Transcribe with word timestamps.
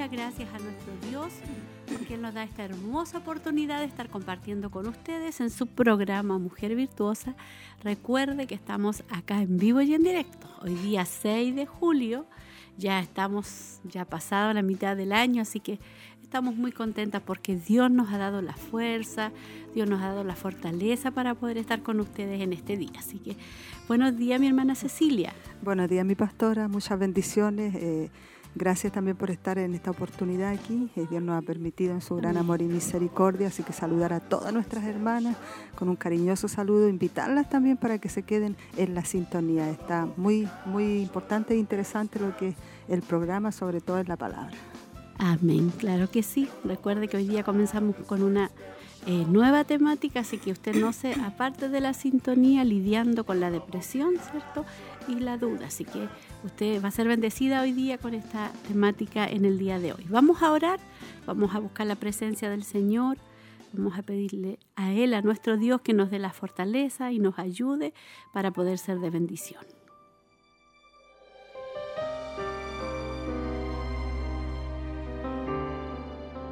Muchas 0.00 0.16
gracias 0.16 0.48
a 0.54 0.58
nuestro 0.60 1.10
Dios 1.10 1.30
porque 1.92 2.16
nos 2.16 2.32
da 2.32 2.42
esta 2.42 2.64
hermosa 2.64 3.18
oportunidad 3.18 3.80
de 3.80 3.84
estar 3.84 4.08
compartiendo 4.08 4.70
con 4.70 4.88
ustedes 4.88 5.42
en 5.42 5.50
su 5.50 5.66
programa 5.66 6.38
Mujer 6.38 6.74
Virtuosa. 6.74 7.34
Recuerde 7.84 8.46
que 8.46 8.54
estamos 8.54 9.04
acá 9.10 9.42
en 9.42 9.58
vivo 9.58 9.82
y 9.82 9.92
en 9.92 10.02
directo. 10.02 10.46
Hoy 10.62 10.74
día 10.76 11.04
6 11.04 11.54
de 11.54 11.66
julio, 11.66 12.24
ya 12.78 12.98
estamos 12.98 13.80
ya 13.84 14.06
pasado 14.06 14.54
la 14.54 14.62
mitad 14.62 14.96
del 14.96 15.12
año, 15.12 15.42
así 15.42 15.60
que 15.60 15.78
estamos 16.22 16.56
muy 16.56 16.72
contentas 16.72 17.20
porque 17.20 17.56
Dios 17.56 17.90
nos 17.90 18.10
ha 18.10 18.16
dado 18.16 18.40
la 18.40 18.54
fuerza, 18.54 19.32
Dios 19.74 19.86
nos 19.86 20.00
ha 20.00 20.06
dado 20.06 20.24
la 20.24 20.34
fortaleza 20.34 21.10
para 21.10 21.34
poder 21.34 21.58
estar 21.58 21.82
con 21.82 22.00
ustedes 22.00 22.40
en 22.40 22.54
este 22.54 22.78
día. 22.78 22.92
Así 22.96 23.18
que 23.18 23.36
buenos 23.86 24.16
días, 24.16 24.40
mi 24.40 24.46
hermana 24.46 24.74
Cecilia. 24.76 25.34
Buenos 25.60 25.90
días, 25.90 26.06
mi 26.06 26.14
pastora. 26.14 26.68
Muchas 26.68 26.98
bendiciones. 26.98 27.74
Eh, 27.74 28.10
gracias 28.54 28.92
también 28.92 29.16
por 29.16 29.30
estar 29.30 29.58
en 29.58 29.74
esta 29.74 29.90
oportunidad 29.90 30.50
aquí. 30.50 30.90
Eh, 30.96 31.06
Dios 31.10 31.22
nos 31.22 31.38
ha 31.38 31.42
permitido 31.42 31.92
en 31.92 32.00
su 32.00 32.16
gran 32.16 32.36
amor 32.36 32.62
y 32.62 32.66
misericordia. 32.66 33.48
Así 33.48 33.62
que 33.62 33.72
saludar 33.72 34.12
a 34.12 34.20
todas 34.20 34.52
nuestras 34.52 34.84
hermanas 34.84 35.36
con 35.76 35.88
un 35.88 35.96
cariñoso 35.96 36.48
saludo. 36.48 36.88
Invitarlas 36.88 37.48
también 37.48 37.76
para 37.76 37.98
que 37.98 38.08
se 38.08 38.22
queden 38.22 38.56
en 38.76 38.94
la 38.94 39.04
sintonía. 39.04 39.70
Está 39.70 40.06
muy, 40.16 40.48
muy 40.66 41.00
importante 41.00 41.54
e 41.54 41.58
interesante 41.58 42.18
lo 42.18 42.36
que 42.36 42.48
es 42.48 42.54
el 42.88 43.02
programa, 43.02 43.52
sobre 43.52 43.80
todo 43.80 43.98
en 43.98 44.08
la 44.08 44.16
palabra. 44.16 44.56
Amén, 45.18 45.70
claro 45.76 46.10
que 46.10 46.22
sí. 46.22 46.48
Recuerde 46.64 47.06
que 47.06 47.18
hoy 47.18 47.28
día 47.28 47.44
comenzamos 47.44 47.94
con 48.06 48.22
una 48.22 48.50
eh, 49.06 49.24
nueva 49.28 49.64
temática, 49.64 50.20
así 50.20 50.38
que 50.38 50.50
usted 50.52 50.74
no 50.74 50.92
se 50.92 51.12
aparte 51.12 51.68
de 51.68 51.80
la 51.80 51.94
sintonía 51.94 52.64
lidiando 52.64 53.24
con 53.24 53.38
la 53.40 53.50
depresión, 53.50 54.14
¿cierto? 54.30 54.64
Y 55.08 55.20
la 55.20 55.36
duda, 55.36 55.66
así 55.66 55.84
que 55.84 56.08
usted 56.44 56.82
va 56.82 56.88
a 56.88 56.92
ser 56.92 57.08
bendecida 57.08 57.62
hoy 57.62 57.72
día 57.72 57.98
con 57.98 58.14
esta 58.14 58.52
temática 58.68 59.26
en 59.26 59.44
el 59.44 59.58
día 59.58 59.78
de 59.78 59.92
hoy. 59.92 60.06
Vamos 60.08 60.42
a 60.42 60.52
orar, 60.52 60.80
vamos 61.26 61.54
a 61.54 61.58
buscar 61.58 61.86
la 61.86 61.96
presencia 61.96 62.50
del 62.50 62.64
Señor, 62.64 63.18
vamos 63.72 63.98
a 63.98 64.02
pedirle 64.02 64.58
a 64.76 64.92
Él, 64.92 65.14
a 65.14 65.22
nuestro 65.22 65.56
Dios, 65.56 65.80
que 65.80 65.92
nos 65.92 66.10
dé 66.10 66.18
la 66.18 66.32
fortaleza 66.32 67.12
y 67.12 67.18
nos 67.18 67.38
ayude 67.38 67.94
para 68.32 68.50
poder 68.50 68.78
ser 68.78 69.00
de 69.00 69.10
bendición. 69.10 69.79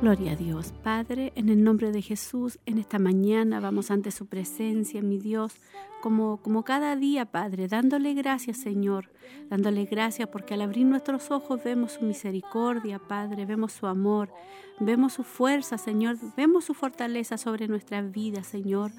Gloria 0.00 0.32
a 0.32 0.36
Dios, 0.36 0.72
Padre, 0.84 1.32
en 1.34 1.48
el 1.48 1.64
nombre 1.64 1.90
de 1.90 2.02
Jesús, 2.02 2.60
en 2.66 2.78
esta 2.78 3.00
mañana 3.00 3.58
vamos 3.58 3.90
ante 3.90 4.12
su 4.12 4.26
presencia, 4.26 5.02
mi 5.02 5.18
Dios, 5.18 5.56
como, 6.02 6.36
como 6.40 6.62
cada 6.62 6.94
día, 6.94 7.24
Padre, 7.24 7.66
dándole 7.66 8.14
gracias, 8.14 8.58
Señor, 8.58 9.10
dándole 9.50 9.86
gracias 9.86 10.28
porque 10.28 10.54
al 10.54 10.60
abrir 10.60 10.86
nuestros 10.86 11.32
ojos 11.32 11.64
vemos 11.64 11.94
su 11.94 12.04
misericordia, 12.04 13.00
Padre, 13.00 13.44
vemos 13.44 13.72
su 13.72 13.88
amor, 13.88 14.32
vemos 14.78 15.14
su 15.14 15.24
fuerza, 15.24 15.78
Señor, 15.78 16.16
vemos 16.36 16.66
su 16.66 16.74
fortaleza 16.74 17.36
sobre 17.36 17.66
nuestras 17.66 18.12
vidas, 18.12 18.46
Señor 18.46 18.92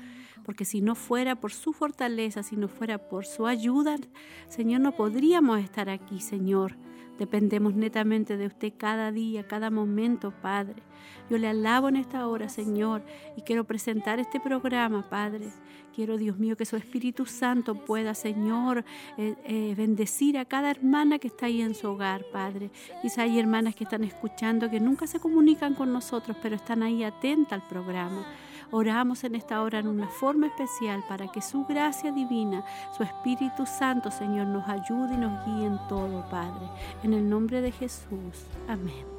porque 0.44 0.66
si 0.66 0.82
no 0.82 0.96
fuera 0.96 1.36
por 1.36 1.52
su 1.52 1.74
fortaleza, 1.74 2.42
si 2.42 2.56
no 2.56 2.68
fuera 2.68 2.98
por 2.98 3.26
su 3.28 3.46
ayuda, 3.46 3.98
Señor, 4.48 4.82
no 4.82 4.96
podríamos 4.96 5.60
estar 5.60 5.90
aquí, 5.90 6.22
Señor. 6.22 6.76
Dependemos 7.20 7.76
netamente 7.76 8.38
de 8.38 8.48
usted 8.48 8.72
cada 8.78 9.12
día, 9.12 9.46
cada 9.46 9.70
momento, 9.70 10.32
Padre. 10.42 10.82
Yo 11.30 11.38
le 11.38 11.50
alabo 11.50 11.90
en 11.90 11.98
esta 11.98 12.26
hora, 12.28 12.48
Señor, 12.48 13.04
y 13.36 13.42
quiero 13.42 13.66
presentar 13.66 14.20
este 14.20 14.40
programa, 14.40 15.08
Padre. 15.10 15.52
Quiero, 15.94 16.18
Dios 16.18 16.38
mío, 16.38 16.56
que 16.56 16.66
su 16.66 16.78
Espíritu 16.78 17.26
Santo 17.26 17.76
pueda, 17.76 18.14
Señor, 18.16 18.86
eh, 19.18 19.36
eh, 19.44 19.76
bendecir 19.76 20.38
a 20.38 20.46
cada 20.46 20.72
hermana 20.72 21.20
que 21.20 21.28
está 21.28 21.48
ahí 21.48 21.62
en 21.62 21.76
su 21.76 21.90
hogar, 21.90 22.24
Padre. 22.32 22.72
Quizá 23.02 23.24
hay 23.24 23.38
hermanas 23.38 23.76
que 23.76 23.84
están 23.84 24.06
escuchando, 24.06 24.70
que 24.70 24.80
nunca 24.80 25.06
se 25.06 25.20
comunican 25.20 25.76
con 25.76 25.92
nosotros, 25.92 26.38
pero 26.42 26.56
están 26.56 26.84
ahí 26.84 27.04
atentas 27.04 27.62
al 27.62 27.68
programa. 27.68 28.26
Oramos 28.72 29.24
en 29.24 29.36
esta 29.36 29.62
hora 29.62 29.80
en 29.80 29.88
una 29.88 30.08
forma 30.08 30.48
especial 30.48 31.04
para 31.10 31.28
que 31.28 31.42
su 31.42 31.66
gracia 31.66 32.12
divina, 32.12 32.64
su 32.96 33.04
Espíritu 33.04 33.66
Santo, 33.66 34.12
Señor, 34.12 34.48
nos 34.48 34.68
ayude 34.70 35.16
y 35.16 35.18
nos 35.18 35.46
guíe 35.46 35.66
en 35.66 35.80
todo, 35.88 36.24
Padre. 36.30 36.68
En 37.04 37.14
el 37.14 37.28
nombre 37.28 37.62
de 37.62 37.72
Jesús. 37.72 38.46
Amén. 38.68 39.19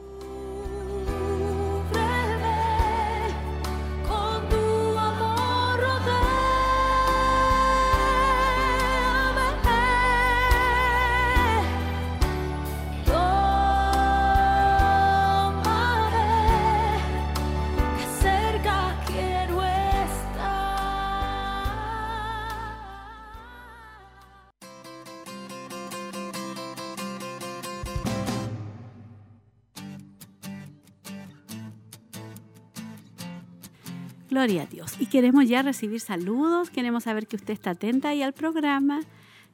Gloria 34.40 34.62
a 34.62 34.66
Dios. 34.66 34.94
Y 34.98 35.04
queremos 35.04 35.46
ya 35.50 35.60
recibir 35.60 36.00
saludos, 36.00 36.70
queremos 36.70 37.04
saber 37.04 37.26
que 37.26 37.36
usted 37.36 37.52
está 37.52 37.72
atenta 37.72 38.08
ahí 38.08 38.22
al 38.22 38.32
programa, 38.32 39.02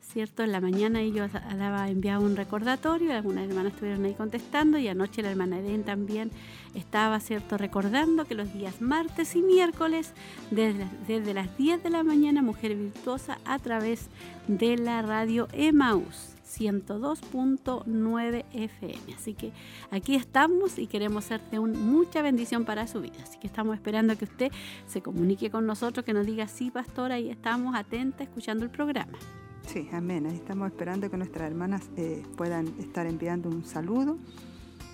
¿cierto? 0.00 0.44
En 0.44 0.52
la 0.52 0.60
mañana 0.60 1.02
yo 1.02 1.26
daba 1.26 1.90
enviaba 1.90 2.24
un 2.24 2.36
recordatorio, 2.36 3.12
algunas 3.12 3.48
hermanas 3.48 3.72
estuvieron 3.72 4.04
ahí 4.04 4.14
contestando 4.14 4.78
y 4.78 4.86
anoche 4.86 5.22
la 5.22 5.30
hermana 5.32 5.58
Eden 5.58 5.82
también 5.82 6.30
estaba, 6.76 7.18
¿cierto? 7.18 7.58
Recordando 7.58 8.26
que 8.26 8.36
los 8.36 8.54
días 8.54 8.80
martes 8.80 9.34
y 9.34 9.42
miércoles, 9.42 10.12
desde, 10.52 10.86
desde 11.08 11.34
las 11.34 11.58
10 11.58 11.82
de 11.82 11.90
la 11.90 12.04
mañana, 12.04 12.40
Mujer 12.40 12.76
Virtuosa 12.76 13.38
a 13.44 13.58
través 13.58 14.06
de 14.46 14.78
la 14.78 15.02
radio 15.02 15.48
Emaús. 15.52 16.35
102.9 16.46 18.44
FM. 18.52 19.14
Así 19.14 19.34
que 19.34 19.52
aquí 19.90 20.14
estamos 20.14 20.78
y 20.78 20.86
queremos 20.86 21.24
ser 21.24 21.40
de 21.50 21.58
un, 21.58 21.72
mucha 21.72 22.22
bendición 22.22 22.64
para 22.64 22.86
su 22.86 23.00
vida. 23.00 23.16
Así 23.22 23.38
que 23.38 23.46
estamos 23.46 23.74
esperando 23.74 24.16
que 24.16 24.24
usted 24.24 24.52
se 24.86 25.02
comunique 25.02 25.50
con 25.50 25.66
nosotros, 25.66 26.04
que 26.04 26.12
nos 26.12 26.26
diga 26.26 26.48
sí, 26.48 26.70
pastora, 26.70 27.18
y 27.18 27.30
estamos 27.30 27.74
atentas 27.74 28.28
escuchando 28.28 28.64
el 28.64 28.70
programa. 28.70 29.18
Sí, 29.66 29.88
amén. 29.92 30.26
Ahí 30.26 30.36
estamos 30.36 30.68
esperando 30.68 31.10
que 31.10 31.16
nuestras 31.16 31.50
hermanas 31.50 31.90
eh, 31.96 32.22
puedan 32.36 32.68
estar 32.78 33.06
enviando 33.06 33.48
un 33.48 33.64
saludo. 33.64 34.16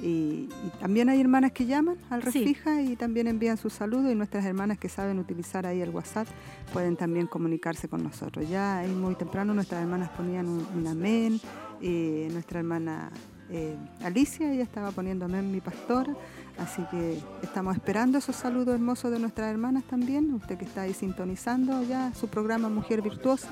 Y, 0.02 0.49
y 0.66 0.70
también 0.81 1.08
hay 1.08 1.20
hermanas 1.20 1.52
que 1.52 1.64
llaman 1.64 1.96
al 2.10 2.22
Sí. 2.22 2.40
Refija 2.40 2.82
y 2.82 2.96
también 2.96 3.28
envían 3.28 3.56
su 3.56 3.70
saludo. 3.70 4.10
Y 4.10 4.14
nuestras 4.14 4.44
hermanas 4.44 4.78
que 4.78 4.88
saben 4.88 5.19
utilizar 5.19 5.64
ahí 5.64 5.81
el 5.81 5.90
WhatsApp 5.90 6.26
pueden 6.72 6.96
también 6.96 7.26
comunicarse 7.26 7.88
con 7.88 8.02
nosotros. 8.02 8.49
Ya 8.49 8.78
ahí 8.78 8.90
muy 8.90 9.14
temprano 9.14 9.54
nuestras 9.54 9.82
hermanas 9.82 10.10
ponían 10.10 10.49
un, 10.49 10.66
un 10.75 10.87
amén. 10.87 11.40
Y 11.81 12.26
nuestra 12.32 12.60
hermana 12.60 13.10
eh, 13.52 13.76
Alicia, 14.02 14.50
ella 14.50 14.62
estaba 14.62 14.90
poniendo 14.93 15.26
amén, 15.26 15.52
mi 15.52 15.60
pastora. 15.60 16.14
Así 16.58 16.82
que 16.90 17.19
estamos 17.43 17.76
esperando 17.76 18.19
esos 18.19 18.34
saludos 18.34 18.75
hermosos 18.75 19.10
de 19.10 19.19
nuestras 19.19 19.50
hermanas 19.50 19.84
también. 19.84 20.32
Usted 20.34 20.56
que 20.58 20.64
está 20.64 20.82
ahí 20.82 20.94
sintonizando 20.94 21.82
ya 21.82 22.12
su 22.14 22.28
programa 22.28 22.69
Mujer 22.69 23.02
Virtuosa. 23.02 23.49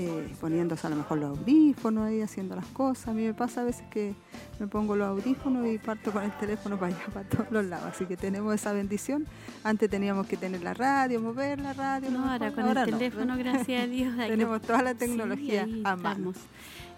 Eh, 0.00 0.28
poniéndose 0.40 0.86
a 0.86 0.90
lo 0.90 0.96
mejor 0.96 1.18
los 1.18 1.38
audífonos 1.38 2.04
ahí, 2.06 2.20
haciendo 2.22 2.54
las 2.54 2.66
cosas. 2.66 3.08
A 3.08 3.12
mí 3.14 3.24
me 3.24 3.34
pasa 3.34 3.62
a 3.62 3.64
veces 3.64 3.84
que 3.90 4.14
me 4.60 4.66
pongo 4.68 4.94
los 4.96 5.08
audífonos 5.08 5.66
y 5.66 5.78
parto 5.78 6.12
con 6.12 6.22
el 6.22 6.30
teléfono 6.38 6.78
para 6.78 6.94
allá, 6.94 7.06
para 7.12 7.28
todos 7.28 7.50
los 7.50 7.64
lados. 7.66 7.86
Así 7.86 8.06
que 8.06 8.16
tenemos 8.16 8.54
esa 8.54 8.72
bendición. 8.72 9.26
Antes 9.64 9.90
teníamos 9.90 10.26
que 10.26 10.36
tener 10.36 10.62
la 10.62 10.74
radio, 10.74 11.20
mover 11.20 11.60
la 11.60 11.72
radio. 11.72 12.10
No, 12.10 12.30
ahora 12.30 12.52
con 12.52 12.68
el 12.68 12.74
no. 12.74 12.84
teléfono, 12.84 13.36
gracias 13.36 13.84
a 13.84 13.86
Dios. 13.86 14.14
Tenemos 14.16 14.62
toda 14.62 14.82
la 14.82 14.92
Sí, 14.92 14.98
tecnología 14.98 15.64
ahí 15.64 15.82
a 15.84 15.96
mano. 15.96 16.30
estamos. 16.30 16.36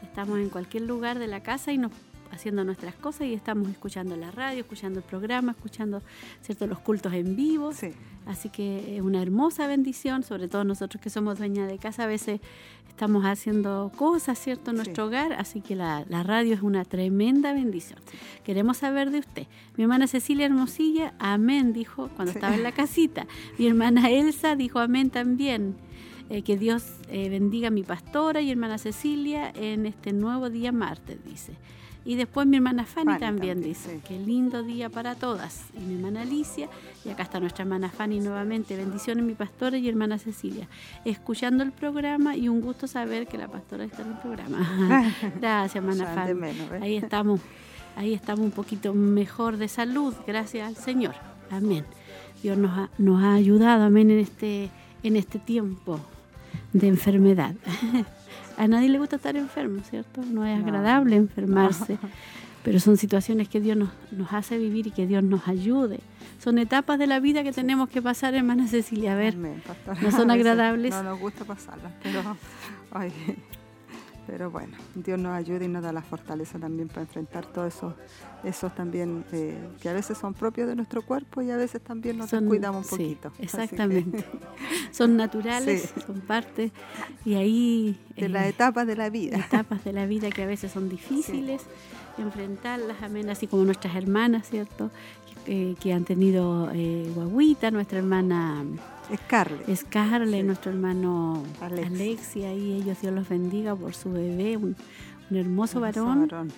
Estamos 0.02 0.38
en 0.38 0.48
cualquier 0.48 0.82
lugar 0.84 1.18
de 1.18 1.26
la 1.26 1.42
casa 1.42 1.72
y 1.72 1.78
nos 1.78 1.92
haciendo 2.32 2.64
nuestras 2.64 2.94
cosas 2.94 3.26
y 3.26 3.34
estamos 3.34 3.68
escuchando 3.70 4.16
la 4.16 4.30
radio, 4.30 4.60
escuchando 4.60 5.00
el 5.00 5.04
programa, 5.04 5.52
escuchando 5.52 6.02
cierto 6.42 6.66
los 6.66 6.78
cultos 6.78 7.12
en 7.12 7.36
vivo. 7.36 7.72
Sí, 7.72 7.92
Así 8.26 8.48
que 8.50 8.96
es 8.96 9.02
una 9.02 9.22
hermosa 9.22 9.66
bendición, 9.66 10.22
sobre 10.22 10.46
todo 10.46 10.62
nosotros 10.64 11.02
que 11.02 11.10
somos 11.10 11.38
dueñas 11.38 11.68
de 11.68 11.78
casa, 11.78 12.04
a 12.04 12.06
veces 12.06 12.40
estamos 12.88 13.24
haciendo 13.24 13.90
cosas, 13.96 14.38
¿cierto?, 14.38 14.70
en 14.70 14.76
nuestro 14.76 15.06
hogar, 15.06 15.32
así 15.32 15.62
que 15.62 15.74
la, 15.74 16.04
la 16.08 16.22
radio 16.22 16.54
es 16.54 16.60
una 16.60 16.84
tremenda 16.84 17.54
bendición. 17.54 17.98
Queremos 18.44 18.76
saber 18.76 19.10
de 19.10 19.20
usted. 19.20 19.46
Mi 19.76 19.84
hermana 19.84 20.06
Cecilia 20.06 20.46
Hermosilla, 20.46 21.14
amén, 21.18 21.72
dijo 21.72 22.10
cuando 22.14 22.32
Sí. 22.32 22.38
estaba 22.38 22.54
en 22.54 22.62
la 22.62 22.72
casita. 22.72 23.26
Mi 23.58 23.66
hermana 23.66 24.10
Elsa 24.10 24.54
dijo 24.54 24.78
amén 24.80 25.08
también. 25.10 25.76
Eh, 26.28 26.42
que 26.42 26.56
Dios 26.56 26.84
eh, 27.08 27.28
bendiga 27.28 27.68
a 27.68 27.70
mi 27.72 27.82
pastora 27.82 28.40
y 28.40 28.52
hermana 28.52 28.78
Cecilia 28.78 29.50
en 29.52 29.84
este 29.86 30.12
nuevo 30.12 30.48
día 30.48 30.70
martes, 30.70 31.18
dice. 31.24 31.54
Y 32.04 32.16
después 32.16 32.46
mi 32.46 32.56
hermana 32.56 32.86
Fanny, 32.86 33.06
Fanny 33.06 33.20
también, 33.20 33.54
también, 33.56 33.68
dice, 33.68 33.96
sí. 33.96 34.02
qué 34.06 34.18
lindo 34.18 34.62
día 34.62 34.88
para 34.88 35.14
todas. 35.14 35.64
Y 35.76 35.80
mi 35.80 35.94
hermana 35.94 36.22
Alicia, 36.22 36.68
y 37.04 37.10
acá 37.10 37.24
está 37.24 37.40
nuestra 37.40 37.62
hermana 37.62 37.90
Fanny 37.90 38.20
nuevamente, 38.20 38.76
bendiciones 38.76 39.24
mi 39.24 39.34
pastora 39.34 39.76
y 39.76 39.88
hermana 39.88 40.18
Cecilia, 40.18 40.66
escuchando 41.04 41.62
el 41.62 41.72
programa 41.72 42.36
y 42.36 42.48
un 42.48 42.60
gusto 42.60 42.86
saber 42.86 43.26
que 43.26 43.36
la 43.36 43.48
pastora 43.48 43.84
está 43.84 44.02
en 44.02 44.12
el 44.12 44.18
programa. 44.18 45.12
Gracias, 45.40 45.76
hermana 45.76 46.06
Fanny. 46.06 46.52
Ahí 46.80 46.96
estamos, 46.96 47.40
ahí 47.96 48.14
estamos 48.14 48.44
un 48.44 48.52
poquito 48.52 48.94
mejor 48.94 49.58
de 49.58 49.68
salud, 49.68 50.14
gracias 50.26 50.68
al 50.68 50.76
Señor. 50.76 51.14
Amén. 51.50 51.84
Dios 52.42 52.56
nos 52.56 52.78
ha, 52.78 52.90
nos 52.96 53.22
ha 53.22 53.34
ayudado, 53.34 53.84
amén, 53.84 54.10
en 54.10 54.20
este, 54.20 54.70
en 55.02 55.16
este 55.16 55.38
tiempo 55.38 56.00
de 56.72 56.88
enfermedad. 56.88 57.54
A 58.60 58.68
nadie 58.68 58.88
le 58.90 58.98
gusta 58.98 59.16
estar 59.16 59.36
enfermo, 59.36 59.80
¿cierto? 59.88 60.20
No 60.22 60.44
es 60.44 60.58
No. 60.58 60.66
agradable 60.66 61.16
enfermarse, 61.16 61.98
pero 62.62 62.78
son 62.78 62.96
situaciones 62.98 63.48
que 63.48 63.58
Dios 63.60 63.76
nos, 63.76 63.88
nos 64.12 64.32
hace 64.34 64.58
vivir 64.58 64.86
y 64.86 64.90
que 64.90 65.06
Dios 65.06 65.22
nos 65.22 65.48
ayude. 65.48 66.00
Son 66.38 66.58
etapas 66.58 66.98
de 66.98 67.06
la 67.06 67.20
vida 67.20 67.42
que 67.42 67.52
tenemos 67.52 67.88
que 67.88 68.02
pasar, 68.02 68.34
hermana 68.34 68.66
Cecilia. 68.68 69.12
A 69.14 69.16
ver, 69.16 69.34
Amén. 69.34 69.62
¿no 70.02 70.10
son 70.10 70.30
agradables? 70.36 70.94
No 70.94 71.02
nos 71.04 71.18
gusta 71.20 71.44
pasarlas, 71.44 71.92
pero, 72.02 72.20
ay, 72.92 73.12
pero 74.30 74.48
bueno, 74.48 74.76
Dios 74.94 75.18
nos 75.18 75.32
ayuda 75.36 75.64
y 75.64 75.68
nos 75.68 75.82
da 75.82 75.92
la 75.92 76.02
fortaleza 76.02 76.56
también 76.56 76.86
para 76.86 77.00
enfrentar 77.02 77.46
todos 77.46 77.74
esos, 77.74 77.94
esos 78.44 78.72
también 78.76 79.24
eh, 79.32 79.58
que 79.82 79.88
a 79.88 79.92
veces 79.92 80.16
son 80.18 80.34
propios 80.34 80.68
de 80.68 80.76
nuestro 80.76 81.02
cuerpo 81.02 81.42
y 81.42 81.50
a 81.50 81.56
veces 81.56 81.80
también 81.82 82.16
nos 82.16 82.30
son- 82.30 82.46
cuidamos 82.46 82.92
un 82.92 82.96
sí, 82.98 83.04
poquito. 83.18 83.32
Exactamente. 83.40 84.24
Son 84.92 85.16
naturales, 85.16 85.90
Sí. 85.94 86.00
son 86.06 86.20
parte, 86.20 86.70
y 87.24 87.34
ahí... 87.34 87.98
de 88.16 88.26
eh, 88.26 88.28
las 88.28 88.46
etapas 88.46 88.86
de 88.86 88.94
la 88.96 89.10
vida. 89.10 89.36
etapas 89.38 89.82
de 89.84 89.92
la 89.92 90.06
vida 90.06 90.30
que 90.30 90.42
a 90.44 90.46
veces 90.46 90.70
son 90.70 90.88
difíciles 90.88 91.62
enfrentarlas, 92.18 93.02
amén, 93.02 93.30
así 93.30 93.46
como 93.46 93.64
nuestras 93.64 93.96
hermanas, 93.96 94.48
¿cierto? 94.48 94.90
Que, 95.46 95.74
que 95.80 95.92
han 95.92 96.04
tenido 96.04 96.70
eh, 96.74 97.10
guaguita, 97.14 97.70
nuestra 97.70 97.98
hermana 97.98 98.62
Scarlett. 99.14 99.74
Scarlett, 99.76 100.40
Sí. 100.42 100.46
nuestro 100.46 100.70
hermano 100.70 101.42
Alexia. 101.60 101.86
Alexia, 101.86 102.54
y 102.54 102.72
ellos 102.74 103.00
Dios 103.00 103.12
los 103.14 103.28
bendiga 103.28 103.74
por 103.74 103.94
su 103.94 104.12
bebé, 104.12 104.56
un, 104.56 104.76
un 105.30 105.36
hermoso 105.36 105.78
Hermoso 105.78 105.80
varón. 106.04 106.28
varón. 106.28 106.48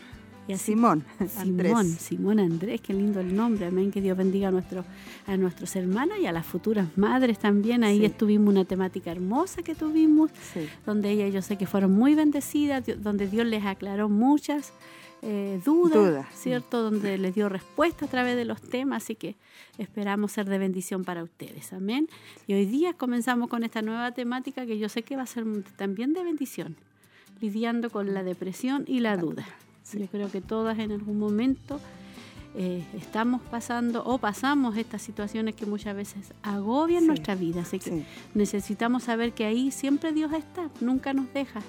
Y 0.49 0.55
así 0.55 0.73
Simón, 0.73 1.05
Andrés. 1.39 1.69
Simón, 1.71 1.87
Simón 1.87 2.41
Andrés, 2.41 2.81
qué 2.81 2.93
lindo 2.93 3.21
el 3.21 3.35
nombre, 3.35 3.67
amén, 3.67 3.93
que 3.93 4.01
Dios 4.01 4.17
bendiga 4.19 4.49
a, 4.49 4.51
nuestro, 4.51 4.85
a 5.29 5.37
nuestros 5.37 5.75
hermanos 5.77 6.19
y 6.21 6.27
a 6.27 6.33
las 6.33 6.45
futuras 6.45 6.89
madres 6.97 7.39
también. 7.39 7.85
Ahí 7.85 8.01
Sí. 8.01 8.05
estuvimos 8.07 8.49
una 8.53 8.65
temática 8.65 9.13
hermosa 9.13 9.63
que 9.63 9.77
tuvimos, 9.77 10.33
Sí. 10.53 10.67
donde 10.85 11.13
ellas 11.13 11.33
yo 11.33 11.41
sé 11.43 11.57
que 11.57 11.67
fueron 11.67 11.93
muy 11.93 12.17
bendecidas, 12.17 12.83
donde 13.01 13.29
Dios 13.29 13.47
les 13.47 13.65
aclaró 13.65 14.09
muchas 14.09 14.73
eh, 15.23 15.61
dudas, 15.65 15.95
Dudas. 15.95 16.27
¿cierto? 16.35 16.83
Donde 16.83 17.17
les 17.19 17.35
dio 17.35 17.49
respuesta 17.49 18.07
a 18.07 18.09
través 18.09 18.37
de 18.37 18.45
los 18.45 18.61
temas, 18.61 19.05
así 19.05 19.15
que 19.15 19.37
esperamos 19.79 20.33
ser 20.33 20.49
de 20.49 20.59
bendición 20.59 21.05
para 21.05 21.23
ustedes, 21.23 21.73
amén. 21.73 22.09
Y 22.47 22.55
hoy 22.55 22.67
día 22.67 22.93
comenzamos 22.95 23.49
con 23.49 23.63
esta 23.65 23.83
nueva 23.83 24.11
temática 24.13 24.67
que 24.67 24.79
yo 24.79 24.89
sé 24.89 25.03
que 25.03 25.17
va 25.17 25.23
a 25.23 25.27
ser 25.27 25.45
también 25.77 26.13
de 26.13 26.25
bendición, 26.25 26.77
lidiando 27.41 27.91
con 27.91 28.13
la 28.15 28.23
depresión 28.23 28.85
y 28.87 29.01
la 29.01 29.17
duda. 29.17 29.47
Yo 29.93 30.07
creo 30.07 30.31
que 30.31 30.41
todas 30.41 30.79
en 30.79 30.93
algún 30.93 31.19
momento 31.19 31.81
eh, 32.55 32.85
estamos 32.95 33.41
pasando 33.43 34.05
o 34.05 34.19
pasamos 34.19 34.77
estas 34.77 35.01
situaciones 35.03 35.55
que 35.55 35.65
muchas 35.67 35.97
veces 35.97 36.33
agobian 36.43 37.01
Sí. 37.03 37.07
nuestra 37.07 37.35
vida, 37.35 37.63
así 37.63 37.79
que 37.79 37.91
Sí. 37.91 38.05
necesitamos 38.35 39.05
saber 39.05 39.33
que 39.33 39.45
ahí 39.45 39.71
siempre 39.71 40.13
Dios 40.13 40.33
está, 40.33 40.69
nunca 40.81 41.15
nos 41.15 41.33
deja. 41.33 41.61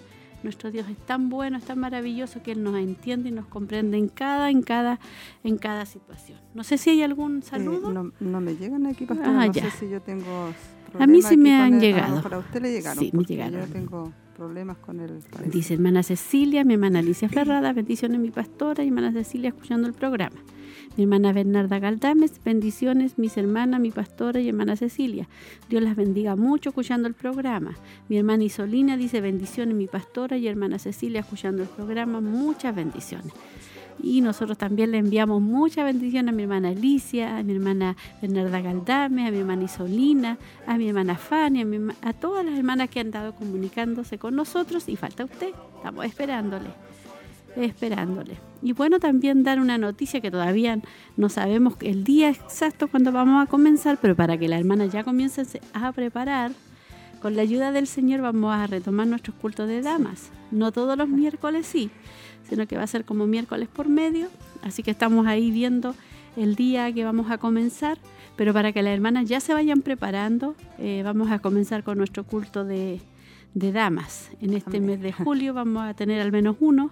Nuestro 0.43 0.71
Dios 0.71 0.87
es 0.89 0.97
tan 1.05 1.29
bueno, 1.29 1.57
es 1.57 1.63
tan 1.63 1.79
maravilloso 1.79 2.43
que 2.43 2.51
Él 2.51 2.63
nos 2.63 2.75
entiende 2.77 3.29
y 3.29 3.31
nos 3.31 3.45
comprende 3.47 3.97
en 3.97 4.09
cada, 4.09 4.49
en 4.51 4.61
cada, 4.61 4.99
en 5.43 5.57
cada 5.57 5.85
situación. 5.85 6.39
No 6.53 6.63
sé 6.63 6.77
si 6.77 6.89
hay 6.91 7.01
algún 7.01 7.39
Eh, 7.39 7.43
saludo. 7.43 7.91
no, 7.91 8.11
no 8.19 8.41
me 8.41 8.55
llegan 8.55 8.85
aquí, 8.85 9.05
pastora. 9.05 9.29
Ah, 9.41 9.47
no 9.47 9.51
ya. 9.53 9.63
sé 9.71 9.71
si 9.71 9.89
yo 9.89 10.01
tengo. 10.01 10.49
A 10.99 11.07
mí 11.07 11.21
problemas 11.21 11.29
sí 11.29 11.37
me 11.37 11.53
han 11.59 11.73
el- 11.75 11.79
llegado. 11.79 12.17
ah, 12.19 12.21
para 12.21 12.37
usted 12.39 12.61
le 12.61 12.71
llegaron. 12.71 13.03
Sí, 13.03 13.09
me 13.13 13.23
llegaron. 13.23 13.61
Yo 13.61 13.67
tengo 13.67 14.11
problemas 14.35 14.77
con 14.77 14.99
el. 14.99 15.19
parece. 15.31 15.49
Dice 15.49 15.73
hermana 15.75 16.03
Cecilia, 16.03 16.63
mi 16.63 16.73
hermana 16.73 16.99
Alicia 16.99 17.29
Ferrada, 17.29 17.71
bendiciones 17.73 18.19
mi 18.19 18.29
pastora 18.29 18.83
y 18.83 18.87
hermana 18.89 19.11
Cecilia 19.13 19.49
escuchando 19.49 19.87
el 19.87 19.93
programa. 19.93 20.35
Mi 20.95 21.03
hermana 21.03 21.33
Bernarda 21.33 21.79
Galdames, 21.79 22.39
bendiciones 22.45 23.17
mis 23.17 23.35
hermanas, 23.35 23.79
mi 23.79 23.89
pastora 23.89 24.39
y 24.39 24.49
hermana 24.49 24.75
Cecilia. 24.75 25.27
Dios 25.67 25.81
las 25.81 25.95
bendiga 25.95 26.35
mucho 26.35 26.69
escuchando 26.69 27.07
el 27.07 27.15
programa. 27.15 27.73
Mi 28.09 28.17
hermana 28.17 28.43
Isolina 28.43 28.95
dice 28.95 29.19
bendiciones 29.19 29.75
mi 29.75 29.87
pastora 29.87 30.37
y 30.37 30.47
hermana 30.47 30.77
Cecilia 30.77 31.21
escuchando 31.21 31.63
el 31.63 31.69
programa, 31.69 32.21
muchas 32.21 32.75
bendiciones. 32.75 33.33
Y 34.03 34.21
nosotros 34.21 34.55
también 34.55 34.91
le 34.91 34.99
enviamos 34.99 35.41
muchas 35.41 35.85
bendiciones 35.85 36.31
a 36.31 36.35
mi 36.35 36.43
hermana 36.43 36.69
Alicia, 36.69 37.37
a 37.37 37.43
mi 37.43 37.53
hermana 37.53 37.95
Bernarda 38.21 38.61
Galdame, 38.61 39.27
a 39.27 39.31
mi 39.31 39.39
hermana 39.39 39.63
Isolina, 39.63 40.37
a 40.67 40.77
mi 40.77 40.89
hermana 40.89 41.15
Fanny, 41.15 41.61
a, 41.61 42.09
a 42.09 42.13
todas 42.13 42.45
las 42.45 42.55
hermanas 42.55 42.89
que 42.89 42.99
han 42.99 43.07
estado 43.07 43.33
comunicándose 43.33 44.19
con 44.19 44.35
nosotros 44.35 44.87
y 44.89 44.95
falta 44.95 45.25
usted. 45.25 45.49
Estamos 45.77 46.05
esperándole, 46.05 46.69
esperándole. 47.55 48.37
Y 48.61 48.73
bueno, 48.73 48.99
también 48.99 49.43
dar 49.43 49.59
una 49.59 49.77
noticia 49.77 50.21
que 50.21 50.31
todavía 50.31 50.79
no 51.17 51.29
sabemos 51.29 51.75
el 51.81 52.03
día 52.03 52.29
exacto 52.29 52.87
cuando 52.87 53.11
vamos 53.11 53.43
a 53.43 53.49
comenzar, 53.49 53.97
pero 54.01 54.15
para 54.15 54.37
que 54.37 54.47
las 54.47 54.59
hermanas 54.59 54.91
ya 54.91 55.03
comiencen 55.03 55.45
a 55.73 55.91
preparar, 55.91 56.51
con 57.21 57.35
la 57.35 57.41
ayuda 57.41 57.71
del 57.71 57.87
Señor 57.87 58.21
vamos 58.21 58.53
a 58.53 58.67
retomar 58.67 59.07
nuestros 59.07 59.35
cultos 59.37 59.67
de 59.67 59.81
damas. 59.81 60.29
No 60.51 60.73
todos 60.73 60.97
los 60.97 61.07
miércoles 61.07 61.65
sí, 61.65 61.89
sino 62.49 62.67
que 62.67 62.75
va 62.75 62.83
a 62.83 62.87
ser 62.87 63.05
como 63.05 63.27
miércoles 63.27 63.69
por 63.69 63.87
medio. 63.87 64.27
Así 64.61 64.83
que 64.83 64.91
estamos 64.91 65.25
ahí 65.25 65.49
viendo 65.49 65.95
el 66.35 66.55
día 66.55 66.91
que 66.91 67.05
vamos 67.05 67.31
a 67.31 67.37
comenzar. 67.37 67.97
Pero 68.35 68.51
para 68.51 68.73
que 68.73 68.81
las 68.81 68.93
hermanas 68.93 69.29
ya 69.29 69.39
se 69.39 69.53
vayan 69.53 69.81
preparando, 69.81 70.55
eh, 70.79 71.01
vamos 71.05 71.31
a 71.31 71.39
comenzar 71.39 71.83
con 71.83 71.97
nuestro 71.97 72.25
culto 72.25 72.65
de, 72.65 72.99
de 73.53 73.71
damas. 73.71 74.29
En 74.41 74.53
este 74.53 74.79
mes 74.79 75.01
de 75.01 75.13
julio 75.13 75.53
vamos 75.53 75.83
a 75.83 75.93
tener 75.93 76.19
al 76.19 76.31
menos 76.31 76.57
uno. 76.59 76.91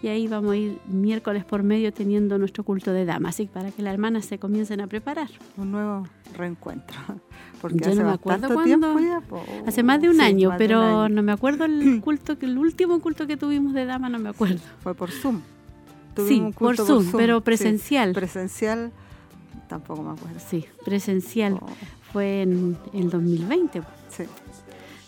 Y 0.00 0.06
ahí 0.06 0.28
vamos 0.28 0.52
a 0.52 0.56
ir 0.56 0.78
miércoles 0.86 1.44
por 1.44 1.64
medio 1.64 1.92
teniendo 1.92 2.38
nuestro 2.38 2.62
culto 2.62 2.92
de 2.92 3.04
damas. 3.04 3.34
Así 3.34 3.46
para 3.46 3.72
que 3.72 3.82
las 3.82 3.92
hermanas 3.94 4.26
se 4.26 4.38
comiencen 4.38 4.80
a 4.80 4.86
preparar. 4.86 5.28
Un 5.56 5.72
nuevo 5.72 6.06
reencuentro. 6.36 6.96
Porque 7.60 7.78
Yo 7.80 7.90
hace 7.90 7.98
no 8.00 8.06
me 8.06 8.12
acuerdo 8.12 8.46
cuándo- 8.46 8.62
tiempo 8.64 9.00
ya. 9.00 9.20
po. 9.20 9.42
Hace 9.66 9.82
más 9.82 10.00
de 10.00 10.08
un 10.08 10.14
Sí, 10.16 10.20
año, 10.20 10.50
un 10.50 10.56
pero 10.56 10.80
año. 10.80 11.08
no 11.08 11.22
me 11.24 11.32
acuerdo 11.32 11.64
el 11.64 12.00
culto, 12.04 12.38
que 12.38 12.46
el 12.46 12.56
último 12.58 13.00
culto 13.00 13.26
que 13.26 13.36
tuvimos 13.36 13.74
de 13.74 13.84
dama, 13.86 14.08
no 14.08 14.20
me 14.20 14.28
acuerdo. 14.28 14.60
Fue 14.84 14.94
por 14.94 15.10
Zoom. 15.10 15.40
Sí, 16.28 16.40
un 16.40 16.52
por 16.52 16.76
Zoom, 16.76 17.10
pero 17.16 17.38
sí. 17.38 17.42
presencial. 17.44 18.12
Presencial, 18.12 18.92
tampoco 19.68 20.02
me 20.04 20.12
acuerdo. 20.12 20.38
Sí, 20.48 20.64
presencial. 20.84 21.54
Oh, 21.60 21.66
Fue 22.12 22.42
en 22.42 22.76
el 22.92 23.10
2020, 23.10 23.82
sí. 24.08 24.24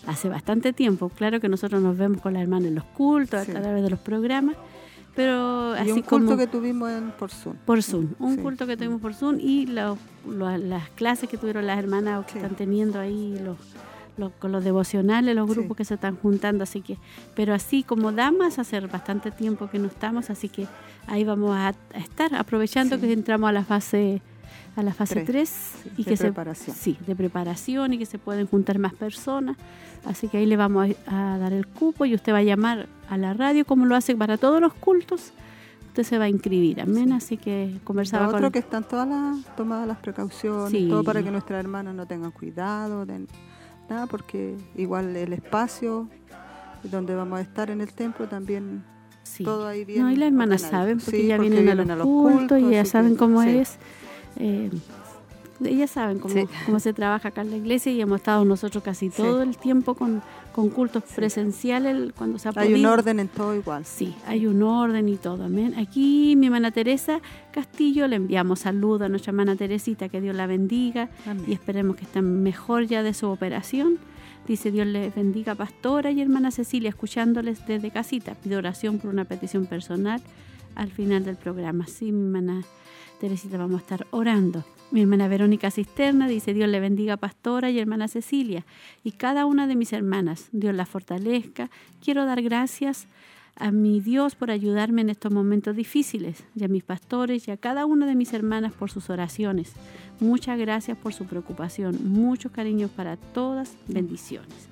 hace 0.07 0.29
bastante 0.29 0.73
tiempo. 0.73 1.09
Claro 1.11 1.41
que 1.41 1.49
nosotros 1.49 1.81
nos 1.83 1.97
vemos 1.97 2.21
con 2.21 2.33
las 2.35 2.43
hermanas 2.43 2.69
en 2.69 2.75
los 2.77 2.85
cultos, 2.85 3.45
Sí. 3.45 3.53
a 3.53 3.61
través 3.61 3.83
de 3.85 3.91
los 3.91 3.99
programas, 4.01 4.57
pero 5.15 5.75
Y 5.77 5.79
así 5.79 5.91
un 5.93 6.03
culto 6.03 6.27
como 6.27 6.37
que 6.39 6.47
tuvimos 6.47 6.91
en, 6.91 7.11
por 7.13 7.31
Zoom. 7.31 7.57
por 7.65 7.83
Zoom. 7.83 8.09
Un 8.19 8.37
Sí. 8.37 8.43
culto 8.43 8.67
que 8.67 8.77
tuvimos 8.77 9.01
por 9.01 9.15
Zoom 9.15 9.39
y 9.41 9.67
lo- 9.67 9.99
lo- 10.29 10.57
las 10.59 10.89
clases 10.91 11.29
que 11.29 11.37
tuvieron 11.37 11.67
las 11.67 11.79
hermanas 11.79 12.21
o 12.21 12.27
que 12.27 12.33
Sí. 12.33 12.39
están 12.39 12.55
teniendo 12.57 12.99
ahí 13.01 13.39
los, 13.45 13.57
los- 14.17 14.33
con 14.39 14.53
los 14.53 14.63
devocionales, 14.65 15.35
los 15.35 15.49
Sí. 15.49 15.55
grupos 15.57 15.77
que 15.77 15.85
se 15.85 15.95
están 15.95 16.17
juntando, 16.17 16.63
así 16.65 16.81
que, 16.81 16.99
pero 17.35 17.55
así 17.55 17.83
como 17.83 18.13
damas, 18.13 18.59
hace 18.59 18.81
bastante 18.81 19.31
tiempo 19.31 19.69
que 19.71 19.79
no 19.79 19.87
estamos, 19.87 20.31
así 20.31 20.49
que 20.49 20.67
ahí 21.07 21.25
vamos 21.25 21.57
a, 21.57 21.69
a 21.69 21.99
estar 21.99 22.35
aprovechando 22.35 23.01
que 23.01 23.13
entramos 23.13 23.49
a 23.49 23.53
la 23.53 23.65
fase 23.65 24.21
a 24.77 24.83
la 24.83 24.95
fase 24.95 25.23
Tres, 25.25 25.73
3 25.85 25.93
y 25.99 26.05
de 26.05 26.11
que 26.13 26.17
preparación. 26.17 26.77
se 26.77 26.83
sí, 26.83 26.99
de 27.07 27.17
preparación 27.17 27.93
y 27.95 27.99
que 27.99 28.07
se 28.07 28.19
pueden 28.19 28.47
juntar 28.47 28.79
más 28.79 28.95
personas. 28.95 29.57
Así 30.05 30.29
que 30.29 30.39
ahí 30.39 30.47
le 30.47 30.57
vamos 30.57 30.89
a, 31.07 31.35
a 31.35 31.39
dar 31.39 31.53
el 31.53 31.67
cupo 31.67 32.05
y 32.07 32.15
usted 32.15 32.33
va 32.33 32.39
a 32.39 32.43
llamar 32.43 32.87
a 33.09 33.17
la 33.19 33.35
radio 33.35 33.65
como 33.67 33.85
lo 33.87 33.97
hace 33.97 34.15
para 34.17 34.37
todos 34.39 34.61
los 34.61 34.73
cultos. 34.75 35.33
Usted 35.89 36.05
se 36.05 36.19
va 36.19 36.25
a 36.25 36.29
inscribir, 36.29 36.81
amén. 36.81 37.13
Así 37.13 37.37
que 37.37 37.79
conversaba 37.85 38.27
Lo 38.27 38.31
con 38.31 38.39
otro 38.39 38.53
que 38.53 38.61
están 38.61 38.85
todas 38.85 39.09
las 39.09 39.45
tomadas 39.57 39.89
las 39.89 39.99
precauciones, 39.99 40.71
Sí. 40.71 40.89
todo 40.89 41.03
para 41.03 41.23
que 41.23 41.31
nuestras 41.33 41.59
hermanas 41.59 41.95
no 41.95 42.07
tengan 42.07 42.31
cuidado, 42.31 43.05
de 43.05 43.27
nada, 43.89 44.07
porque 44.07 44.57
igual 44.77 45.17
el 45.17 45.33
espacio 45.33 46.09
donde 46.85 47.15
vamos 47.15 47.41
a 47.41 47.43
estar 47.43 47.71
en 47.71 47.81
el 47.81 47.93
templo 47.93 48.29
también 48.29 48.85
sí. 49.25 49.45
todo 49.45 49.67
ahí 49.67 49.85
bien. 49.85 50.03
No, 50.03 50.11
y 50.13 50.17
las 50.17 50.29
hermanas 50.29 50.63
saben 50.63 50.99
porque 50.99 51.21
Sí, 51.23 51.27
ya 51.27 51.37
porque 51.37 51.51
vienen, 51.51 51.91
a 51.91 51.97
los, 51.97 52.07
cultos, 52.07 52.59
y 52.61 52.71
ya 52.71 52.85
saben 52.85 53.13
que- 53.13 53.19
cómo 53.19 53.43
sí. 53.43 53.49
es. 53.51 53.79
Eh, 54.41 54.71
ellas 55.63 55.91
saben 55.91 56.19
cómo, 56.21 56.33
Sí. 56.33 56.45
cómo 56.65 56.81
se 56.81 56.95
trabaja 56.95 57.29
acá 57.29 57.43
en 57.43 57.51
la 57.51 57.57
iglesia 57.59 57.93
y 57.93 58.01
hemos 58.01 58.21
estado 58.21 58.45
nosotros 58.47 58.83
casi 58.83 59.11
Sí. 59.11 59.17
todo 59.19 59.43
el 59.43 59.59
tiempo 59.59 59.95
con, 59.95 60.23
con 60.55 60.71
cultos 60.71 61.03
Sí. 61.07 61.13
presenciales 61.17 62.13
cuando 62.17 62.39
se 62.39 62.49
ha 62.49 62.53
Hay 62.57 62.69
un 62.69 62.73
podido. 62.75 62.93
orden 62.93 63.21
en 63.21 63.29
todo 63.29 63.55
igual. 63.55 63.85
Sí, 63.85 64.15
hay 64.27 64.47
un 64.47 64.63
orden 64.63 65.07
y 65.11 65.17
todo, 65.17 65.45
amén. 65.45 65.75
Aquí 65.77 66.35
mi 66.37 66.47
hermana 66.47 66.71
Teresa 66.71 67.21
Castillo 67.53 68.09
le 68.09 68.17
enviamos 68.17 68.61
saludos 68.61 69.03
a 69.03 69.09
nuestra 69.11 69.33
hermana 69.33 69.55
Teresita, 69.55 70.09
que 70.09 70.23
Dios 70.23 70.35
la 70.35 70.47
bendiga 70.47 71.11
Amén. 71.27 71.45
y 71.47 71.53
esperemos 71.53 71.97
que 71.97 72.05
estén 72.05 72.43
mejor 72.43 72.87
ya 72.87 73.03
de 73.03 73.13
su 73.13 73.29
operación. 73.29 73.99
Dice 74.49 74.71
Dios 74.71 74.87
les 74.87 75.15
bendiga, 75.15 75.55
pastora 75.55 76.11
y 76.11 76.23
hermana 76.23 76.51
Cecilia, 76.51 76.89
escuchándoles 76.89 77.67
desde 77.67 77.91
casita. 77.91 78.35
Pido 78.35 78.57
oración 78.57 78.99
por 78.99 79.11
una 79.11 79.27
petición 79.27 79.67
personal 79.67 80.23
al 80.75 80.91
final 80.91 81.23
del 81.25 81.37
programa. 81.37 81.87
Sí, 81.87 82.11
mi 82.13 82.25
hermana 82.25 82.63
Teresita, 83.21 83.59
vamos 83.59 83.81
a 83.81 83.83
estar 83.83 84.07
orando. 84.13 84.65
Mi 84.91 85.03
hermana 85.03 85.29
Verónica 85.29 85.71
Cisterna 85.71 86.27
dice 86.27 86.55
Dios 86.55 86.71
le 86.71 86.81
bendiga, 86.81 87.19
pastora 87.19 87.69
y 87.71 87.79
hermana 87.79 88.09
Cecilia. 88.09 88.65
Y 89.05 89.13
cada 89.13 89.45
una 89.45 89.67
de 89.67 89.77
mis 89.77 89.93
hermanas, 89.93 90.49
Dios 90.53 90.75
la 90.75 90.87
fortalezca. 90.87 91.69
Quiero 92.03 92.25
dar 92.25 92.41
gracias 92.41 93.07
a 93.57 93.73
mi 93.73 94.01
Dios 94.01 94.37
por 94.37 94.51
ayudarme 94.51 95.03
en 95.03 95.11
estos 95.11 95.31
momentos 95.31 95.77
difíciles, 95.77 96.45
y 96.57 96.65
a 96.65 96.69
mis 96.69 96.83
pastores 96.83 97.47
y 97.47 97.51
a 97.51 97.59
cada 97.59 97.85
una 97.85 98.07
de 98.07 98.15
mis 98.15 98.33
hermanas 98.33 98.73
por 98.73 98.91
sus 98.91 99.11
oraciones. 99.11 99.75
Muchas 100.19 100.59
gracias 100.59 100.97
por 100.97 101.13
su 101.13 101.27
preocupación, 101.27 101.99
muchos 102.11 102.53
cariños 102.53 102.91
para 102.91 103.19
todas, 103.19 103.77
bendiciones. 103.87 104.71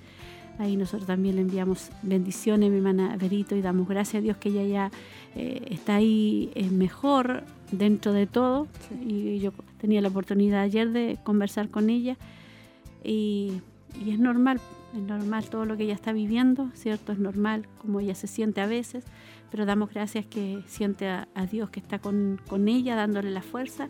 Ahí 0.58 0.76
nosotros 0.76 1.06
también 1.06 1.36
le 1.36 1.42
enviamos 1.42 1.90
bendiciones, 2.02 2.70
mi 2.70 2.78
hermana 2.78 3.14
Verito, 3.18 3.54
y 3.56 3.60
damos 3.60 3.86
gracias 3.86 4.20
a 4.20 4.22
Dios 4.22 4.38
que 4.38 4.48
ella 4.48 4.64
ya 4.64 4.90
eh, 5.36 5.66
está 5.70 5.96
ahí 5.96 6.50
eh, 6.54 6.70
mejor 6.70 7.44
dentro 7.70 8.12
de 8.12 8.26
todo. 8.26 8.66
Sí. 8.88 8.94
Y 9.06 9.38
yo 9.40 9.52
tenía 9.80 10.00
la 10.00 10.08
oportunidad 10.08 10.62
ayer 10.62 10.90
de 10.90 11.18
conversar 11.24 11.68
con 11.68 11.90
ella 11.90 12.16
y, 13.04 13.60
y 14.04 14.10
es 14.10 14.18
normal, 14.18 14.60
es 14.94 15.02
normal 15.02 15.48
todo 15.48 15.64
lo 15.64 15.76
que 15.76 15.84
ella 15.84 15.94
está 15.94 16.12
viviendo, 16.12 16.70
¿cierto? 16.74 17.12
Es 17.12 17.18
normal 17.18 17.66
como 17.80 18.00
ella 18.00 18.14
se 18.14 18.26
siente 18.26 18.60
a 18.60 18.66
veces, 18.66 19.04
pero 19.50 19.66
damos 19.66 19.90
gracias 19.90 20.26
que 20.26 20.62
siente 20.66 21.08
a, 21.08 21.28
a 21.34 21.46
Dios 21.46 21.70
que 21.70 21.80
está 21.80 21.98
con, 21.98 22.40
con 22.48 22.68
ella, 22.68 22.96
dándole 22.96 23.30
la 23.30 23.42
fuerza, 23.42 23.88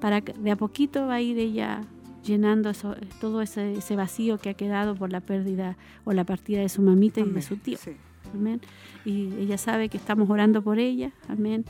para 0.00 0.20
que 0.20 0.32
de 0.32 0.50
a 0.50 0.56
poquito 0.56 1.06
va 1.06 1.14
a 1.14 1.20
ir 1.20 1.38
ella 1.38 1.82
llenando 2.24 2.70
eso, 2.70 2.96
todo 3.20 3.40
ese, 3.40 3.74
ese 3.74 3.96
vacío 3.96 4.38
que 4.38 4.50
ha 4.50 4.54
quedado 4.54 4.96
por 4.96 5.12
la 5.12 5.20
pérdida 5.20 5.76
o 6.04 6.12
la 6.12 6.24
partida 6.24 6.60
de 6.60 6.68
su 6.68 6.82
mamita 6.82 7.20
y 7.20 7.24
de 7.24 7.30
Amén. 7.30 7.42
su 7.42 7.56
tío. 7.56 7.78
Sí. 7.78 7.92
Amén. 8.34 8.60
Y 9.04 9.32
ella 9.38 9.56
sabe 9.56 9.88
que 9.88 9.96
estamos 9.96 10.28
orando 10.28 10.60
por 10.62 10.78
ella. 10.78 11.12
Amén. 11.28 11.64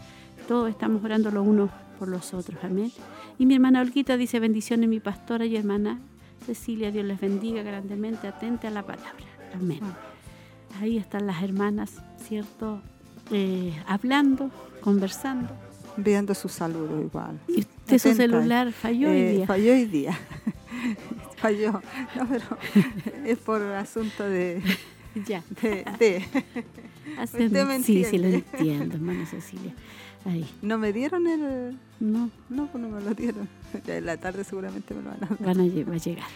Todos 0.49 0.71
estamos 0.71 1.03
orando 1.05 1.31
los 1.31 1.47
unos 1.47 1.71
por 1.99 2.09
los 2.09 2.33
otros. 2.35 2.59
Amén. 2.63 2.93
Y 3.39 3.47
mi 3.47 3.55
hermana 3.55 3.81
Olguita 3.81 4.17
dice 4.17 4.39
bendiciones 4.41 4.89
mi 4.89 5.01
pastora 5.01 5.45
y 5.47 5.57
hermana 5.57 5.99
Cecilia. 6.45 6.91
Dios 6.91 7.05
les 7.05 7.21
bendiga 7.21 7.63
grandemente. 7.63 8.29
Atente 8.29 8.67
a 8.67 8.71
la 8.71 8.83
palabra. 8.85 9.25
Amén. 9.55 9.81
Ahí 10.81 10.99
están 10.99 11.27
las 11.27 11.43
hermanas, 11.43 11.93
¿cierto? 12.29 12.81
Eh, 13.33 13.73
hablando, 13.87 14.51
conversando. 14.81 15.49
Viendo 15.97 16.35
su 16.35 16.49
saludo 16.49 17.01
igual. 17.03 17.39
Y 17.49 17.61
usted 17.61 17.99
su 17.99 18.15
celular 18.15 18.73
falló 18.73 19.09
hoy 19.11 19.17
Eh, 19.17 19.33
día. 19.33 19.47
Falló 19.47 19.73
hoy 19.73 19.85
día. 19.87 20.19
falló. 21.37 21.73
No, 22.15 22.29
pero 22.29 22.45
es 23.25 23.39
por 23.39 23.63
asunto 23.63 24.23
de... 24.25 24.63
Ya. 25.27 25.43
de, 25.63 25.85
de- 25.99 26.25
Usted 27.25 27.67
me 27.67 27.83
sí, 27.83 28.05
sí, 28.05 28.19
lo 28.19 28.27
entiendo, 28.29 28.97
hermana 28.97 29.25
Cecilia. 29.25 29.73
Ahí. 30.27 30.47
No 30.61 30.77
me 30.77 30.93
dieron 30.93 31.27
el... 31.27 31.79
No, 32.01 32.31
No, 32.49 32.67
pues 32.67 32.83
no 32.83 32.89
me 32.91 33.01
lo 33.01 33.15
dieron. 33.15 33.49
Ya 33.87 33.97
en 33.97 34.07
la 34.07 34.17
tarde 34.17 34.45
seguramente 34.45 34.93
me 34.95 35.03
lo 35.03 35.11
van 35.11 35.25
a 35.25 35.27
dar. 35.27 35.39
van 35.39 35.61
a, 35.61 35.85
va 35.85 35.95
a 35.95 35.99
llegar. 35.99 36.27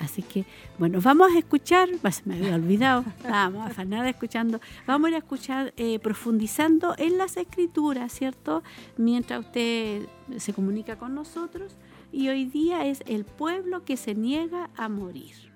Así 0.00 0.22
que, 0.22 0.46
bueno, 0.78 0.98
vamos 1.02 1.30
a 1.34 1.38
escuchar, 1.38 1.90
se 2.10 2.22
me 2.24 2.36
había 2.36 2.54
olvidado, 2.54 3.04
vamos 3.22 3.66
a 3.66 3.70
afanar 3.70 4.06
escuchando, 4.06 4.58
vamos 4.86 5.06
a 5.06 5.08
ir 5.10 5.14
a 5.16 5.18
escuchar 5.18 5.74
eh, 5.76 5.98
profundizando 5.98 6.94
en 6.96 7.18
las 7.18 7.36
escrituras, 7.36 8.10
¿cierto? 8.10 8.62
Mientras 8.96 9.40
usted 9.40 10.06
se 10.38 10.54
comunica 10.54 10.96
con 10.96 11.14
nosotros. 11.14 11.76
Y 12.12 12.28
hoy 12.28 12.46
día 12.46 12.86
es 12.86 13.02
el 13.06 13.24
pueblo 13.24 13.84
que 13.84 13.98
se 13.98 14.14
niega 14.14 14.70
a 14.74 14.88
morir. 14.88 15.49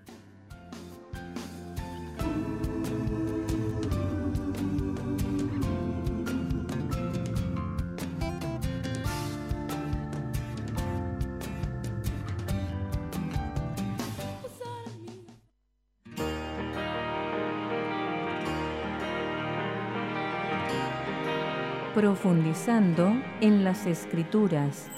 Profundizando 21.95 23.15
en 23.41 23.63
las 23.63 23.87
escrituras. 23.87 24.89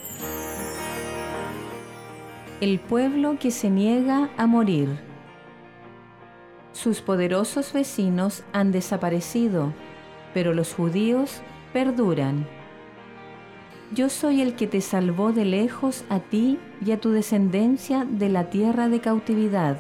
El 2.63 2.81
pueblo 2.81 3.39
que 3.39 3.51
se 3.51 3.69
niega 3.69 4.31
a 4.39 4.47
morir. 4.47 4.89
Sus 6.73 7.03
poderosos 7.03 7.75
vecinos 7.75 8.45
han 8.55 8.73
desaparecido, 8.73 9.75
pero 10.33 10.55
los 10.55 10.73
judíos 10.73 11.43
perduran. 11.75 12.47
Yo 13.93 14.09
soy 14.09 14.41
el 14.41 14.55
que 14.55 14.67
te 14.67 14.81
salvó 14.81 15.33
de 15.33 15.45
lejos 15.45 16.03
a 16.09 16.21
ti 16.21 16.59
y 16.83 16.93
a 16.93 16.99
tu 16.99 17.11
descendencia 17.11 18.07
de 18.07 18.31
la 18.31 18.49
tierra 18.49 18.89
de 18.89 19.01
cautividad. 19.01 19.77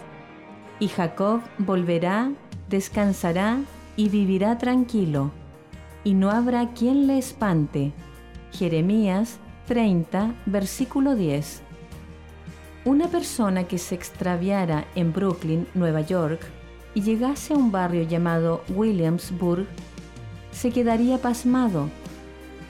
Y 0.81 0.89
Jacob 0.89 1.41
volverá, 1.57 2.31
descansará 2.69 3.61
y 3.97 4.11
vivirá 4.11 4.59
tranquilo, 4.59 5.31
y 6.07 6.15
no 6.15 6.31
habrá 6.31 6.69
quien 6.69 7.09
le 7.09 7.19
espante. 7.19 7.93
Jeremías 8.53 9.41
30, 9.67 10.37
versículo 10.47 11.17
10. 11.17 11.63
Una 12.85 13.09
persona 13.09 13.65
que 13.65 13.79
se 13.79 13.97
extraviara 13.97 14.87
en 14.95 15.13
Brooklyn, 15.13 15.67
Nueva 15.75 16.03
York, 16.03 16.47
y 16.95 17.03
llegase 17.03 17.55
a 17.55 17.57
un 17.57 17.73
barrio 17.73 18.05
llamado 18.05 18.63
Williamsburg, 18.69 19.67
se 20.53 20.71
quedaría 20.71 21.19
pasmado. 21.19 21.89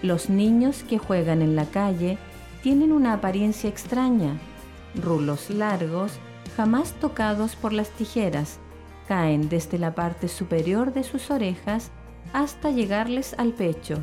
Los 0.00 0.31
niños 0.31 0.83
que 0.83 0.97
juegan 0.97 1.43
en 1.43 1.57
la 1.57 1.66
calle 1.66 2.16
tienen 2.62 2.90
una 2.90 3.12
apariencia 3.12 3.69
extraña. 3.69 4.38
Rulos 5.05 5.50
largos, 5.50 6.12
jamás 6.57 6.95
tocados 6.95 7.55
por 7.55 7.75
las 7.75 7.90
tijeras, 7.90 8.61
caen 9.07 9.50
desde 9.50 9.78
la 9.78 9.95
parte 9.95 10.26
superior 10.26 10.95
de 10.95 11.05
sus 11.05 11.31
orejas 11.31 11.93
hasta 12.33 12.71
llegarles 12.71 13.35
al 13.38 13.52
pecho. 13.52 13.97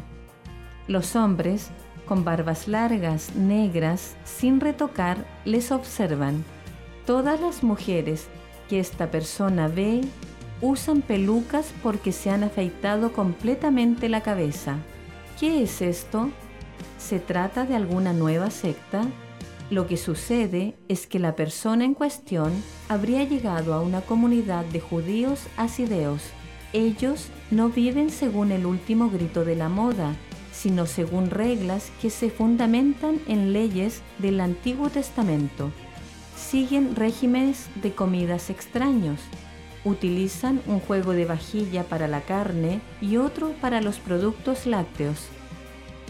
Los 0.87 1.15
hombres, 1.15 1.69
con 2.05 2.23
barbas 2.23 2.67
largas, 2.67 3.35
negras, 3.35 4.15
sin 4.25 4.59
retocar, 4.59 5.25
les 5.45 5.71
observan. 5.71 6.43
Todas 7.05 7.39
las 7.39 7.63
mujeres 7.63 8.27
que 8.69 8.79
esta 8.79 9.11
persona 9.11 9.67
ve 9.67 10.01
usan 10.61 11.01
pelucas 11.01 11.73
porque 11.83 12.11
se 12.11 12.29
han 12.29 12.43
afeitado 12.43 13.11
completamente 13.13 14.09
la 14.09 14.21
cabeza. 14.21 14.77
¿Qué 15.39 15.63
es 15.63 15.81
esto? 15.81 16.29
¿Se 16.97 17.19
trata 17.19 17.65
de 17.65 17.75
alguna 17.75 18.13
nueva 18.13 18.49
secta? 18.49 19.05
Lo 19.69 19.87
que 19.87 19.97
sucede 19.97 20.75
es 20.87 21.07
que 21.07 21.19
la 21.19 21.35
persona 21.35 21.83
en 21.83 21.93
cuestión 21.93 22.51
habría 22.89 23.23
llegado 23.23 23.73
a 23.73 23.81
una 23.81 24.01
comunidad 24.01 24.63
de 24.65 24.79
judíos 24.79 25.47
asideos. 25.57 26.21
Ellos 26.73 27.27
no 27.55 27.69
viven 27.69 28.09
según 28.09 28.51
el 28.51 28.65
último 28.65 29.09
grito 29.09 29.45
de 29.45 29.55
la 29.55 29.69
moda, 29.69 30.15
sino 30.51 30.85
según 30.85 31.29
reglas 31.29 31.91
que 32.01 32.09
se 32.09 32.29
fundamentan 32.29 33.19
en 33.27 33.53
leyes 33.53 34.01
del 34.19 34.39
Antiguo 34.39 34.89
Testamento. 34.89 35.71
Siguen 36.35 36.95
regímenes 36.95 37.69
de 37.81 37.93
comidas 37.93 38.49
extraños. 38.49 39.19
Utilizan 39.85 40.61
un 40.67 40.79
juego 40.79 41.13
de 41.13 41.25
vajilla 41.25 41.83
para 41.83 42.07
la 42.07 42.21
carne 42.21 42.81
y 43.01 43.17
otro 43.17 43.51
para 43.61 43.81
los 43.81 43.99
productos 43.99 44.65
lácteos. 44.65 45.27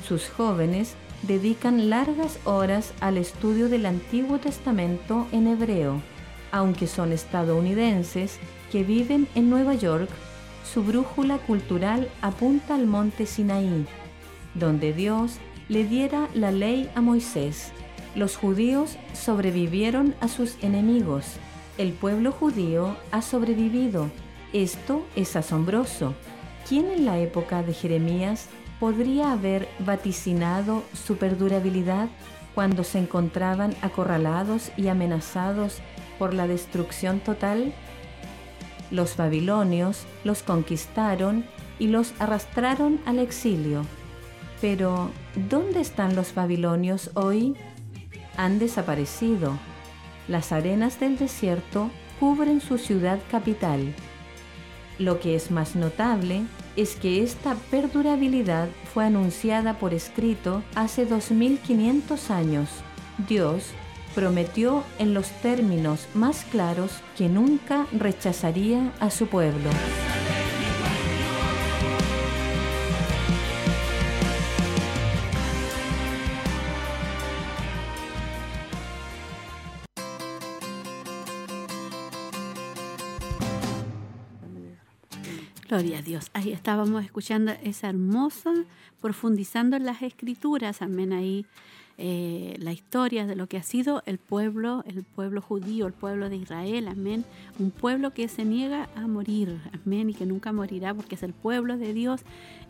Sus 0.07 0.29
jóvenes 0.29 0.95
dedican 1.23 1.89
largas 1.89 2.37
horas 2.43 2.93
al 2.99 3.17
estudio 3.17 3.69
del 3.69 3.85
Antiguo 3.85 4.39
Testamento 4.39 5.27
en 5.31 5.47
hebreo. 5.47 6.01
Aunque 6.51 6.85
son 6.85 7.11
estadounidenses 7.11 8.37
que 8.71 8.83
viven 8.83 9.27
en 9.33 9.49
Nueva 9.49 9.73
York, 9.73 10.09
su 10.63 10.83
brújula 10.83 11.37
cultural 11.39 12.09
apunta 12.21 12.75
al 12.75 12.87
monte 12.87 13.25
Sinaí, 13.25 13.85
donde 14.53 14.93
Dios 14.93 15.37
le 15.69 15.85
diera 15.85 16.29
la 16.33 16.51
ley 16.51 16.89
a 16.95 17.01
Moisés. 17.01 17.71
Los 18.15 18.37
judíos 18.37 18.97
sobrevivieron 19.13 20.15
a 20.21 20.27
sus 20.27 20.61
enemigos. 20.63 21.37
El 21.77 21.93
pueblo 21.93 22.31
judío 22.31 22.95
ha 23.11 23.21
sobrevivido. 23.21 24.09
Esto 24.53 25.05
es 25.15 25.35
asombroso. 25.35 26.13
¿Quién 26.67 26.91
en 26.91 27.05
la 27.05 27.17
época 27.17 27.63
de 27.63 27.73
Jeremías 27.73 28.49
podría 28.79 29.31
haber 29.31 29.67
vaticinado 29.79 30.83
su 30.93 31.17
perdurabilidad 31.17 32.09
cuando 32.53 32.83
se 32.83 32.99
encontraban 32.99 33.75
acorralados 33.81 34.71
y 34.77 34.89
amenazados 34.89 35.79
por 36.19 36.33
la 36.33 36.47
destrucción 36.47 37.19
total? 37.19 37.73
Los 38.93 39.17
babilonios 39.17 40.05
los 40.23 40.43
conquistaron 40.43 41.45
y 41.79 41.87
los 41.87 42.13
arrastraron 42.19 42.99
al 43.07 43.17
exilio. 43.17 43.87
Pero, 44.61 45.09
¿dónde 45.49 45.81
están 45.81 46.15
los 46.15 46.35
babilonios 46.35 47.09
hoy? 47.15 47.55
Han 48.37 48.59
desaparecido. 48.59 49.57
Las 50.27 50.51
arenas 50.51 50.99
del 50.99 51.17
desierto 51.17 51.89
cubren 52.19 52.61
su 52.61 52.77
ciudad 52.77 53.17
capital. 53.31 53.95
Lo 54.99 55.19
que 55.19 55.35
es 55.35 55.49
más 55.49 55.75
notable 55.75 56.43
es 56.75 56.95
que 56.95 57.23
esta 57.23 57.55
perdurabilidad 57.71 58.67
fue 58.93 59.05
anunciada 59.05 59.79
por 59.79 59.95
escrito 59.95 60.61
hace 60.75 61.07
2500 61.07 62.29
años. 62.29 62.69
Dios 63.27 63.73
prometió 64.13 64.83
en 64.99 65.13
los 65.13 65.29
términos 65.41 66.07
más 66.13 66.45
claros 66.45 66.91
que 67.17 67.29
nunca 67.29 67.87
rechazaría 67.91 68.91
a 68.99 69.09
su 69.09 69.27
pueblo. 69.27 69.69
Gloria 85.67 85.97
a 85.97 86.01
Dios. 86.03 86.29
Ahí 86.33 86.51
estábamos 86.51 87.03
escuchando 87.03 87.53
esa 87.63 87.89
hermosa, 87.89 88.53
profundizando 89.01 89.75
en 89.75 89.87
las 89.87 90.03
escrituras, 90.03 90.83
amén, 90.83 91.13
ahí 91.13 91.47
eh, 91.97 92.55
la 92.57 92.71
historia 92.71 93.27
de 93.27 93.35
lo 93.35 93.47
que 93.47 93.57
ha 93.57 93.63
sido 93.63 94.01
el 94.07 94.17
pueblo, 94.17 94.83
el 94.87 95.03
pueblo 95.03 95.41
judío, 95.41 95.85
el 95.85 95.93
pueblo 95.93 96.29
de 96.29 96.37
Israel, 96.37 96.87
amén. 96.87 97.23
Un 97.59 97.69
pueblo 97.69 98.13
que 98.13 98.27
se 98.27 98.45
niega 98.45 98.89
a 98.95 99.07
morir, 99.07 99.59
amén, 99.85 100.09
y 100.09 100.13
que 100.15 100.25
nunca 100.25 100.51
morirá 100.51 100.93
porque 100.93 101.15
es 101.15 101.23
el 101.23 101.33
pueblo 101.33 101.77
de 101.77 101.93
Dios 101.93 102.21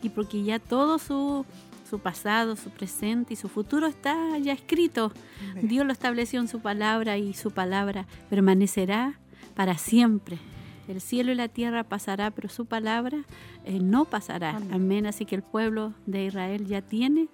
y 0.02 0.10
porque 0.10 0.42
ya 0.42 0.58
todo 0.58 0.98
su, 0.98 1.46
su 1.88 2.00
pasado, 2.00 2.54
su 2.56 2.68
presente 2.68 3.32
y 3.32 3.36
su 3.36 3.48
futuro 3.48 3.86
está 3.86 4.36
ya 4.38 4.52
escrito. 4.52 5.10
Amén. 5.50 5.68
Dios 5.68 5.86
lo 5.86 5.92
estableció 5.92 6.40
en 6.40 6.48
su 6.48 6.60
palabra 6.60 7.16
y 7.16 7.32
su 7.32 7.50
palabra 7.50 8.06
permanecerá 8.28 9.18
para 9.54 9.78
siempre. 9.78 10.38
El 10.86 11.00
cielo 11.00 11.32
y 11.32 11.34
la 11.34 11.48
tierra 11.48 11.82
pasará, 11.82 12.30
pero 12.30 12.50
su 12.50 12.66
palabra 12.66 13.24
eh, 13.64 13.78
no 13.80 14.04
pasará. 14.04 14.56
Amén. 14.56 14.74
Amén. 14.74 15.06
Así 15.06 15.24
que 15.24 15.34
el 15.34 15.42
pueblo 15.42 15.94
de 16.04 16.26
Israel 16.26 16.66
ya 16.66 16.82
tiene, 16.82 17.28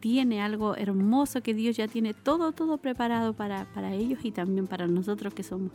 tiene 0.00 0.40
algo 0.42 0.76
hermoso 0.76 1.42
que 1.42 1.54
Dios 1.54 1.76
ya 1.76 1.86
tiene 1.86 2.14
todo, 2.14 2.52
todo 2.52 2.78
preparado 2.78 3.34
para, 3.34 3.66
para 3.72 3.94
ellos 3.94 4.24
y 4.24 4.32
también 4.32 4.66
para 4.66 4.86
nosotros 4.86 5.34
que 5.34 5.42
somos 5.42 5.72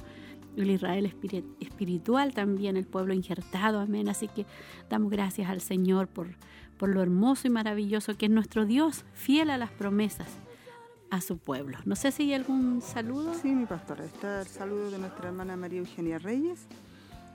el 0.57 0.71
Israel 0.71 1.05
espiri- 1.05 1.43
espiritual 1.59 2.33
también, 2.33 2.77
el 2.77 2.85
pueblo 2.85 3.13
injertado. 3.13 3.79
Amén. 3.79 4.09
Así 4.09 4.27
que 4.27 4.45
damos 4.89 5.11
gracias 5.11 5.49
al 5.49 5.61
Señor 5.61 6.07
por, 6.07 6.27
por 6.77 6.89
lo 6.89 7.01
hermoso 7.01 7.47
y 7.47 7.49
maravilloso 7.51 8.17
que 8.17 8.25
es 8.25 8.31
nuestro 8.31 8.65
Dios, 8.65 9.05
fiel 9.13 9.49
a 9.49 9.57
las 9.57 9.71
promesas 9.71 10.27
a 11.11 11.21
su 11.21 11.37
pueblo. 11.37 11.77
No 11.85 11.95
sé 11.95 12.11
si 12.11 12.23
hay 12.23 12.33
algún 12.33 12.81
saludo. 12.81 13.33
Sí, 13.35 13.49
mi 13.49 13.65
pastora. 13.65 14.05
Está 14.05 14.41
el 14.41 14.47
saludo 14.47 14.89
de 14.91 14.97
nuestra 14.97 15.27
hermana 15.27 15.55
María 15.55 15.79
Eugenia 15.79 16.17
Reyes. 16.19 16.65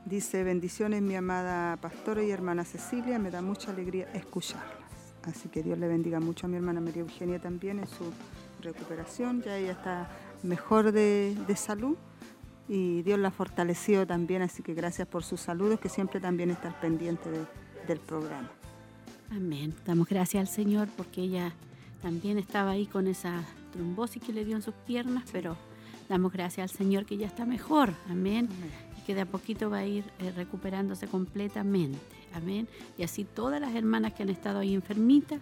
Dice, 0.06 0.42
bendiciones 0.42 1.02
mi 1.02 1.14
amada 1.14 1.76
pastora 1.76 2.22
y 2.22 2.30
hermana 2.30 2.64
Cecilia, 2.64 3.18
me 3.18 3.30
da 3.30 3.42
mucha 3.42 3.70
alegría 3.70 4.10
escucharlas. 4.14 4.79
Así 5.24 5.48
que 5.48 5.62
Dios 5.62 5.78
le 5.78 5.86
bendiga 5.88 6.18
mucho 6.20 6.46
a 6.46 6.48
mi 6.48 6.56
hermana 6.56 6.80
María 6.80 7.02
Eugenia 7.02 7.38
también 7.38 7.78
en 7.78 7.86
su 7.86 8.04
recuperación. 8.62 9.42
Ya 9.42 9.56
ella 9.58 9.72
está 9.72 10.08
mejor 10.42 10.92
de, 10.92 11.36
de 11.46 11.56
salud 11.56 11.96
y 12.68 13.02
Dios 13.02 13.18
la 13.18 13.28
ha 13.28 13.30
fortalecido 13.32 14.06
también, 14.06 14.42
así 14.42 14.62
que 14.62 14.74
gracias 14.74 15.06
por 15.08 15.22
sus 15.24 15.40
saludos, 15.40 15.80
que 15.80 15.88
siempre 15.88 16.20
también 16.20 16.50
está 16.50 16.68
al 16.68 16.80
pendiente 16.80 17.30
de- 17.30 17.44
del 17.86 17.98
programa. 18.00 18.50
Amén. 19.30 19.74
Damos 19.84 20.08
gracias 20.08 20.40
al 20.40 20.48
Señor 20.54 20.88
porque 20.96 21.20
ella 21.22 21.52
también 22.00 22.38
estaba 22.38 22.70
ahí 22.72 22.86
con 22.86 23.06
esa 23.06 23.42
trombosis 23.72 24.22
que 24.22 24.32
le 24.32 24.44
dio 24.44 24.56
en 24.56 24.62
sus 24.62 24.74
piernas, 24.86 25.24
pero 25.32 25.56
damos 26.08 26.32
gracias 26.32 26.70
al 26.70 26.76
Señor 26.76 27.04
que 27.04 27.16
ya 27.16 27.26
está 27.26 27.44
mejor. 27.44 27.90
Amén. 28.08 28.48
Que 29.10 29.14
de 29.16 29.22
a 29.22 29.26
poquito 29.26 29.68
va 29.68 29.78
a 29.78 29.84
ir 29.84 30.04
eh, 30.20 30.30
recuperándose 30.36 31.08
completamente. 31.08 31.98
Amén. 32.32 32.68
Y 32.96 33.02
así 33.02 33.24
todas 33.24 33.60
las 33.60 33.74
hermanas 33.74 34.12
que 34.12 34.22
han 34.22 34.28
estado 34.28 34.60
ahí 34.60 34.72
enfermitas, 34.72 35.40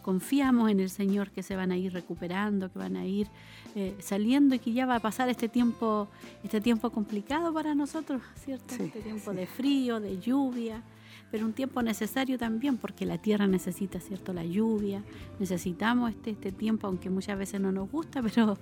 confiamos 0.00 0.70
en 0.70 0.80
el 0.80 0.88
Señor 0.88 1.30
que 1.30 1.42
se 1.42 1.54
van 1.54 1.72
a 1.72 1.76
ir 1.76 1.92
recuperando, 1.92 2.72
que 2.72 2.78
van 2.78 2.96
a 2.96 3.04
ir 3.04 3.28
eh, 3.74 3.94
saliendo 3.98 4.54
y 4.54 4.60
que 4.60 4.72
ya 4.72 4.86
va 4.86 4.96
a 4.96 5.00
pasar 5.00 5.28
este 5.28 5.50
tiempo, 5.50 6.08
este 6.42 6.62
tiempo 6.62 6.88
complicado 6.88 7.52
para 7.52 7.74
nosotros, 7.74 8.22
¿cierto? 8.42 8.74
Sí, 8.74 8.84
este 8.84 9.02
tiempo 9.02 9.32
sí. 9.32 9.36
de 9.36 9.46
frío, 9.46 10.00
de 10.00 10.18
lluvia, 10.18 10.82
pero 11.30 11.44
un 11.44 11.52
tiempo 11.52 11.82
necesario 11.82 12.38
también 12.38 12.78
porque 12.78 13.04
la 13.04 13.18
tierra 13.18 13.46
necesita, 13.46 14.00
¿cierto? 14.00 14.32
La 14.32 14.46
lluvia, 14.46 15.02
necesitamos 15.38 16.12
este, 16.12 16.30
este 16.30 16.50
tiempo, 16.50 16.86
aunque 16.86 17.10
muchas 17.10 17.36
veces 17.36 17.60
no 17.60 17.72
nos 17.72 17.90
gusta, 17.90 18.22
pero 18.34 18.56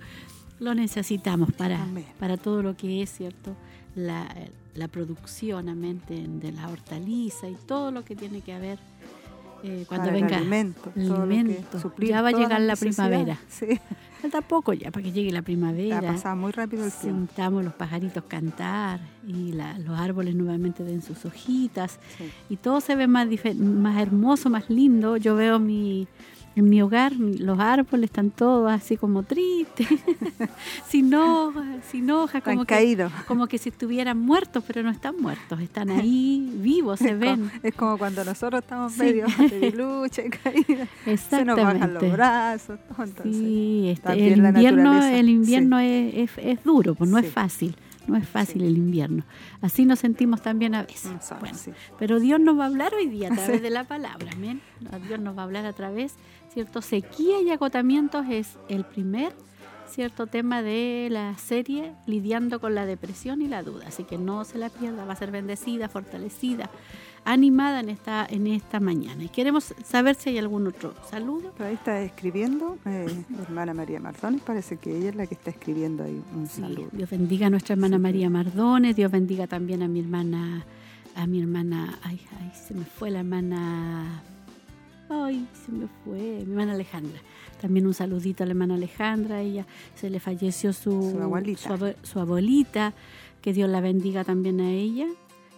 lo 0.59 0.75
necesitamos 0.75 1.53
para, 1.53 1.81
Amén. 1.81 2.05
para 2.19 2.35
todo 2.35 2.61
lo 2.61 2.75
que 2.75 3.01
es, 3.01 3.09
¿cierto? 3.11 3.55
La, 3.95 4.33
la 4.75 4.87
producción, 4.87 5.67
de, 5.67 6.27
de 6.27 6.51
la 6.53 6.69
hortaliza 6.69 7.47
y 7.49 7.55
todo 7.65 7.91
lo 7.91 8.05
que 8.05 8.15
tiene 8.15 8.41
que 8.41 8.53
haber 8.53 8.79
eh, 9.63 9.85
cuando 9.87 10.07
Para 10.07 10.17
venga 10.19 10.37
alimento, 10.37 10.91
el 10.95 11.11
alimento. 11.11 11.79
suplir 11.79 12.09
Ya 12.11 12.21
va 12.21 12.29
a 12.29 12.31
llegar 12.31 12.61
la 12.61 12.75
primavera. 12.75 13.37
Sí, 13.49 13.67
Falta 14.21 14.41
poco 14.41 14.71
ya 14.73 14.91
para 14.91 15.03
que 15.03 15.11
llegue 15.11 15.31
la 15.31 15.41
primavera. 15.41 15.99
pasado 16.01 16.35
muy 16.35 16.51
rápido 16.51 16.85
el 16.85 16.91
tiempo. 16.91 17.27
Sentamos 17.27 17.63
los 17.63 17.73
pajaritos 17.73 18.23
cantar 18.25 18.99
y 19.27 19.51
la- 19.51 19.77
los 19.79 19.99
árboles 19.99 20.35
nuevamente 20.35 20.83
den 20.83 21.01
sus 21.01 21.25
hojitas 21.25 21.99
Sí. 22.17 22.29
y 22.49 22.57
todo 22.57 22.81
se 22.81 22.95
ve 22.95 23.07
más, 23.07 23.27
más 23.57 24.01
hermoso, 24.01 24.49
más 24.49 24.69
lindo. 24.69 25.17
Yo 25.17 25.35
veo 25.35 25.59
mi, 25.59 26.07
en 26.55 26.69
mi 26.69 26.81
hogar, 26.81 27.13
los 27.13 27.59
árboles 27.59 28.09
están 28.09 28.29
todos 28.29 28.69
así 28.71 28.97
como 28.97 29.23
tristes, 29.23 29.87
sin 30.87 31.13
hojas, 31.13 31.65
sin 31.89 32.09
hojas, 32.11 32.43
como 32.43 32.61
que, 32.65 32.75
caídos. 32.75 33.11
como 33.27 33.47
que 33.47 33.57
si 33.57 33.69
estuvieran 33.69 34.19
muertos, 34.19 34.63
pero 34.67 34.83
no 34.83 34.89
están 34.89 35.15
muertos, 35.19 35.59
están 35.61 35.89
ahí 35.91 36.51
vivos, 36.55 36.99
se 36.99 37.11
Es 37.11 37.19
ven. 37.19 37.39
como, 37.39 37.51
es 37.63 37.75
como 37.75 37.97
cuando 37.97 38.23
nosotros 38.25 38.61
estamos 38.63 38.93
Sí. 38.93 38.99
medio 38.99 39.25
debilucha 39.39 40.21
y 40.25 40.29
caídos. 40.29 40.87
Se 41.29 41.45
nos 41.45 41.55
bajan 41.57 41.93
los 41.93 42.11
brazos. 42.11 42.79
todo, 42.87 43.03
entonces, 43.05 43.35
Sí, 43.37 43.89
este, 43.89 44.11
el 44.33 44.37
invierno, 44.45 45.05
el 45.05 45.29
invierno 45.29 45.79
es, 45.79 46.13
es- 46.15 46.37
es 46.37 46.63
duro, 46.63 46.95
pues 46.95 47.09
no 47.09 47.19
Sí. 47.19 47.25
es 47.27 47.31
fácil, 47.33 47.75
no 48.07 48.17
es 48.17 48.27
fácil 48.27 48.61
Sí. 48.61 48.67
el 48.67 48.77
invierno. 48.77 49.23
Así 49.61 49.85
nos 49.85 49.99
sentimos 49.99 50.41
también 50.41 50.75
a 50.75 50.83
veces. 50.83 51.11
nosotros, 51.11 51.39
Bueno, 51.39 51.57
sí. 51.57 51.71
pero 51.99 52.19
Dios 52.19 52.39
nos 52.39 52.57
va 52.59 52.63
a 52.63 52.67
hablar 52.67 52.93
hoy 52.93 53.07
día 53.07 53.29
a 53.29 53.35
través 53.35 53.57
Sí. 53.57 53.61
de 53.63 53.69
la 53.69 53.83
palabra, 53.85 54.31
amén. 54.33 54.59
Dios 55.07 55.19
nos 55.19 55.37
va 55.37 55.41
a 55.41 55.45
hablar 55.45 55.65
a 55.65 55.73
través, 55.73 56.15
¿cierto? 56.53 56.81
Sequía 56.81 57.41
y 57.41 57.49
agotamientos 57.49 58.25
es 58.29 58.57
el 58.69 58.83
primer, 58.85 59.33
¿cierto? 59.89 60.27
Tema 60.27 60.61
de 60.61 61.07
la 61.11 61.37
serie 61.37 61.93
lidiando 62.05 62.59
con 62.59 62.75
la 62.75 62.85
depresión 62.85 63.41
y 63.41 63.47
la 63.47 63.63
duda. 63.63 63.85
Así 63.87 64.03
que 64.03 64.17
no 64.17 64.43
se 64.45 64.57
la 64.57 64.69
pierda, 64.69 65.05
va 65.05 65.13
a 65.13 65.15
ser 65.17 65.31
bendecida, 65.31 65.89
fortalecida, 65.89 66.69
animada 67.25 67.81
en 67.81 67.89
esta, 67.89 68.25
en 68.29 68.47
esta 68.47 68.79
mañana. 68.79 69.23
Y 69.23 69.29
queremos 69.29 69.73
saber 69.85 70.15
si 70.15 70.29
hay 70.31 70.37
algún 70.39 70.65
otro 70.67 70.93
saludo. 71.09 71.53
Ahí 71.59 71.75
está 71.75 72.01
escribiendo 72.01 72.77
eh, 72.85 73.07
hermana 73.43 73.73
María 73.73 73.99
Mardones, 73.99 74.41
parece 74.41 74.77
que 74.77 74.97
ella 74.97 75.09
es 75.09 75.15
la 75.15 75.27
que 75.27 75.35
está 75.35 75.51
escribiendo 75.51 76.03
ahí 76.03 76.21
un 76.35 76.47
Sí, 76.47 76.61
saludo. 76.61 76.87
Dios 76.91 77.09
bendiga 77.09 77.47
a 77.47 77.49
nuestra 77.49 77.73
hermana 77.73 77.97
Sí. 77.97 78.01
María 78.01 78.29
Mardones, 78.29 78.95
Dios 78.95 79.11
bendiga 79.11 79.45
también 79.47 79.83
a 79.83 79.87
mi 79.87 79.99
hermana, 79.99 80.65
a 81.15 81.27
mi 81.27 81.41
hermana, 81.41 81.99
ay, 82.03 82.19
ay, 82.39 82.51
se 82.55 82.73
me 82.73 82.85
fue 82.85 83.11
la 83.11 83.19
hermana, 83.19 84.23
ay, 85.11 85.47
se 85.65 85.71
me 85.71 85.87
fue, 86.03 86.19
mi 86.45 86.51
hermana 86.51 86.73
Alejandra. 86.73 87.19
También 87.61 87.85
un 87.85 87.93
saludito 87.93 88.43
a 88.43 88.45
la 88.47 88.51
hermana 88.53 88.75
Alejandra, 88.75 89.41
ella 89.41 89.65
se 89.95 90.09
le 90.09 90.19
falleció 90.19 90.73
su, 90.73 91.11
Su 91.11 91.21
abuelita. 91.21 91.61
su 91.61 91.69
abue- 91.73 91.95
su 92.03 92.19
abuelita, 92.19 92.93
que 93.41 93.53
Dios 93.53 93.69
la 93.69 93.81
bendiga 93.81 94.23
también 94.23 94.59
a 94.61 94.71
ella, 94.71 95.07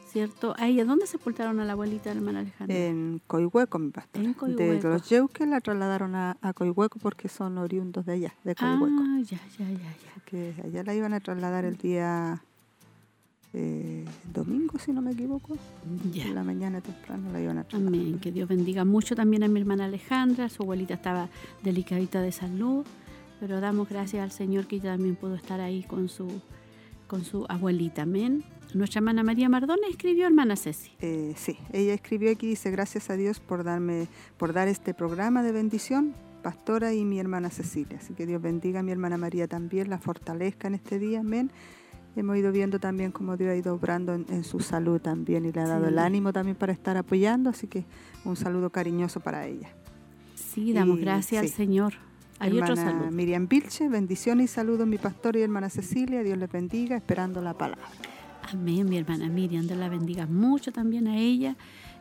¿cierto? 0.08 0.54
A 0.58 0.68
ella, 0.68 0.86
¿dónde 0.86 1.08
sepultaron 1.08 1.60
a 1.60 1.66
la 1.66 1.74
abuelita 1.74 2.10
de 2.10 2.16
la 2.16 2.20
hermana 2.22 2.40
Alejandra? 2.40 2.78
En 2.78 3.22
Coihueco, 3.28 3.80
mi 3.80 3.92
pastor. 3.92 4.22
En 4.24 4.32
De 4.32 4.38
Coihueco. 4.38 4.88
los 4.90 5.10
Yeuques 5.10 5.48
la 5.48 5.60
trasladaron 5.62 6.16
a, 6.16 6.38
a 6.42 6.54
Coihueco 6.54 7.00
porque 7.00 7.30
son 7.30 7.58
oriundos 7.58 8.06
de 8.06 8.14
allá, 8.14 8.34
de 8.44 8.56
Coihueco. 8.56 8.96
ah, 9.00 9.20
ya, 9.22 9.40
ya, 9.58 9.66
ya, 9.70 9.76
ya. 9.78 10.24
que 10.26 10.54
allá 10.64 10.84
la 10.84 10.94
iban 10.96 11.14
a 11.14 11.20
trasladar 11.20 11.66
el 11.66 11.78
día 11.78 12.44
eh, 13.54 14.04
domingo, 14.34 14.80
si 14.80 14.92
no 14.92 15.02
me 15.02 15.12
equivoco. 15.12 15.56
Ya. 16.12 16.26
En 16.26 16.36
la 16.36 16.44
mañana 16.44 16.82
temprano 16.82 17.32
la 17.32 17.40
iban 17.40 17.60
a. 17.60 17.66
Amén. 17.72 18.20
Que 18.20 18.32
Dios 18.32 18.50
bendiga 18.50 18.84
mucho 18.84 19.16
también 19.16 19.44
a 19.44 19.48
mi 19.48 19.60
hermana 19.60 19.86
Alejandra. 19.86 20.50
Su 20.50 20.64
abuelita 20.64 20.96
estaba 20.96 21.30
delicadita 21.62 22.22
de 22.22 22.32
salud, 22.32 22.86
pero 23.40 23.62
damos 23.62 23.90
gracias 23.90 24.24
al 24.24 24.32
Señor 24.32 24.66
que 24.66 24.78
ella 24.78 24.94
también 24.94 25.16
pudo 25.16 25.36
estar 25.36 25.62
ahí 25.62 25.84
con 25.84 26.10
su, 26.10 26.42
con 27.08 27.24
su 27.24 27.46
abuelita. 27.48 28.04
Amén. 28.04 28.44
Nuestra 28.74 29.00
hermana 29.00 29.22
María 29.22 29.50
Mardones 29.50 29.92
escribió, 29.92 30.26
hermana 30.26 30.56
Ceci. 30.56 30.92
Eh, 31.00 31.36
sí, 31.38 31.60
ella 31.72 31.94
escribió 31.94 32.32
aquí, 32.32 32.48
dice, 32.48 32.72
gracias 32.72 33.12
a 33.12 33.16
Dios 33.16 33.40
por 33.40 33.64
darme, 33.64 34.08
por 34.38 34.52
dar 34.52 34.68
este 34.68 34.96
programa 34.96 35.44
de 35.44 35.52
bendición, 35.52 36.16
pastora 36.42 36.92
y 36.92 37.06
mi 37.06 37.20
hermana 37.20 37.52
Cecilia. 37.52 38.00
Así 38.00 38.16
que 38.16 38.26
Dios 38.26 38.42
bendiga 38.42 38.80
a 38.80 38.84
mi 38.84 38.92
hermana 38.92 39.18
María 39.18 39.48
también, 39.48 39.92
la 39.92 40.00
fortalezca 40.00 40.68
en 40.68 40.74
este 40.74 40.98
día, 40.98 41.20
amén. 41.20 41.52
Hemos 42.16 42.38
ido 42.38 42.52
viendo 42.52 42.80
también 42.80 43.12
cómo 43.12 43.38
Dios 43.38 43.50
ha 43.52 43.56
ido 43.56 43.74
obrando 43.74 44.14
en, 44.14 44.26
en 44.30 44.44
su 44.44 44.60
salud 44.60 45.00
también 45.02 45.46
y 45.46 45.52
le 45.52 45.62
ha 45.62 45.68
dado 45.68 45.86
Sí. 45.88 45.92
el 45.94 46.00
ánimo 46.00 46.32
también 46.32 46.56
para 46.56 46.72
estar 46.72 46.96
apoyando, 46.96 47.50
así 47.50 47.68
que 47.68 47.86
un 48.24 48.36
saludo 48.36 48.70
cariñoso 48.70 49.20
para 49.20 49.46
ella. 49.48 49.70
Sí, 50.36 50.74
damos 50.74 51.00
Y- 51.00 51.02
gracias 51.02 51.44
al. 51.44 51.50
Señor. 51.50 51.94
Hay 52.40 52.60
otro 52.60 52.76
saludo. 52.76 53.10
Miriam 53.12 53.48
Vilche, 53.48 53.88
bendiciones 53.88 54.52
y 54.52 54.54
saludos 54.54 54.86
mi 54.86 54.98
pastor 54.98 55.36
y 55.38 55.42
hermana 55.42 55.70
Cecilia, 55.70 56.24
Dios 56.24 56.38
les 56.38 56.52
bendiga, 56.52 56.96
esperando 56.98 57.42
la 57.42 57.54
palabra. 57.54 57.86
Amén, 58.52 58.88
mi 58.90 58.98
hermana 58.98 59.30
Miriam. 59.30 59.66
Dios 59.66 59.78
la 59.80 59.88
bendiga 59.90 60.26
mucho 60.28 60.72
también 60.72 61.08
a 61.08 61.18
ella. 61.18 61.56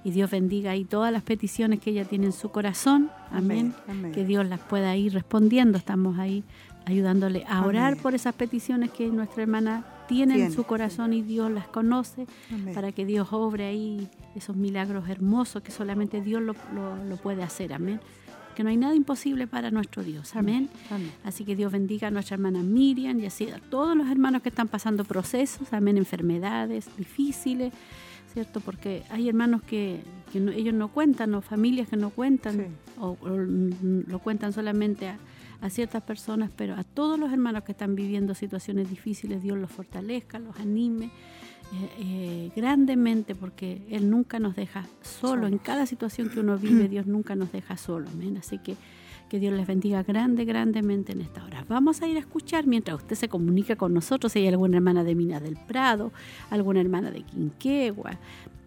Y 0.05 0.11
Dios 0.11 0.31
bendiga 0.33 0.73
ahí 0.73 0.85
todas 0.85 1.13
las 1.13 1.23
peticiones 1.23 1.79
que 1.79 1.91
ella 1.91 2.05
tiene 2.05 2.27
en 2.27 2.33
su 2.33 2.51
corazón. 2.51 3.09
Amén. 3.31 3.73
Amén. 3.87 4.11
Que 4.11 4.25
Dios 4.25 4.45
las 4.47 4.59
pueda 4.59 4.97
ir 4.97 5.13
respondiendo. 5.13 5.79
Estamos 5.79 6.19
ahí 6.19 6.43
ayudándole 6.87 7.45
a 7.49 7.65
orar 7.65 7.93
Amén. 7.93 8.03
por 8.03 8.15
esas 8.15 8.35
peticiones 8.35 8.91
que 8.91 9.07
nuestra 9.07 9.45
hermana 9.45 9.85
tiene 10.13 10.35
en 10.35 10.41
Tiene. 10.41 10.55
su 10.55 10.65
corazón 10.65 11.13
y 11.13 11.23
Dios 11.23 11.51
las 11.51 11.67
conoce 11.69 12.27
Amén. 12.51 12.75
para 12.75 12.93
que 12.93 13.05
Dios 13.07 13.29
obre 13.33 13.67
ahí 13.67 14.09
esos 14.35 14.57
milagros 14.57 15.09
hermosos 15.09 15.63
que 15.63 15.71
solamente 15.73 16.21
Dios 16.21 16.43
lo, 16.43 16.55
lo- 16.75 17.05
lo 17.05 17.17
puede 17.17 17.43
hacer. 17.43 17.73
Amén. 17.73 18.01
Que 18.55 18.63
no 18.63 18.69
hay 18.69 18.77
nada 18.77 18.95
imposible 18.95 19.47
para 19.47 19.71
nuestro 19.71 20.03
Dios. 20.03 20.37
Amén. 20.37 20.69
Amén. 20.91 21.11
Así 21.25 21.45
que 21.45 21.57
Dios 21.57 21.73
bendiga 21.73 22.09
a 22.09 22.11
nuestra 22.11 22.35
hermana 22.35 22.63
Miriam 22.63 23.19
y 23.19 23.25
así 23.27 23.49
a 23.49 23.59
todos 23.59 23.97
los 23.97 24.11
hermanos 24.11 24.43
que 24.43 24.51
están 24.51 24.69
pasando 24.69 25.05
procesos, 25.05 25.73
amén, 25.73 25.97
enfermedades 25.97 26.87
difíciles, 26.99 27.73
¿cierto? 28.35 28.61
Porque 28.61 29.05
hay 29.11 29.29
hermanos 29.29 29.63
que, 29.63 30.03
que 30.33 30.39
no- 30.41 30.53
ellos 30.53 30.75
no 30.75 30.89
cuentan, 30.89 31.35
o 31.35 31.41
familias 31.41 31.89
que 31.89 31.97
no 31.97 32.11
cuentan, 32.11 32.57
Sí. 32.57 32.63
o, 33.01 33.17
o, 33.23 33.29
lo 33.29 34.19
cuentan 34.19 34.53
solamente 34.53 35.09
a, 35.09 35.17
a 35.63 35.71
ciertas 35.71 36.03
personas, 36.03 36.51
pero 36.55 36.75
a 36.75 36.85
todos 36.85 37.19
los 37.19 37.33
hermanos 37.33 37.63
que 37.63 37.73
están 37.73 37.95
viviendo 37.95 38.35
situaciones 38.35 38.91
difíciles, 38.91 39.43
Dios 39.43 39.57
los 39.57 39.71
fortalezca, 39.71 40.39
los 40.39 40.59
anime. 40.59 41.07
eh, 41.07 41.89
eh, 42.01 42.51
grandemente 42.55 43.35
porque 43.35 43.81
Él 43.89 44.11
nunca 44.11 44.39
nos 44.39 44.55
deja 44.55 44.87
solo. 45.01 45.47
En 45.47 45.57
cada 45.57 45.87
situación 45.87 46.29
que 46.29 46.41
uno 46.41 46.59
vive, 46.59 46.89
Dios 46.91 47.07
nunca 47.07 47.35
nos 47.35 47.51
deja 47.51 47.79
solo. 47.79 48.11
Amén. 48.13 48.37
Así 48.37 48.59
que 48.59 48.77
que 49.33 49.39
Dios 49.39 49.55
les 49.55 49.67
bendiga 49.67 50.03
grande, 50.03 50.45
grandemente 50.45 51.13
en 51.13 51.23
esta 51.23 51.43
hora. 51.43 51.65
Vamos 51.67 52.03
a 52.03 52.07
ir 52.07 52.19
a 52.19 52.21
escuchar 52.21 52.67
mientras 52.67 52.99
usted 52.99 53.17
se 53.17 53.29
comunica 53.31 53.77
con 53.77 53.95
nosotros. 53.95 54.31
Si 54.31 54.41
hay 54.41 54.49
alguna 54.49 54.77
hermana 54.77 55.05
de 55.05 55.15
Minas 55.15 55.43
del 55.43 55.57
Prado, 55.57 56.13
alguna 56.51 56.83
hermana 56.83 57.11
de 57.11 57.23
Quinquegua, 57.23 58.19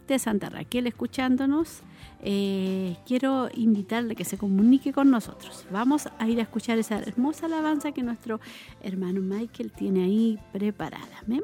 de 0.07 0.17
Santa 0.17 0.49
Raquel 0.49 0.87
escuchándonos, 0.87 1.83
eh, 2.27 2.97
quiero 3.05 3.49
invitarle 3.53 4.15
que 4.15 4.25
se 4.25 4.37
comunique 4.37 4.91
con 4.91 5.11
nosotros. 5.11 5.65
Vamos 5.71 6.09
a 6.17 6.27
ir 6.27 6.39
a 6.39 6.43
escuchar 6.43 6.79
esa 6.79 6.97
hermosa 6.97 7.45
alabanza 7.45 7.91
que 7.91 8.01
nuestro 8.01 8.39
hermano 8.81 9.21
Michael 9.21 9.71
tiene 9.71 10.03
ahí 10.03 10.39
preparada. 10.51 11.21
Amén. 11.23 11.43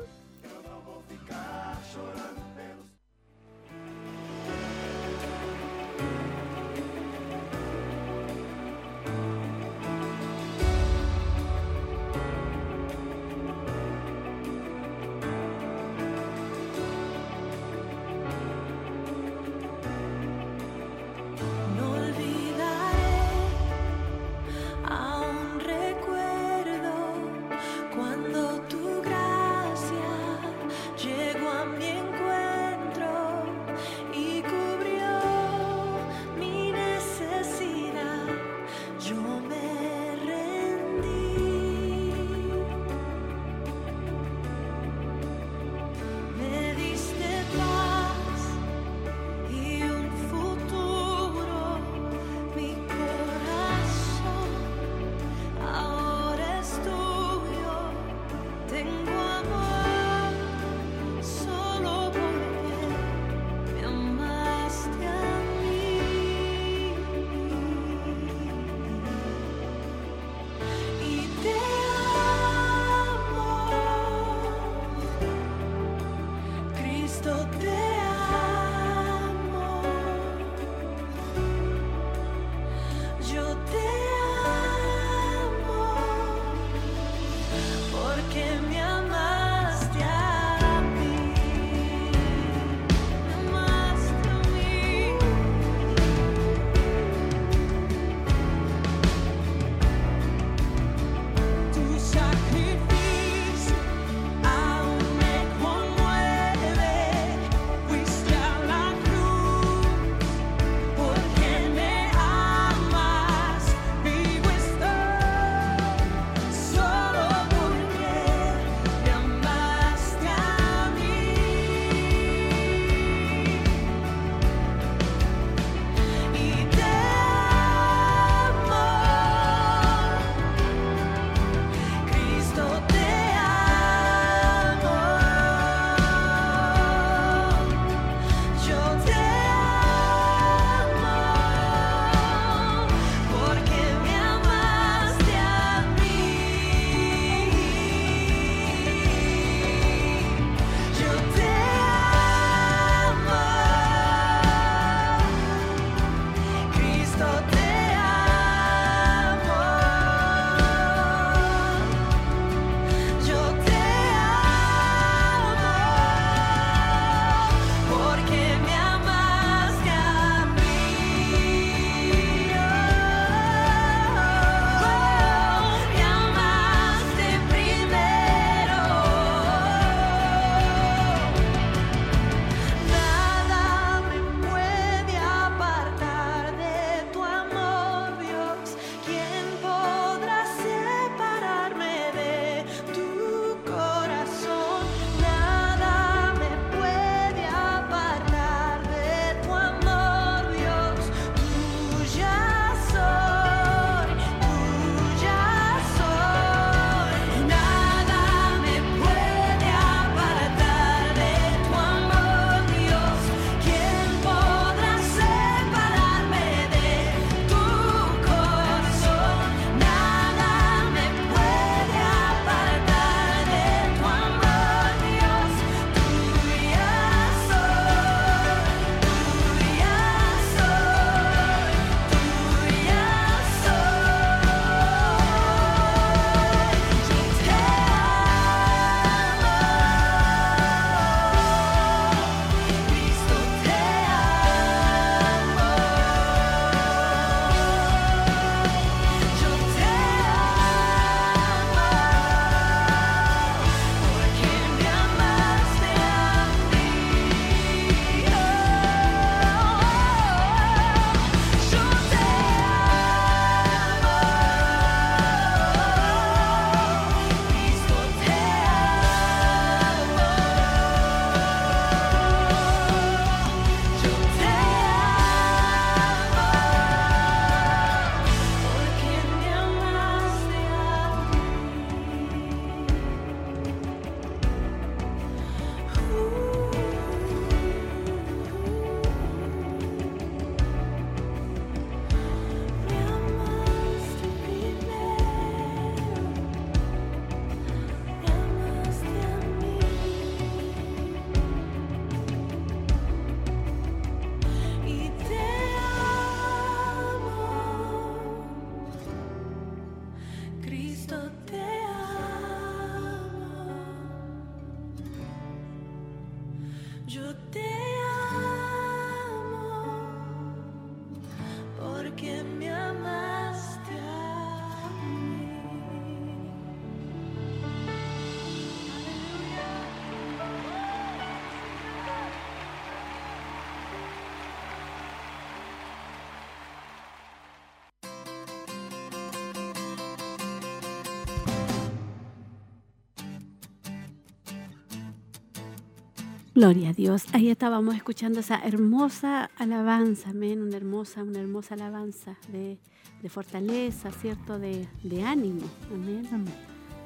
Gloria 346.61 346.89
a 346.89 346.93
Dios. 346.93 347.23
Ahí 347.33 347.49
estábamos 347.49 347.95
escuchando 347.95 348.39
esa 348.39 348.59
hermosa 348.63 349.49
alabanza, 349.57 350.29
amén, 350.29 350.61
una 350.61 350.77
hermosa, 350.77 351.23
una 351.23 351.39
hermosa 351.39 351.73
alabanza 351.73 352.37
de, 352.49 352.77
de 353.23 353.29
fortaleza, 353.29 354.11
¿cierto? 354.11 354.59
De, 354.59 354.87
de 355.01 355.23
ánimo, 355.23 355.63
amén. 355.91 356.27
Amén. 356.31 356.53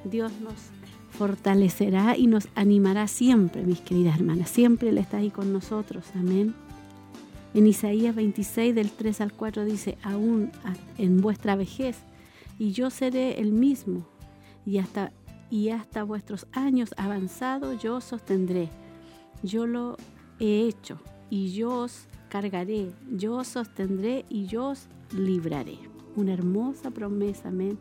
Dios 0.04 0.34
nos 0.42 0.56
fortalecerá 1.18 2.18
y 2.18 2.28
nos 2.28 2.50
animará 2.54 3.08
siempre, 3.08 3.64
mis 3.64 3.80
queridas 3.80 4.18
hermanas. 4.18 4.50
Siempre 4.50 4.90
Él 4.90 4.98
está 4.98 5.20
ahí 5.20 5.30
con 5.30 5.54
nosotros, 5.54 6.04
amén. 6.16 6.54
En 7.54 7.66
Isaías 7.66 8.14
26, 8.14 8.76
del 8.76 8.92
3 8.92 9.22
al 9.22 9.32
4 9.32 9.64
dice, 9.64 9.98
aún 10.04 10.52
en 10.98 11.22
vuestra 11.22 11.56
vejez, 11.56 11.96
y 12.60 12.74
yo 12.74 12.90
seré 12.90 13.40
el 13.40 13.54
mismo, 13.54 14.06
y 14.66 14.80
hasta, 14.80 15.14
y 15.50 15.70
hasta 15.70 16.04
vuestros 16.04 16.46
años 16.52 16.94
avanzados 16.98 17.82
yo 17.82 17.96
os 17.96 18.04
sostendré. 18.04 18.70
Yo 19.44 19.68
lo 19.68 19.98
he 20.40 20.68
hecho, 20.68 21.00
y 21.30 21.54
yo 21.54 21.72
os 21.82 22.08
cargaré, 22.30 22.92
yo 23.12 23.36
os 23.36 23.48
sostendré 23.48 24.26
y 24.30 24.46
yo 24.48 24.70
os 24.70 24.88
libraré. 25.16 25.78
Una 26.16 26.34
hermosa 26.34 26.92
promesa, 26.92 27.50
amén, 27.50 27.78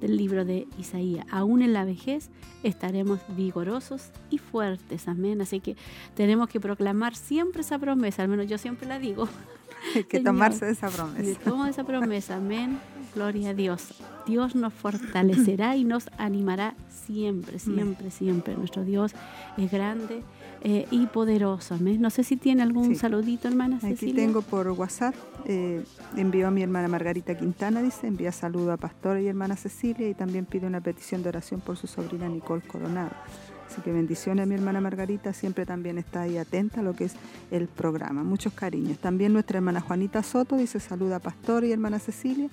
del 0.00 0.16
libro 0.16 0.44
de 0.44 0.68
Isaías. 0.78 1.26
Aún 1.30 1.62
en 1.62 1.72
la 1.72 1.84
vejez 1.84 2.30
estaremos 2.62 3.18
vigorosos 3.36 4.10
y 4.30 4.38
fuertes, 4.38 5.08
amén. 5.08 5.40
Así 5.40 5.60
que 5.60 5.76
tenemos 6.14 6.48
que 6.48 6.60
proclamar 6.60 7.16
siempre 7.16 7.62
esa 7.62 7.78
promesa, 7.78 8.22
al 8.22 8.28
menos 8.28 8.46
yo 8.46 8.58
siempre 8.58 8.86
la 8.86 8.98
digo. 8.98 9.28
Hay 9.94 10.04
que 10.04 10.18
Señor. 10.18 10.32
tomarse 10.34 10.66
de 10.66 10.72
esa 10.72 10.88
Me 10.88 10.92
promesa. 10.96 11.40
tomo 11.44 11.66
esa 11.66 11.84
promesa, 11.84 12.36
amén. 12.36 12.78
Gloria 13.14 13.50
a 13.50 13.54
Dios. 13.54 13.94
Dios 14.26 14.54
nos 14.54 14.72
fortalecerá 14.74 15.76
y 15.76 15.84
nos 15.84 16.10
animará 16.18 16.74
siempre, 16.90 17.58
siempre, 17.58 18.10
siempre. 18.10 18.54
Nuestro 18.54 18.84
Dios 18.84 19.12
es 19.56 19.70
grande 19.70 20.22
eh, 20.62 20.86
y 20.90 21.06
poderoso, 21.06 21.74
amén. 21.74 22.00
No 22.00 22.10
sé 22.10 22.24
si 22.24 22.36
tiene 22.36 22.62
algún 22.62 22.86
Sí. 22.88 22.94
saludito, 22.96 23.48
hermana 23.48 23.76
Aquí 23.76 23.88
Cecilia. 23.90 24.24
tengo 24.24 24.42
por 24.42 24.68
WhatsApp, 24.68 25.14
eh, 25.44 25.84
envió 26.16 26.48
a 26.48 26.50
mi 26.50 26.62
hermana 26.62 26.88
Margarita 26.88 27.36
Quintana, 27.36 27.82
dice, 27.82 28.06
envía 28.06 28.32
saludo 28.32 28.72
a 28.72 28.76
Pastora 28.76 29.20
y 29.20 29.28
hermana 29.28 29.56
Cecilia 29.56 30.08
y 30.08 30.14
también 30.14 30.46
pide 30.46 30.66
una 30.66 30.80
petición 30.80 31.22
de 31.22 31.28
oración 31.28 31.60
por 31.60 31.76
su 31.76 31.86
sobrina 31.86 32.28
Nicole 32.28 32.62
Coronado. 32.62 33.10
Así 33.70 33.82
que 33.82 33.92
bendiciones 33.92 34.44
a 34.44 34.46
mi 34.46 34.54
hermana 34.54 34.80
Margarita, 34.80 35.32
siempre 35.34 35.66
también 35.66 35.98
está 35.98 36.22
ahí 36.22 36.38
atenta 36.38 36.80
a 36.80 36.82
lo 36.82 36.94
que 36.94 37.04
es 37.04 37.14
el 37.50 37.68
programa. 37.68 38.24
Muchos 38.24 38.54
cariños. 38.54 38.98
También 38.98 39.32
nuestra 39.34 39.58
hermana 39.58 39.80
Juanita 39.82 40.22
Soto 40.22 40.56
dice 40.56 40.80
saluda 40.80 41.16
a 41.16 41.20
Pastor 41.20 41.64
y 41.64 41.72
hermana 41.72 41.98
Cecilia. 41.98 42.48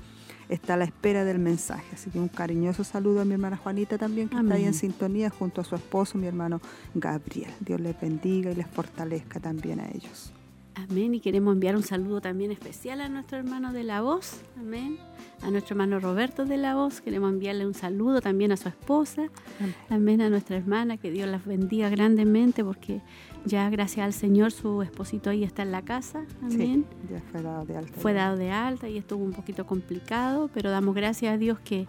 Está 0.49 0.75
a 0.75 0.77
la 0.77 0.85
espera 0.85 1.23
del 1.23 1.39
mensaje. 1.39 1.85
Así 1.93 2.09
que 2.09 2.19
un 2.19 2.27
cariñoso 2.27 2.83
saludo 2.83 3.21
a 3.21 3.25
mi 3.25 3.33
hermana 3.33 3.57
Juanita 3.57 3.97
también, 3.97 4.29
que 4.29 4.37
está 4.37 4.53
ahí 4.53 4.65
en 4.65 4.73
sintonía 4.73 5.29
junto 5.29 5.61
a 5.61 5.63
su 5.63 5.75
esposo, 5.75 6.17
mi 6.17 6.27
hermano 6.27 6.61
Gabriel. 6.93 7.51
Dios 7.59 7.81
les 7.81 7.99
bendiga 7.99 8.51
y 8.51 8.55
les 8.55 8.67
fortalezca 8.67 9.39
también 9.39 9.79
a 9.79 9.89
ellos. 9.89 10.34
Amén. 10.75 11.15
Y 11.15 11.19
queremos 11.19 11.53
enviar 11.53 11.75
un 11.75 11.83
saludo 11.83 12.21
también 12.21 12.51
especial 12.51 13.01
a 13.01 13.09
nuestro 13.09 13.37
hermano 13.37 13.73
de 13.73 13.83
la 13.83 14.01
voz. 14.01 14.41
Amén. 14.59 14.97
A 15.41 15.49
nuestro 15.49 15.73
hermano 15.73 15.99
Roberto 15.99 16.45
de 16.45 16.57
la 16.57 16.75
voz. 16.75 17.01
Queremos 17.01 17.31
enviarle 17.31 17.65
un 17.65 17.73
saludo 17.73 18.21
también 18.21 18.51
a 18.51 18.57
su 18.57 18.67
esposa. 18.67 19.29
Amén. 19.59 19.75
Amén. 19.89 20.21
A 20.21 20.29
nuestra 20.29 20.57
hermana. 20.57 20.97
Que 20.97 21.11
Dios 21.11 21.29
las 21.29 21.45
bendiga 21.45 21.89
grandemente 21.89 22.63
porque 22.63 23.01
ya 23.45 23.69
gracias 23.69 24.05
al 24.05 24.13
Señor 24.13 24.51
su 24.51 24.81
esposito 24.81 25.29
ahí 25.29 25.43
está 25.43 25.61
en 25.61 25.71
la 25.71 25.83
casa. 25.83 26.25
Amén. 26.41 26.85
Sí, 27.01 27.13
ya 27.13 27.21
fue 27.31 27.41
dado 27.41 27.65
de 27.65 27.77
alta. 27.77 27.99
Fue 27.99 28.13
dado 28.13 28.37
de 28.37 28.51
alta 28.51 28.89
y 28.89 28.97
estuvo 28.97 29.23
un 29.23 29.33
poquito 29.33 29.65
complicado, 29.65 30.49
pero 30.53 30.71
damos 30.71 30.95
gracias 30.95 31.33
a 31.33 31.37
Dios 31.37 31.59
que, 31.59 31.85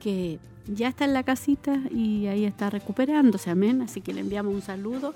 que 0.00 0.38
ya 0.66 0.88
está 0.88 1.04
en 1.04 1.12
la 1.12 1.24
casita 1.24 1.80
y 1.90 2.26
ahí 2.26 2.44
está 2.44 2.70
recuperándose, 2.70 3.50
amén. 3.50 3.82
Así 3.82 4.00
que 4.00 4.14
le 4.14 4.20
enviamos 4.20 4.54
un 4.54 4.62
saludo, 4.62 5.14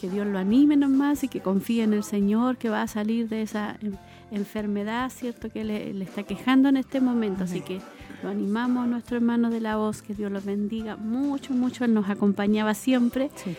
que 0.00 0.08
Dios 0.08 0.26
lo 0.26 0.38
anime 0.38 0.76
nomás 0.76 1.22
y 1.24 1.28
que 1.28 1.40
confíe 1.40 1.82
en 1.82 1.92
el 1.92 2.02
Señor, 2.04 2.56
que 2.56 2.70
va 2.70 2.82
a 2.82 2.86
salir 2.88 3.28
de 3.28 3.42
esa 3.42 3.76
en- 3.82 3.98
enfermedad, 4.30 5.10
¿cierto? 5.10 5.50
Que 5.50 5.64
le, 5.64 5.92
le 5.92 6.04
está 6.04 6.22
quejando 6.22 6.68
en 6.68 6.76
este 6.76 7.00
momento. 7.00 7.44
Así 7.44 7.60
que 7.60 7.80
lo 8.22 8.30
animamos 8.30 8.84
a 8.84 8.86
nuestro 8.86 9.16
hermano 9.16 9.50
de 9.50 9.60
la 9.60 9.76
voz, 9.76 10.02
que 10.02 10.14
Dios 10.14 10.30
los 10.32 10.44
bendiga 10.44 10.96
mucho, 10.96 11.52
mucho. 11.52 11.84
Él 11.84 11.92
nos 11.94 12.08
acompañaba 12.08 12.74
siempre 12.74 13.30
Sí. 13.36 13.56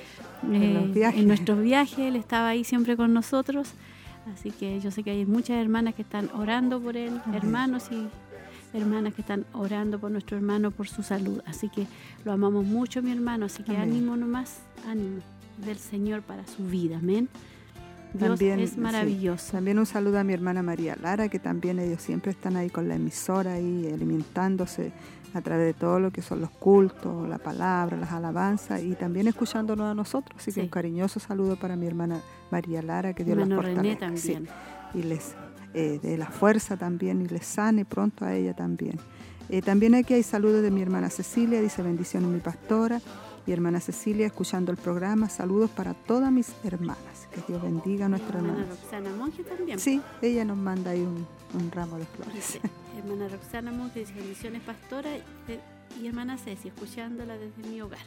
En 0.51 0.73
los 0.73 0.95
eh, 0.97 1.13
en 1.19 1.27
nuestros 1.27 1.61
viajes, 1.61 1.99
él 1.99 2.15
estaba 2.15 2.47
ahí 2.49 2.63
siempre 2.63 2.97
con 2.97 3.13
nosotros. 3.13 3.73
Así 4.33 4.49
que 4.51 4.79
yo 4.79 4.89
sé 4.91 5.03
que 5.03 5.11
hay 5.11 5.25
muchas 5.25 5.57
hermanas 5.57 5.93
que 5.93 6.01
están 6.01 6.29
orando 6.33 6.79
por 6.79 6.97
él, 6.97 7.19
Amén. 7.25 7.35
hermanos 7.37 7.89
y 7.91 8.07
hermanas 8.77 9.13
que 9.13 9.21
están 9.21 9.45
orando 9.53 9.99
por 9.99 10.09
nuestro 10.09 10.37
hermano, 10.37 10.71
por 10.71 10.87
su 10.87 11.03
salud. 11.03 11.41
Así 11.45 11.69
que 11.69 11.85
lo 12.25 12.31
amamos 12.31 12.65
mucho, 12.65 13.01
mi 13.03 13.11
hermano. 13.11 13.45
Así 13.45 13.61
que 13.63 13.71
Amén. 13.75 13.89
ánimo 13.91 14.15
nomás, 14.17 14.61
ánimo 14.87 15.21
del 15.61 15.77
Señor 15.77 16.21
para 16.21 16.45
su 16.45 16.65
vida. 16.65 16.97
Amén. 16.97 17.29
Dios 18.13 18.29
También, 18.29 18.59
es 18.59 18.71
sí. 18.71 18.79
maravilloso. 18.79 19.53
También 19.53 19.79
un 19.79 19.85
saludo 19.85 20.19
a 20.19 20.23
mi 20.23 20.33
hermana 20.33 20.61
María 20.61 20.97
Lara, 21.01 21.29
que 21.29 21.39
también 21.39 21.79
ellos 21.79 22.01
siempre 22.01 22.31
están 22.31 22.57
ahí 22.57 22.69
con 22.69 22.89
la 22.89 22.95
emisora, 22.95 23.53
ahí 23.53 23.89
alimentándose 23.93 24.91
a 25.33 25.41
través 25.41 25.67
de 25.67 25.73
todo 25.73 25.99
lo 25.99 26.11
que 26.11 26.21
son 26.21 26.41
los 26.41 26.49
cultos, 26.49 27.27
la 27.29 27.37
palabra, 27.37 27.95
las 27.95 28.11
alabanzas 28.11 28.83
y 28.83 28.95
también 28.95 29.27
escuchándonos 29.27 29.89
a 29.89 29.93
nosotros. 29.93 30.41
Así 30.41 30.51
que 30.51 30.61
un 30.61 30.67
cariñoso 30.67 31.21
saludo 31.21 31.55
para 31.55 31.77
mi 31.77 31.87
hermana 31.87 32.19
María 32.51 32.81
Lara, 32.81 33.13
que 33.13 33.23
Dios 33.23 33.37
la 33.37 33.55
fortalezca. 33.55 34.11
sí, 34.17 34.33
también. 34.33 34.53
y 34.93 35.03
les 35.03 35.33
eh, 35.73 35.99
dé 36.03 36.17
la 36.17 36.27
fuerza 36.27 36.75
también 36.75 37.21
y 37.21 37.27
les 37.29 37.45
sane 37.45 37.85
pronto 37.85 38.25
a 38.25 38.33
ella 38.33 38.53
también. 38.53 38.99
Eh, 39.47 39.61
también 39.61 39.95
aquí 39.95 40.13
hay 40.13 40.23
saludos 40.23 40.63
de 40.63 40.71
mi 40.71 40.81
hermana 40.81 41.09
Cecilia, 41.09 41.61
dice 41.61 41.81
bendiciones 41.81 42.29
mi 42.29 42.39
pastora. 42.39 43.01
Mi 43.47 43.53
hermana 43.53 43.79
Cecilia, 43.79 44.27
escuchando 44.27 44.71
el 44.71 44.77
programa, 44.77 45.27
saludos 45.29 45.69
para 45.71 45.93
todas 45.93 46.31
mis 46.31 46.51
hermanas. 46.63 47.27
Que 47.33 47.41
Dios 47.47 47.61
bendiga 47.61 48.05
a 48.05 48.09
nuestra 48.09 48.37
hermana 48.39 48.59
hermana. 48.61 48.75
Roxana 48.81 49.09
Monge 49.17 49.43
también. 49.43 49.79
Sí, 49.79 50.01
ella 50.21 50.45
nos 50.45 50.57
manda 50.57 50.91
ahí 50.91 51.01
un, 51.01 51.25
un 51.59 51.71
ramo 51.71 51.97
de 51.97 52.05
flores. 52.05 52.33
Dice, 52.35 52.61
hermana 52.97 53.27
Roxana 53.29 53.71
Monge 53.71 53.99
dice 54.01 54.13
bendiciones 54.13 54.61
pastora 54.61 55.09
eh, 55.15 55.59
y 55.99 56.07
hermana 56.07 56.37
Ceci, 56.37 56.67
escuchándola 56.67 57.35
desde 57.37 57.67
mi 57.67 57.81
hogar. 57.81 57.99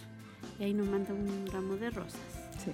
Y 0.61 0.64
ahí 0.64 0.75
nos 0.75 0.87
manda 0.87 1.12
un 1.12 1.47
ramo 1.53 1.75
de 1.77 1.90
rosas. 1.90 2.20
Sí. 2.64 2.70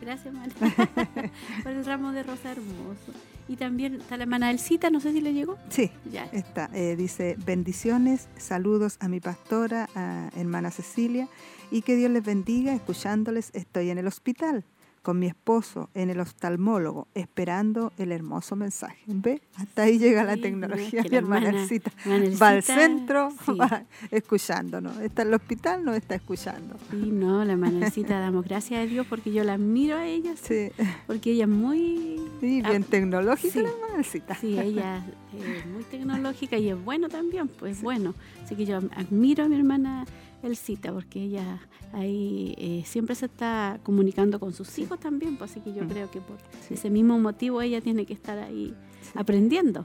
Gracias, 0.00 0.26
hermana, 0.26 0.52
por 1.62 1.72
el 1.72 1.84
ramo 1.84 2.12
de 2.12 2.22
rosa 2.22 2.52
hermoso. 2.52 3.12
Y 3.48 3.56
también 3.56 3.94
está 3.94 4.16
la 4.18 4.24
hermana 4.24 4.50
Elcita, 4.50 4.90
no 4.90 5.00
sé 5.00 5.12
si 5.12 5.20
le 5.22 5.32
llegó. 5.32 5.56
Sí, 5.70 5.90
Ya. 6.12 6.24
está. 6.26 6.68
eh, 6.74 6.94
dice 6.96 7.36
bendiciones, 7.46 8.28
saludos 8.36 8.96
a 9.00 9.08
mi 9.08 9.20
pastora, 9.20 9.88
a 9.94 10.28
hermana 10.36 10.70
Cecilia, 10.70 11.28
y 11.70 11.82
que 11.82 11.96
Dios 11.96 12.10
les 12.10 12.24
bendiga. 12.24 12.74
Escuchándoles, 12.74 13.50
estoy 13.54 13.90
en 13.90 13.98
el 13.98 14.06
hospital 14.06 14.64
con 15.06 15.20
mi 15.20 15.28
esposo 15.28 15.88
en 15.94 16.10
el 16.10 16.18
oftalmólogo, 16.18 17.06
esperando 17.14 17.92
el 17.96 18.10
hermoso 18.10 18.56
mensaje. 18.56 18.98
¿Ve? 19.06 19.40
Hasta 19.54 19.82
ahí 19.82 20.00
llega 20.00 20.24
la 20.24 20.36
tecnología. 20.36 21.04
Mi 21.04 21.08
la 21.10 21.18
hermana 21.18 21.46
hermana- 21.46 21.62
Elcita 21.62 21.92
hermana 22.04 22.36
va 22.42 22.48
al 22.48 22.62
centro, 22.64 23.28
sí. 23.30 23.52
va 23.56 23.84
escuchándonos. 24.10 24.98
Está 24.98 25.22
en 25.22 25.28
el 25.28 25.34
hospital, 25.34 25.84
no 25.84 25.94
está 25.94 26.16
escuchando. 26.16 26.76
Sí, 26.90 26.96
no, 26.96 27.44
la 27.44 27.52
hermana 27.52 27.86
Elcita, 27.86 28.18
damos 28.20 28.44
gracias 28.46 28.80
a 28.80 28.86
Dios 28.86 29.06
porque 29.08 29.32
yo 29.32 29.44
la 29.44 29.52
admiro 29.52 29.96
a 29.96 30.04
ella, 30.08 30.34
Sí, 30.42 30.70
porque 31.06 31.30
ella 31.30 31.44
es 31.44 31.50
muy... 31.50 32.20
sí, 32.40 32.62
bien 32.62 32.82
ah, 32.82 32.86
tecnológica 32.90 33.60
la 33.62 33.68
hermana 33.68 33.98
Elcita. 33.98 34.34
Sí, 34.34 34.58
ella 34.58 35.06
es 35.56 35.66
muy 35.66 35.84
tecnológica 35.84 36.58
y 36.58 36.70
es 36.70 36.84
bueno 36.84 37.08
también, 37.08 37.46
pues 37.46 37.80
bueno. 37.80 38.12
Así 38.42 38.56
que 38.56 38.66
yo 38.66 38.78
admiro 38.78 39.44
a 39.44 39.48
mi 39.48 39.54
hermana 39.54 40.04
Elcita 40.42 40.92
porque 40.92 41.22
ella 41.22 41.60
ahí 41.92 42.54
eh, 42.58 42.82
siempre 42.86 43.14
se 43.14 43.26
está 43.26 43.80
comunicando 43.82 44.38
con 44.40 44.52
sus 44.52 44.78
hijos 44.78 45.00
también, 45.00 45.36
pues 45.36 45.50
así 45.50 45.60
que 45.60 45.72
yo 45.74 45.84
Mm. 45.84 45.88
creo 45.88 46.10
que 46.10 46.20
por 46.20 46.38
Sí. 46.66 46.74
ese 46.74 46.90
mismo 46.90 47.18
motivo 47.18 47.60
ella 47.62 47.80
tiene 47.80 48.06
que 48.06 48.12
estar 48.14 48.38
ahí 48.38 48.74
Sí. 49.02 49.10
aprendiendo. 49.14 49.84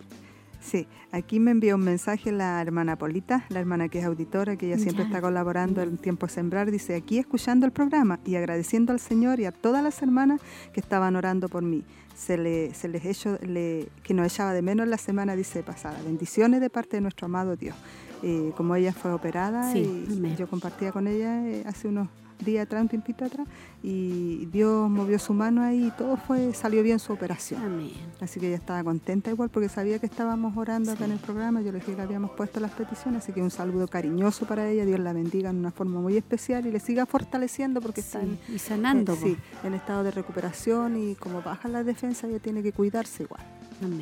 Sí, 0.60 0.86
aquí 1.12 1.40
me 1.40 1.50
envió 1.50 1.74
un 1.76 1.84
mensaje 1.84 2.32
la 2.32 2.62
hermana 2.62 2.96
Polita, 2.96 3.46
la 3.50 3.60
hermana 3.60 3.90
que 3.90 3.98
es 3.98 4.06
auditora, 4.06 4.58
que 4.58 4.68
ella 4.68 4.78
siempre 4.78 5.06
Ya. 5.06 5.08
está 5.10 5.20
colaborando 5.22 5.82
en 5.82 5.98
Tiempo 5.98 6.28
Sembrar. 6.28 6.70
Dice, 6.70 6.94
aquí 6.94 7.18
escuchando 7.18 7.66
el 7.66 7.72
programa 7.72 8.20
y 8.26 8.36
agradeciendo 8.36 8.94
al 8.94 9.00
Señor 9.00 9.40
y 9.40 9.46
a 9.46 9.52
todas 9.52 9.84
las 9.84 10.00
hermanas 10.04 10.40
que 10.72 10.80
estaban 10.80 11.16
orando 11.16 11.50
por 11.50 11.64
mí. 11.64 11.84
Se, 12.16 12.38
le, 12.38 12.76
se 12.76 12.88
les 12.90 13.04
hecho, 13.06 13.40
le, 13.42 13.88
que 14.04 14.14
nos 14.14 14.32
echaba 14.32 14.54
de 14.54 14.62
menos 14.62 14.88
la 14.88 15.00
semana, 15.00 15.36
dice 15.36 15.64
pasada. 15.64 16.00
Bendiciones 16.04 16.62
de 16.62 16.70
parte 16.70 16.98
de 16.98 17.02
nuestro 17.02 17.26
amado 17.26 17.56
Dios. 17.56 17.76
Eh, 18.24 18.52
como 18.56 18.76
ella 18.76 18.94
fue 18.94 19.12
operada 19.14 19.72
Sí, 19.74 20.06
y 20.08 20.36
yo 20.36 20.48
compartía 20.48 20.92
con 20.92 21.08
ella 21.08 21.48
eh, 21.48 21.64
hace 21.66 21.88
unos 21.88 22.08
días 22.46 22.64
atrás, 22.66 22.82
un 22.82 22.88
tiempito 22.90 23.24
atrás, 23.24 23.48
y 23.84 24.48
Dios 24.48 24.90
movió 24.90 25.20
su 25.20 25.32
mano 25.34 25.62
ahí 25.62 25.88
y 25.88 25.92
todo 25.92 26.18
fue, 26.18 26.54
salió 26.56 26.82
bien 26.82 26.98
su 26.98 27.14
operación. 27.14 27.62
Amén. 27.62 27.92
Así 28.20 28.40
que 28.40 28.48
ella 28.48 28.56
estaba 28.58 28.84
contenta 28.84 29.30
igual 29.30 29.50
porque 29.50 29.70
sabía 29.70 30.00
que 30.00 30.08
estábamos 30.08 30.58
orando 30.58 30.92
acá 30.92 31.00
Sí. 31.00 31.04
en 31.06 31.12
el 31.12 31.20
programa. 31.20 31.62
Yo 31.62 31.72
le 31.72 31.80
dije 31.80 31.94
que 31.94 32.02
habíamos 32.02 32.32
puesto 32.32 32.60
las 32.60 32.72
peticiones, 32.72 33.22
así 33.24 33.32
que 33.32 33.42
un 33.44 33.52
saludo 33.52 33.88
cariñoso 33.88 34.48
para 34.48 34.68
ella. 34.70 34.86
Dios 34.86 35.00
la 35.00 35.14
bendiga 35.14 35.52
en 35.52 35.58
una 35.58 35.70
forma 35.72 36.00
muy 36.02 36.18
especial 36.18 36.66
y 36.66 36.72
le 36.72 36.80
siga 36.80 37.06
fortaleciendo 37.06 37.80
porque 37.80 38.02
está 38.02 38.22
en, 38.24 38.40
Sí, 38.48 38.54
y 38.56 38.60
sanando. 38.60 39.14
eh, 39.14 39.18
sí, 39.22 39.38
en 39.64 39.76
estado 39.76 40.04
de 40.04 40.10
recuperación 40.12 40.98
y 40.98 41.14
como 41.16 41.44
baja 41.44 41.68
la 41.70 41.84
defensa 41.84 42.28
ella 42.28 42.40
tiene 42.40 42.64
que 42.64 42.72
cuidarse 42.72 43.22
igual. 43.24 43.44
Amén. 43.84 44.02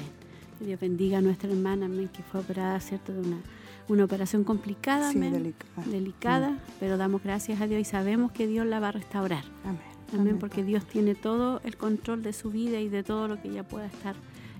Dios 0.61 0.79
bendiga 0.79 1.17
a 1.17 1.21
nuestra 1.21 1.49
hermana, 1.49 1.87
amén, 1.87 2.09
que 2.13 2.21
fue 2.23 2.39
operada, 2.41 2.79
¿cierto? 2.79 3.13
De 3.13 3.19
una, 3.19 3.37
una 3.89 4.05
operación 4.05 4.43
complicada, 4.43 5.11
Sí, 5.11 5.19
delicada. 5.19 5.85
delicada, 5.87 6.57
pero 6.79 6.97
damos 6.97 7.21
gracias 7.23 7.59
a 7.59 7.67
Dios 7.67 7.81
y 7.81 7.85
sabemos 7.85 8.31
que 8.31 8.47
Dios 8.47 8.65
la 8.65 8.79
va 8.79 8.89
a 8.89 8.91
restaurar. 8.93 9.43
Amén. 9.63 9.79
Amén, 10.13 10.21
Amén. 10.21 10.37
porque 10.39 10.63
Dios 10.63 10.85
tiene 10.85 11.13
todo 11.15 11.59
el 11.63 11.75
control 11.77 12.23
de 12.23 12.33
su 12.33 12.49
vida 12.51 12.79
y 12.79 12.89
de 12.89 13.03
todo 13.03 13.27
lo 13.27 13.41
que 13.41 13.49
ella 13.49 13.67
pueda 13.67 13.85
estar, 13.87 14.15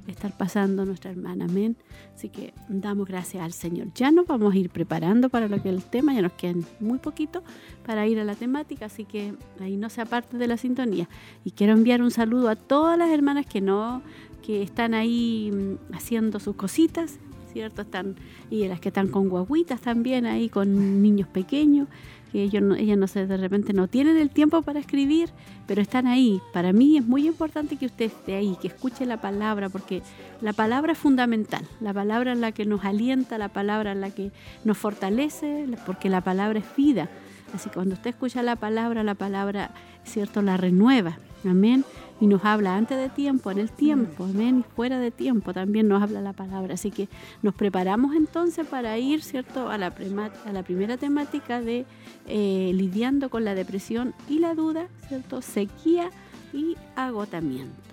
estar 0.07 0.35
pasando 0.37 0.85
nuestra 0.85 1.09
hermana. 1.11 1.45
Amén. 1.45 1.75
Así 2.15 2.29
que 2.29 2.53
damos 2.67 3.07
gracias 3.07 3.43
al 3.43 3.53
Señor. 3.53 3.87
Ya 3.95 4.11
nos 4.11 4.27
vamos 4.27 4.53
a 4.53 4.57
ir 4.57 4.69
preparando 4.69 5.29
para 5.29 5.47
lo 5.47 5.61
que 5.61 5.69
es 5.69 5.75
el 5.75 5.83
tema, 5.83 6.13
ya 6.13 6.21
nos 6.21 6.33
quedan 6.33 6.65
muy 6.79 6.99
poquito 6.99 7.41
para 7.85 8.05
ir 8.07 8.19
a 8.19 8.23
la 8.23 8.35
temática, 8.35 8.85
así 8.87 9.05
que 9.05 9.33
ahí 9.59 9.75
no 9.77 9.89
se 9.89 10.01
aparte 10.01 10.37
de 10.37 10.47
la 10.47 10.57
sintonía. 10.57 11.07
Y 11.43 11.51
quiero 11.51 11.73
enviar 11.73 12.01
un 12.01 12.11
saludo 12.11 12.49
a 12.49 12.55
todas 12.55 12.97
las 12.97 13.09
hermanas 13.09 13.45
que 13.47 13.61
no, 13.61 14.01
que 14.43 14.61
están 14.63 14.93
ahí 14.93 15.51
mm, 15.51 15.93
haciendo 15.95 16.39
sus 16.39 16.55
cositas, 16.55 17.17
¿cierto? 17.51 17.81
Están, 17.81 18.15
y 18.49 18.67
las 18.67 18.79
que 18.79 18.89
están 18.89 19.07
con 19.07 19.29
guaguitas 19.29 19.81
también 19.81 20.25
ahí, 20.25 20.49
con 20.49 21.01
niños 21.01 21.27
pequeños 21.27 21.87
que 22.31 22.43
ellos 22.43 22.61
no, 22.61 22.75
ellas 22.75 22.97
no 22.97 23.07
sé, 23.07 23.25
de 23.25 23.37
repente 23.37 23.73
no 23.73 23.87
tienen 23.87 24.17
el 24.17 24.29
tiempo 24.29 24.61
para 24.61 24.79
escribir, 24.79 25.29
pero 25.67 25.81
están 25.81 26.07
ahí. 26.07 26.41
Para 26.53 26.73
mí 26.73 26.97
es 26.97 27.05
muy 27.05 27.27
importante 27.27 27.75
que 27.75 27.87
usted 27.87 28.05
esté 28.05 28.35
ahí, 28.35 28.57
que 28.61 28.67
escuche 28.67 29.05
la 29.05 29.19
palabra, 29.19 29.69
porque 29.69 30.01
la 30.41 30.53
palabra 30.53 30.93
es 30.93 30.97
fundamental. 30.97 31.65
La 31.81 31.93
palabra 31.93 32.33
es 32.33 32.39
la 32.39 32.51
que 32.51 32.65
nos 32.65 32.85
alienta, 32.85 33.37
la 33.37 33.49
palabra 33.49 33.93
es 33.93 33.97
la 33.97 34.11
que 34.11 34.31
nos 34.63 34.77
fortalece, 34.77 35.65
porque 35.85 36.09
la 36.09 36.21
palabra 36.21 36.59
es 36.59 36.75
vida. 36.75 37.09
Así 37.53 37.69
que 37.69 37.75
cuando 37.75 37.95
usted 37.95 38.11
escucha 38.11 38.43
la 38.43 38.55
palabra, 38.55 39.03
la 39.03 39.15
palabra, 39.15 39.71
cierto, 40.03 40.41
la 40.41 40.55
renueva. 40.57 41.17
Amén. 41.45 41.83
Y 42.21 42.27
nos 42.27 42.43
habla 42.43 42.75
antes 42.75 42.97
de 42.97 43.09
tiempo, 43.09 43.49
en 43.51 43.59
el 43.59 43.71
tiempo, 43.71 44.25
amén. 44.25 44.59
Y 44.59 44.75
fuera 44.75 44.99
de 44.99 45.09
tiempo 45.09 45.53
también 45.53 45.87
nos 45.87 46.03
habla 46.03 46.21
la 46.21 46.33
palabra. 46.33 46.73
Así 46.73 46.91
que 46.91 47.07
nos 47.41 47.53
preparamos 47.55 48.15
entonces 48.15 48.67
para 48.67 48.97
ir, 48.97 49.23
¿cierto?, 49.23 49.69
a 49.69 49.77
la, 49.77 49.91
primera 49.91 50.97
temática 50.97 51.61
de 51.61 51.85
eh, 52.27 52.71
lidiando 52.73 53.29
con 53.29 53.45
la 53.45 53.55
depresión 53.55 54.13
y 54.27 54.39
la 54.39 54.53
duda, 54.53 54.87
¿cierto? 55.07 55.41
Sequía 55.41 56.09
y 56.51 56.75
agotamiento. 56.95 57.89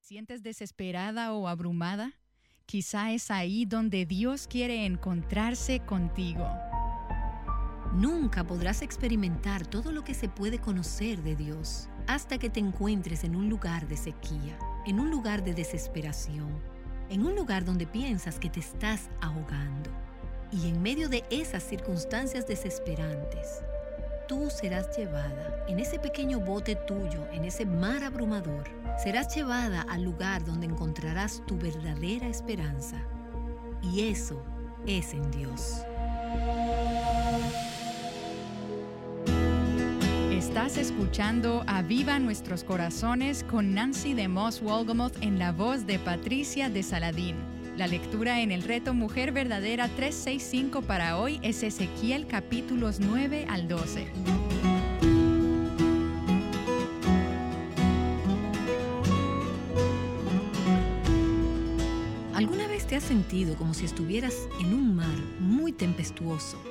¿Sientes 0.00 0.42
desesperada 0.42 1.32
o 1.34 1.46
abrumada? 1.46 2.14
Quizá 2.70 3.10
es 3.10 3.32
ahí 3.32 3.64
donde 3.64 4.06
Dios 4.06 4.46
quiere 4.46 4.86
encontrarse 4.86 5.80
contigo. 5.80 6.46
Nunca 7.92 8.44
podrás 8.44 8.82
experimentar 8.82 9.66
todo 9.66 9.90
lo 9.90 10.04
que 10.04 10.14
se 10.14 10.28
puede 10.28 10.60
conocer 10.60 11.20
de 11.20 11.34
Dios 11.34 11.88
hasta 12.06 12.38
que 12.38 12.48
te 12.48 12.60
encuentres 12.60 13.24
en 13.24 13.34
un 13.34 13.48
lugar 13.48 13.88
de 13.88 13.96
sequía, 13.96 14.56
en 14.86 15.00
un 15.00 15.10
lugar 15.10 15.42
de 15.42 15.52
desesperación, 15.52 16.62
en 17.08 17.26
un 17.26 17.34
lugar 17.34 17.64
donde 17.64 17.88
piensas 17.88 18.38
que 18.38 18.50
te 18.50 18.60
estás 18.60 19.10
ahogando. 19.20 19.90
Y 20.52 20.68
en 20.68 20.80
medio 20.80 21.08
de 21.08 21.24
esas 21.28 21.64
circunstancias 21.64 22.46
desesperantes, 22.46 23.64
tú 24.30 24.48
serás 24.48 24.96
llevada 24.96 25.64
en 25.66 25.80
ese 25.80 25.98
pequeño 25.98 26.38
bote 26.38 26.76
tuyo, 26.76 27.26
en 27.32 27.44
ese 27.44 27.66
mar 27.66 28.04
abrumador, 28.04 28.62
serás 29.02 29.34
llevada 29.34 29.82
al 29.82 30.04
lugar 30.04 30.44
donde 30.44 30.66
encontrarás 30.66 31.42
tu 31.48 31.58
verdadera 31.58 32.28
esperanza. 32.28 33.02
Y 33.82 34.08
eso 34.08 34.40
es 34.86 35.14
en 35.14 35.28
Dios. 35.32 35.78
Estás 40.30 40.76
escuchando 40.76 41.64
Aviva 41.66 42.20
Nuestros 42.20 42.62
Corazones 42.62 43.42
con 43.42 43.74
Nancy 43.74 44.14
de 44.14 44.28
Moss 44.28 44.62
Wolgamoth 44.62 45.20
en 45.22 45.40
la 45.40 45.50
voz 45.50 45.88
de 45.88 45.98
Patricia 45.98 46.70
de 46.70 46.84
Saladín. 46.84 47.59
La 47.80 47.86
lectura 47.86 48.42
en 48.42 48.52
el 48.52 48.62
reto 48.62 48.92
Mujer 48.92 49.32
Verdadera 49.32 49.88
365 49.88 50.82
para 50.82 51.16
hoy 51.16 51.40
es 51.42 51.62
Ezequiel 51.62 52.26
capítulos 52.26 53.00
9 53.00 53.46
al 53.48 53.68
12. 53.68 54.06
¿Alguna 62.34 62.66
vez 62.66 62.86
te 62.86 62.96
has 62.96 63.02
sentido 63.02 63.56
como 63.56 63.72
si 63.72 63.86
estuvieras 63.86 64.34
en 64.60 64.74
un 64.74 64.94
mar 64.94 65.16
muy 65.38 65.72
tempestuoso 65.72 66.62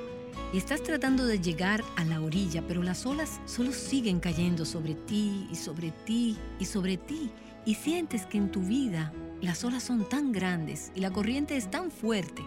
y 0.52 0.58
estás 0.58 0.80
tratando 0.80 1.26
de 1.26 1.40
llegar 1.40 1.82
a 1.96 2.04
la 2.04 2.20
orilla, 2.20 2.62
pero 2.68 2.84
las 2.84 3.04
olas 3.04 3.40
solo 3.46 3.72
siguen 3.72 4.20
cayendo 4.20 4.64
sobre 4.64 4.94
ti 4.94 5.48
y 5.50 5.56
sobre 5.56 5.90
ti 5.90 6.36
y 6.60 6.66
sobre 6.66 6.98
ti 6.98 7.32
y 7.66 7.74
sientes 7.74 8.26
que 8.26 8.38
en 8.38 8.52
tu 8.52 8.60
vida 8.60 9.12
las 9.40 9.64
olas 9.64 9.82
son 9.82 10.08
tan 10.08 10.32
grandes 10.32 10.92
y 10.94 11.00
la 11.00 11.10
corriente 11.10 11.56
es 11.56 11.70
tan 11.70 11.90
fuerte 11.90 12.42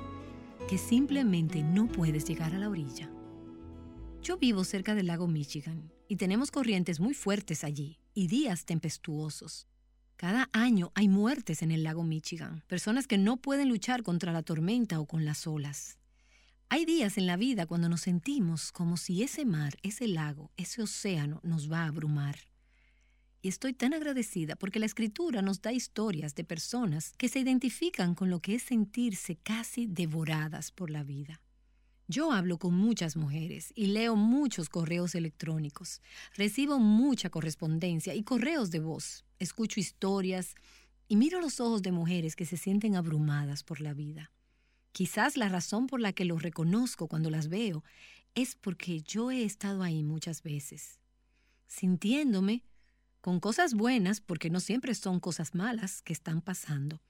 que 0.70 0.78
simplemente 0.78 1.64
no 1.64 1.88
puedes 1.88 2.26
llegar 2.26 2.54
a 2.54 2.60
la 2.60 2.70
orilla? 2.70 3.10
Yo 4.22 4.38
vivo 4.38 4.64
cerca 4.64 4.96
del 4.96 5.08
lago 5.08 5.28
Michigan 5.28 5.92
y 6.08 6.18
tenemos 6.18 6.52
corrientes 6.52 7.00
muy 7.00 7.14
fuertes 7.14 7.64
allí 7.64 8.00
y 8.14 8.28
días 8.28 8.66
tempestuosos. 8.66 9.68
Cada 10.16 10.50
año 10.54 10.92
hay 10.94 11.08
muertes 11.08 11.64
en 11.64 11.72
el 11.72 11.84
lago 11.84 12.04
Michigan, 12.04 12.64
personas 12.68 13.08
que 13.08 13.18
no 13.18 13.38
pueden 13.38 13.70
luchar 13.70 14.04
contra 14.04 14.32
la 14.32 14.44
tormenta 14.44 15.00
o 15.00 15.06
con 15.06 15.26
las 15.26 15.48
olas. 15.48 15.98
Hay 16.70 16.86
días 16.86 17.18
en 17.18 17.28
la 17.28 17.38
vida 17.38 17.66
cuando 17.66 17.90
nos 17.90 18.02
sentimos 18.02 18.72
como 18.72 18.98
si 18.98 19.24
ese 19.24 19.46
mar, 19.46 19.78
ese 19.84 20.08
lago, 20.08 20.52
ese 20.58 20.82
océano 20.82 21.40
nos 21.44 21.72
va 21.72 21.84
a 21.84 21.88
abrumar. 21.88 22.36
Y 23.44 23.50
estoy 23.50 23.74
tan 23.74 23.94
agradecida 23.94 24.56
porque 24.56 24.80
la 24.80 24.86
escritura 24.86 25.42
nos 25.42 25.62
da 25.62 25.74
historias 25.74 26.34
de 26.34 26.46
personas 26.46 27.12
que 27.18 27.28
se 27.28 27.40
identifican 27.40 28.16
con 28.16 28.30
lo 28.30 28.40
que 28.40 28.56
es 28.56 28.64
sentirse 28.64 29.36
casi 29.36 29.86
devoradas 29.86 30.72
por 30.72 30.90
la 30.90 31.04
vida. 31.04 31.42
Yo 32.08 32.32
hablo 32.32 32.58
con 32.58 32.74
muchas 32.74 33.18
mujeres 33.18 33.74
y 33.76 33.88
leo 33.88 34.16
muchos 34.16 34.70
correos 34.70 35.14
electrónicos. 35.14 36.02
Recibo 36.36 36.80
mucha 36.80 37.30
correspondencia 37.30 38.16
y 38.16 38.24
correos 38.24 38.72
de 38.72 38.80
voz. 38.80 39.26
Escucho 39.40 39.82
historias 39.82 40.56
y 41.10 41.18
miro 41.18 41.42
los 41.42 41.60
ojos 41.60 41.82
de 41.82 41.92
mujeres 41.92 42.38
que 42.38 42.46
se 42.46 42.56
sienten 42.56 42.96
abrumadas 42.96 43.64
por 43.64 43.82
la 43.82 43.94
vida. 43.94 44.32
Quizás 44.94 45.36
la 45.36 45.50
razón 45.50 45.88
por 45.88 46.00
la 46.00 46.14
que 46.14 46.24
los 46.24 46.42
reconozco 46.44 47.10
cuando 47.10 47.30
las 47.30 47.50
veo 47.50 47.84
es 48.36 48.56
porque 48.56 49.02
yo 49.02 49.32
he 49.32 49.44
estado 49.44 49.84
ahí 49.84 50.02
muchas 50.02 50.44
veces, 50.44 51.02
sintiéndome 51.68 52.64
con 53.24 53.40
cosas 53.40 53.74
buenas, 53.74 54.20
porque 54.20 54.50
no 54.50 54.60
siempre 54.60 54.94
son 54.94 55.22
cosas 55.22 55.56
malas 55.56 56.02
que 56.02 56.12
están 56.12 56.42
pasando, 56.42 57.02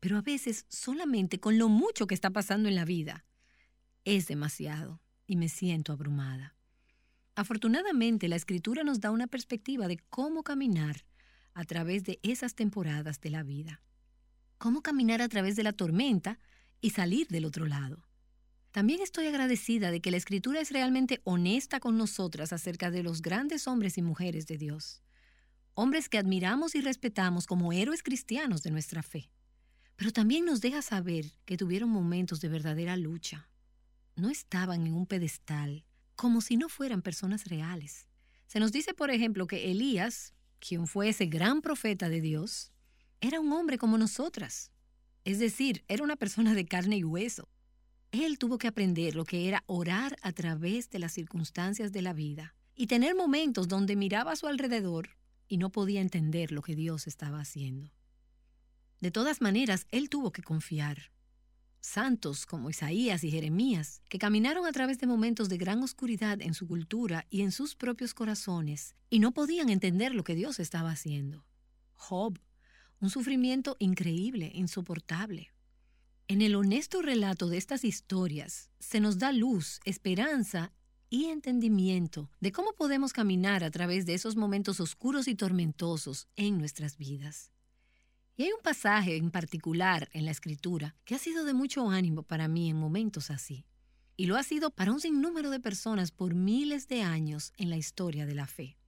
pero 0.00 0.16
a 0.16 0.20
veces 0.20 0.66
solamente 0.68 1.38
con 1.38 1.58
lo 1.58 1.68
mucho 1.68 2.08
que 2.08 2.14
está 2.16 2.30
pasando 2.30 2.68
en 2.68 2.74
la 2.74 2.84
vida. 2.84 3.24
Es 4.04 4.26
demasiado 4.26 5.00
y 5.28 5.36
me 5.36 5.48
siento 5.48 5.92
abrumada. 5.92 6.56
Afortunadamente, 7.36 8.26
la 8.26 8.34
escritura 8.34 8.82
nos 8.82 8.98
da 8.98 9.12
una 9.12 9.28
perspectiva 9.28 9.86
de 9.86 9.98
cómo 10.10 10.42
caminar 10.42 11.04
a 11.54 11.62
través 11.62 12.02
de 12.02 12.18
esas 12.24 12.56
temporadas 12.56 13.20
de 13.20 13.30
la 13.30 13.44
vida. 13.44 13.80
Cómo 14.58 14.82
caminar 14.82 15.22
a 15.22 15.28
través 15.28 15.54
de 15.54 15.62
la 15.62 15.72
tormenta 15.72 16.40
y 16.80 16.90
salir 16.90 17.28
del 17.28 17.44
otro 17.44 17.66
lado. 17.66 18.08
También 18.72 19.02
estoy 19.02 19.28
agradecida 19.28 19.92
de 19.92 20.00
que 20.00 20.10
la 20.10 20.16
escritura 20.16 20.60
es 20.60 20.72
realmente 20.72 21.20
honesta 21.22 21.78
con 21.78 21.96
nosotras 21.96 22.52
acerca 22.52 22.90
de 22.90 23.04
los 23.04 23.22
grandes 23.22 23.68
hombres 23.68 23.98
y 23.98 24.02
mujeres 24.02 24.48
de 24.48 24.58
Dios. 24.58 25.04
Hombres 25.74 26.08
que 26.08 26.18
admiramos 26.18 26.74
y 26.74 26.80
respetamos 26.80 27.46
como 27.46 27.72
héroes 27.72 28.02
cristianos 28.02 28.62
de 28.62 28.70
nuestra 28.70 29.02
fe. 29.02 29.30
Pero 29.96 30.12
también 30.12 30.44
nos 30.44 30.60
deja 30.60 30.82
saber 30.82 31.36
que 31.44 31.56
tuvieron 31.56 31.90
momentos 31.90 32.40
de 32.40 32.48
verdadera 32.48 32.96
lucha. 32.96 33.48
No 34.16 34.30
estaban 34.30 34.86
en 34.86 34.94
un 34.94 35.06
pedestal, 35.06 35.84
como 36.16 36.40
si 36.40 36.56
no 36.56 36.68
fueran 36.68 37.02
personas 37.02 37.44
reales. 37.46 38.08
Se 38.46 38.60
nos 38.60 38.72
dice, 38.72 38.94
por 38.94 39.10
ejemplo, 39.10 39.46
que 39.46 39.70
Elías, 39.70 40.34
quien 40.58 40.86
fue 40.86 41.10
ese 41.10 41.26
gran 41.26 41.62
profeta 41.62 42.08
de 42.08 42.20
Dios, 42.20 42.72
era 43.20 43.40
un 43.40 43.52
hombre 43.52 43.78
como 43.78 43.96
nosotras. 43.96 44.72
Es 45.24 45.38
decir, 45.38 45.84
era 45.86 46.02
una 46.02 46.16
persona 46.16 46.54
de 46.54 46.66
carne 46.66 46.96
y 46.96 47.04
hueso. 47.04 47.48
Él 48.10 48.38
tuvo 48.38 48.58
que 48.58 48.66
aprender 48.66 49.14
lo 49.14 49.24
que 49.24 49.46
era 49.46 49.62
orar 49.66 50.16
a 50.22 50.32
través 50.32 50.90
de 50.90 50.98
las 50.98 51.12
circunstancias 51.12 51.92
de 51.92 52.02
la 52.02 52.12
vida 52.12 52.56
y 52.74 52.88
tener 52.88 53.14
momentos 53.14 53.68
donde 53.68 53.94
miraba 53.94 54.32
a 54.32 54.36
su 54.36 54.48
alrededor 54.48 55.19
y 55.50 55.58
no 55.58 55.70
podía 55.70 56.00
entender 56.00 56.52
lo 56.52 56.62
que 56.62 56.76
Dios 56.76 57.06
estaba 57.06 57.40
haciendo. 57.40 57.92
De 59.00 59.10
todas 59.10 59.40
maneras, 59.40 59.86
él 59.90 60.08
tuvo 60.08 60.30
que 60.30 60.42
confiar. 60.42 61.10
Santos 61.80 62.46
como 62.46 62.70
Isaías 62.70 63.24
y 63.24 63.30
Jeremías, 63.30 64.00
que 64.08 64.18
caminaron 64.18 64.64
a 64.64 64.72
través 64.72 64.98
de 64.98 65.08
momentos 65.08 65.48
de 65.48 65.58
gran 65.58 65.82
oscuridad 65.82 66.40
en 66.40 66.54
su 66.54 66.68
cultura 66.68 67.26
y 67.30 67.40
en 67.40 67.50
sus 67.50 67.74
propios 67.74 68.14
corazones, 68.14 68.94
y 69.10 69.18
no 69.18 69.32
podían 69.32 69.70
entender 69.70 70.14
lo 70.14 70.22
que 70.22 70.36
Dios 70.36 70.60
estaba 70.60 70.92
haciendo. 70.92 71.44
Job, 71.94 72.38
un 73.00 73.10
sufrimiento 73.10 73.76
increíble, 73.80 74.52
insoportable. 74.54 75.52
En 76.28 76.42
el 76.42 76.54
honesto 76.54 77.02
relato 77.02 77.48
de 77.48 77.56
estas 77.56 77.84
historias 77.84 78.70
se 78.78 79.00
nos 79.00 79.18
da 79.18 79.32
luz, 79.32 79.80
esperanza 79.84 80.72
y 81.10 81.26
entendimiento 81.26 82.30
de 82.40 82.52
cómo 82.52 82.72
podemos 82.72 83.12
caminar 83.12 83.64
a 83.64 83.70
través 83.70 84.06
de 84.06 84.14
esos 84.14 84.36
momentos 84.36 84.78
oscuros 84.80 85.26
y 85.28 85.34
tormentosos 85.34 86.28
en 86.36 86.56
nuestras 86.56 86.96
vidas. 86.96 87.52
Y 88.36 88.44
hay 88.44 88.52
un 88.52 88.62
pasaje 88.62 89.16
en 89.16 89.30
particular 89.30 90.08
en 90.12 90.24
la 90.24 90.30
escritura 90.30 90.94
que 91.04 91.16
ha 91.16 91.18
sido 91.18 91.44
de 91.44 91.52
mucho 91.52 91.90
ánimo 91.90 92.22
para 92.22 92.48
mí 92.48 92.70
en 92.70 92.76
momentos 92.76 93.30
así. 93.30 93.66
Y 94.16 94.26
lo 94.26 94.36
ha 94.36 94.42
sido 94.44 94.70
para 94.70 94.92
un 94.92 95.00
sinnúmero 95.00 95.50
de 95.50 95.60
personas 95.60 96.12
por 96.12 96.34
miles 96.34 96.88
de 96.88 97.02
años 97.02 97.52
en 97.58 97.68
la 97.70 97.76
historia 97.76 98.24
de 98.24 98.34
la 98.34 98.46
fe. 98.46 98.78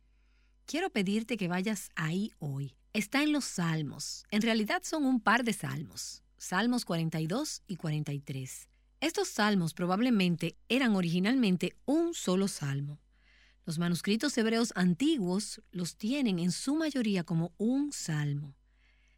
Quiero 0.64 0.90
pedirte 0.90 1.36
que 1.36 1.48
vayas 1.48 1.90
ahí 1.96 2.30
hoy. 2.38 2.76
Está 2.92 3.22
en 3.22 3.32
los 3.32 3.44
salmos. 3.44 4.24
En 4.30 4.42
realidad 4.42 4.82
son 4.84 5.04
un 5.04 5.20
par 5.20 5.44
de 5.44 5.52
salmos. 5.52 6.22
Salmos 6.38 6.84
42 6.84 7.62
y 7.66 7.76
43. 7.76 8.68
Estos 9.02 9.26
salmos 9.26 9.74
probablemente 9.74 10.56
eran 10.68 10.94
originalmente 10.94 11.74
un 11.86 12.14
solo 12.14 12.46
salmo. 12.46 13.00
Los 13.66 13.80
manuscritos 13.80 14.38
hebreos 14.38 14.72
antiguos 14.76 15.60
los 15.72 15.96
tienen 15.96 16.38
en 16.38 16.52
su 16.52 16.76
mayoría 16.76 17.24
como 17.24 17.52
un 17.58 17.90
salmo. 17.90 18.54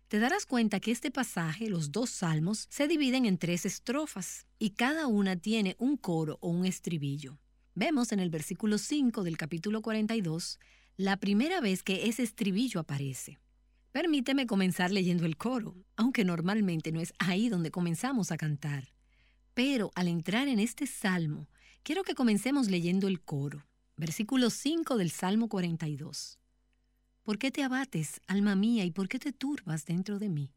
Te 0.08 0.20
darás 0.20 0.46
cuenta 0.46 0.80
que 0.80 0.90
este 0.90 1.10
pasaje, 1.10 1.68
los 1.68 1.92
dos 1.92 2.08
salmos, 2.08 2.66
se 2.70 2.88
dividen 2.88 3.26
en 3.26 3.36
tres 3.36 3.66
estrofas 3.66 4.46
y 4.58 4.70
cada 4.70 5.06
una 5.06 5.36
tiene 5.36 5.76
un 5.78 5.98
coro 5.98 6.38
o 6.40 6.48
un 6.48 6.64
estribillo. 6.64 7.38
Vemos 7.74 8.10
en 8.12 8.20
el 8.20 8.30
versículo 8.30 8.78
5 8.78 9.22
del 9.22 9.36
capítulo 9.36 9.82
42 9.82 10.60
la 10.96 11.18
primera 11.18 11.60
vez 11.60 11.82
que 11.82 12.08
ese 12.08 12.22
estribillo 12.22 12.80
aparece. 12.80 13.38
Permíteme 13.92 14.46
comenzar 14.46 14.90
leyendo 14.90 15.26
el 15.26 15.36
coro, 15.36 15.76
aunque 15.94 16.24
normalmente 16.24 16.90
no 16.90 17.00
es 17.00 17.12
ahí 17.18 17.50
donde 17.50 17.70
comenzamos 17.70 18.32
a 18.32 18.38
cantar. 18.38 18.93
Pero 19.54 19.92
al 19.94 20.08
entrar 20.08 20.48
en 20.48 20.58
este 20.58 20.86
salmo, 20.86 21.48
quiero 21.84 22.02
que 22.02 22.14
comencemos 22.14 22.68
leyendo 22.68 23.06
el 23.06 23.20
coro. 23.22 23.66
Versículo 23.96 24.50
5 24.50 24.96
del 24.96 25.12
Salmo 25.12 25.48
42. 25.48 26.40
¿Por 27.22 27.38
qué 27.38 27.52
te 27.52 27.62
abates, 27.62 28.20
alma 28.26 28.56
mía, 28.56 28.84
y 28.84 28.90
por 28.90 29.08
qué 29.08 29.18
te 29.20 29.32
turbas 29.32 29.86
dentro 29.86 30.18
de 30.18 30.28
mí? 30.28 30.52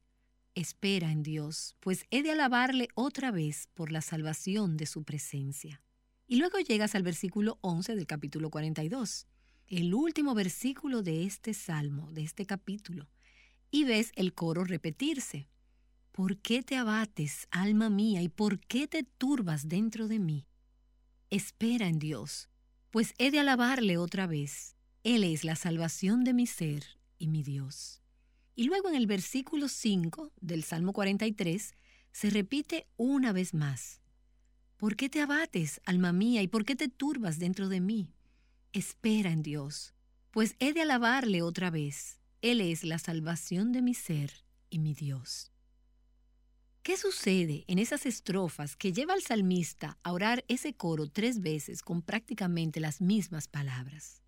Espera 0.55 1.11
en 1.11 1.21
Dios, 1.21 1.75
pues 1.79 2.05
he 2.09 2.23
de 2.23 2.31
alabarle 2.31 2.89
otra 2.95 3.29
vez 3.29 3.69
por 3.75 3.91
la 3.91 4.01
salvación 4.01 4.75
de 4.75 4.87
su 4.87 5.03
presencia. 5.03 5.83
Y 6.25 6.37
luego 6.37 6.57
llegas 6.57 6.95
al 6.95 7.03
versículo 7.03 7.59
11 7.61 7.95
del 7.95 8.07
capítulo 8.07 8.49
42, 8.49 9.27
el 9.67 9.93
último 9.93 10.33
versículo 10.33 11.03
de 11.03 11.25
este 11.25 11.53
salmo, 11.53 12.11
de 12.11 12.23
este 12.23 12.47
capítulo, 12.47 13.07
y 13.69 13.83
ves 13.83 14.11
el 14.15 14.33
coro 14.33 14.63
repetirse. 14.63 15.47
¿Por 16.18 16.39
qué 16.39 16.63
te 16.63 16.76
abates, 16.76 17.47
alma 17.51 17.91
mía, 17.91 18.24
y 18.24 18.28
por 18.28 18.59
qué 18.59 18.88
te 18.88 19.03
turbas 19.03 19.70
dentro 19.70 20.07
de 20.07 20.18
mí? 20.18 20.47
Espera 21.30 21.88
en 21.88 21.99
Dios, 21.99 22.49
pues 22.89 23.13
he 23.20 23.30
de 23.30 23.38
alabarle 23.38 23.99
otra 23.99 24.26
vez. 24.26 24.76
Él 25.03 25.24
es 25.24 25.43
la 25.43 25.55
salvación 25.55 26.24
de 26.24 26.34
mi 26.34 26.47
ser 26.47 26.84
y 27.20 27.28
mi 27.28 27.43
Dios. 27.43 28.01
Y 28.55 28.63
luego 28.63 28.89
en 28.89 28.95
el 28.95 29.05
versículo 29.05 29.68
5 29.68 30.32
del 30.41 30.63
Salmo 30.63 30.91
43 30.91 31.76
se 32.13 32.30
repite 32.32 32.88
una 32.97 33.32
vez 33.32 33.53
más. 33.53 34.01
¿Por 34.78 34.95
qué 34.95 35.09
te 35.09 35.22
abates, 35.22 35.82
alma 35.86 36.13
mía, 36.13 36.41
y 36.41 36.47
por 36.47 36.65
qué 36.65 36.76
te 36.76 36.89
turbas 36.89 37.38
dentro 37.38 37.70
de 37.70 37.80
mí? 37.80 38.11
Espera 38.74 39.30
en 39.30 39.43
Dios, 39.43 39.93
pues 40.32 40.55
he 40.57 40.74
de 40.74 40.82
alabarle 40.82 41.43
otra 41.43 41.70
vez. 41.70 42.20
Él 42.41 42.59
es 42.59 42.84
la 42.84 42.97
salvación 42.97 43.72
de 43.72 43.84
mi 43.84 43.93
ser 43.93 44.32
y 44.72 44.80
mi 44.80 44.95
Dios. 44.95 45.51
¿Qué 46.88 46.95
sucede 46.95 47.65
en 47.67 47.79
esas 47.79 48.05
estrofas 48.05 48.77
que 48.77 48.93
lleva 48.93 49.13
al 49.13 49.21
salmista 49.21 49.97
a 50.03 50.13
orar 50.13 50.45
ese 50.47 50.73
coro 50.73 51.09
tres 51.09 51.41
veces 51.41 51.81
con 51.81 52.01
prácticamente 52.01 52.79
las 52.79 53.01
mismas 53.01 53.49
palabras? 53.49 54.21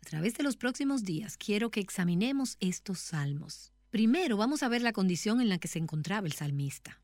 A 0.00 0.04
través 0.06 0.34
de 0.34 0.42
los 0.42 0.56
próximos 0.56 1.04
días 1.04 1.36
quiero 1.36 1.70
que 1.70 1.78
examinemos 1.78 2.56
estos 2.58 2.98
salmos. 2.98 3.72
Primero 3.90 4.36
vamos 4.36 4.64
a 4.64 4.68
ver 4.68 4.82
la 4.82 4.92
condición 4.92 5.40
en 5.40 5.48
la 5.48 5.58
que 5.58 5.68
se 5.68 5.78
encontraba 5.78 6.26
el 6.26 6.32
salmista. 6.32 7.00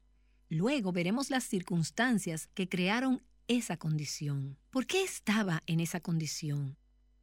Luego 0.48 0.90
veremos 0.90 1.30
las 1.30 1.44
circunstancias 1.44 2.48
que 2.52 2.68
crearon 2.68 3.22
esa 3.46 3.76
condición. 3.76 4.58
¿Por 4.70 4.88
qué 4.88 5.04
estaba 5.04 5.62
en 5.68 5.78
esa 5.78 6.00
condición? 6.00 6.76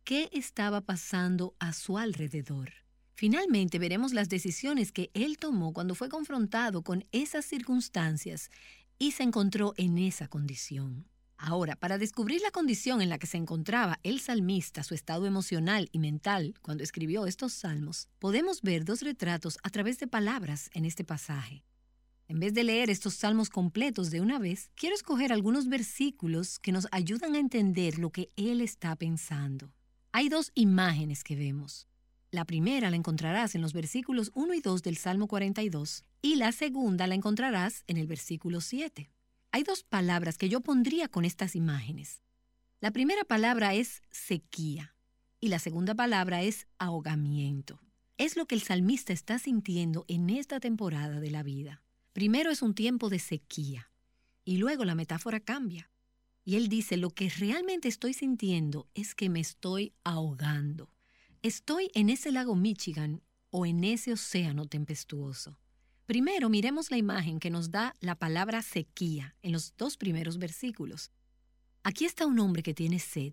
¿Qué 0.06 0.30
estaba 0.32 0.80
pasando 0.80 1.58
a 1.60 1.74
su 1.74 1.98
alrededor? 1.98 2.72
Finalmente 3.20 3.80
veremos 3.80 4.14
las 4.14 4.30
decisiones 4.30 4.94
que 4.94 5.12
él 5.14 5.38
tomó 5.38 5.74
cuando 5.74 5.94
fue 5.94 6.08
confrontado 6.08 6.84
con 6.84 7.04
esas 7.12 7.44
circunstancias 7.44 8.50
y 8.98 9.12
se 9.12 9.24
encontró 9.24 9.74
en 9.76 9.98
esa 9.98 10.30
condición. 10.30 11.06
Ahora, 11.36 11.76
para 11.76 11.98
descubrir 11.98 12.40
la 12.40 12.52
condición 12.52 13.02
en 13.02 13.10
la 13.10 13.18
que 13.18 13.28
se 13.28 13.36
encontraba 13.36 14.00
el 14.04 14.22
salmista, 14.22 14.84
su 14.84 14.94
estado 14.94 15.26
emocional 15.26 15.90
y 15.92 16.00
mental 16.00 16.54
cuando 16.62 16.82
escribió 16.82 17.26
estos 17.26 17.52
salmos, 17.52 18.08
podemos 18.20 18.62
ver 18.62 18.86
dos 18.86 19.02
retratos 19.02 19.58
a 19.64 19.70
través 19.70 20.00
de 20.00 20.08
palabras 20.08 20.70
en 20.74 20.86
este 20.86 21.04
pasaje. 21.04 21.66
En 22.30 22.40
vez 22.40 22.54
de 22.54 22.64
leer 22.64 22.90
estos 22.90 23.16
salmos 23.16 23.50
completos 23.50 24.12
de 24.12 24.22
una 24.22 24.40
vez, 24.40 24.72
quiero 24.76 24.96
escoger 24.96 25.34
algunos 25.34 25.68
versículos 25.68 26.58
que 26.58 26.72
nos 26.72 26.88
ayudan 26.94 27.36
a 27.36 27.40
entender 27.40 28.00
lo 28.00 28.12
que 28.12 28.30
él 28.38 28.62
está 28.62 28.96
pensando. 28.96 29.74
Hay 30.14 30.30
dos 30.30 30.54
imágenes 30.56 31.26
que 31.26 31.36
vemos. 31.36 31.90
La 32.32 32.46
primera 32.46 32.92
la 32.92 32.96
encontrarás 32.96 33.56
en 33.56 33.62
los 33.62 33.74
versículos 33.74 34.32
1 34.36 34.54
y 34.54 34.62
2 34.62 34.84
del 34.84 34.98
Salmo 34.98 35.28
42 35.28 36.06
y 36.22 36.36
la 36.36 36.52
segunda 36.52 37.08
la 37.08 37.16
encontrarás 37.16 37.84
en 37.88 37.98
el 37.98 38.06
versículo 38.06 38.62
7. 38.62 39.10
Hay 39.52 39.64
dos 39.64 39.84
palabras 39.84 40.38
que 40.38 40.48
yo 40.48 40.62
pondría 40.62 41.08
con 41.08 41.26
estas 41.26 41.56
imágenes. 41.56 42.22
La 42.82 42.92
primera 42.92 43.24
palabra 43.24 43.74
es 43.74 44.04
sequía 44.12 44.96
y 45.40 45.48
la 45.48 45.58
segunda 45.58 45.96
palabra 45.96 46.44
es 46.44 46.68
ahogamiento. 46.78 47.82
Es 48.18 48.38
lo 48.38 48.46
que 48.46 48.54
el 48.54 48.62
salmista 48.62 49.12
está 49.12 49.40
sintiendo 49.40 50.06
en 50.08 50.30
esta 50.30 50.60
temporada 50.60 51.20
de 51.20 51.32
la 51.32 51.42
vida. 51.42 51.82
Primero 52.14 52.52
es 52.52 52.62
un 52.62 52.76
tiempo 52.76 53.10
de 53.10 53.18
sequía 53.18 53.92
y 54.46 54.58
luego 54.58 54.86
la 54.86 54.94
metáfora 54.94 55.40
cambia. 55.40 55.90
Y 56.46 56.58
él 56.58 56.70
dice, 56.70 56.96
lo 56.96 57.10
que 57.10 57.30
realmente 57.30 57.88
estoy 57.88 58.14
sintiendo 58.14 58.88
es 58.94 59.16
que 59.16 59.30
me 59.30 59.40
estoy 59.40 59.94
ahogando. 60.04 60.94
Estoy 61.42 61.90
en 61.94 62.10
ese 62.10 62.34
lago 62.34 62.54
Michigan 62.54 63.22
o 63.50 63.66
en 63.66 63.86
ese 63.86 64.12
océano 64.12 64.66
tempestuoso. 64.66 65.58
Primero 66.06 66.50
miremos 66.50 66.92
la 66.92 66.98
imagen 66.98 67.40
que 67.40 67.50
nos 67.50 67.72
da 67.72 67.96
la 68.02 68.16
palabra 68.16 68.62
sequía 68.62 69.38
en 69.42 69.54
los 69.54 69.74
dos 69.78 69.96
primeros 69.96 70.38
versículos. 70.38 71.12
Aquí 71.82 72.04
está 72.04 72.26
un 72.26 72.40
hombre 72.40 72.62
que 72.62 72.74
tiene 72.74 73.00
sed, 73.00 73.32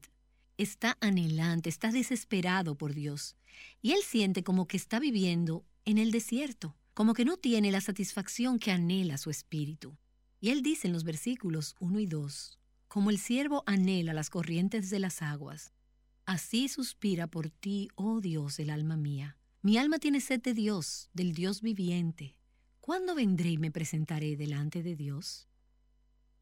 está 0.57 0.97
anhelante, 1.01 1.69
está 1.69 1.91
desesperado 1.91 2.77
por 2.77 2.95
Dios, 2.95 3.35
y 3.83 3.91
él 3.91 4.03
siente 4.05 4.45
como 4.45 4.69
que 4.69 4.77
está 4.77 5.01
viviendo 5.01 5.65
en 5.85 5.99
el 5.99 6.13
desierto, 6.13 6.77
como 6.95 7.13
que 7.13 7.25
no 7.25 7.39
tiene 7.39 7.73
la 7.73 7.81
satisfacción 7.81 8.61
que 8.61 8.71
anhela 8.71 9.19
su 9.19 9.31
espíritu. 9.31 9.99
Y 10.41 10.51
él 10.51 10.63
dice 10.63 10.87
en 10.87 10.93
los 10.93 11.03
versículos 11.03 11.75
1 11.81 11.99
y 11.99 12.07
2, 12.07 12.61
como 12.87 13.11
el 13.11 13.19
siervo 13.19 13.65
anhela 13.67 14.15
las 14.15 14.31
corrientes 14.31 14.91
de 14.91 15.01
las 15.01 15.23
aguas, 15.23 15.73
Así 16.27 16.67
suspira 16.67 17.29
por 17.29 17.51
ti, 17.51 17.89
oh 17.95 18.21
Dios, 18.21 18.59
el 18.59 18.71
alma 18.71 18.97
mía. 18.97 19.39
Mi 19.63 19.79
alma 19.79 20.01
tiene 20.01 20.21
sed 20.21 20.43
de 20.43 20.55
Dios, 20.55 21.09
del 21.13 21.35
Dios 21.35 21.63
viviente. 21.63 22.37
¿Cuándo 22.81 23.15
vendré 23.15 23.51
y 23.51 23.59
me 23.59 23.71
presentaré 23.71 24.37
delante 24.37 24.83
de 24.83 24.97
Dios? 24.97 25.47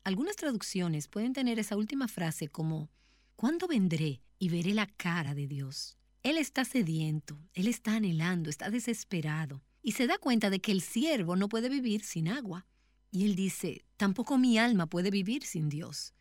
Algunas 0.02 0.36
traducciones 0.36 1.06
pueden 1.06 1.34
tener 1.34 1.58
esa 1.58 1.76
última 1.76 2.08
frase 2.08 2.48
como, 2.48 2.88
¿cuándo 3.36 3.68
vendré 3.68 4.22
y 4.38 4.48
veré 4.48 4.72
la 4.72 4.86
cara 4.86 5.34
de 5.34 5.46
Dios? 5.46 5.98
Él 6.22 6.38
está 6.38 6.64
sediento, 6.64 7.38
él 7.52 7.68
está 7.68 7.96
anhelando, 7.96 8.48
está 8.48 8.70
desesperado, 8.70 9.62
y 9.82 9.92
se 9.92 10.06
da 10.06 10.16
cuenta 10.16 10.48
de 10.48 10.60
que 10.60 10.72
el 10.72 10.80
siervo 10.80 11.36
no 11.36 11.50
puede 11.50 11.68
vivir 11.68 12.02
sin 12.04 12.28
agua. 12.28 12.66
Y 13.10 13.26
él 13.26 13.36
dice, 13.36 13.84
tampoco 13.98 14.38
mi 14.38 14.56
alma 14.56 14.86
puede 14.86 15.10
vivir 15.10 15.44
sin 15.44 15.68
Dios. 15.68 16.14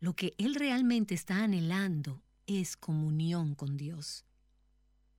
Lo 0.00 0.14
que 0.14 0.34
él 0.36 0.54
realmente 0.54 1.14
está 1.14 1.42
anhelando 1.42 2.22
es 2.58 2.76
comunión 2.76 3.54
con 3.54 3.76
Dios. 3.76 4.24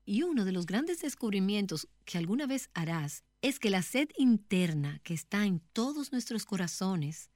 Y 0.05 0.23
uno 0.23 0.43
de 0.43 0.51
los 0.51 0.65
grandes 0.65 1.01
descubrimientos 1.01 1.87
que 2.03 2.17
alguna 2.17 2.47
vez 2.47 2.69
harás 2.73 3.23
es 3.41 3.59
que 3.59 3.69
la 3.69 3.81
sed 3.81 4.09
interna 4.17 4.99
que 5.03 5.13
está 5.13 5.45
en 5.45 5.61
todos 5.73 6.11
nuestros 6.11 6.45
corazones 6.45 7.29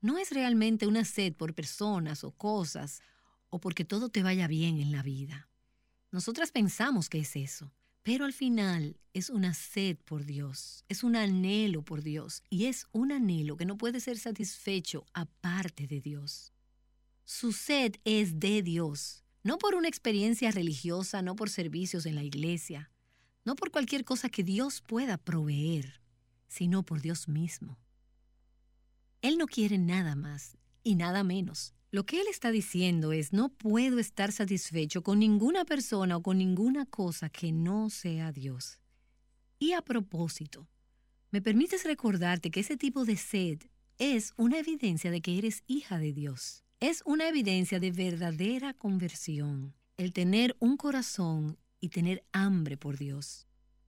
no 0.00 0.18
es 0.18 0.30
realmente 0.30 0.86
una 0.86 1.04
sed 1.04 1.34
por 1.34 1.54
personas 1.54 2.24
o 2.24 2.30
cosas 2.30 3.02
o 3.50 3.60
porque 3.60 3.84
todo 3.84 4.08
te 4.08 4.22
vaya 4.22 4.46
bien 4.46 4.78
en 4.78 4.92
la 4.92 5.02
vida. 5.02 5.48
Nosotras 6.10 6.52
pensamos 6.52 7.08
que 7.08 7.18
es 7.18 7.36
eso, 7.36 7.74
pero 8.02 8.24
al 8.24 8.32
final 8.32 8.98
es 9.12 9.30
una 9.30 9.52
sed 9.52 9.98
por 10.04 10.24
Dios, 10.24 10.84
es 10.88 11.02
un 11.02 11.16
anhelo 11.16 11.82
por 11.82 12.02
Dios 12.02 12.42
y 12.48 12.66
es 12.66 12.86
un 12.92 13.12
anhelo 13.12 13.56
que 13.56 13.66
no 13.66 13.76
puede 13.76 14.00
ser 14.00 14.18
satisfecho 14.18 15.04
aparte 15.12 15.86
de 15.86 16.00
Dios. 16.00 16.52
Su 17.24 17.52
sed 17.52 17.96
es 18.04 18.38
de 18.38 18.62
Dios 18.62 19.25
no 19.46 19.58
por 19.58 19.76
una 19.76 19.86
experiencia 19.86 20.50
religiosa, 20.50 21.22
no 21.22 21.36
por 21.36 21.50
servicios 21.50 22.04
en 22.04 22.16
la 22.16 22.24
iglesia, 22.24 22.90
no 23.44 23.54
por 23.54 23.70
cualquier 23.70 24.04
cosa 24.04 24.28
que 24.28 24.42
Dios 24.42 24.82
pueda 24.82 25.18
proveer, 25.18 26.02
sino 26.48 26.82
por 26.82 27.00
Dios 27.00 27.28
mismo. 27.28 27.78
Él 29.22 29.38
no 29.38 29.46
quiere 29.46 29.78
nada 29.78 30.16
más 30.16 30.58
y 30.82 30.96
nada 30.96 31.22
menos. 31.22 31.74
Lo 31.92 32.04
que 32.04 32.20
Él 32.20 32.26
está 32.28 32.50
diciendo 32.50 33.12
es, 33.12 33.32
no 33.32 33.48
puedo 33.48 34.00
estar 34.00 34.32
satisfecho 34.32 35.04
con 35.04 35.20
ninguna 35.20 35.64
persona 35.64 36.16
o 36.16 36.22
con 36.22 36.38
ninguna 36.38 36.84
cosa 36.84 37.30
que 37.30 37.52
no 37.52 37.88
sea 37.88 38.32
Dios. 38.32 38.80
Y 39.60 39.74
a 39.74 39.82
propósito, 39.82 40.68
¿me 41.30 41.40
permites 41.40 41.84
recordarte 41.84 42.50
que 42.50 42.60
ese 42.60 42.76
tipo 42.76 43.04
de 43.04 43.16
sed 43.16 43.60
es 43.98 44.32
una 44.36 44.58
evidencia 44.58 45.12
de 45.12 45.20
que 45.22 45.38
eres 45.38 45.62
hija 45.68 45.98
de 45.98 46.12
Dios? 46.12 46.65
Es 46.78 47.02
una 47.06 47.26
evidencia 47.26 47.80
de 47.80 47.90
verdadera 47.90 48.74
conversión, 48.74 49.74
el 49.96 50.12
tener 50.12 50.56
un 50.60 50.76
corazón 50.76 51.58
y 51.80 51.88
tener 51.88 52.26
hambre 52.32 52.76
por 52.76 52.98
Dios. 52.98 53.46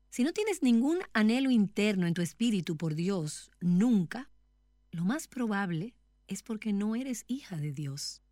Si 0.08 0.24
no 0.24 0.32
tienes 0.32 0.62
ningún 0.62 0.98
anhelo 1.12 1.50
interno 1.50 2.06
en 2.06 2.14
tu 2.14 2.22
espíritu 2.22 2.78
por 2.78 2.94
Dios, 2.94 3.50
nunca, 3.60 4.30
lo 4.90 5.04
más 5.04 5.28
probable 5.28 5.94
es 6.28 6.42
porque 6.42 6.72
no 6.72 6.96
eres 6.96 7.26
hija 7.28 7.58
de 7.58 7.72
Dios. 7.72 8.22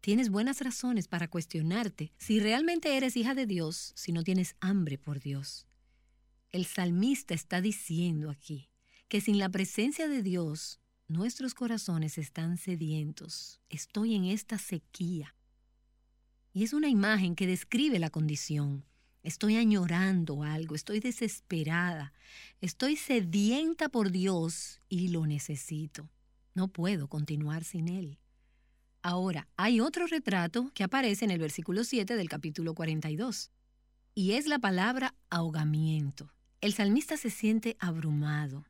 Tienes 0.00 0.30
buenas 0.30 0.62
razones 0.62 1.06
para 1.06 1.28
cuestionarte 1.28 2.10
si 2.16 2.40
realmente 2.40 2.96
eres 2.96 3.18
hija 3.18 3.34
de 3.34 3.44
Dios 3.44 3.92
si 3.96 4.12
no 4.12 4.24
tienes 4.24 4.56
hambre 4.60 4.96
por 4.96 5.20
Dios. 5.20 5.66
El 6.52 6.64
salmista 6.64 7.34
está 7.34 7.60
diciendo 7.60 8.30
aquí 8.30 8.70
que 9.08 9.20
sin 9.20 9.38
la 9.38 9.50
presencia 9.50 10.08
de 10.08 10.22
Dios, 10.22 10.80
nuestros 11.08 11.54
corazones 11.54 12.18
están 12.18 12.56
sedientos. 12.56 13.60
Estoy 13.68 14.14
en 14.14 14.24
esta 14.24 14.58
sequía. 14.58 15.34
Y 16.52 16.64
es 16.64 16.72
una 16.72 16.88
imagen 16.88 17.34
que 17.34 17.46
describe 17.46 17.98
la 17.98 18.10
condición. 18.10 18.84
Estoy 19.22 19.56
añorando 19.56 20.42
algo, 20.42 20.74
estoy 20.74 21.00
desesperada, 21.00 22.12
estoy 22.60 22.96
sedienta 22.96 23.88
por 23.88 24.10
Dios 24.10 24.80
y 24.88 25.08
lo 25.08 25.26
necesito. 25.26 26.10
No 26.54 26.68
puedo 26.68 27.08
continuar 27.08 27.64
sin 27.64 27.88
Él. 27.88 28.18
Ahora, 29.02 29.48
hay 29.56 29.80
otro 29.80 30.06
retrato 30.06 30.70
que 30.74 30.84
aparece 30.84 31.24
en 31.24 31.30
el 31.30 31.38
versículo 31.38 31.84
7 31.84 32.16
del 32.16 32.28
capítulo 32.28 32.74
42, 32.74 33.50
y 34.14 34.32
es 34.32 34.46
la 34.46 34.58
palabra 34.58 35.14
ahogamiento. 35.28 36.32
El 36.60 36.72
salmista 36.72 37.16
se 37.16 37.30
siente 37.30 37.76
abrumado. 37.80 38.64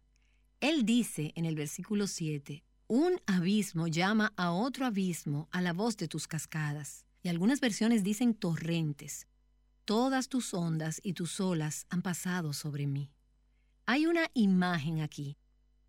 Él 0.65 0.87
dice 0.87 1.31
en 1.35 1.45
el 1.45 1.57
versículo 1.57 2.07
7, 2.07 2.65
un 2.87 3.21
abismo 3.27 3.87
llama 3.87 4.33
a 4.35 4.51
otro 4.51 4.87
abismo 4.87 5.47
a 5.53 5.61
la 5.61 5.75
voz 5.75 5.99
de 5.99 6.09
tus 6.09 6.27
cascadas. 6.27 7.05
Y 7.23 7.29
algunas 7.29 7.61
versiones 7.61 8.03
dicen 8.03 8.33
torrentes. 8.33 9.27
Todas 9.85 10.31
tus 10.31 10.55
ondas 10.55 11.03
y 11.05 11.13
tus 11.13 11.39
olas 11.39 11.85
han 11.91 12.01
pasado 12.01 12.55
sobre 12.55 12.87
mí. 12.87 13.11
Hay 13.85 14.07
una 14.07 14.31
imagen 14.33 15.03
aquí 15.03 15.37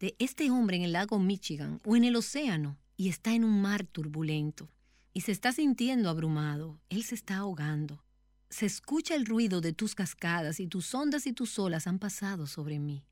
de 0.02 0.14
este 0.20 0.52
hombre 0.52 0.76
en 0.76 0.84
el 0.84 0.92
lago 0.92 1.20
Michigan 1.20 1.80
o 1.86 1.96
en 1.96 2.04
el 2.04 2.18
océano 2.18 2.78
y 2.98 3.08
está 3.08 3.34
en 3.34 3.46
un 3.46 3.62
mar 3.62 3.86
turbulento 3.86 4.70
y 5.14 5.22
se 5.22 5.32
está 5.32 5.54
sintiendo 5.54 6.10
abrumado. 6.10 6.82
Él 6.90 7.06
se 7.06 7.16
está 7.16 7.38
ahogando. 7.38 8.04
Se 8.50 8.66
escucha 8.66 9.16
el 9.16 9.26
ruido 9.26 9.62
de 9.62 9.72
tus 9.72 9.96
cascadas 9.96 10.60
y 10.60 10.68
tus 10.68 10.94
ondas 10.94 11.28
y 11.28 11.32
tus 11.32 11.58
olas 11.60 11.88
han 11.88 11.98
pasado 11.98 12.46
sobre 12.46 12.78
mí. 12.80 13.06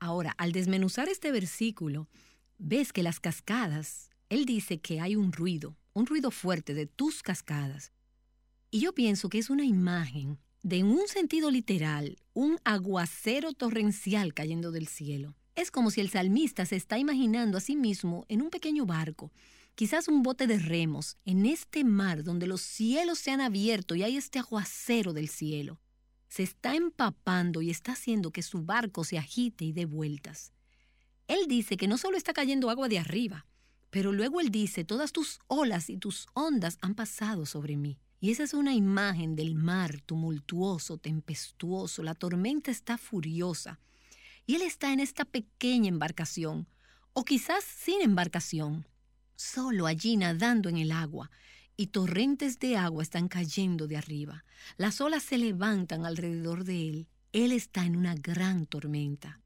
Ahora, 0.00 0.34
al 0.38 0.52
desmenuzar 0.52 1.10
este 1.10 1.30
versículo, 1.30 2.08
ves 2.56 2.92
que 2.92 3.02
las 3.02 3.20
cascadas, 3.20 4.08
él 4.30 4.46
dice 4.46 4.80
que 4.80 4.98
hay 4.98 5.14
un 5.14 5.30
ruido, 5.30 5.76
un 5.92 6.06
ruido 6.06 6.30
fuerte 6.30 6.72
de 6.72 6.86
tus 6.86 7.22
cascadas. 7.22 7.92
Y 8.70 8.80
yo 8.80 8.94
pienso 8.94 9.28
que 9.28 9.38
es 9.38 9.50
una 9.50 9.64
imagen 9.64 10.38
de, 10.62 10.78
en 10.78 10.86
un 10.86 11.06
sentido 11.06 11.50
literal, 11.50 12.16
un 12.32 12.58
aguacero 12.64 13.52
torrencial 13.52 14.32
cayendo 14.32 14.72
del 14.72 14.88
cielo. 14.88 15.36
Es 15.54 15.70
como 15.70 15.90
si 15.90 16.00
el 16.00 16.08
salmista 16.08 16.64
se 16.64 16.76
está 16.76 16.98
imaginando 16.98 17.58
a 17.58 17.60
sí 17.60 17.76
mismo 17.76 18.24
en 18.28 18.40
un 18.40 18.48
pequeño 18.48 18.86
barco, 18.86 19.30
quizás 19.74 20.08
un 20.08 20.22
bote 20.22 20.46
de 20.46 20.58
remos, 20.58 21.18
en 21.26 21.44
este 21.44 21.84
mar 21.84 22.24
donde 22.24 22.46
los 22.46 22.62
cielos 22.62 23.18
se 23.18 23.32
han 23.32 23.42
abierto 23.42 23.94
y 23.94 24.02
hay 24.02 24.16
este 24.16 24.38
aguacero 24.38 25.12
del 25.12 25.28
cielo. 25.28 25.78
Se 26.30 26.44
está 26.44 26.76
empapando 26.76 27.60
y 27.60 27.70
está 27.70 27.92
haciendo 27.92 28.30
que 28.30 28.42
su 28.42 28.62
barco 28.62 29.02
se 29.02 29.18
agite 29.18 29.64
y 29.64 29.72
dé 29.72 29.84
vueltas. 29.84 30.52
Él 31.26 31.40
dice 31.48 31.76
que 31.76 31.88
no 31.88 31.98
solo 31.98 32.16
está 32.16 32.32
cayendo 32.32 32.70
agua 32.70 32.88
de 32.88 33.00
arriba, 33.00 33.46
pero 33.90 34.12
luego 34.12 34.40
él 34.40 34.50
dice, 34.50 34.84
todas 34.84 35.10
tus 35.10 35.40
olas 35.48 35.90
y 35.90 35.96
tus 35.96 36.28
ondas 36.32 36.78
han 36.82 36.94
pasado 36.94 37.46
sobre 37.46 37.76
mí. 37.76 37.98
Y 38.20 38.30
esa 38.30 38.44
es 38.44 38.54
una 38.54 38.74
imagen 38.74 39.34
del 39.34 39.56
mar 39.56 40.00
tumultuoso, 40.02 40.98
tempestuoso, 40.98 42.04
la 42.04 42.14
tormenta 42.14 42.70
está 42.70 42.96
furiosa. 42.96 43.80
Y 44.46 44.54
él 44.54 44.62
está 44.62 44.92
en 44.92 45.00
esta 45.00 45.24
pequeña 45.24 45.88
embarcación, 45.88 46.68
o 47.12 47.24
quizás 47.24 47.64
sin 47.64 48.02
embarcación, 48.02 48.86
solo 49.34 49.86
allí 49.86 50.16
nadando 50.16 50.68
en 50.68 50.76
el 50.76 50.92
agua, 50.92 51.30
y 51.80 51.86
torrentes 51.86 52.58
de 52.58 52.76
agua 52.76 53.02
están 53.02 53.26
cayendo 53.26 53.86
de 53.86 53.96
arriba. 53.96 54.44
Las 54.76 55.00
olas 55.00 55.22
se 55.22 55.38
levantan 55.38 56.04
alrededor 56.04 56.64
de 56.64 56.90
él. 56.90 57.08
Él 57.32 57.52
está 57.52 57.86
en 57.86 57.96
una 57.96 58.14
gran 58.14 58.66
tormenta. 58.66 59.40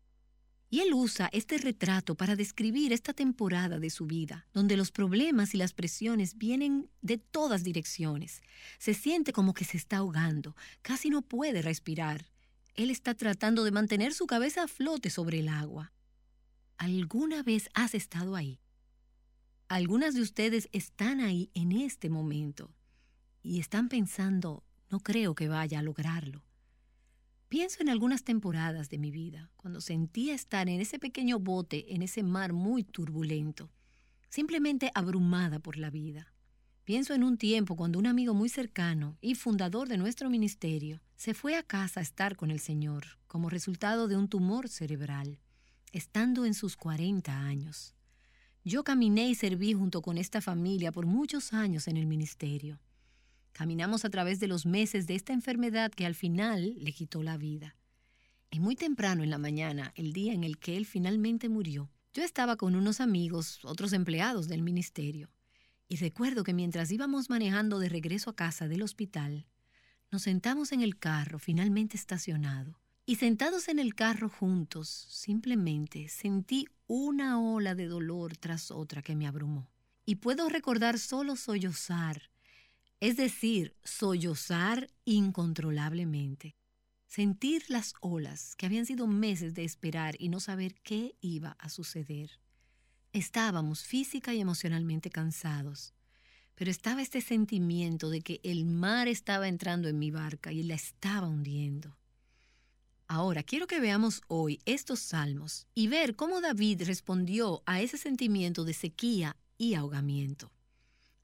Y 0.68 0.80
él 0.80 0.94
usa 0.94 1.30
este 1.32 1.58
retrato 1.58 2.16
para 2.16 2.34
describir 2.34 2.92
esta 2.92 3.12
temporada 3.12 3.78
de 3.78 3.88
su 3.88 4.06
vida, 4.06 4.48
donde 4.52 4.76
los 4.76 4.90
problemas 4.90 5.54
y 5.54 5.58
las 5.58 5.74
presiones 5.74 6.36
vienen 6.36 6.90
de 7.02 7.18
todas 7.18 7.62
direcciones. 7.62 8.42
Se 8.80 8.94
siente 8.94 9.32
como 9.32 9.54
que 9.54 9.64
se 9.64 9.76
está 9.76 9.98
ahogando, 9.98 10.56
casi 10.82 11.10
no 11.10 11.22
puede 11.22 11.62
respirar. 11.62 12.26
Él 12.74 12.90
está 12.90 13.14
tratando 13.14 13.62
de 13.62 13.70
mantener 13.70 14.12
su 14.12 14.26
cabeza 14.26 14.64
a 14.64 14.66
flote 14.66 15.08
sobre 15.08 15.38
el 15.38 15.46
agua. 15.46 15.92
¿Alguna 16.78 17.44
vez 17.44 17.68
has 17.74 17.94
estado 17.94 18.34
ahí? 18.34 18.58
Algunas 19.68 20.14
de 20.14 20.20
ustedes 20.20 20.68
están 20.72 21.20
ahí 21.20 21.50
en 21.54 21.72
este 21.72 22.10
momento 22.10 22.70
y 23.42 23.60
están 23.60 23.88
pensando, 23.88 24.62
no 24.90 25.00
creo 25.00 25.34
que 25.34 25.48
vaya 25.48 25.78
a 25.78 25.82
lograrlo. 25.82 26.44
Pienso 27.48 27.80
en 27.80 27.88
algunas 27.88 28.24
temporadas 28.24 28.90
de 28.90 28.98
mi 28.98 29.10
vida, 29.10 29.50
cuando 29.56 29.80
sentía 29.80 30.34
estar 30.34 30.68
en 30.68 30.80
ese 30.80 30.98
pequeño 30.98 31.38
bote, 31.38 31.94
en 31.94 32.02
ese 32.02 32.22
mar 32.22 32.52
muy 32.52 32.84
turbulento, 32.84 33.70
simplemente 34.28 34.90
abrumada 34.94 35.60
por 35.60 35.78
la 35.78 35.88
vida. 35.88 36.34
Pienso 36.84 37.14
en 37.14 37.24
un 37.24 37.38
tiempo 37.38 37.74
cuando 37.74 37.98
un 37.98 38.06
amigo 38.06 38.34
muy 38.34 38.50
cercano 38.50 39.16
y 39.22 39.34
fundador 39.34 39.88
de 39.88 39.96
nuestro 39.96 40.28
ministerio 40.28 41.00
se 41.16 41.32
fue 41.32 41.56
a 41.56 41.62
casa 41.62 42.00
a 42.00 42.02
estar 42.02 42.36
con 42.36 42.50
el 42.50 42.60
Señor 42.60 43.18
como 43.26 43.48
resultado 43.48 44.08
de 44.08 44.16
un 44.18 44.28
tumor 44.28 44.68
cerebral, 44.68 45.38
estando 45.92 46.44
en 46.44 46.52
sus 46.52 46.76
40 46.76 47.34
años. 47.34 47.94
Yo 48.66 48.82
caminé 48.82 49.28
y 49.28 49.34
serví 49.34 49.74
junto 49.74 50.00
con 50.00 50.16
esta 50.16 50.40
familia 50.40 50.90
por 50.90 51.04
muchos 51.04 51.52
años 51.52 51.86
en 51.86 51.98
el 51.98 52.06
ministerio. 52.06 52.80
Caminamos 53.52 54.06
a 54.06 54.10
través 54.10 54.40
de 54.40 54.48
los 54.48 54.64
meses 54.64 55.06
de 55.06 55.14
esta 55.14 55.34
enfermedad 55.34 55.92
que 55.92 56.06
al 56.06 56.14
final 56.14 56.74
le 56.78 56.92
quitó 56.92 57.22
la 57.22 57.36
vida. 57.36 57.76
Y 58.50 58.60
muy 58.60 58.74
temprano 58.74 59.22
en 59.22 59.28
la 59.28 59.36
mañana, 59.36 59.92
el 59.96 60.14
día 60.14 60.32
en 60.32 60.44
el 60.44 60.58
que 60.58 60.78
él 60.78 60.86
finalmente 60.86 61.50
murió, 61.50 61.90
yo 62.14 62.22
estaba 62.22 62.56
con 62.56 62.74
unos 62.74 63.02
amigos, 63.02 63.62
otros 63.64 63.92
empleados 63.92 64.48
del 64.48 64.62
ministerio, 64.62 65.30
y 65.86 65.96
recuerdo 65.96 66.42
que 66.42 66.54
mientras 66.54 66.90
íbamos 66.90 67.28
manejando 67.28 67.78
de 67.78 67.90
regreso 67.90 68.30
a 68.30 68.36
casa 68.36 68.66
del 68.66 68.82
hospital, 68.82 69.46
nos 70.10 70.22
sentamos 70.22 70.72
en 70.72 70.80
el 70.80 70.98
carro 70.98 71.38
finalmente 71.38 71.98
estacionado, 71.98 72.80
y 73.06 73.16
sentados 73.16 73.68
en 73.68 73.78
el 73.78 73.94
carro 73.94 74.28
juntos, 74.28 74.88
simplemente 74.88 76.08
sentí 76.08 76.66
una 76.86 77.40
ola 77.40 77.74
de 77.74 77.86
dolor 77.86 78.36
tras 78.36 78.70
otra 78.70 79.02
que 79.02 79.16
me 79.16 79.26
abrumó. 79.26 79.70
Y 80.06 80.16
puedo 80.16 80.48
recordar 80.48 80.98
solo 80.98 81.36
sollozar 81.36 82.30
es 83.04 83.18
decir, 83.18 83.76
sollozar 83.84 84.88
incontrolablemente, 85.04 86.56
sentir 87.06 87.62
las 87.68 87.92
olas 88.00 88.56
que 88.56 88.64
habían 88.64 88.86
sido 88.86 89.06
meses 89.06 89.52
de 89.52 89.62
esperar 89.62 90.16
y 90.18 90.30
no 90.30 90.40
saber 90.40 90.74
qué 90.82 91.14
iba 91.20 91.50
a 91.58 91.68
suceder. 91.68 92.40
Estábamos 93.12 93.82
física 93.82 94.32
y 94.32 94.40
emocionalmente 94.40 95.10
cansados, 95.10 95.92
pero 96.54 96.70
estaba 96.70 97.02
este 97.02 97.20
sentimiento 97.20 98.08
de 98.08 98.22
que 98.22 98.40
el 98.42 98.64
mar 98.64 99.06
estaba 99.06 99.48
entrando 99.48 99.88
en 99.88 99.98
mi 99.98 100.10
barca 100.10 100.50
y 100.50 100.62
la 100.62 100.74
estaba 100.74 101.28
hundiendo. 101.28 101.98
Ahora 103.06 103.42
quiero 103.42 103.66
que 103.66 103.80
veamos 103.80 104.22
hoy 104.28 104.60
estos 104.64 104.98
salmos 105.00 105.66
y 105.74 105.88
ver 105.88 106.16
cómo 106.16 106.40
David 106.40 106.82
respondió 106.84 107.62
a 107.66 107.80
ese 107.80 107.98
sentimiento 107.98 108.64
de 108.64 108.72
sequía 108.72 109.36
y 109.58 109.74
ahogamiento. 109.74 110.50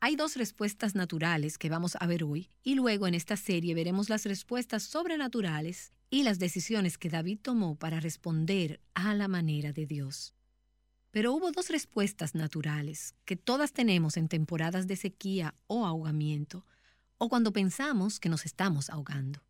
Hay 0.00 0.16
dos 0.16 0.36
respuestas 0.36 0.94
naturales 0.94 1.58
que 1.58 1.70
vamos 1.70 1.96
a 1.98 2.06
ver 2.06 2.24
hoy 2.24 2.48
y 2.62 2.74
luego 2.74 3.06
en 3.06 3.14
esta 3.14 3.36
serie 3.36 3.74
veremos 3.74 4.08
las 4.08 4.24
respuestas 4.24 4.82
sobrenaturales 4.82 5.92
y 6.10 6.22
las 6.22 6.38
decisiones 6.38 6.98
que 6.98 7.10
David 7.10 7.38
tomó 7.42 7.76
para 7.76 8.00
responder 8.00 8.80
a 8.94 9.14
la 9.14 9.28
manera 9.28 9.72
de 9.72 9.86
Dios. 9.86 10.34
Pero 11.10 11.32
hubo 11.32 11.50
dos 11.50 11.70
respuestas 11.70 12.34
naturales 12.34 13.14
que 13.24 13.36
todas 13.36 13.72
tenemos 13.72 14.16
en 14.16 14.28
temporadas 14.28 14.86
de 14.86 14.96
sequía 14.96 15.54
o 15.66 15.86
ahogamiento 15.86 16.66
o 17.18 17.28
cuando 17.28 17.52
pensamos 17.52 18.20
que 18.20 18.28
nos 18.28 18.46
estamos 18.46 18.90
ahogando. 18.90 19.42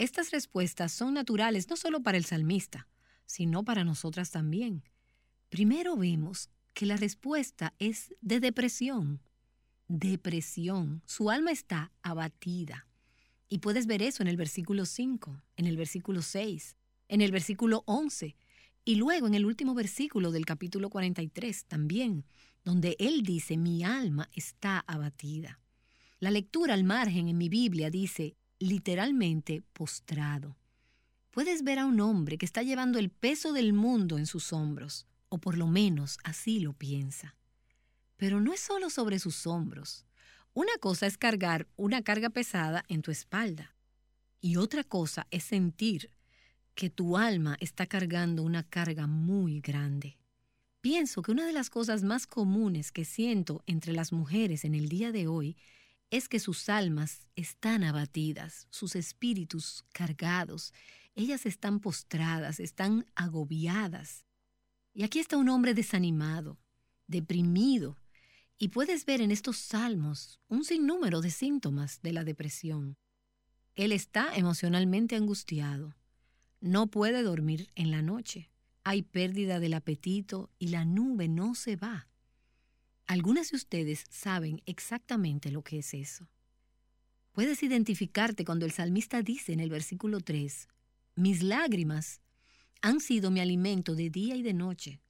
Estas 0.00 0.30
respuestas 0.30 0.92
son 0.92 1.14
naturales 1.14 1.68
no 1.68 1.76
solo 1.76 2.02
para 2.02 2.18
el 2.18 2.24
salmista, 2.24 2.88
sino 3.26 3.64
para 3.64 3.84
nosotras 3.84 4.30
también. 4.30 4.82
Primero 5.48 5.96
vemos 5.96 6.50
que 6.74 6.86
la 6.86 6.96
respuesta 6.96 7.74
es 7.78 8.14
de 8.20 8.40
depresión 8.40 9.20
depresión. 9.90 11.02
Su 11.04 11.30
alma 11.30 11.50
está 11.50 11.90
abatida. 12.02 12.86
Y 13.48 13.58
puedes 13.58 13.86
ver 13.86 14.02
eso 14.02 14.22
en 14.22 14.28
el 14.28 14.36
versículo 14.36 14.86
5, 14.86 15.42
en 15.56 15.66
el 15.66 15.76
versículo 15.76 16.22
6. 16.22 16.76
en 17.08 17.22
el 17.22 17.32
versículo 17.32 17.82
11 17.86 18.36
y 18.84 18.94
luego 18.94 19.26
en 19.26 19.34
el 19.34 19.44
último 19.44 19.74
versículo 19.74 20.30
del 20.30 20.46
capítulo 20.46 20.88
43 20.88 21.64
también, 21.64 22.24
donde 22.62 22.94
él 23.00 23.24
dice, 23.24 23.56
mi 23.56 23.82
alma 23.82 24.30
está 24.32 24.84
abatida. 24.86 25.58
La 26.20 26.30
lectura 26.30 26.74
al 26.74 26.84
margen 26.84 27.26
en 27.26 27.36
mi 27.36 27.48
Biblia 27.48 27.90
dice, 27.90 28.36
literalmente 28.60 29.64
postrado. 29.72 30.56
Puedes 31.30 31.64
ver 31.64 31.80
a 31.80 31.86
un 31.86 32.00
hombre 32.00 32.38
que 32.38 32.46
está 32.46 32.62
llevando 32.62 32.98
el 32.98 33.10
peso 33.10 33.52
del 33.52 33.72
mundo 33.72 34.18
en 34.18 34.26
sus 34.26 34.52
hombros, 34.52 35.06
o 35.28 35.38
por 35.38 35.56
lo 35.56 35.66
menos 35.66 36.18
así 36.22 36.60
lo 36.60 36.72
piensa. 36.74 37.34
Pero 38.16 38.40
no 38.40 38.52
es 38.52 38.60
solo 38.60 38.90
sobre 38.90 39.18
sus 39.18 39.46
hombros. 39.46 40.04
Una 40.52 40.72
cosa 40.80 41.06
es 41.06 41.16
cargar 41.16 41.66
una 41.76 42.02
carga 42.02 42.30
pesada 42.30 42.84
en 42.88 43.02
tu 43.02 43.10
espalda, 43.10 43.74
y 44.40 44.56
otra 44.56 44.84
cosa 44.84 45.26
es 45.30 45.44
sentir 45.44 46.10
que 46.74 46.90
tu 46.90 47.16
alma 47.16 47.56
está 47.60 47.86
cargando 47.86 48.42
una 48.42 48.62
carga 48.62 49.06
muy 49.06 49.60
grande. 49.60 50.18
Pienso 50.80 51.22
que 51.22 51.30
una 51.30 51.46
de 51.46 51.52
las 51.52 51.70
cosas 51.70 52.02
más 52.02 52.26
comunes 52.26 52.90
que 52.90 53.04
siento 53.04 53.62
entre 53.66 53.92
las 53.92 54.12
mujeres 54.12 54.64
en 54.64 54.74
el 54.74 54.88
día 54.88 55.12
de 55.12 55.26
hoy 55.26 55.56
es 56.10 56.28
que 56.28 56.40
sus 56.40 56.68
almas 56.68 57.28
están 57.36 57.84
abatidas, 57.84 58.66
sus 58.70 58.96
espíritus 58.96 59.84
cargados, 59.92 60.74
ellas 61.14 61.46
están 61.46 61.80
postradas, 61.80 62.60
están 62.60 63.06
agobiadas. 63.14 64.26
Y 64.92 65.04
aquí 65.04 65.20
está 65.20 65.36
un 65.36 65.48
hombre 65.48 65.72
desanimado, 65.72 66.58
deprimido, 67.06 67.96
y 68.58 68.68
puedes 68.68 69.06
ver 69.06 69.20
en 69.20 69.30
estos 69.30 69.56
salmos 69.56 70.40
un 70.48 70.64
sinnúmero 70.64 71.20
de 71.20 71.30
síntomas 71.30 72.02
de 72.02 72.12
la 72.12 72.24
depresión. 72.24 72.98
Él 73.74 73.92
está 73.92 74.34
emocionalmente 74.36 75.16
angustiado, 75.16 75.94
no 76.60 76.88
puede 76.88 77.22
dormir 77.22 77.70
en 77.74 77.90
la 77.90 78.02
noche, 78.02 78.50
hay 78.84 79.02
pérdida 79.02 79.60
del 79.60 79.74
apetito 79.74 80.50
y 80.58 80.68
la 80.68 80.84
nube 80.84 81.28
no 81.28 81.54
se 81.54 81.76
va. 81.76 82.09
Algunas 83.10 83.50
de 83.50 83.56
ustedes 83.56 84.04
saben 84.08 84.62
exactamente 84.66 85.50
lo 85.50 85.64
que 85.64 85.80
es 85.80 85.94
eso. 85.94 86.28
Puedes 87.32 87.60
identificarte 87.64 88.44
cuando 88.44 88.66
el 88.66 88.70
salmista 88.70 89.20
dice 89.20 89.52
en 89.52 89.58
el 89.58 89.68
versículo 89.68 90.20
3, 90.20 90.68
mis 91.16 91.42
lágrimas 91.42 92.20
han 92.82 93.00
sido 93.00 93.32
mi 93.32 93.40
alimento 93.40 93.96
de 93.96 94.10
día 94.10 94.36
y 94.36 94.42
de 94.42 94.54
noche. 94.54 95.00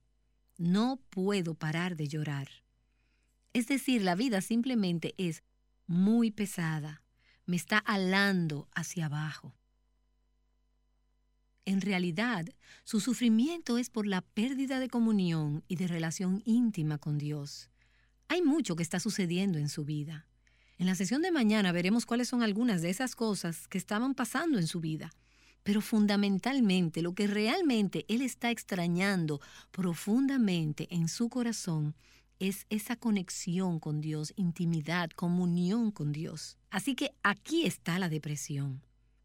No 0.56 0.98
puedo 1.10 1.54
parar 1.54 1.94
de 1.94 2.08
llorar. 2.08 2.48
Es 3.52 3.66
decir, 3.66 4.00
la 4.00 4.14
vida 4.14 4.40
simplemente 4.40 5.14
es 5.18 5.42
muy 5.86 6.30
pesada, 6.30 7.02
me 7.44 7.56
está 7.56 7.76
alando 7.76 8.66
hacia 8.74 9.06
abajo. 9.06 9.54
En 11.66 11.82
realidad, 11.82 12.46
su 12.82 12.98
sufrimiento 13.00 13.76
es 13.76 13.90
por 13.90 14.06
la 14.06 14.22
pérdida 14.22 14.80
de 14.80 14.88
comunión 14.88 15.64
y 15.68 15.76
de 15.76 15.86
relación 15.86 16.40
íntima 16.46 16.96
con 16.96 17.18
Dios. 17.18 17.69
Hay 18.30 18.42
mucho 18.42 18.76
que 18.76 18.84
está 18.84 19.00
sucediendo 19.00 19.58
en 19.58 19.68
su 19.68 19.84
vida. 19.84 20.24
En 20.78 20.86
la 20.86 20.94
sesión 20.94 21.20
de 21.20 21.32
mañana 21.32 21.72
veremos 21.72 22.06
cuáles 22.06 22.28
son 22.28 22.44
algunas 22.44 22.80
de 22.80 22.88
esas 22.88 23.16
cosas 23.16 23.66
que 23.66 23.76
estaban 23.76 24.14
pasando 24.14 24.56
en 24.60 24.68
su 24.68 24.78
vida. 24.78 25.10
Pero 25.64 25.80
fundamentalmente 25.80 27.02
lo 27.02 27.12
que 27.12 27.26
realmente 27.26 28.04
él 28.08 28.22
está 28.22 28.52
extrañando 28.52 29.40
profundamente 29.72 30.86
en 30.94 31.08
su 31.08 31.28
corazón 31.28 31.96
es 32.38 32.66
esa 32.70 32.94
conexión 32.94 33.80
con 33.80 34.00
Dios, 34.00 34.32
intimidad, 34.36 35.10
comunión 35.10 35.90
con 35.90 36.12
Dios. 36.12 36.56
Así 36.70 36.94
que 36.94 37.10
aquí 37.24 37.66
está 37.66 37.98
la 37.98 38.08
depresión. 38.08 38.80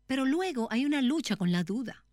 Pero 0.07 0.25
luego 0.25 0.67
hay 0.71 0.83
una 0.83 1.03
lucha 1.03 1.35
con 1.35 1.51
la 1.51 1.63
duda. 1.63 2.03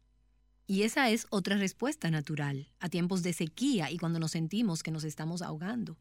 Y 0.67 0.83
esa 0.83 1.09
es 1.09 1.27
otra 1.31 1.57
respuesta 1.57 2.11
natural 2.11 2.69
a 2.81 2.91
tiempos 2.91 3.23
de 3.23 3.33
sequía 3.33 3.91
y 3.91 3.97
cuando 3.97 4.19
nos 4.19 4.33
sentimos 4.33 4.83
que 4.83 4.91
nos 4.91 5.05
estamos 5.05 5.41
ahogando 5.41 5.97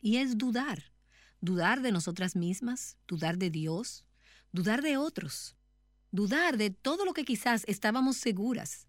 y 0.00 0.16
es 0.16 0.38
dudar. 0.38 0.92
Dudar 1.40 1.82
de 1.82 1.92
nosotras 1.92 2.36
mismas, 2.36 2.96
dudar 3.06 3.38
de 3.38 3.50
Dios, 3.50 4.04
dudar 4.52 4.82
de 4.82 4.96
otros, 4.96 5.56
dudar 6.10 6.56
de 6.56 6.70
todo 6.70 7.04
lo 7.04 7.12
que 7.12 7.24
quizás 7.24 7.64
estábamos 7.66 8.16
seguras. 8.16 8.86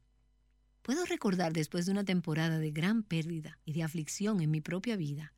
Puedo 0.82 1.06
recordar 1.06 1.54
después 1.54 1.86
de 1.86 1.92
una 1.92 2.06
temporada 2.06 2.60
de 2.60 2.70
gran 2.70 3.02
pérdida 3.02 3.60
y 3.66 3.74
de 3.74 3.82
aflicción 3.82 4.42
en 4.42 4.52
mi 4.52 4.62
propia 4.62 4.96
vida, 4.96 5.34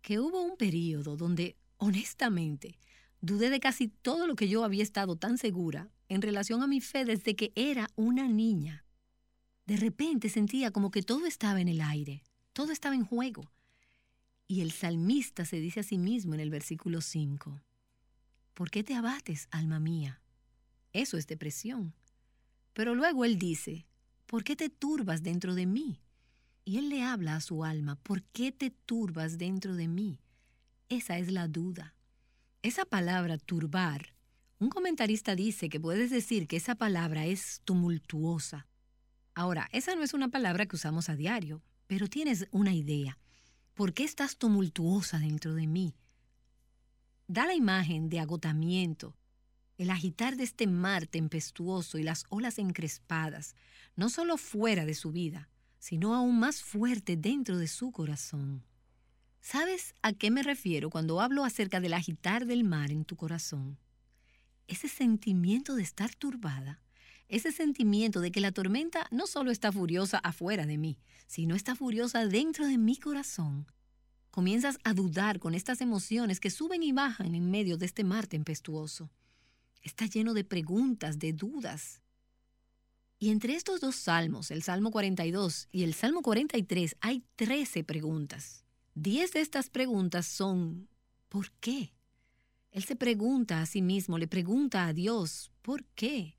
que 0.00 0.20
hubo 0.20 0.40
un 0.40 0.56
periodo 0.56 1.16
donde, 1.16 1.56
honestamente, 1.78 2.78
dudé 3.20 3.50
de 3.50 3.60
casi 3.60 3.88
todo 3.88 4.26
lo 4.26 4.36
que 4.36 4.48
yo 4.48 4.64
había 4.64 4.82
estado 4.82 5.16
tan 5.16 5.38
segura 5.38 5.90
en 6.08 6.22
relación 6.22 6.62
a 6.62 6.68
mi 6.68 6.80
fe 6.80 7.04
desde 7.04 7.34
que 7.34 7.52
era 7.56 7.88
una 7.96 8.28
niña. 8.28 8.84
De 9.66 9.76
repente 9.76 10.28
sentía 10.28 10.70
como 10.70 10.90
que 10.90 11.02
todo 11.02 11.26
estaba 11.26 11.60
en 11.60 11.68
el 11.68 11.80
aire, 11.80 12.22
todo 12.52 12.70
estaba 12.70 12.94
en 12.94 13.04
juego, 13.04 13.50
y 14.52 14.60
el 14.60 14.70
salmista 14.70 15.46
se 15.46 15.60
dice 15.60 15.80
a 15.80 15.82
sí 15.82 15.96
mismo 15.96 16.34
en 16.34 16.40
el 16.40 16.50
versículo 16.50 17.00
5, 17.00 17.62
¿por 18.52 18.70
qué 18.70 18.84
te 18.84 18.94
abates, 18.94 19.48
alma 19.50 19.80
mía? 19.80 20.20
Eso 20.92 21.16
es 21.16 21.26
depresión. 21.26 21.94
Pero 22.74 22.94
luego 22.94 23.24
él 23.24 23.38
dice, 23.38 23.86
¿por 24.26 24.44
qué 24.44 24.54
te 24.54 24.68
turbas 24.68 25.22
dentro 25.22 25.54
de 25.54 25.64
mí? 25.64 26.02
Y 26.66 26.76
él 26.76 26.90
le 26.90 27.02
habla 27.02 27.36
a 27.36 27.40
su 27.40 27.64
alma, 27.64 27.96
¿por 28.02 28.24
qué 28.24 28.52
te 28.52 28.68
turbas 28.68 29.38
dentro 29.38 29.74
de 29.74 29.88
mí? 29.88 30.20
Esa 30.90 31.16
es 31.16 31.32
la 31.32 31.48
duda. 31.48 31.94
Esa 32.60 32.84
palabra 32.84 33.38
turbar, 33.38 34.14
un 34.58 34.68
comentarista 34.68 35.34
dice 35.34 35.70
que 35.70 35.80
puedes 35.80 36.10
decir 36.10 36.46
que 36.46 36.56
esa 36.58 36.74
palabra 36.74 37.24
es 37.24 37.62
tumultuosa. 37.64 38.66
Ahora, 39.34 39.70
esa 39.72 39.96
no 39.96 40.02
es 40.02 40.12
una 40.12 40.28
palabra 40.28 40.66
que 40.66 40.76
usamos 40.76 41.08
a 41.08 41.16
diario, 41.16 41.62
pero 41.86 42.06
tienes 42.06 42.48
una 42.50 42.74
idea. 42.74 43.18
¿Por 43.74 43.94
qué 43.94 44.04
estás 44.04 44.36
tumultuosa 44.36 45.18
dentro 45.18 45.54
de 45.54 45.66
mí? 45.66 45.94
Da 47.26 47.46
la 47.46 47.54
imagen 47.54 48.10
de 48.10 48.20
agotamiento, 48.20 49.16
el 49.78 49.88
agitar 49.88 50.36
de 50.36 50.44
este 50.44 50.66
mar 50.66 51.06
tempestuoso 51.06 51.96
y 51.96 52.02
las 52.02 52.26
olas 52.28 52.58
encrespadas, 52.58 53.56
no 53.96 54.10
solo 54.10 54.36
fuera 54.36 54.84
de 54.84 54.94
su 54.94 55.10
vida, 55.10 55.48
sino 55.78 56.14
aún 56.14 56.38
más 56.38 56.62
fuerte 56.62 57.16
dentro 57.16 57.56
de 57.56 57.66
su 57.66 57.92
corazón. 57.92 58.62
¿Sabes 59.40 59.94
a 60.02 60.12
qué 60.12 60.30
me 60.30 60.42
refiero 60.42 60.90
cuando 60.90 61.22
hablo 61.22 61.42
acerca 61.42 61.80
del 61.80 61.94
agitar 61.94 62.44
del 62.44 62.64
mar 62.64 62.90
en 62.90 63.06
tu 63.06 63.16
corazón? 63.16 63.78
Ese 64.68 64.88
sentimiento 64.88 65.76
de 65.76 65.82
estar 65.82 66.14
turbada, 66.14 66.81
ese 67.32 67.50
sentimiento 67.50 68.20
de 68.20 68.30
que 68.30 68.42
la 68.42 68.52
tormenta 68.52 69.08
no 69.10 69.26
solo 69.26 69.50
está 69.50 69.72
furiosa 69.72 70.18
afuera 70.18 70.66
de 70.66 70.76
mí, 70.76 70.98
sino 71.26 71.54
está 71.54 71.74
furiosa 71.74 72.26
dentro 72.26 72.66
de 72.66 72.76
mi 72.76 72.98
corazón. 72.98 73.66
Comienzas 74.30 74.78
a 74.84 74.92
dudar 74.92 75.38
con 75.38 75.54
estas 75.54 75.80
emociones 75.80 76.40
que 76.40 76.50
suben 76.50 76.82
y 76.82 76.92
bajan 76.92 77.34
en 77.34 77.50
medio 77.50 77.78
de 77.78 77.86
este 77.86 78.04
mar 78.04 78.26
tempestuoso. 78.26 79.10
Está 79.80 80.04
lleno 80.04 80.34
de 80.34 80.44
preguntas, 80.44 81.18
de 81.18 81.32
dudas. 81.32 82.02
Y 83.18 83.30
entre 83.30 83.54
estos 83.54 83.80
dos 83.80 83.96
salmos, 83.96 84.50
el 84.50 84.62
Salmo 84.62 84.90
42 84.90 85.68
y 85.72 85.84
el 85.84 85.94
Salmo 85.94 86.20
43, 86.20 86.96
hay 87.00 87.24
13 87.36 87.82
preguntas. 87.82 88.66
Diez 88.94 89.32
de 89.32 89.40
estas 89.40 89.70
preguntas 89.70 90.26
son 90.26 90.86
¿por 91.30 91.50
qué? 91.52 91.94
Él 92.72 92.84
se 92.84 92.94
pregunta 92.94 93.62
a 93.62 93.66
sí 93.66 93.80
mismo, 93.80 94.18
le 94.18 94.28
pregunta 94.28 94.86
a 94.86 94.92
Dios, 94.92 95.50
¿por 95.62 95.82
qué? 95.94 96.36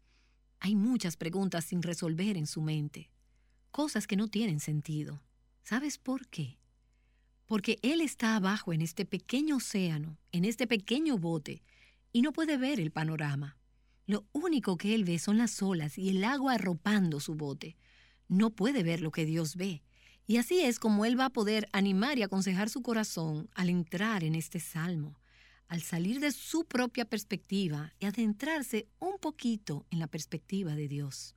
Hay 0.66 0.76
muchas 0.76 1.18
preguntas 1.18 1.66
sin 1.66 1.82
resolver 1.82 2.38
en 2.38 2.47
su 2.47 2.61
mente, 2.61 3.09
cosas 3.70 4.07
que 4.07 4.16
no 4.16 4.30
tienen 4.30 4.61
sentido. 4.61 5.22
¿Sabes 5.61 5.97
por 5.97 6.26
qué? 6.30 6.57
Porque 7.45 7.80
él 7.82 7.99
está 7.99 8.38
abajo 8.38 8.72
en 8.72 8.82
este 8.82 9.03
pequeño 9.03 9.57
océano, 9.57 10.18
en 10.32 10.45
este 10.45 10.66
pequeño 10.66 11.18
bote, 11.18 11.64
y 12.14 12.22
no 12.22 12.32
puede 12.32 12.55
ver 12.55 12.80
el 12.80 12.91
panorama. 12.91 13.57
Lo 14.05 14.26
único 14.32 14.78
que 14.78 14.95
él 14.95 15.03
ve 15.03 15.20
son 15.20 15.38
las 15.38 15.61
olas 15.61 15.97
y 15.97 16.07
el 16.07 16.24
agua 16.24 16.53
arropando 16.53 17.20
su 17.20 17.36
bote. 17.36 17.76
No 18.30 18.51
puede 18.51 18.84
ver 18.84 19.01
lo 19.01 19.11
que 19.11 19.26
Dios 19.26 19.57
ve. 19.57 19.84
Y 20.28 20.38
así 20.38 20.61
es 20.61 20.80
como 20.80 21.03
él 21.03 21.20
va 21.20 21.26
a 21.26 21.34
poder 21.34 21.68
animar 21.74 22.18
y 22.18 22.24
aconsejar 22.24 22.70
su 22.70 22.82
corazón 22.82 23.49
al 23.53 23.68
entrar 23.70 24.24
en 24.24 24.34
este 24.34 24.61
salmo 24.61 25.20
al 25.74 25.82
salir 25.82 26.19
de 26.19 26.32
su 26.32 26.65
propia 26.65 27.03
perspectiva 27.03 27.95
y 27.99 28.05
adentrarse 28.05 28.88
un 28.99 29.17
poquito 29.19 29.88
en 29.89 29.97
la 29.97 30.05
perspectiva 30.05 30.76
de 30.76 30.88
Dios. 30.88 31.36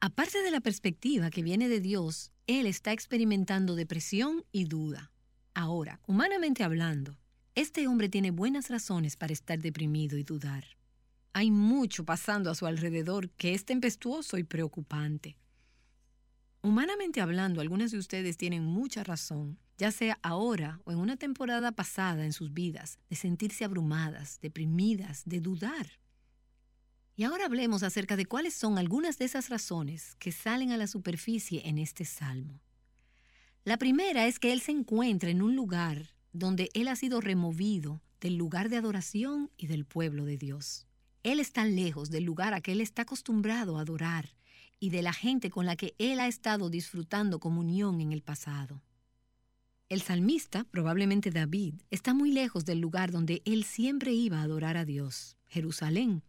Aparte 0.00 0.42
de 0.42 0.50
la 0.50 0.60
perspectiva 0.60 1.30
que 1.30 1.42
viene 1.42 1.66
de 1.70 1.80
Dios, 1.80 2.30
él 2.46 2.66
está 2.66 2.92
experimentando 2.92 3.76
depresión 3.76 4.44
y 4.52 4.64
duda. 4.64 5.12
Ahora, 5.54 5.98
humanamente 6.06 6.62
hablando, 6.62 7.16
este 7.54 7.86
hombre 7.86 8.10
tiene 8.10 8.32
buenas 8.32 8.68
razones 8.68 9.16
para 9.16 9.32
estar 9.32 9.58
deprimido 9.58 10.18
y 10.18 10.24
dudar. 10.24 10.76
Hay 11.32 11.50
mucho 11.50 12.04
pasando 12.04 12.50
a 12.50 12.54
su 12.54 12.66
alrededor 12.66 13.30
que 13.30 13.54
es 13.54 13.64
tempestuoso 13.64 14.36
y 14.36 14.44
preocupante. 14.44 15.38
Humanamente 16.60 17.22
hablando, 17.22 17.62
algunas 17.62 17.92
de 17.92 17.98
ustedes 17.98 18.36
tienen 18.36 18.62
mucha 18.62 19.04
razón 19.04 19.58
ya 19.80 19.90
sea 19.90 20.18
ahora 20.22 20.78
o 20.84 20.92
en 20.92 20.98
una 20.98 21.16
temporada 21.16 21.72
pasada 21.72 22.26
en 22.26 22.34
sus 22.34 22.52
vidas, 22.52 22.98
de 23.08 23.16
sentirse 23.16 23.64
abrumadas, 23.64 24.38
deprimidas, 24.42 25.22
de 25.24 25.40
dudar. 25.40 25.98
Y 27.16 27.24
ahora 27.24 27.46
hablemos 27.46 27.82
acerca 27.82 28.14
de 28.14 28.26
cuáles 28.26 28.52
son 28.52 28.76
algunas 28.76 29.16
de 29.16 29.24
esas 29.24 29.48
razones 29.48 30.16
que 30.18 30.32
salen 30.32 30.70
a 30.70 30.76
la 30.76 30.86
superficie 30.86 31.66
en 31.66 31.78
este 31.78 32.04
salmo. 32.04 32.60
La 33.64 33.78
primera 33.78 34.26
es 34.26 34.38
que 34.38 34.52
él 34.52 34.60
se 34.60 34.72
encuentra 34.72 35.30
en 35.30 35.40
un 35.40 35.56
lugar 35.56 36.10
donde 36.34 36.68
él 36.74 36.86
ha 36.88 36.94
sido 36.94 37.22
removido 37.22 38.02
del 38.20 38.36
lugar 38.36 38.68
de 38.68 38.76
adoración 38.76 39.50
y 39.56 39.66
del 39.66 39.86
pueblo 39.86 40.26
de 40.26 40.36
Dios. 40.36 40.86
Él 41.22 41.40
está 41.40 41.64
lejos 41.64 42.10
del 42.10 42.24
lugar 42.24 42.52
a 42.52 42.60
que 42.60 42.72
él 42.72 42.82
está 42.82 43.02
acostumbrado 43.02 43.78
a 43.78 43.80
adorar 43.80 44.34
y 44.78 44.90
de 44.90 45.00
la 45.00 45.14
gente 45.14 45.48
con 45.48 45.64
la 45.64 45.74
que 45.74 45.94
él 45.96 46.20
ha 46.20 46.28
estado 46.28 46.68
disfrutando 46.68 47.40
comunión 47.40 48.02
en 48.02 48.12
el 48.12 48.20
pasado. 48.20 48.82
El 49.90 50.02
salmista, 50.02 50.62
probablemente 50.70 51.32
David, 51.32 51.74
está 51.90 52.14
muy 52.14 52.30
lejos 52.30 52.64
del 52.64 52.78
lugar 52.78 53.10
donde 53.10 53.42
él 53.44 53.64
siempre 53.64 54.12
iba 54.12 54.38
a 54.38 54.44
adorar 54.44 54.76
a 54.76 54.84
Dios, 54.84 55.36
Jerusalén. 55.48 56.22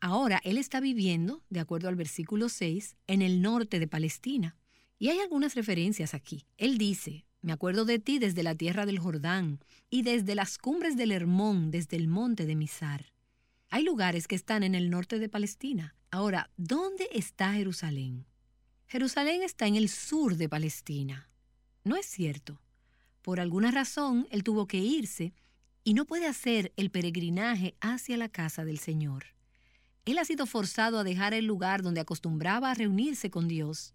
Ahora 0.00 0.38
él 0.44 0.58
está 0.58 0.80
viviendo, 0.80 1.42
de 1.48 1.60
acuerdo 1.60 1.88
al 1.88 1.96
versículo 1.96 2.50
6, 2.50 2.96
en 3.06 3.22
el 3.22 3.40
norte 3.40 3.78
de 3.78 3.88
Palestina. 3.88 4.58
Y 4.98 5.08
hay 5.08 5.18
algunas 5.18 5.54
referencias 5.54 6.12
aquí. 6.12 6.44
Él 6.58 6.76
dice, 6.76 7.24
me 7.40 7.52
acuerdo 7.52 7.86
de 7.86 8.00
ti 8.00 8.18
desde 8.18 8.42
la 8.42 8.54
tierra 8.54 8.84
del 8.84 8.98
Jordán 8.98 9.60
y 9.88 10.02
desde 10.02 10.34
las 10.34 10.58
cumbres 10.58 10.94
del 10.98 11.12
Hermón, 11.12 11.70
desde 11.70 11.96
el 11.96 12.06
monte 12.06 12.44
de 12.44 12.54
Misar. 12.54 13.14
Hay 13.70 13.82
lugares 13.82 14.28
que 14.28 14.36
están 14.36 14.62
en 14.62 14.74
el 14.74 14.90
norte 14.90 15.18
de 15.18 15.30
Palestina. 15.30 15.96
Ahora, 16.10 16.50
¿dónde 16.58 17.08
está 17.14 17.54
Jerusalén? 17.54 18.26
Jerusalén 18.88 19.42
está 19.42 19.66
en 19.66 19.76
el 19.76 19.88
sur 19.88 20.36
de 20.36 20.50
Palestina. 20.50 21.30
No 21.82 21.96
es 21.96 22.04
cierto. 22.04 22.60
Por 23.22 23.40
alguna 23.40 23.70
razón, 23.70 24.26
él 24.30 24.44
tuvo 24.44 24.66
que 24.66 24.78
irse 24.78 25.34
y 25.84 25.94
no 25.94 26.04
puede 26.04 26.26
hacer 26.26 26.72
el 26.76 26.90
peregrinaje 26.90 27.74
hacia 27.80 28.16
la 28.16 28.28
casa 28.28 28.64
del 28.64 28.78
Señor. 28.78 29.24
Él 30.04 30.18
ha 30.18 30.24
sido 30.24 30.46
forzado 30.46 30.98
a 30.98 31.04
dejar 31.04 31.34
el 31.34 31.44
lugar 31.44 31.82
donde 31.82 32.00
acostumbraba 32.00 32.70
a 32.70 32.74
reunirse 32.74 33.30
con 33.30 33.48
Dios 33.48 33.94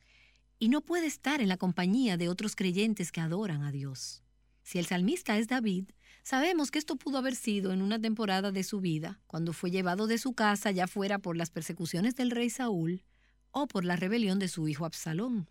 y 0.59 0.69
no 0.69 0.81
puede 0.81 1.07
estar 1.07 1.41
en 1.41 1.49
la 1.49 1.57
compañía 1.57 2.17
de 2.17 2.29
otros 2.29 2.55
creyentes 2.55 3.11
que 3.11 3.21
adoran 3.21 3.63
a 3.63 3.71
Dios. 3.71 4.23
Si 4.63 4.79
el 4.79 4.85
salmista 4.85 5.37
es 5.37 5.47
David, 5.47 5.85
sabemos 6.23 6.71
que 6.71 6.79
esto 6.79 6.95
pudo 6.95 7.17
haber 7.17 7.35
sido 7.35 7.71
en 7.71 7.81
una 7.81 7.99
temporada 7.99 8.51
de 8.51 8.63
su 8.63 8.79
vida, 8.79 9.19
cuando 9.27 9.53
fue 9.53 9.71
llevado 9.71 10.07
de 10.07 10.17
su 10.17 10.33
casa 10.33 10.71
ya 10.71 10.87
fuera 10.87 11.19
por 11.19 11.35
las 11.37 11.49
persecuciones 11.49 12.15
del 12.15 12.31
rey 12.31 12.49
Saúl 12.49 13.03
o 13.51 13.67
por 13.67 13.85
la 13.85 13.95
rebelión 13.95 14.39
de 14.39 14.47
su 14.47 14.67
hijo 14.67 14.85
Absalón, 14.85 15.49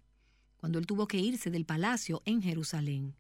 cuando 0.57 0.79
él 0.79 0.87
tuvo 0.87 1.07
que 1.07 1.19
irse 1.19 1.51
del 1.51 1.65
palacio 1.65 2.23
en 2.25 2.43
Jerusalén. 2.43 3.15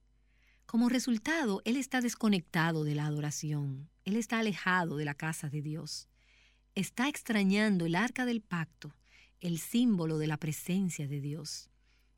Como 0.66 0.88
resultado, 0.88 1.62
él 1.64 1.76
está 1.76 2.00
desconectado 2.00 2.84
de 2.84 2.94
la 2.94 3.06
adoración, 3.06 3.90
él 4.04 4.16
está 4.16 4.38
alejado 4.38 4.96
de 4.96 5.04
la 5.04 5.14
casa 5.14 5.48
de 5.48 5.62
Dios, 5.62 6.08
está 6.74 7.08
extrañando 7.08 7.86
el 7.86 7.94
arca 7.94 8.24
del 8.26 8.40
pacto, 8.40 8.94
el 9.40 9.58
símbolo 9.58 10.18
de 10.18 10.26
la 10.26 10.38
presencia 10.38 11.06
de 11.06 11.20
Dios. 11.20 11.70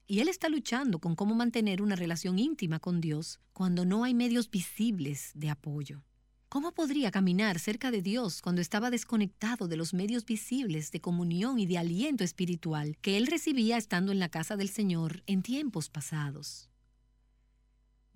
Y 0.06 0.20
él 0.20 0.28
está 0.28 0.48
luchando 0.48 1.00
con 1.00 1.16
cómo 1.16 1.34
mantener 1.34 1.82
una 1.82 1.96
relación 1.96 2.38
íntima 2.38 2.78
con 2.78 3.00
Dios 3.00 3.40
cuando 3.52 3.84
no 3.84 4.04
hay 4.04 4.14
medios 4.14 4.50
visibles 4.50 5.32
de 5.34 5.50
apoyo. 5.50 6.04
¿Cómo 6.48 6.72
podría 6.72 7.10
caminar 7.10 7.58
cerca 7.58 7.90
de 7.90 8.02
Dios 8.02 8.40
cuando 8.40 8.62
estaba 8.62 8.90
desconectado 8.90 9.66
de 9.66 9.76
los 9.76 9.92
medios 9.92 10.24
visibles 10.24 10.92
de 10.92 11.00
comunión 11.00 11.58
y 11.58 11.66
de 11.66 11.76
aliento 11.76 12.22
espiritual 12.22 12.96
que 13.02 13.16
él 13.16 13.26
recibía 13.26 13.76
estando 13.76 14.12
en 14.12 14.20
la 14.20 14.28
casa 14.28 14.56
del 14.56 14.68
Señor 14.68 15.24
en 15.26 15.42
tiempos 15.42 15.90
pasados? 15.90 16.70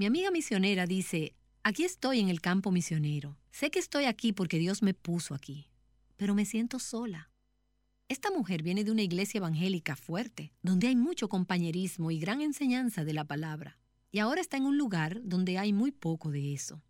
Mi 0.01 0.07
amiga 0.07 0.31
misionera 0.31 0.87
dice, 0.87 1.35
aquí 1.63 1.85
estoy 1.85 2.21
en 2.21 2.31
el 2.31 2.41
campo 2.41 2.73
misionero. 2.73 3.37
Sé 3.51 3.71
que 3.71 3.79
estoy 3.79 4.07
aquí 4.07 4.33
porque 4.33 4.57
Dios 4.59 4.83
me 4.83 4.95
puso 4.95 5.35
aquí, 5.35 5.69
pero 6.17 6.35
me 6.35 6.47
siento 6.47 6.79
sola. 6.79 7.31
Esta 8.09 8.31
mujer 8.31 8.63
viene 8.63 8.83
de 8.83 8.93
una 8.93 9.03
iglesia 9.03 9.37
evangélica 9.37 9.97
fuerte, 9.97 10.55
donde 10.63 10.87
hay 10.87 10.97
mucho 10.97 11.29
compañerismo 11.29 12.11
y 12.11 12.19
gran 12.19 12.41
enseñanza 12.41 13.05
de 13.05 13.13
la 13.13 13.27
palabra. 13.27 13.79
Y 14.11 14.21
ahora 14.21 14.41
está 14.41 14.57
en 14.57 14.65
un 14.65 14.79
lugar 14.79 15.21
donde 15.23 15.59
hay 15.59 15.75
muy 15.75 15.93
poco 15.93 16.31
de 16.31 16.55
eso. 16.55 16.83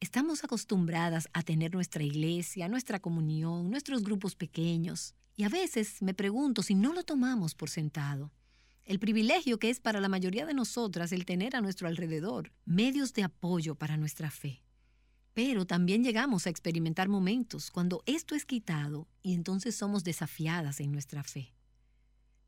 Estamos 0.00 0.42
acostumbradas 0.42 1.28
a 1.34 1.42
tener 1.42 1.74
nuestra 1.74 2.04
iglesia, 2.04 2.68
nuestra 2.68 3.00
comunión, 3.00 3.68
nuestros 3.68 4.02
grupos 4.02 4.34
pequeños. 4.34 5.14
Y 5.36 5.44
a 5.44 5.50
veces 5.50 6.00
me 6.00 6.14
pregunto 6.14 6.62
si 6.62 6.74
no 6.74 6.94
lo 6.94 7.02
tomamos 7.02 7.54
por 7.54 7.68
sentado. 7.68 8.32
El 8.86 9.00
privilegio 9.00 9.58
que 9.58 9.68
es 9.68 9.80
para 9.80 10.00
la 10.00 10.08
mayoría 10.08 10.46
de 10.46 10.54
nosotras 10.54 11.10
el 11.10 11.26
tener 11.26 11.56
a 11.56 11.60
nuestro 11.60 11.88
alrededor 11.88 12.52
medios 12.64 13.12
de 13.14 13.24
apoyo 13.24 13.74
para 13.74 13.96
nuestra 13.96 14.30
fe. 14.30 14.62
Pero 15.34 15.66
también 15.66 16.04
llegamos 16.04 16.46
a 16.46 16.50
experimentar 16.50 17.08
momentos 17.08 17.72
cuando 17.72 18.04
esto 18.06 18.36
es 18.36 18.44
quitado 18.44 19.08
y 19.22 19.34
entonces 19.34 19.74
somos 19.74 20.04
desafiadas 20.04 20.78
en 20.78 20.92
nuestra 20.92 21.24
fe. 21.24 21.52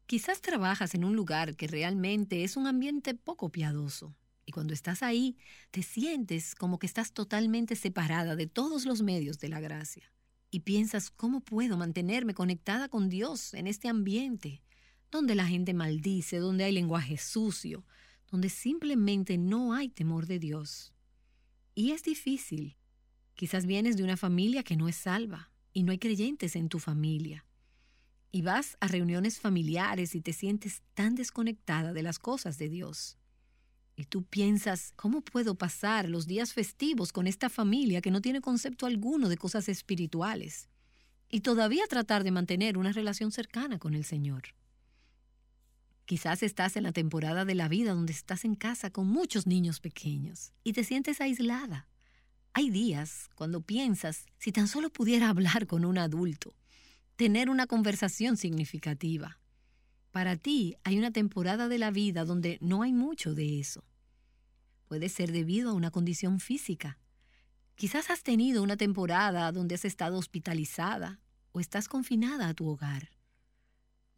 Quizás 0.07 0.41
trabajas 0.41 0.95
en 0.95 1.05
un 1.05 1.17
lugar 1.17 1.57
que 1.57 1.67
realmente 1.67 2.45
es 2.45 2.57
un 2.57 2.69
ambiente 2.69 3.15
poco 3.15 3.51
piadoso 3.51 4.15
y 4.47 4.53
cuando 4.53 4.75
estás 4.75 5.03
ahí 5.03 5.37
te 5.73 5.83
sientes 5.83 6.55
como 6.55 6.79
que 6.79 6.87
estás 6.87 7.11
totalmente 7.11 7.75
separada 7.75 8.37
de 8.37 8.47
todos 8.47 8.87
los 8.87 9.03
medios 9.03 9.41
de 9.41 9.49
la 9.49 9.59
gracia 9.59 10.13
y 10.53 10.61
piensas 10.61 11.11
cómo 11.11 11.41
puedo 11.41 11.77
mantenerme 11.77 12.33
conectada 12.33 12.89
con 12.89 13.09
Dios 13.09 13.55
en 13.55 13.67
este 13.67 13.89
ambiente 13.89 14.63
donde 15.11 15.35
la 15.35 15.47
gente 15.47 15.75
maldice, 15.75 16.39
donde 16.39 16.65
hay 16.65 16.73
lenguaje 16.73 17.17
sucio, 17.17 17.85
donde 18.31 18.49
simplemente 18.49 19.39
no 19.39 19.73
hay 19.73 19.89
temor 19.89 20.27
de 20.27 20.39
Dios. 20.39 20.93
Y 21.75 21.93
es 21.93 22.03
difícil. 22.03 22.77
Quizás 23.35 23.67
vienes 23.67 23.97
de 23.97 24.03
una 24.03 24.17
familia 24.17 24.63
que 24.63 24.77
no 24.77 24.89
es 24.89 24.97
salva 24.97 25.51
y 25.73 25.85
no 25.85 25.93
hay 25.93 25.99
creyentes 25.99 26.57
en 26.57 26.69
tu 26.69 26.79
familia. 26.79 27.45
Y 28.31 28.43
vas 28.43 28.77
a 28.81 28.89
reuniones 28.89 29.39
familiares 29.39 30.15
y 30.15 30.21
te 30.21 30.33
sientes 30.33 30.83
tan 30.95 31.15
desconectada 31.15 31.93
de 31.93 32.03
las 32.03 32.19
cosas 32.19 32.59
de 32.59 32.69
Dios. 32.69 33.17
Y 33.97 34.05
tú 34.05 34.23
piensas, 34.23 34.93
¿cómo 34.97 35.23
puedo 35.23 35.57
pasar 35.57 36.09
los 36.09 36.27
días 36.27 36.53
festivos 36.53 37.13
con 37.13 37.27
esta 37.27 37.49
familia 37.49 38.01
que 38.01 38.11
no 38.11 38.21
tiene 38.21 38.41
concepto 38.41 38.87
alguno 38.87 39.29
de 39.29 39.37
cosas 39.37 39.69
espirituales? 39.69 40.69
Y 41.31 41.41
todavía 41.41 41.87
tratar 41.89 42.25
de 42.25 42.31
mantener 42.31 42.79
una 42.79 42.93
relación 42.93 43.33
cercana 43.33 43.79
con 43.79 43.95
el 43.95 44.05
Señor. 44.05 44.55
Quizás 46.09 46.43
estás 46.43 46.79
en 46.79 46.85
la 46.85 46.93
temporada 46.93 47.45
de 47.45 47.55
la 47.55 47.69
vida 47.69 47.93
donde 47.93 48.15
estás 48.15 48.47
en 48.47 48.55
casa 48.55 48.89
con 48.89 49.07
muchos 49.07 49.47
niños 49.47 49.79
pequeños 49.79 50.55
y 50.65 50.73
te 50.73 50.83
sientes 50.83 51.21
aislada. 51.21 51.87
Hay 52.55 52.71
días 52.71 53.29
cuando 53.35 53.61
piensas 53.61 54.25
si 54.39 54.51
tan 54.51 54.69
solo 54.69 54.89
pudiera 54.89 55.29
hablar 55.29 55.67
con 55.67 55.85
un 55.85 55.99
adulto, 55.99 56.55
tener 57.17 57.51
una 57.51 57.67
conversación 57.67 58.39
significativa. 58.39 59.39
Para 60.11 60.37
ti 60.39 60.77
hay 60.83 60.97
una 60.97 61.11
temporada 61.11 61.69
de 61.69 61.77
la 61.77 61.91
vida 61.91 62.25
donde 62.25 62.57
no 62.63 62.81
hay 62.81 62.95
mucho 62.95 63.35
de 63.35 63.61
eso. 63.61 63.85
Puede 64.87 65.11
ser 65.11 65.31
debido 65.31 65.69
a 65.69 65.75
una 65.75 65.91
condición 65.91 66.41
física. 66.41 66.99
Quizás 67.75 68.09
has 68.09 68.23
tenido 68.23 68.63
una 68.63 68.79
temporada 68.79 69.53
donde 69.53 69.75
has 69.75 69.85
estado 69.85 70.17
hospitalizada 70.17 71.21
o 71.53 71.61
estás 71.61 71.87
confinada 71.87 72.49
a 72.49 72.55
tu 72.55 72.67
hogar. 72.67 73.11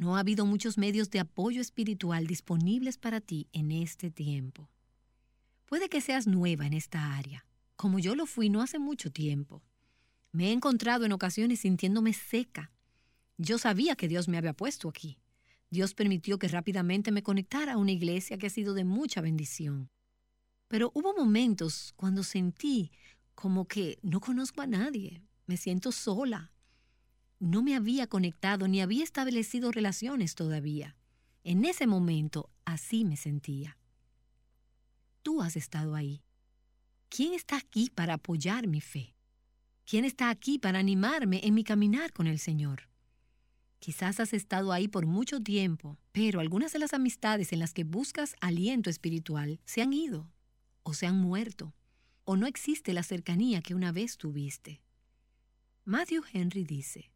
No 0.01 0.17
ha 0.17 0.21
habido 0.21 0.47
muchos 0.47 0.79
medios 0.79 1.11
de 1.11 1.21
apoyo 1.21 1.61
espiritual 1.61 2.27
disponibles 2.27 2.97
para 2.97 3.21
ti 3.21 3.49
en 3.53 3.71
este 3.71 4.11
tiempo. 4.11 4.71
Puede 5.67 5.91
que 5.91 6.01
seas 6.01 6.27
nueva 6.27 6.67
en 6.67 6.73
esta 6.73 7.19
área, 7.19 7.45
como 7.77 7.99
yo 7.99 8.15
lo 8.15 8.25
fui 8.25 8.49
no 8.49 8.63
hace 8.63 8.79
mucho 8.79 9.13
tiempo. 9.13 9.63
Me 10.33 10.49
he 10.49 10.53
encontrado 10.53 11.05
en 11.05 11.13
ocasiones 11.13 11.61
sintiéndome 11.61 12.15
seca. 12.15 12.73
Yo 13.37 13.59
sabía 13.59 13.95
que 13.95 14.09
Dios 14.09 14.27
me 14.27 14.39
había 14.39 14.55
puesto 14.55 14.89
aquí. 14.89 15.19
Dios 15.69 15.93
permitió 15.93 16.39
que 16.39 16.49
rápidamente 16.49 17.13
me 17.13 17.23
conectara 17.23 17.75
a 17.75 17.77
una 17.77 17.93
iglesia 17.93 18.39
que 18.39 18.47
ha 18.47 18.51
sido 18.51 18.73
de 18.73 18.85
mucha 18.85 19.21
bendición. 19.21 19.91
Pero 20.69 20.93
hubo 20.95 21.15
momentos 21.15 21.93
cuando 21.97 22.23
sentí 22.23 22.91
como 23.35 23.69
que 23.69 23.99
no 24.01 24.21
conozco 24.21 24.63
a 24.63 24.67
nadie, 24.67 25.23
me 25.45 25.59
siento 25.59 25.93
sola, 25.93 26.53
no 27.41 27.63
me 27.63 27.75
había 27.75 28.07
conectado 28.07 28.69
ni 28.69 28.83
había 28.83 29.03
establecido 29.03 29.73
relaciones 29.73 30.35
todavía. 30.35 30.95
En 31.43 31.65
ese 31.65 31.87
momento 31.87 32.51
así 32.67 33.05
me 33.05 33.17
sentía. 33.17 33.79
Tú 35.23 35.41
has 35.43 35.57
estado 35.57 35.95
ahí. 35.95 36.23
¿Quién 37.09 37.33
está 37.33 37.57
aquí 37.57 37.91
para 37.93 38.15
apoyar 38.15 38.69
mi 38.69 38.81
fe? 38.81 39.15
¿Quién 39.87 40.05
está 40.05 40.29
aquí 40.29 40.59
para 40.59 40.79
animarme 40.79 41.41
en 41.43 41.55
mi 41.55 41.65
caminar 41.65 42.13
con 42.13 42.27
el 42.27 42.39
Señor? 42.39 42.89
Quizás 43.81 44.21
has 44.21 44.35
estado 44.35 44.73
ahí 44.73 44.87
por 44.87 45.07
mucho 45.07 45.41
tiempo, 45.41 45.99
pero 46.13 46.41
algunas 46.41 46.75
de 46.75 46.79
las 46.79 46.93
amistades 46.93 47.53
en 47.53 47.59
las 47.59 47.73
que 47.73 47.85
buscas 47.85 48.37
aliento 48.41 48.91
espiritual 48.91 49.59
se 49.65 49.81
han 49.81 49.95
ido, 49.95 50.31
o 50.83 50.93
se 50.93 51.07
han 51.07 51.17
muerto, 51.17 51.75
o 52.25 52.37
no 52.37 52.47
existe 52.47 52.93
la 52.93 53.03
cercanía 53.03 53.63
que 53.63 53.75
una 53.75 53.91
vez 53.93 54.19
tuviste. 54.19 54.83
Matthew 55.85 56.23
Henry 56.33 56.65
dice, 56.65 57.11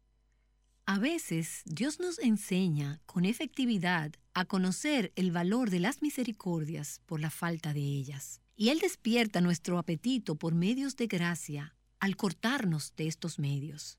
a 0.87 0.99
veces 0.99 1.63
Dios 1.65 1.99
nos 1.99 2.19
enseña 2.19 2.99
con 3.07 3.25
efectividad 3.25 4.11
a 4.35 4.45
conocer 4.45 5.11
el 5.15 5.31
valor 5.31 5.71
de 5.71 5.79
las 5.79 6.03
misericordias 6.03 7.01
por 7.07 7.19
la 7.19 7.31
falta 7.31 7.73
de 7.73 7.81
ellas. 7.81 8.39
Y 8.55 8.69
Él 8.69 8.79
despierta 8.79 9.41
nuestro 9.41 9.79
apetito 9.79 10.35
por 10.35 10.53
medios 10.53 10.95
de 10.95 11.07
gracia 11.07 11.75
al 11.99 12.15
cortarnos 12.15 12.93
de 12.95 13.07
estos 13.07 13.39
medios. 13.39 13.97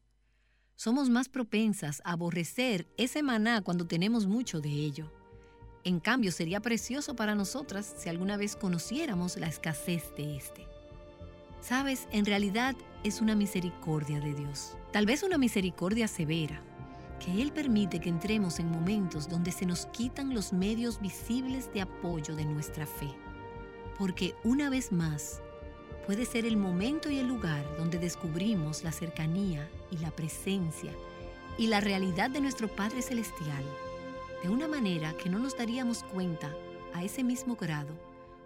somos 0.78 1.08
más 1.08 1.30
propensas 1.30 2.02
a 2.04 2.12
aborrecer 2.12 2.86
ese 2.98 3.22
maná 3.22 3.62
cuando 3.62 3.86
tenemos 3.86 4.26
mucho 4.26 4.60
de 4.60 4.68
ello. 4.68 5.10
En 5.84 6.00
cambio, 6.00 6.30
sería 6.30 6.60
precioso 6.60 7.16
para 7.16 7.34
nosotras 7.34 7.94
si 7.96 8.10
alguna 8.10 8.36
vez 8.36 8.56
conociéramos 8.56 9.38
la 9.38 9.48
escasez 9.48 10.04
de 10.16 10.36
este. 10.36 10.66
Sabes, 11.62 12.06
en 12.12 12.26
realidad 12.26 12.76
es 13.04 13.22
una 13.22 13.34
misericordia 13.34 14.20
de 14.20 14.34
Dios. 14.34 14.76
Tal 14.92 15.06
vez 15.06 15.22
una 15.22 15.38
misericordia 15.38 16.08
severa, 16.08 16.62
que 17.18 17.42
Él 17.42 17.52
permite 17.52 18.00
que 18.00 18.08
entremos 18.08 18.58
en 18.58 18.70
momentos 18.70 19.28
donde 19.28 19.52
se 19.52 19.66
nos 19.66 19.86
quitan 19.86 20.34
los 20.34 20.52
medios 20.52 21.00
visibles 21.00 21.72
de 21.72 21.82
apoyo 21.82 22.36
de 22.36 22.44
nuestra 22.44 22.86
fe. 22.86 23.08
Porque 23.98 24.34
una 24.44 24.70
vez 24.70 24.92
más, 24.92 25.40
puede 26.06 26.24
ser 26.24 26.44
el 26.46 26.56
momento 26.56 27.10
y 27.10 27.18
el 27.18 27.26
lugar 27.26 27.64
donde 27.78 27.98
descubrimos 27.98 28.84
la 28.84 28.92
cercanía 28.92 29.68
y 29.90 29.98
la 29.98 30.10
presencia 30.10 30.92
y 31.58 31.66
la 31.66 31.80
realidad 31.80 32.30
de 32.30 32.40
nuestro 32.40 32.68
Padre 32.68 33.02
Celestial 33.02 33.64
de 34.42 34.48
una 34.48 34.68
manera 34.68 35.16
que 35.16 35.30
no 35.30 35.38
nos 35.38 35.56
daríamos 35.56 36.02
cuenta 36.04 36.54
a 36.94 37.02
ese 37.02 37.24
mismo 37.24 37.56
grado 37.56 37.94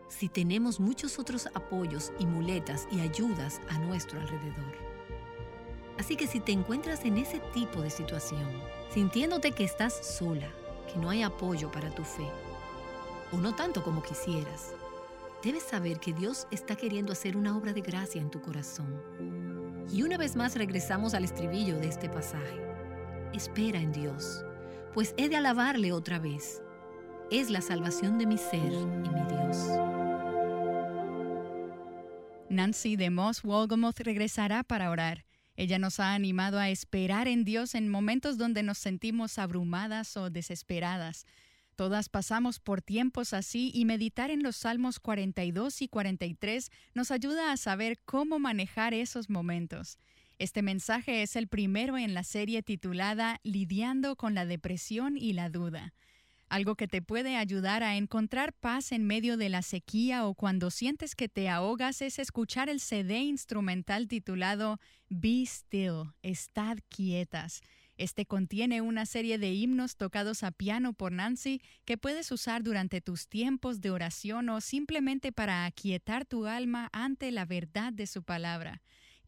si 0.08 0.28
tenemos 0.28 0.80
muchos 0.80 1.18
otros 1.18 1.48
apoyos 1.54 2.12
y 2.18 2.26
muletas 2.26 2.88
y 2.90 3.00
ayudas 3.00 3.60
a 3.68 3.78
nuestro 3.78 4.20
alrededor. 4.20 4.89
Así 6.00 6.16
que 6.16 6.26
si 6.26 6.40
te 6.40 6.50
encuentras 6.50 7.04
en 7.04 7.18
ese 7.18 7.38
tipo 7.52 7.82
de 7.82 7.90
situación, 7.90 8.48
sintiéndote 8.92 9.52
que 9.52 9.64
estás 9.64 9.94
sola, 9.94 10.48
que 10.92 10.98
no 10.98 11.10
hay 11.10 11.22
apoyo 11.22 11.70
para 11.70 11.94
tu 11.94 12.02
fe, 12.02 12.26
o 13.30 13.36
no 13.36 13.54
tanto 13.54 13.84
como 13.84 14.02
quisieras, 14.02 14.74
debes 15.44 15.62
saber 15.62 16.00
que 16.00 16.12
Dios 16.12 16.48
está 16.50 16.74
queriendo 16.74 17.12
hacer 17.12 17.36
una 17.36 17.56
obra 17.56 17.72
de 17.72 17.82
gracia 17.82 18.20
en 18.20 18.30
tu 18.30 18.40
corazón. 18.40 19.86
Y 19.92 20.02
una 20.02 20.16
vez 20.16 20.36
más 20.36 20.56
regresamos 20.56 21.14
al 21.14 21.24
estribillo 21.24 21.78
de 21.78 21.88
este 21.88 22.08
pasaje. 22.08 22.60
Espera 23.32 23.78
en 23.78 23.92
Dios 23.92 24.42
pues 24.94 25.14
he 25.16 25.28
de 25.28 25.36
alabarle 25.36 25.92
otra 25.92 26.18
vez. 26.18 26.62
Es 27.30 27.50
la 27.50 27.60
salvación 27.60 28.18
de 28.18 28.26
mi 28.26 28.38
ser 28.38 28.72
y 28.72 29.08
mi 29.08 29.24
Dios. 29.28 29.56
Nancy 32.48 32.96
de 32.96 33.10
Moss 33.10 33.42
Wolgamoth 33.42 34.00
regresará 34.00 34.64
para 34.64 34.90
orar. 34.90 35.24
Ella 35.60 35.78
nos 35.78 36.00
ha 36.00 36.14
animado 36.14 36.58
a 36.58 36.70
esperar 36.70 37.28
en 37.28 37.44
Dios 37.44 37.74
en 37.74 37.90
momentos 37.90 38.38
donde 38.38 38.62
nos 38.62 38.78
sentimos 38.78 39.38
abrumadas 39.38 40.16
o 40.16 40.30
desesperadas. 40.30 41.26
Todas 41.76 42.08
pasamos 42.08 42.58
por 42.58 42.80
tiempos 42.80 43.34
así 43.34 43.70
y 43.74 43.84
meditar 43.84 44.30
en 44.30 44.42
los 44.42 44.56
Salmos 44.56 45.00
42 45.00 45.82
y 45.82 45.88
43 45.88 46.70
nos 46.94 47.10
ayuda 47.10 47.52
a 47.52 47.58
saber 47.58 47.98
cómo 48.06 48.38
manejar 48.38 48.94
esos 48.94 49.28
momentos. 49.28 49.98
Este 50.38 50.62
mensaje 50.62 51.20
es 51.20 51.36
el 51.36 51.46
primero 51.46 51.98
en 51.98 52.14
la 52.14 52.24
serie 52.24 52.62
titulada 52.62 53.38
Lidiando 53.42 54.16
con 54.16 54.34
la 54.34 54.46
depresión 54.46 55.18
y 55.18 55.34
la 55.34 55.50
duda. 55.50 55.92
Algo 56.50 56.74
que 56.74 56.88
te 56.88 57.00
puede 57.00 57.36
ayudar 57.36 57.84
a 57.84 57.96
encontrar 57.96 58.52
paz 58.52 58.90
en 58.90 59.06
medio 59.06 59.36
de 59.36 59.48
la 59.48 59.62
sequía 59.62 60.26
o 60.26 60.34
cuando 60.34 60.72
sientes 60.72 61.14
que 61.14 61.28
te 61.28 61.48
ahogas 61.48 62.02
es 62.02 62.18
escuchar 62.18 62.68
el 62.68 62.80
CD 62.80 63.20
instrumental 63.20 64.08
titulado 64.08 64.80
Be 65.08 65.44
Still, 65.46 66.12
Estad 66.22 66.78
Quietas. 66.88 67.60
Este 67.96 68.26
contiene 68.26 68.80
una 68.80 69.06
serie 69.06 69.38
de 69.38 69.52
himnos 69.52 69.94
tocados 69.94 70.42
a 70.42 70.50
piano 70.50 70.92
por 70.92 71.12
Nancy 71.12 71.62
que 71.84 71.96
puedes 71.96 72.32
usar 72.32 72.64
durante 72.64 73.00
tus 73.00 73.28
tiempos 73.28 73.80
de 73.80 73.92
oración 73.92 74.48
o 74.48 74.60
simplemente 74.60 75.30
para 75.30 75.64
aquietar 75.66 76.24
tu 76.24 76.46
alma 76.46 76.88
ante 76.92 77.30
la 77.30 77.44
verdad 77.44 77.92
de 77.92 78.08
su 78.08 78.24
palabra. 78.24 78.82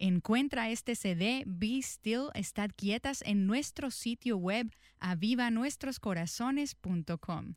Encuentra 0.04 0.68
este 0.68 0.96
CD 0.96 1.44
Be 1.46 1.80
Still, 1.80 2.30
Estad 2.34 2.70
Quietas 2.74 3.22
en 3.24 3.46
nuestro 3.46 3.92
sitio 3.92 4.36
web 4.36 4.68
avivanuestroscorazones.com. 4.98 7.54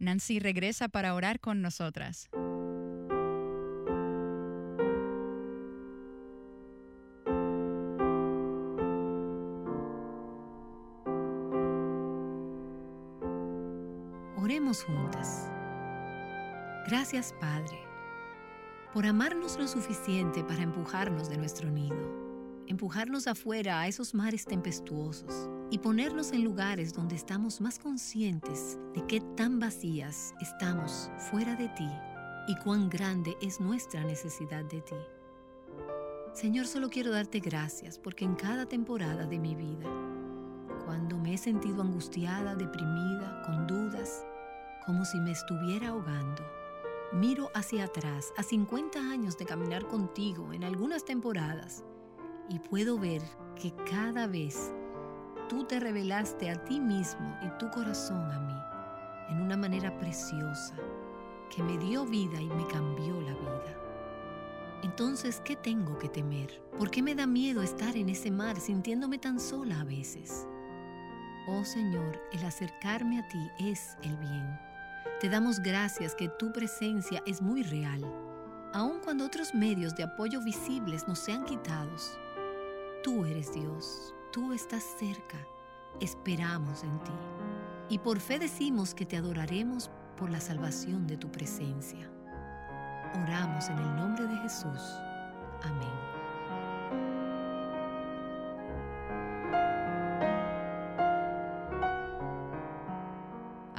Nancy 0.00 0.40
regresa 0.40 0.88
para 0.88 1.14
orar 1.14 1.38
con 1.38 1.62
nosotras. 1.62 2.28
Oremos 14.36 14.82
juntas. 14.82 15.48
Gracias 16.88 17.32
Padre 17.40 17.93
por 18.94 19.06
amarnos 19.06 19.58
lo 19.58 19.66
suficiente 19.66 20.44
para 20.44 20.62
empujarnos 20.62 21.28
de 21.28 21.36
nuestro 21.36 21.68
nido, 21.68 21.96
empujarnos 22.68 23.26
afuera 23.26 23.80
a 23.80 23.88
esos 23.88 24.14
mares 24.14 24.44
tempestuosos 24.44 25.50
y 25.68 25.78
ponernos 25.78 26.30
en 26.30 26.44
lugares 26.44 26.94
donde 26.94 27.16
estamos 27.16 27.60
más 27.60 27.80
conscientes 27.80 28.78
de 28.94 29.04
qué 29.08 29.20
tan 29.36 29.58
vacías 29.58 30.32
estamos 30.40 31.10
fuera 31.28 31.56
de 31.56 31.68
ti 31.70 31.90
y 32.46 32.54
cuán 32.62 32.88
grande 32.88 33.36
es 33.42 33.58
nuestra 33.58 34.04
necesidad 34.04 34.64
de 34.66 34.80
ti. 34.82 34.94
Señor, 36.32 36.68
solo 36.68 36.88
quiero 36.88 37.10
darte 37.10 37.40
gracias 37.40 37.98
porque 37.98 38.24
en 38.24 38.36
cada 38.36 38.64
temporada 38.66 39.26
de 39.26 39.40
mi 39.40 39.56
vida, 39.56 39.90
cuando 40.84 41.18
me 41.18 41.34
he 41.34 41.38
sentido 41.38 41.82
angustiada, 41.82 42.54
deprimida, 42.54 43.42
con 43.44 43.66
dudas, 43.66 44.24
como 44.86 45.04
si 45.04 45.18
me 45.18 45.32
estuviera 45.32 45.88
ahogando, 45.88 46.44
Miro 47.14 47.48
hacia 47.54 47.84
atrás, 47.84 48.32
a 48.36 48.42
50 48.42 48.98
años 48.98 49.38
de 49.38 49.46
caminar 49.46 49.86
contigo 49.86 50.52
en 50.52 50.64
algunas 50.64 51.04
temporadas, 51.04 51.84
y 52.48 52.58
puedo 52.58 52.98
ver 52.98 53.22
que 53.54 53.72
cada 53.88 54.26
vez 54.26 54.72
tú 55.48 55.62
te 55.62 55.78
revelaste 55.78 56.50
a 56.50 56.64
ti 56.64 56.80
mismo 56.80 57.38
y 57.40 57.56
tu 57.56 57.70
corazón 57.70 58.32
a 58.32 58.40
mí 58.40 59.30
en 59.30 59.42
una 59.42 59.56
manera 59.56 59.96
preciosa 59.96 60.74
que 61.54 61.62
me 61.62 61.78
dio 61.78 62.04
vida 62.04 62.40
y 62.40 62.48
me 62.48 62.66
cambió 62.66 63.20
la 63.20 63.34
vida. 63.34 63.80
Entonces, 64.82 65.40
¿qué 65.44 65.54
tengo 65.54 65.96
que 65.98 66.08
temer? 66.08 66.60
¿Por 66.76 66.90
qué 66.90 67.00
me 67.00 67.14
da 67.14 67.28
miedo 67.28 67.62
estar 67.62 67.96
en 67.96 68.08
ese 68.08 68.32
mar 68.32 68.58
sintiéndome 68.58 69.18
tan 69.18 69.38
sola 69.38 69.82
a 69.82 69.84
veces? 69.84 70.48
Oh 71.46 71.64
Señor, 71.64 72.20
el 72.32 72.44
acercarme 72.44 73.20
a 73.20 73.28
ti 73.28 73.50
es 73.60 73.96
el 74.02 74.16
bien 74.16 74.63
te 75.24 75.30
damos 75.30 75.60
gracias 75.60 76.14
que 76.14 76.28
tu 76.28 76.52
presencia 76.52 77.22
es 77.24 77.40
muy 77.40 77.62
real, 77.62 78.04
aun 78.74 79.00
cuando 79.02 79.24
otros 79.24 79.54
medios 79.54 79.96
de 79.96 80.02
apoyo 80.02 80.42
visibles 80.42 81.08
nos 81.08 81.18
sean 81.18 81.46
quitados. 81.46 82.18
Tú 83.02 83.24
eres 83.24 83.50
Dios, 83.54 84.14
tú 84.34 84.52
estás 84.52 84.84
cerca, 84.98 85.38
esperamos 85.98 86.82
en 86.82 86.98
ti. 87.04 87.12
Y 87.88 88.00
por 88.00 88.20
fe 88.20 88.38
decimos 88.38 88.92
que 88.92 89.06
te 89.06 89.16
adoraremos 89.16 89.90
por 90.18 90.28
la 90.28 90.42
salvación 90.42 91.06
de 91.06 91.16
tu 91.16 91.32
presencia. 91.32 92.06
Oramos 93.22 93.66
en 93.70 93.78
el 93.78 93.96
nombre 93.96 94.26
de 94.26 94.36
Jesús. 94.40 94.82
Amén. 95.62 96.13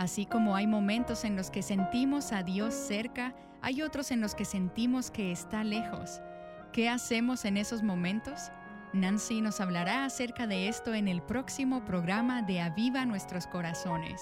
Así 0.05 0.27
como 0.27 0.55
hay 0.55 0.67
momentos 0.67 1.23
en 1.23 1.35
los 1.35 1.49
que 1.49 1.63
sentimos 1.63 2.31
a 2.31 2.43
Dios 2.43 2.75
cerca, 2.75 3.33
hay 3.63 3.81
otros 3.81 4.11
en 4.11 4.21
los 4.21 4.35
que 4.35 4.45
sentimos 4.45 5.09
que 5.09 5.31
está 5.31 5.63
lejos. 5.63 6.21
¿Qué 6.71 6.89
hacemos 6.89 7.43
en 7.43 7.57
esos 7.57 7.81
momentos? 7.81 8.51
Nancy 8.93 9.41
nos 9.41 9.59
hablará 9.59 10.05
acerca 10.05 10.45
de 10.45 10.67
esto 10.67 10.93
en 10.93 11.07
el 11.07 11.23
próximo 11.23 11.83
programa 11.85 12.43
de 12.43 12.61
Aviva 12.61 13.03
Nuestros 13.03 13.47
Corazones. 13.47 14.21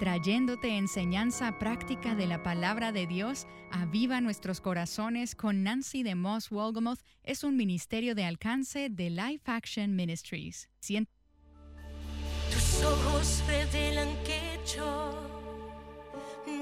Trayéndote 0.00 0.78
enseñanza 0.78 1.58
práctica 1.58 2.14
de 2.14 2.26
la 2.26 2.42
palabra 2.42 2.90
de 2.90 3.06
Dios, 3.06 3.46
aviva 3.70 4.22
nuestros 4.22 4.62
corazones 4.62 5.34
con 5.34 5.62
Nancy 5.62 6.02
de 6.02 6.14
Moss 6.14 6.48
Wolgamoth 6.48 7.00
es 7.22 7.44
un 7.44 7.54
ministerio 7.54 8.14
de 8.14 8.24
alcance 8.24 8.88
de 8.88 9.10
Life 9.10 9.42
Action 9.44 9.94
Ministries. 9.94 10.70
Tus 10.80 12.82
ojos 12.82 13.42
revelan 13.46 14.08
que 14.24 14.58
yo 14.74 15.12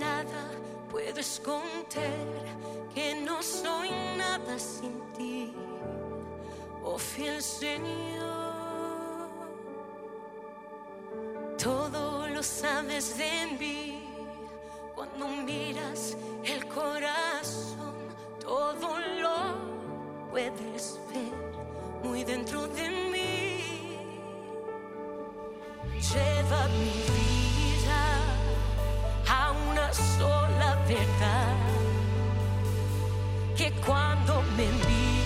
nada 0.01 0.51
puedo 0.91 1.21
esconder, 1.21 2.27
que 2.93 3.23
no 3.25 3.41
soy 3.41 3.91
nada 4.17 4.59
sin 4.59 4.99
ti, 5.17 5.53
oh 6.83 6.99
fiel 6.99 7.41
Señor. 7.41 8.59
Todo 11.57 12.18
lo 12.39 12.45
sabes 12.45 13.19
de 13.19 13.35
mí. 13.59 14.05
Cuando 14.95 15.27
miras 15.27 16.17
el 16.45 16.65
corazón, 16.69 17.97
todo 18.41 19.01
lo 19.23 19.39
puedes 20.31 21.01
ver 21.11 21.35
muy 22.05 22.23
dentro 22.23 22.69
de 22.69 22.89
mí. 23.13 23.99
Lleva 26.11 26.61
mi 26.81 26.95
vida 27.19 28.03
a 29.29 29.51
una 29.69 29.93
sola 29.93 30.77
verdad, 30.87 31.57
que 33.57 33.73
cuando 33.85 34.43
me 34.57 34.67
miras, 34.87 35.18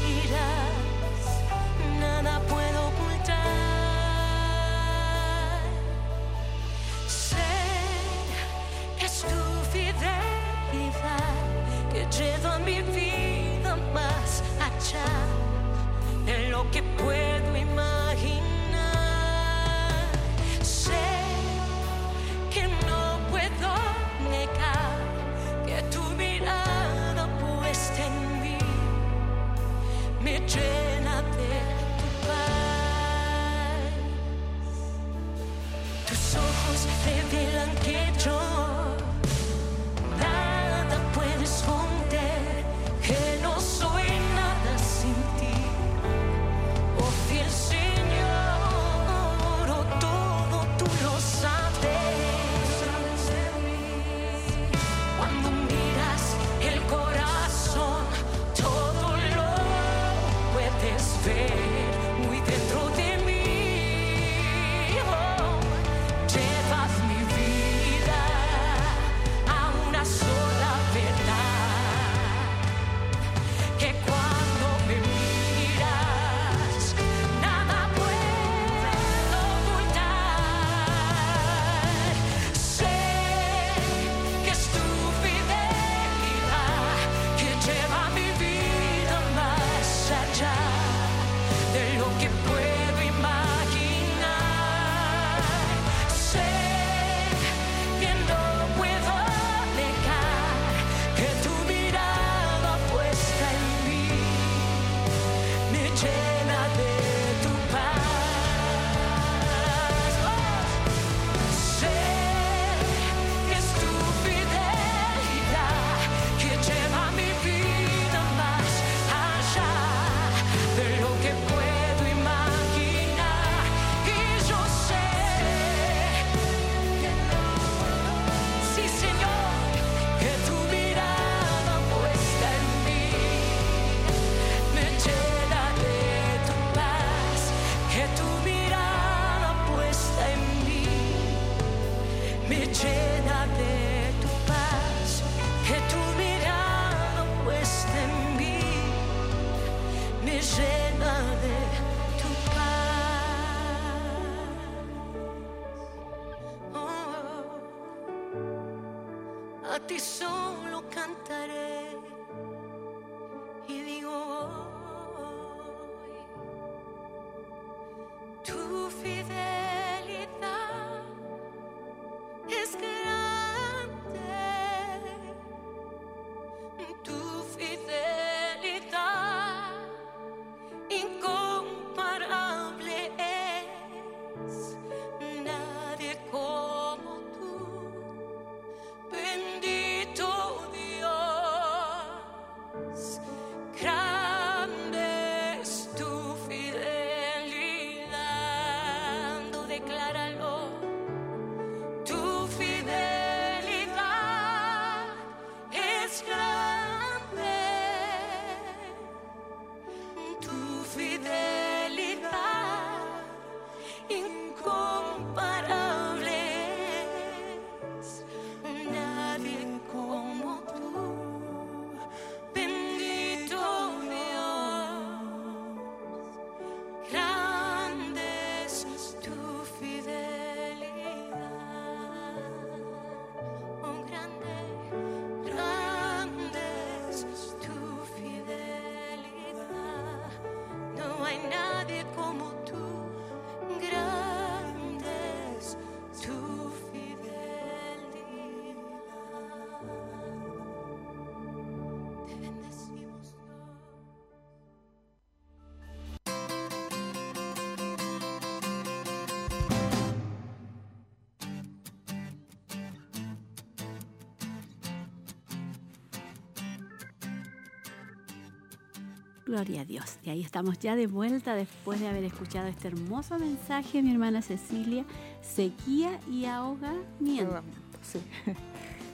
Gloria 269.52 269.82
a 269.82 269.84
Dios. 269.84 270.16
Y 270.24 270.30
ahí 270.30 270.40
estamos 270.40 270.78
ya 270.78 270.96
de 270.96 271.06
vuelta 271.06 271.54
después 271.54 272.00
de 272.00 272.08
haber 272.08 272.24
escuchado 272.24 272.68
este 272.68 272.88
hermoso 272.88 273.38
mensaje 273.38 274.02
mi 274.02 274.10
hermana 274.10 274.40
Cecilia. 274.40 275.04
Sequía 275.42 276.18
y 276.26 276.46
ahogamiento. 276.46 277.44
Ahogamiento, 277.44 277.98
sí. 278.00 278.20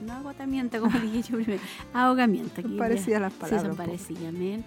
No 0.05 0.13
agotamiento, 0.13 0.79
como 0.79 0.97
dije 0.97 1.23
yo 1.23 1.35
primero. 1.35 1.61
Ahogamiento. 1.93 2.61
Son 2.61 2.77
parecidas 2.77 3.19
las 3.19 3.33
palabras. 3.33 3.99
Sí, 3.99 4.15
amén. 4.25 4.63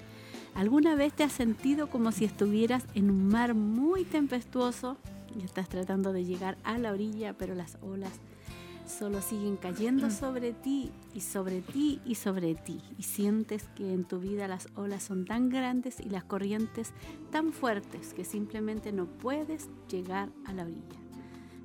¿Alguna 0.54 0.94
vez 0.94 1.14
te 1.14 1.24
has 1.24 1.32
sentido 1.32 1.88
como 1.88 2.12
si 2.12 2.26
estuvieras 2.26 2.84
en 2.94 3.10
un 3.10 3.28
mar 3.28 3.54
muy 3.54 4.04
tempestuoso 4.04 4.98
y 5.34 5.42
estás 5.42 5.70
tratando 5.70 6.12
de 6.12 6.26
llegar 6.26 6.58
a 6.64 6.76
la 6.76 6.92
orilla, 6.92 7.32
pero 7.32 7.54
las 7.54 7.78
olas 7.80 8.12
solo 8.92 9.20
siguen 9.20 9.56
cayendo 9.56 10.10
sobre 10.10 10.52
ti 10.52 10.90
y 11.14 11.20
sobre 11.20 11.62
ti 11.62 12.00
y 12.04 12.14
sobre 12.14 12.54
ti. 12.54 12.80
Y 12.98 13.02
sientes 13.02 13.64
que 13.74 13.92
en 13.92 14.04
tu 14.04 14.20
vida 14.20 14.46
las 14.48 14.68
olas 14.76 15.02
son 15.02 15.24
tan 15.24 15.48
grandes 15.48 15.98
y 16.00 16.10
las 16.10 16.24
corrientes 16.24 16.92
tan 17.30 17.52
fuertes 17.52 18.14
que 18.14 18.24
simplemente 18.24 18.92
no 18.92 19.06
puedes 19.06 19.68
llegar 19.88 20.30
a 20.44 20.52
la 20.52 20.64
orilla. 20.64 21.00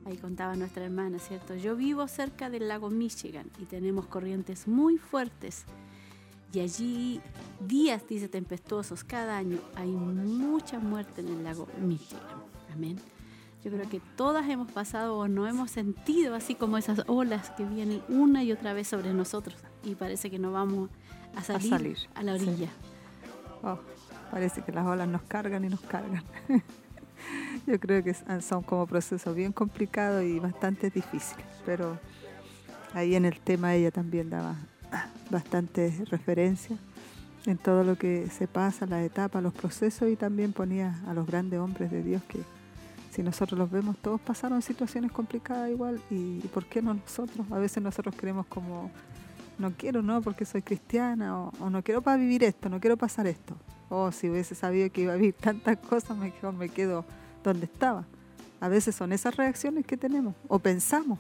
Ahí 0.06 0.18
contaba 0.18 0.56
nuestra 0.56 0.86
hermana, 0.86 1.20
¿cierto? 1.20 1.56
Yo 1.56 1.76
vivo 1.76 2.08
cerca 2.08 2.50
del 2.50 2.70
lago 2.70 2.90
Michigan 2.90 3.52
y 3.60 3.66
tenemos 3.66 4.08
corrientes 4.08 4.68
muy 4.68 4.98
fuertes. 4.98 5.66
Y 6.54 6.62
allí 6.62 7.20
días, 7.68 8.08
dice, 8.08 8.30
tempestuosos 8.30 9.04
cada 9.04 9.38
año. 9.38 9.60
Hay 9.76 9.92
mucha 9.92 10.80
muerte 10.80 11.22
en 11.22 11.28
el 11.28 11.44
lago 11.44 11.68
Michigan. 11.82 12.24
Amén. 12.74 12.98
Yo 13.68 13.74
creo 13.74 13.90
que 13.90 14.00
todas 14.16 14.48
hemos 14.48 14.72
pasado 14.72 15.18
o 15.18 15.28
no 15.28 15.46
hemos 15.46 15.72
sentido 15.72 16.36
así 16.36 16.56
como 16.56 16.78
esas 16.78 17.04
olas 17.08 17.50
que 17.50 17.66
vienen 17.66 18.02
una 18.08 18.42
y 18.42 18.54
otra 18.54 18.72
vez 18.72 18.88
sobre 18.88 19.14
nosotros 19.14 19.58
y 19.84 19.94
parece 19.96 20.32
que 20.32 20.40
no 20.40 20.54
vamos 20.54 20.90
a 21.36 21.44
salir 21.44 21.98
a, 22.16 22.24
la 22.24 22.36
orilla. 22.36 22.70
Oh, 23.64 23.78
parece 24.32 24.62
que 24.62 24.72
las 24.72 24.88
olas 24.88 25.10
nos 25.10 25.22
cargan 25.24 25.66
y 25.66 25.68
nos 25.68 25.82
cargan. 25.82 26.24
Yo 27.68 27.78
creo 27.78 28.02
que 28.06 28.14
son 28.40 28.64
como 28.64 28.88
procesos 28.88 29.36
bien 29.36 29.52
complicados 29.52 30.24
y 30.24 30.40
bastante 30.40 30.90
difíciles, 30.90 31.46
pero 31.66 32.00
ahí 32.94 33.16
en 33.16 33.26
el 33.26 33.38
tema 33.42 33.76
ella 33.76 33.92
también 33.92 34.30
daba 34.30 34.56
bastante 35.30 36.06
referencia 36.06 36.78
en 37.46 37.58
todo 37.58 37.84
lo 37.84 37.98
que 37.98 38.30
se 38.30 38.48
pasa, 38.48 38.86
las 38.86 39.06
etapas, 39.06 39.44
los 39.44 39.54
procesos 39.54 40.08
y 40.08 40.16
también 40.16 40.54
ponía 40.54 41.02
a 41.06 41.14
los 41.14 41.28
grandes 41.28 41.60
hombres 41.60 41.92
de 41.92 42.02
Dios 42.02 42.24
que 42.30 42.40
si 43.12 43.24
nosotros 43.24 43.58
los 43.58 43.72
vemos, 43.72 43.98
todos 43.98 44.20
pasaron 44.22 44.62
situaciones 44.62 45.12
complicadas 45.12 45.70
igual 45.70 46.02
y, 46.10 46.40
¿por 46.54 46.66
qué 46.66 46.82
no 46.82 46.94
nosotros? 46.94 47.46
A 47.52 47.58
veces 47.58 47.82
nosotros 47.82 48.16
creemos 48.18 48.46
como, 48.48 48.92
no 49.58 49.72
quiero, 49.72 50.02
no, 50.02 50.22
porque 50.22 50.46
soy 50.46 50.62
cristiana 50.62 51.38
o, 51.40 51.70
no 51.70 51.84
quiero 51.84 52.02
para 52.02 52.18
vivir 52.18 52.44
esto, 52.44 52.70
no 52.70 52.80
quiero 52.80 52.98
pasar 52.98 53.28
esto. 53.28 53.56
O 53.90 54.12
si 54.12 54.30
hubiese 54.30 54.56
sabido 54.56 54.92
que 54.92 55.02
iba 55.02 55.14
a 55.14 55.16
vivir 55.16 55.34
tantas 55.40 55.78
cosas, 55.78 56.18
mejor 56.18 56.54
me 56.54 56.70
quedo 56.70 57.06
donde 57.44 57.66
estaba. 57.66 58.06
A 58.60 58.68
veces 58.68 58.96
son 58.96 59.14
esas 59.14 59.36
reacciones 59.36 59.86
que 59.86 59.98
tenemos 59.98 60.36
o 60.48 60.60
pensamos. 60.60 61.20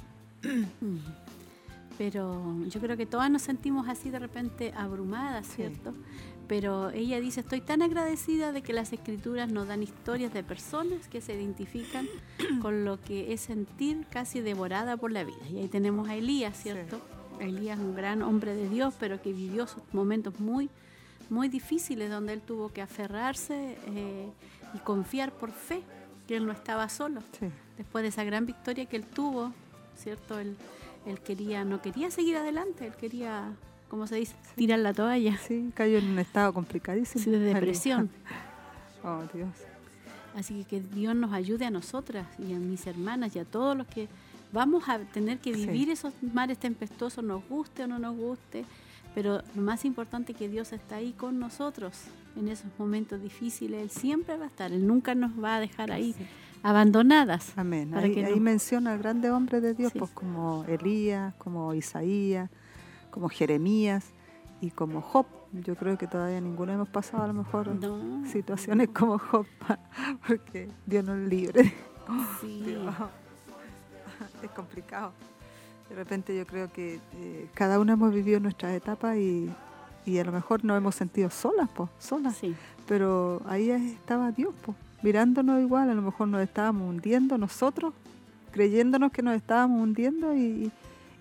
Pero 1.97 2.63
yo 2.65 2.79
creo 2.79 2.95
que 2.95 3.05
todas 3.05 3.29
nos 3.31 3.41
sentimos 3.41 3.87
así 3.87 4.09
de 4.09 4.19
repente 4.19 4.73
abrumadas, 4.75 5.47
¿cierto? 5.47 5.93
Pero 6.47 6.89
ella 6.91 7.19
dice, 7.19 7.41
estoy 7.41 7.61
tan 7.61 7.81
agradecida 7.81 8.51
de 8.51 8.61
que 8.61 8.73
las 8.73 8.93
escrituras 8.93 9.51
nos 9.51 9.67
dan 9.67 9.83
historias 9.83 10.33
de 10.33 10.43
personas 10.43 11.07
que 11.07 11.21
se 11.21 11.35
identifican 11.35 12.07
con 12.61 12.85
lo 12.85 13.01
que 13.01 13.33
es 13.33 13.41
sentir 13.41 14.05
casi 14.09 14.41
devorada 14.41 14.97
por 14.97 15.11
la 15.11 15.23
vida. 15.23 15.47
Y 15.51 15.59
ahí 15.59 15.67
tenemos 15.67 16.09
a 16.09 16.15
Elías, 16.15 16.57
¿cierto? 16.57 17.01
Elías, 17.39 17.77
un 17.79 17.95
gran 17.95 18.21
hombre 18.21 18.55
de 18.55 18.69
Dios, 18.69 18.95
pero 18.99 19.21
que 19.21 19.33
vivió 19.33 19.67
momentos 19.91 20.39
muy, 20.39 20.69
muy 21.29 21.49
difíciles 21.49 22.09
donde 22.09 22.33
él 22.33 22.41
tuvo 22.41 22.69
que 22.69 22.81
aferrarse 22.81 23.77
eh, 23.87 24.29
y 24.73 24.77
confiar 24.79 25.31
por 25.31 25.51
fe 25.51 25.83
que 26.27 26.37
él 26.37 26.45
no 26.45 26.51
estaba 26.51 26.89
solo. 26.89 27.21
Después 27.77 28.03
de 28.03 28.09
esa 28.09 28.23
gran 28.23 28.45
victoria 28.45 28.85
que 28.85 28.97
él 28.97 29.05
tuvo, 29.05 29.53
¿cierto? 29.95 30.39
Él, 30.39 30.57
él 31.05 31.19
quería, 31.21 31.63
no 31.63 31.81
quería 31.81 32.11
seguir 32.11 32.37
adelante, 32.37 32.87
él 32.87 32.95
quería 32.95 33.53
como 33.89 34.07
se 34.07 34.17
dice, 34.17 34.35
tirar 34.55 34.79
la 34.79 34.93
toalla. 34.93 35.37
Sí, 35.37 35.71
cayó 35.73 35.97
en 35.97 36.09
un 36.09 36.19
estado 36.19 36.53
complicadísimo. 36.53 37.23
Sí, 37.23 37.29
de 37.29 37.39
depresión. 37.39 38.09
oh, 39.03 39.23
Dios. 39.33 39.49
Así 40.35 40.63
que 40.65 40.81
que 40.81 40.81
Dios 40.81 41.15
nos 41.15 41.33
ayude 41.33 41.65
a 41.65 41.71
nosotras 41.71 42.27
y 42.37 42.53
a 42.53 42.59
mis 42.59 42.85
hermanas 42.85 43.35
y 43.35 43.39
a 43.39 43.45
todos 43.45 43.75
los 43.75 43.87
que 43.87 44.07
vamos 44.51 44.87
a 44.87 44.99
tener 44.99 45.39
que 45.39 45.51
vivir 45.51 45.89
esos 45.89 46.13
mares 46.21 46.59
tempestuosos, 46.59 47.23
nos 47.23 47.47
guste 47.49 47.83
o 47.83 47.87
no 47.87 47.97
nos 47.97 48.15
guste, 48.15 48.63
pero 49.15 49.41
lo 49.55 49.61
más 49.61 49.83
importante 49.83 50.33
es 50.33 50.37
que 50.37 50.47
Dios 50.47 50.73
está 50.73 50.97
ahí 50.97 51.13
con 51.13 51.39
nosotros 51.39 52.03
en 52.35 52.49
esos 52.49 52.67
momentos 52.77 53.21
difíciles. 53.21 53.81
Él 53.81 53.89
siempre 53.89 54.37
va 54.37 54.45
a 54.45 54.47
estar, 54.47 54.71
Él 54.71 54.85
nunca 54.85 55.15
nos 55.15 55.31
va 55.43 55.55
a 55.55 55.59
dejar 55.59 55.91
ahí 55.91 56.13
abandonadas. 56.61 57.53
Amén. 57.55 57.95
Ahí, 57.95 58.39
menciona 58.39 58.93
al 58.93 58.99
grande 58.99 59.31
hombre 59.31 59.59
de 59.59 59.73
Dios, 59.73 59.91
pues 59.97 60.11
como 60.11 60.65
Elías, 60.65 61.33
como 61.35 61.73
Isaías 61.73 62.51
como 63.17 63.29
Jeremías 63.29 64.05
y 64.61 64.69
como 64.69 65.01
Job. 65.01 65.25
Yo 65.51 65.75
creo 65.75 65.97
que 65.97 66.05
todavía 66.05 66.39
ninguno 66.39 66.71
hemos 66.71 66.87
pasado 66.87 67.23
a 67.23 67.27
lo 67.27 67.33
mejor 67.33 67.71
situaciones 68.31 68.89
como 68.89 69.17
Job, 69.17 69.47
porque 70.27 70.69
Dios 70.85 71.03
nos 71.03 71.17
libre. 71.17 71.73
es 74.43 74.51
complicado. 74.51 75.13
De 75.89 75.95
repente 75.95 76.37
yo 76.37 76.45
creo 76.45 76.71
que 76.71 76.99
eh, 77.15 77.49
cada 77.55 77.79
uno 77.79 77.93
hemos 77.93 78.13
vivido 78.13 78.39
nuestras 78.39 78.73
etapas 78.73 79.17
y, 79.17 79.49
y, 80.05 80.19
a 80.19 80.23
lo 80.23 80.31
mejor 80.31 80.63
nos 80.63 80.77
hemos 80.77 80.93
sentido 80.93 81.31
solas, 81.31 81.67
pues, 81.73 81.89
solas. 81.97 82.35
Sí. 82.35 82.55
Pero 82.87 83.41
ahí 83.47 83.71
estaba 83.71 84.31
Dios, 84.31 84.53
pues, 84.63 84.77
mirándonos 85.01 85.59
igual, 85.59 85.89
a 85.89 85.95
lo 85.95 86.03
mejor 86.03 86.27
nos 86.27 86.43
estábamos 86.43 86.87
hundiendo 86.87 87.39
nosotros, 87.39 87.95
creyéndonos 88.51 89.11
que 89.11 89.23
nos 89.23 89.35
estábamos 89.35 89.81
hundiendo 89.81 90.35
y, 90.35 90.71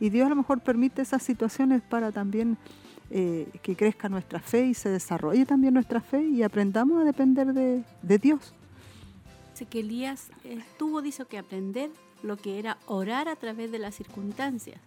y 0.01 0.11
Dios 0.11 0.27
a 0.27 0.31
lo 0.31 0.37
mejor 0.37 0.61
permite 0.61 1.03
esas 1.03 1.23
situaciones 1.23 1.83
para 1.83 2.13
también 2.13 2.59
eh, 3.11 3.49
que 3.63 3.77
crezca 3.77 4.09
nuestra 4.09 4.41
fe 4.41 4.67
y 4.67 4.75
se 4.75 4.89
desarrolle 4.89 5.47
también 5.47 5.75
nuestra 5.75 6.01
fe 6.01 6.23
y 6.23 6.43
aprendamos 6.43 7.01
a 7.01 7.05
depender 7.05 7.53
de, 7.53 8.19
Dios. 8.19 8.53
Dice 9.53 9.67
que 9.67 9.81
Elías 9.81 10.29
tuvo, 10.79 11.03
dice, 11.03 11.25
que 11.25 11.39
aprender 11.39 11.91
lo 12.23 12.37
que 12.37 12.59
era 12.59 12.79
orar 12.87 13.29
a 13.29 13.37
través 13.37 13.71
de 13.71 13.79
las 13.79 13.95
circunstancias 13.95 14.81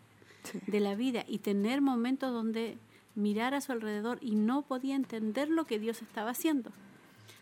de 0.68 0.80
la 0.80 0.95
vida 0.95 1.23
y 1.27 1.40
tener 1.40 1.81
momentos 1.81 2.31
donde 2.31 2.77
mirar 3.15 3.53
a 3.53 3.61
su 3.61 3.72
alrededor 3.72 4.19
y 4.22 4.36
no 4.36 4.61
podía 4.64 4.95
entender 4.95 5.49
lo 5.49 5.65
que 5.65 5.80
Dios 5.80 6.02
estaba 6.02 6.31
haciendo. 6.31 6.72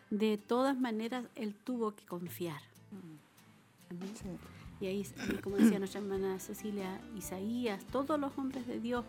De 0.09 0.37
todas 0.37 0.79
maneras, 0.79 1.25
él 1.35 1.53
tuvo 1.63 1.95
que 1.95 2.05
confiar. 2.05 2.61
Y 4.79 4.85
ahí, 4.87 5.05
como 5.43 5.57
decía 5.57 5.79
nuestra 5.79 6.01
hermana 6.01 6.39
Cecilia, 6.39 6.99
Isaías, 7.15 7.83
todos 7.85 8.19
los 8.19 8.37
hombres 8.37 8.67
de 8.67 8.79
Dios, 8.79 9.05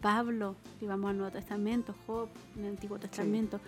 Pablo, 0.00 0.54
que 0.78 0.86
vamos 0.86 1.10
al 1.10 1.18
Nuevo 1.18 1.32
Testamento, 1.32 1.94
Job 2.06 2.28
en 2.56 2.64
el 2.64 2.70
Antiguo 2.70 2.98
Testamento, 2.98 3.60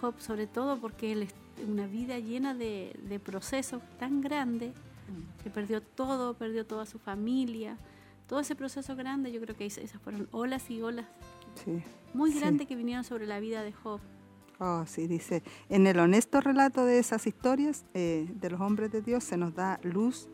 Job 0.00 0.14
sobre 0.18 0.46
todo 0.46 0.78
porque 0.78 1.12
él 1.12 1.22
es 1.22 1.34
una 1.68 1.86
vida 1.86 2.18
llena 2.18 2.54
de, 2.54 2.98
de 3.08 3.18
procesos 3.18 3.82
tan 3.98 4.20
grande 4.20 4.68
mm. 4.68 5.42
que 5.42 5.50
perdió 5.50 5.82
todo, 5.82 6.34
perdió 6.34 6.64
toda 6.66 6.86
su 6.86 6.98
familia, 6.98 7.76
todo 8.26 8.40
ese 8.40 8.56
proceso 8.56 8.96
grande, 8.96 9.30
yo 9.32 9.40
creo 9.40 9.56
que 9.56 9.66
esas 9.66 10.00
fueron 10.02 10.28
olas 10.32 10.70
y 10.70 10.82
olas 10.82 11.06
muy 12.12 12.32
grandes 12.32 12.66
que 12.66 12.76
vinieron 12.76 13.04
sobre 13.04 13.26
la 13.26 13.40
vida 13.40 13.62
de 13.62 13.72
Job. 13.72 14.00
Oh, 14.58 14.84
sí, 14.86 15.06
dice, 15.06 15.42
en 15.68 15.86
el 15.86 15.98
honesto 15.98 16.40
relato 16.40 16.84
de 16.84 16.98
esas 16.98 17.26
historias 17.26 17.84
eh, 17.94 18.26
de 18.34 18.50
los 18.50 18.60
hombres 18.60 18.90
de 18.90 19.02
Dios 19.02 19.22
se 19.22 19.36
nos 19.36 19.54
da 19.54 19.78
luz 19.82 20.28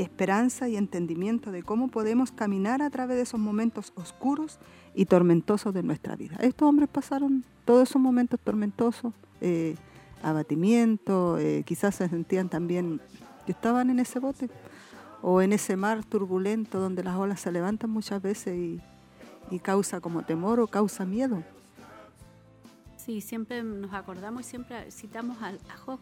esperanza 0.00 0.68
y 0.68 0.76
entendimiento 0.76 1.52
de 1.52 1.62
cómo 1.62 1.88
podemos 1.88 2.32
caminar 2.32 2.82
a 2.82 2.90
través 2.90 3.16
de 3.16 3.22
esos 3.22 3.38
momentos 3.38 3.92
oscuros 3.94 4.58
y 4.94 5.06
tormentosos 5.06 5.72
de 5.72 5.84
nuestra 5.84 6.16
vida. 6.16 6.36
Estos 6.40 6.68
hombres 6.68 6.88
pasaron 6.88 7.44
todos 7.64 7.90
esos 7.90 8.02
momentos 8.02 8.40
tormentosos, 8.40 9.12
eh, 9.40 9.76
abatimiento, 10.22 11.38
eh, 11.38 11.62
quizás 11.64 11.94
se 11.94 12.08
sentían 12.08 12.48
también, 12.48 13.00
estaban 13.46 13.88
en 13.88 14.00
ese 14.00 14.18
bote 14.18 14.50
o 15.22 15.40
en 15.40 15.52
ese 15.52 15.76
mar 15.76 16.04
turbulento 16.04 16.80
donde 16.80 17.04
las 17.04 17.16
olas 17.16 17.40
se 17.40 17.52
levantan 17.52 17.90
muchas 17.90 18.20
veces 18.20 18.56
y, 18.56 18.80
causa 19.62 20.00
como 20.00 20.24
temor 20.24 20.58
o 20.58 20.66
causa 20.66 21.04
miedo. 21.04 21.44
Sí, 22.96 23.20
siempre 23.20 23.62
nos 23.62 23.94
acordamos 23.94 24.46
siempre 24.46 24.90
citamos 24.90 25.36
a, 25.40 25.52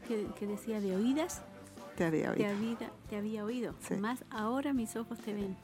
que, 0.09 0.27
que 0.39 0.47
decía 0.47 0.81
de 0.81 0.97
oídas 0.97 1.43
te 1.97 2.05
había 2.05 2.31
oído. 2.31 2.39
Te 3.09 3.17
había, 3.17 3.45
oído. 3.45 3.75
Más 4.01 4.25
ahora 4.31 4.73
mis 4.73 4.97
ojos 4.97 5.19
te 5.19 5.35
ven. 5.35 5.57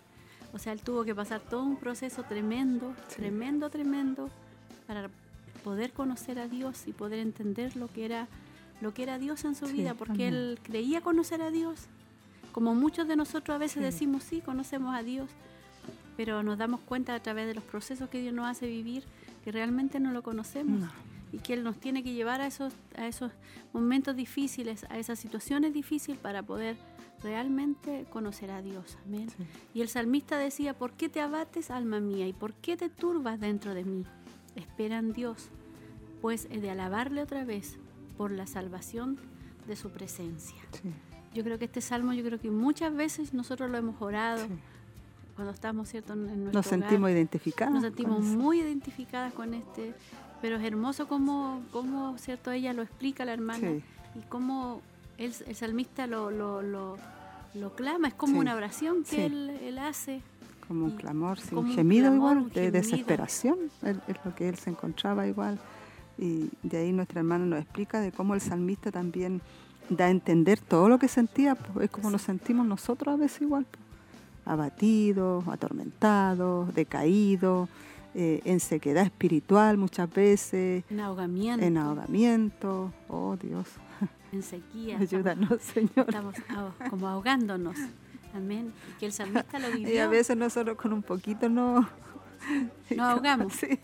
O 0.53 0.59
sea, 0.59 0.73
él 0.73 0.81
tuvo 0.81 1.05
que 1.05 1.15
pasar 1.15 1.41
todo 1.41 1.63
un 1.63 1.77
proceso 1.77 2.23
tremendo, 2.23 2.95
tremendo, 3.15 3.69
tremendo, 3.71 4.31
para 4.87 5.11
poder 5.63 5.93
conocer 5.93 6.39
a 6.39 6.49
Dios 6.49 6.87
y 6.87 6.93
poder 6.93 7.19
entender 7.19 7.77
lo 7.77 7.89
que 7.89 8.05
era, 8.05 8.29
lo 8.81 8.95
que 8.95 9.03
era 9.03 9.19
Dios 9.19 9.45
en 9.45 9.55
su 9.55 9.67
vida, 9.67 9.95
porque 9.95 10.29
él 10.29 10.59
creía 10.63 11.01
conocer 11.01 11.43
a 11.43 11.51
Dios. 11.51 11.87
Como 12.53 12.75
muchos 12.75 13.07
de 13.07 13.17
nosotros 13.17 13.55
a 13.55 13.59
veces 13.59 13.83
decimos, 13.83 14.25
sí, 14.25 14.41
conocemos 14.41 14.95
a 14.95 15.03
Dios, 15.03 15.29
pero 16.17 16.43
nos 16.43 16.57
damos 16.57 16.81
cuenta 16.81 17.15
a 17.15 17.21
través 17.21 17.47
de 17.47 17.55
los 17.55 17.65
procesos 17.65 18.09
que 18.09 18.21
Dios 18.21 18.35
nos 18.35 18.47
hace 18.47 18.67
vivir 18.67 19.05
que 19.45 19.53
realmente 19.53 20.01
no 20.01 20.13
lo 20.13 20.23
conocemos 20.23 20.91
y 21.33 21.39
que 21.39 21.55
Él 21.55 21.65
nos 21.65 21.79
tiene 21.79 22.03
que 22.03 22.13
llevar 22.13 22.41
a 22.41 22.47
esos, 22.47 22.73
a 22.97 23.07
esos 23.07 23.33
momentos 23.73 24.17
difíciles, 24.17 24.85
a 24.91 24.99
esas 24.99 25.19
situaciones 25.19 25.75
difíciles 25.75 26.19
para 26.19 26.43
poder 26.43 26.77
realmente 27.23 28.07
conocer 28.11 28.51
a 28.51 28.63
Dios. 28.63 28.97
Amén. 29.07 29.29
Y 29.75 29.81
el 29.81 29.89
salmista 29.89 30.39
decía, 30.39 30.75
¿por 30.75 30.93
qué 30.93 31.09
te 31.09 31.21
abates, 31.21 31.71
alma 31.71 32.01
mía? 32.01 32.27
¿Y 32.27 32.33
por 32.33 32.55
qué 32.55 32.77
te 32.77 32.89
turbas 32.89 33.41
dentro 33.41 33.75
de 33.75 33.85
mí? 33.85 34.05
Espera 34.55 34.99
en 34.99 35.13
Dios, 35.13 35.49
pues 36.21 36.49
he 36.51 36.61
de 36.61 36.71
alabarle 36.71 37.23
otra 37.23 37.45
vez 37.45 37.79
por 38.17 38.31
la 38.31 38.47
salvación 38.47 39.19
de 39.67 39.77
su 39.77 39.91
presencia. 39.91 40.61
Yo 41.35 41.45
creo 41.45 41.59
que 41.59 41.67
este 41.67 41.81
salmo, 41.81 42.13
yo 42.13 42.25
creo 42.25 42.41
que 42.41 42.51
muchas 42.51 42.95
veces 42.95 43.35
nosotros 43.35 43.71
lo 43.71 43.79
hemos 43.79 44.01
orado 44.01 44.47
cuando 45.37 45.53
estamos, 45.53 45.89
¿cierto? 45.89 46.15
En 46.15 46.25
nuestro 46.25 46.53
nos 46.53 46.67
sentimos 46.67 47.11
identificadas. 47.11 47.73
Nos 47.73 47.83
sentimos 47.85 48.25
muy 48.25 48.61
identificadas 48.61 49.33
con 49.33 49.55
este, 49.55 49.95
pero 50.41 50.57
es 50.57 50.65
hermoso 50.65 51.09
cómo, 51.09 51.63
cómo 51.73 52.17
¿cierto? 52.19 52.51
Ella 52.51 52.73
lo 52.73 52.83
explica, 52.83 53.25
la 53.25 53.33
hermana, 53.33 53.71
y 53.71 54.21
cómo 54.29 54.81
el, 55.19 55.35
el 55.47 55.55
salmista 55.55 56.07
lo, 56.07 56.31
lo, 56.31 56.63
lo, 56.63 56.97
lo, 57.55 57.75
clama, 57.75 58.09
es 58.09 58.15
como 58.15 58.39
una 58.39 58.55
oración 58.55 59.05
que 59.05 59.27
él, 59.27 59.51
él, 59.63 59.79
hace. 59.79 60.23
Como 60.67 60.85
un 60.85 60.97
clamor, 60.97 61.41
sí, 61.41 61.55
un 61.55 61.73
gemido 61.73 62.15
igual, 62.15 62.51
de 62.53 62.71
desesperación, 62.71 63.59
es 63.83 64.17
lo 64.25 64.35
que 64.35 64.49
él 64.49 64.57
se 64.57 64.71
encontraba 64.71 65.27
igual. 65.27 65.59
Y 66.19 66.51
de 66.63 66.79
ahí 66.79 66.93
nuestra 66.93 67.21
hermana 67.21 67.47
nos 67.47 67.61
explica 67.61 68.01
de 68.01 68.13
cómo 68.13 68.35
el 68.35 68.41
salmista 68.41 68.91
también 68.91 69.41
da 69.89 70.07
a 70.07 70.11
entender 70.11 70.61
todo 70.61 70.89
lo 70.89 70.99
que 70.99 71.09
sentía, 71.09 71.55
pues, 71.55 71.87
es 71.87 71.91
como 71.91 72.11
nos 72.11 72.23
sentimos 72.23 72.67
nosotros 72.67 73.15
a 73.15 73.17
veces 73.17 73.43
igual, 73.43 73.67
pues, 73.71 73.83
abatidos, 74.45 75.47
atormentados, 75.49 76.75
decaídos, 76.75 77.69
eh, 78.21 78.41
en 78.45 78.59
sequedad 78.59 79.05
espiritual 79.05 79.79
muchas 79.79 80.13
veces, 80.13 80.83
en 80.91 80.99
ahogamiento, 80.99 81.65
en 81.65 81.77
ahogamiento, 81.77 82.93
oh 83.07 83.37
Dios, 83.37 83.69
en 84.33 84.43
sequía, 84.43 84.99
ayúdanos 84.99 85.63
Señor, 85.63 86.07
estamos 86.09 86.35
como 86.91 87.07
ahogándonos, 87.07 87.77
amén, 88.35 88.73
y 88.91 88.99
que 88.99 89.07
el 89.07 89.13
salmista 89.13 89.61
lo 89.61 89.71
vivió. 89.71 89.89
Y 89.95 89.99
a 89.99 90.09
veces 90.09 90.37
nosotros 90.37 90.77
con 90.77 90.93
un 90.93 91.03
poquito 91.05 91.49
no, 91.49 91.89
nos 92.91 92.99
ahogamos. 92.99 93.53
Sí. 93.53 93.79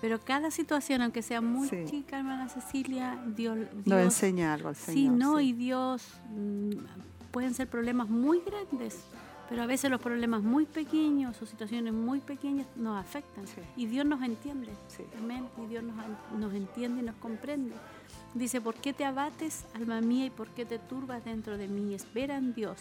Pero 0.00 0.20
cada 0.20 0.50
situación, 0.50 1.02
aunque 1.02 1.22
sea 1.22 1.40
muy 1.40 1.68
chica, 1.86 2.18
hermana 2.18 2.48
Cecilia, 2.48 3.16
Dios, 3.28 3.58
Dios 3.58 3.86
nos 3.86 4.02
enseña 4.02 4.54
algo 4.54 4.70
al 4.70 4.74
Señor. 4.74 4.96
Sí, 4.96 5.08
no, 5.08 5.40
y 5.40 5.52
Dios, 5.52 6.20
mm, 6.30 6.70
pueden 7.30 7.54
ser 7.54 7.68
problemas 7.68 8.08
muy 8.08 8.40
grandes, 8.40 9.04
pero 9.48 9.62
a 9.62 9.66
veces 9.66 9.90
los 9.90 10.00
problemas 10.00 10.42
muy 10.42 10.64
pequeños 10.64 11.40
o 11.42 11.46
situaciones 11.46 11.92
muy 11.92 12.20
pequeñas 12.20 12.66
nos 12.76 12.98
afectan. 12.98 13.44
Y 13.76 13.86
Dios 13.86 14.06
nos 14.06 14.22
entiende. 14.22 14.72
Amén. 15.18 15.46
Y 15.62 15.66
Dios 15.66 15.84
nos, 15.84 15.96
nos 16.38 16.54
entiende 16.54 17.02
y 17.02 17.04
nos 17.04 17.16
comprende. 17.16 17.74
Dice, 18.34 18.60
¿por 18.60 18.74
qué 18.74 18.92
te 18.92 19.04
abates, 19.04 19.64
alma 19.74 20.00
mía, 20.00 20.26
y 20.26 20.30
por 20.30 20.48
qué 20.48 20.64
te 20.64 20.78
turbas 20.78 21.24
dentro 21.24 21.56
de 21.58 21.68
mí? 21.68 21.94
Espera 21.94 22.36
en 22.36 22.54
Dios. 22.54 22.78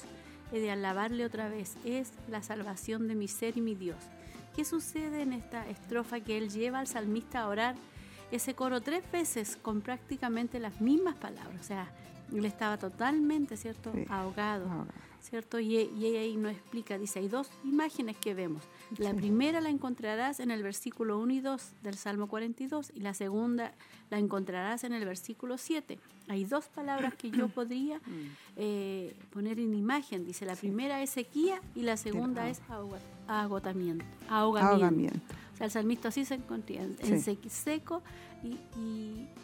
He 0.51 0.59
de 0.59 0.71
alabarle 0.71 1.25
otra 1.25 1.49
vez. 1.49 1.75
Es 1.83 2.11
la 2.29 2.41
salvación 2.41 3.07
de 3.07 3.15
mi 3.15 3.27
ser 3.27 3.57
y 3.57 3.61
mi 3.61 3.75
Dios. 3.75 3.97
¿Qué 4.55 4.65
sucede 4.65 5.21
en 5.21 5.33
esta 5.33 5.67
estrofa 5.67 6.19
que 6.19 6.37
él 6.37 6.49
lleva 6.49 6.79
al 6.79 6.87
salmista 6.87 7.41
a 7.41 7.47
orar 7.47 7.75
ese 8.31 8.53
coro 8.53 8.81
tres 8.81 9.03
veces 9.11 9.57
con 9.57 9.81
prácticamente 9.81 10.59
las 10.59 10.79
mismas 10.79 11.15
palabras? 11.15 11.59
O 11.59 11.63
sea, 11.63 11.91
él 12.31 12.45
estaba 12.45 12.77
totalmente, 12.77 13.57
¿cierto?, 13.57 13.91
ahogado, 14.09 14.87
¿cierto? 15.23 15.59
Y, 15.59 15.77
y, 15.77 16.05
ella 16.05 16.19
ahí 16.19 16.35
nos 16.35 16.51
explica, 16.51 16.97
dice, 16.97 17.19
hay 17.19 17.27
dos 17.27 17.49
imágenes 17.63 18.17
que 18.17 18.33
vemos. 18.33 18.63
La 18.97 19.13
primera 19.13 19.61
la 19.61 19.69
encontrarás 19.69 20.39
en 20.39 20.51
el 20.51 20.61
versículo 20.61 21.17
1 21.19 21.33
y 21.33 21.39
2 21.39 21.71
del 21.81 21.95
Salmo 21.95 22.27
42 22.27 22.91
y 22.93 22.99
la 22.99 23.13
segunda 23.13 23.73
la 24.09 24.19
encontrarás 24.19 24.83
en 24.83 24.93
el 24.93 25.05
versículo 25.05 25.57
7. 25.57 25.97
Hay 26.27 26.45
dos 26.45 26.67
palabras 26.67 27.15
que 27.15 27.31
yo 27.31 27.47
podría 27.49 27.97
mm. 27.97 28.01
eh, 28.57 29.15
poner 29.31 29.59
en 29.59 29.73
imagen. 29.73 30.25
Dice, 30.25 30.45
la 30.45 30.55
primera 30.55 31.01
es 31.01 31.09
sequía 31.09 31.59
y 31.73 31.81
la 31.81 31.97
segunda 31.97 32.49
es 32.49 32.61
agotamiento, 33.27 34.05
ahogamiento. 34.29 35.19
O 35.53 35.57
sea, 35.57 35.65
el 35.65 35.71
salmista 35.71 36.09
así 36.09 36.25
se 36.25 36.35
encontraba, 36.35 36.87
en 36.99 37.21
seco 37.21 38.01
y, 38.43 38.57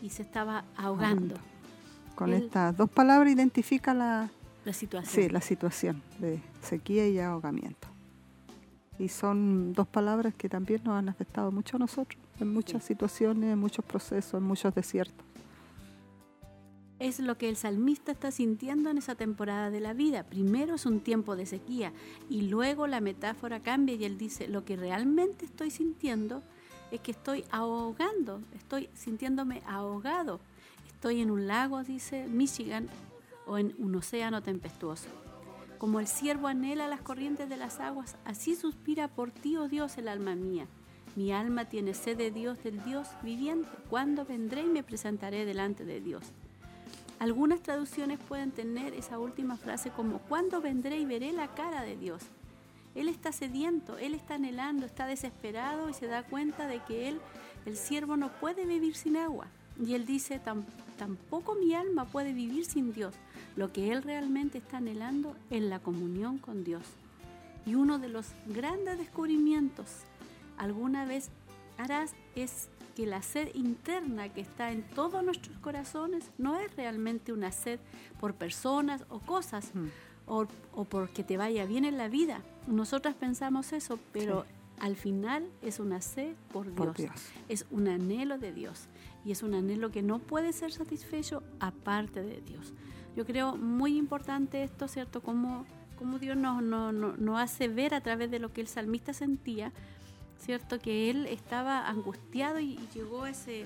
y, 0.01 0.09
se 0.09 0.23
estaba 0.23 0.65
ahogando. 0.75 1.35
Con 2.15 2.33
estas 2.33 2.75
dos 2.75 2.89
palabras 2.89 3.31
identifica 3.31 3.93
la, 3.93 4.29
la 4.65 4.73
situación. 4.73 5.23
Sí, 5.23 5.29
la 5.29 5.41
situación 5.41 6.01
de 6.19 6.41
sequía 6.61 7.07
y 7.07 7.19
ahogamiento. 7.19 7.87
Y 8.97 9.07
son 9.07 9.73
dos 9.73 9.87
palabras 9.87 10.33
que 10.35 10.49
también 10.49 10.81
nos 10.83 10.95
han 10.95 11.07
afectado 11.07 11.51
mucho 11.51 11.77
a 11.77 11.79
nosotros, 11.79 12.21
en 12.39 12.53
muchas 12.53 12.83
situaciones, 12.83 13.53
en 13.53 13.59
muchos 13.59 13.85
procesos, 13.85 14.33
en 14.35 14.43
muchos 14.43 14.75
desiertos. 14.75 15.25
Es 16.99 17.21
lo 17.21 17.37
que 17.37 17.47
el 17.47 17.55
salmista 17.55 18.11
está 18.11 18.29
sintiendo 18.29 18.89
en 18.89 18.97
esa 18.97 19.15
temporada 19.15 19.69
de 19.69 19.79
la 19.79 19.93
vida. 19.93 20.23
Primero 20.23 20.75
es 20.75 20.85
un 20.85 20.99
tiempo 20.99 21.37
de 21.37 21.45
sequía 21.45 21.93
y 22.29 22.41
luego 22.41 22.87
la 22.87 22.99
metáfora 22.99 23.61
cambia 23.61 23.95
y 23.95 24.03
él 24.03 24.17
dice, 24.17 24.49
lo 24.49 24.65
que 24.65 24.75
realmente 24.75 25.45
estoy 25.45 25.71
sintiendo 25.71 26.43
es 26.91 26.99
que 26.99 27.11
estoy 27.11 27.45
ahogando, 27.51 28.41
estoy 28.53 28.89
sintiéndome 28.95 29.61
ahogado. 29.65 30.41
Estoy 30.87 31.21
en 31.21 31.31
un 31.31 31.47
lago, 31.47 31.83
dice 31.83 32.27
Michigan, 32.27 32.89
o 33.49 33.57
en 33.57 33.75
un 33.79 33.95
océano 33.95 34.41
tempestuoso. 34.43 35.09
Como 35.79 35.99
el 35.99 36.07
siervo 36.07 36.47
anhela 36.47 36.87
las 36.87 37.01
corrientes 37.01 37.49
de 37.49 37.57
las 37.57 37.79
aguas, 37.79 38.15
así 38.25 38.55
suspira 38.55 39.07
por 39.07 39.31
ti, 39.31 39.57
oh 39.57 39.67
Dios, 39.67 39.97
el 39.97 40.07
alma 40.07 40.35
mía. 40.35 40.67
Mi 41.15 41.31
alma 41.31 41.65
tiene 41.65 41.93
sed 41.93 42.17
de 42.17 42.31
Dios, 42.31 42.63
del 42.63 42.83
Dios 42.83 43.07
viviente. 43.23 43.69
¿Cuándo 43.89 44.25
vendré 44.25 44.61
y 44.61 44.69
me 44.69 44.83
presentaré 44.83 45.45
delante 45.45 45.83
de 45.83 45.99
Dios? 45.99 46.23
Algunas 47.17 47.61
traducciones 47.61 48.19
pueden 48.19 48.51
tener 48.51 48.93
esa 48.93 49.19
última 49.19 49.57
frase 49.57 49.89
como 49.89 50.19
¿cuándo 50.19 50.61
vendré 50.61 50.99
y 50.99 51.05
veré 51.05 51.33
la 51.33 51.53
cara 51.55 51.81
de 51.81 51.97
Dios? 51.97 52.23
Él 52.95 53.09
está 53.09 53.31
sediento, 53.31 53.97
él 53.97 54.13
está 54.13 54.35
anhelando, 54.35 54.85
está 54.85 55.05
desesperado 55.05 55.89
y 55.89 55.93
se 55.93 56.07
da 56.07 56.23
cuenta 56.23 56.67
de 56.67 56.79
que 56.83 57.07
él, 57.07 57.19
el 57.65 57.75
siervo, 57.75 58.15
no 58.15 58.29
puede 58.39 58.65
vivir 58.65 58.95
sin 58.95 59.17
agua. 59.17 59.47
Y 59.81 59.93
él 59.93 60.05
dice, 60.05 60.41
tampoco 60.97 61.55
mi 61.55 61.73
alma 61.73 62.05
puede 62.05 62.33
vivir 62.33 62.65
sin 62.65 62.93
Dios. 62.93 63.15
Lo 63.59 63.73
que 63.73 63.91
él 63.91 64.03
realmente 64.03 64.57
está 64.59 64.77
anhelando 64.77 65.35
es 65.49 65.61
la 65.61 65.79
comunión 65.79 66.37
con 66.37 66.63
Dios. 66.63 66.83
Y 67.65 67.75
uno 67.75 67.99
de 67.99 68.07
los 68.07 68.27
grandes 68.47 68.97
descubrimientos 68.97 69.87
alguna 70.57 71.03
vez 71.03 71.29
harás 71.77 72.13
es 72.37 72.69
que 72.95 73.05
la 73.05 73.21
sed 73.21 73.53
interna 73.55 74.29
que 74.29 74.39
está 74.39 74.71
en 74.71 74.83
todos 74.83 75.25
nuestros 75.25 75.57
corazones 75.57 76.31
no 76.37 76.57
es 76.57 76.73
realmente 76.77 77.33
una 77.33 77.51
sed 77.51 77.81
por 78.21 78.33
personas 78.33 79.03
o 79.09 79.19
cosas 79.19 79.75
mm. 79.75 79.87
o, 80.25 80.47
o, 80.73 80.85
porque 80.85 81.25
te 81.25 81.35
vaya 81.35 81.65
bien 81.65 81.83
en 81.83 81.97
la 81.97 82.07
vida. 82.07 82.41
Nosotras 82.65 83.13
pensamos 83.13 83.73
eso, 83.73 83.99
pero 84.13 84.45
al 84.79 84.95
final 84.95 85.45
es 85.61 85.81
una 85.81 85.99
sed 85.99 86.33
por 86.53 86.73
Dios. 86.95 87.11
Es 87.49 87.65
un 87.71 87.89
anhelo 87.89 88.37
de 88.37 88.53
Dios 88.53 88.85
y 89.25 89.33
es 89.33 89.43
un 89.43 89.53
anhelo 89.53 89.91
que 89.91 90.01
no 90.01 90.19
puede 90.19 90.53
ser 90.53 90.71
satisfecho 90.71 91.43
aparte 91.59 92.21
de 92.23 92.39
Dios. 92.39 92.73
Yo 93.19 93.25
creo 93.25 93.57
muy 93.57 93.97
importante 93.97 94.63
esto, 94.63 94.87
¿cierto? 94.87 95.19
Como, 95.19 95.65
como 95.97 96.19
Dios 96.19 96.37
nos, 96.37 96.63
nos, 96.63 97.37
hace 97.37 97.67
ver 97.67 97.93
a 97.93 97.99
través 97.99 98.31
de 98.31 98.39
lo 98.39 98.53
que 98.53 98.61
el 98.61 98.67
salmista 98.69 99.11
sentía, 99.11 99.73
¿cierto? 100.39 100.79
Que 100.79 101.09
él 101.09 101.25
estaba 101.25 101.89
angustiado 101.89 102.61
y, 102.61 102.79
llegó 102.93 103.23
a 103.23 103.31
ese, 103.31 103.65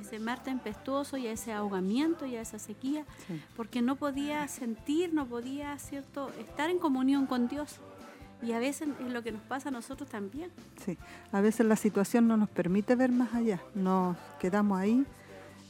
ese 0.00 0.18
mar 0.18 0.42
tempestuoso 0.42 1.16
y 1.16 1.28
a 1.28 1.30
ese 1.30 1.52
ahogamiento 1.52 2.26
y 2.26 2.34
a 2.34 2.40
esa 2.40 2.58
sequía, 2.58 3.04
porque 3.54 3.82
no 3.82 3.94
podía 3.94 4.48
sentir, 4.48 5.14
no 5.14 5.26
podía, 5.26 5.78
¿cierto?, 5.78 6.32
estar 6.40 6.68
en 6.68 6.80
comunión 6.80 7.26
con 7.26 7.46
Dios. 7.46 7.76
Y 8.42 8.50
a 8.50 8.58
veces 8.58 8.88
es 8.98 9.12
lo 9.12 9.22
que 9.22 9.30
nos 9.30 9.42
pasa 9.42 9.68
a 9.68 9.72
nosotros 9.72 10.10
también. 10.10 10.50
Sí, 10.84 10.98
a 11.30 11.40
veces 11.40 11.64
la 11.66 11.76
situación 11.76 12.26
no 12.26 12.36
nos 12.36 12.48
permite 12.48 12.96
ver 12.96 13.12
más 13.12 13.32
allá, 13.32 13.62
nos 13.76 14.16
quedamos 14.40 14.76
ahí 14.76 15.06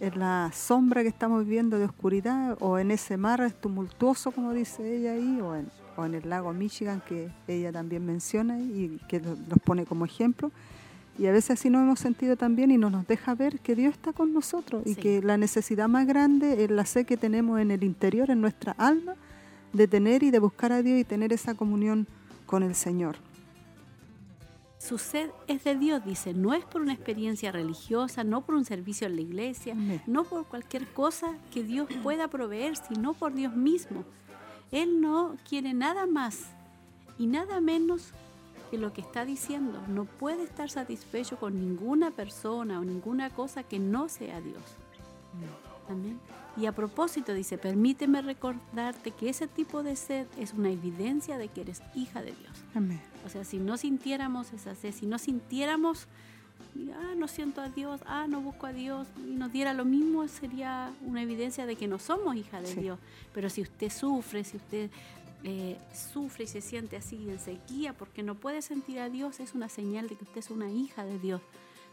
en 0.01 0.19
la 0.19 0.51
sombra 0.55 1.03
que 1.03 1.09
estamos 1.09 1.45
viviendo 1.45 1.79
de 1.79 1.85
oscuridad 1.85 2.57
o 2.61 2.79
en 2.79 2.91
ese 2.91 3.17
mar 3.17 3.51
tumultuoso, 3.61 4.31
como 4.31 4.53
dice 4.53 4.97
ella 4.97 5.13
ahí, 5.13 5.41
o 5.41 5.57
en, 5.57 5.69
o 5.97 6.05
en 6.05 6.15
el 6.15 6.29
lago 6.29 6.53
Michigan 6.53 7.03
que 7.07 7.31
ella 7.49 7.73
también 7.73 8.07
menciona 8.07 8.59
y 8.59 9.01
que 9.09 9.21
nos 9.21 9.59
pone 9.65 9.85
como 9.85 10.05
ejemplo. 10.05 10.53
Y 11.19 11.27
a 11.27 11.33
veces 11.33 11.59
así 11.59 11.69
nos 11.69 11.83
hemos 11.83 11.99
sentido 11.99 12.37
también 12.37 12.71
y 12.71 12.79
nos, 12.79 12.93
nos 12.93 13.07
deja 13.09 13.35
ver 13.35 13.59
que 13.59 13.75
Dios 13.75 13.95
está 13.95 14.13
con 14.13 14.33
nosotros 14.33 14.83
y 14.87 14.95
que 14.95 15.21
la 15.21 15.37
necesidad 15.37 15.89
más 15.89 16.07
grande 16.07 16.63
es 16.63 16.71
la 16.71 16.87
sed 16.87 17.07
que 17.07 17.17
tenemos 17.17 17.59
en 17.61 17.73
el 17.73 17.83
interior, 17.83 18.31
en 18.31 18.41
nuestra 18.41 18.73
alma, 18.79 19.15
de 19.73 19.89
tener 19.89 20.23
y 20.23 20.31
de 20.31 20.39
buscar 20.39 20.71
a 20.71 20.81
Dios 20.81 21.01
y 21.01 21.05
tener 21.05 21.33
esa 21.33 21.55
comunión 21.55 22.07
con 22.47 22.63
el 22.63 22.77
Señor. 22.77 23.17
Su 24.79 24.97
sed 24.97 25.31
es 25.49 25.65
de 25.65 25.75
Dios, 25.75 26.05
dice, 26.05 26.35
no 26.35 26.55
es 26.55 26.65
por 26.65 26.81
una 26.81 26.93
experiencia 26.93 27.51
religiosa, 27.51 28.23
no 28.23 28.43
por 28.43 28.55
un 28.55 28.65
servicio 28.65 29.09
en 29.09 29.17
la 29.17 29.23
iglesia, 29.23 29.75
no 30.07 30.25
por 30.25 30.47
cualquier 30.47 30.87
cosa 30.87 31.37
que 31.53 31.65
Dios 31.65 31.89
pueda 32.03 32.29
proveer, 32.29 32.77
sino 32.77 33.13
por 33.13 33.35
Dios 33.35 33.55
mismo. 33.57 34.05
Él 34.71 35.01
no 35.01 35.37
quiere 35.49 35.75
nada 35.75 36.07
más 36.07 36.51
y 37.19 37.27
nada 37.27 37.61
menos 37.61 38.13
que 38.71 38.79
lo 38.79 38.93
que 38.93 39.01
está 39.01 39.25
diciendo. 39.25 39.83
No 39.89 40.05
puede 40.05 40.45
estar 40.45 40.71
satisfecho 40.71 41.39
con 41.39 41.55
ninguna 41.55 42.11
persona 42.11 42.79
o 42.79 42.85
ninguna 42.85 43.31
cosa 43.31 43.63
que 43.63 43.79
no 43.79 44.09
sea 44.09 44.41
Dios. 44.41 44.63
Amén. 45.89 46.21
Y 46.57 46.67
a 46.67 46.73
propósito 46.73 47.35
dice, 47.35 47.57
permíteme 47.57 48.21
recordarte 48.21 49.13
que 49.13 49.29
ese 49.29 49.47
tipo 49.47 49.83
de 49.83 49.97
sed 49.97 50.27
es 50.39 50.53
una 50.53 50.71
evidencia 50.71 51.39
de 51.39 51.49
que 51.49 51.63
eres 51.63 51.83
hija 51.95 52.21
de 52.21 52.33
Dios. 52.33 52.65
Amén. 52.75 53.01
O 53.29 53.31
sea, 53.31 53.45
si 53.45 53.59
no 53.59 53.77
sintiéramos 53.77 54.55
esa 54.55 54.75
sed, 54.75 54.95
si 54.95 55.05
no 55.05 55.19
sintiéramos, 55.19 56.07
ah, 56.95 57.15
no 57.15 57.29
siento 57.29 57.61
a 57.61 57.69
Dios, 57.69 58.01
ah, 58.07 58.27
no 58.27 58.41
busco 58.41 58.65
a 58.65 58.73
Dios, 58.73 59.07
y 59.19 59.35
nos 59.35 59.53
diera 59.53 59.75
lo 59.75 59.85
mismo, 59.85 60.27
sería 60.29 60.91
una 61.03 61.21
evidencia 61.23 61.67
de 61.67 61.77
que 61.77 61.87
no 61.87 61.99
somos 61.99 62.37
hija 62.37 62.63
de 62.63 62.75
Dios. 62.75 62.99
Pero 63.35 63.51
si 63.51 63.61
usted 63.61 63.91
sufre, 63.91 64.45
si 64.45 64.57
usted 64.57 64.91
eh, 65.45 65.77
sufre 65.93 66.45
y 66.45 66.47
se 66.47 66.63
siente 66.63 66.97
así 66.97 67.29
en 67.29 67.39
sequía 67.39 67.93
porque 67.93 68.23
no 68.23 68.35
puede 68.35 68.63
sentir 68.63 68.99
a 68.99 69.11
Dios, 69.11 69.41
es 69.41 69.53
una 69.53 69.69
señal 69.69 70.09
de 70.09 70.17
que 70.17 70.25
usted 70.25 70.39
es 70.39 70.51
una 70.51 70.71
hija 70.71 71.05
de 71.05 71.19
Dios. 71.19 71.43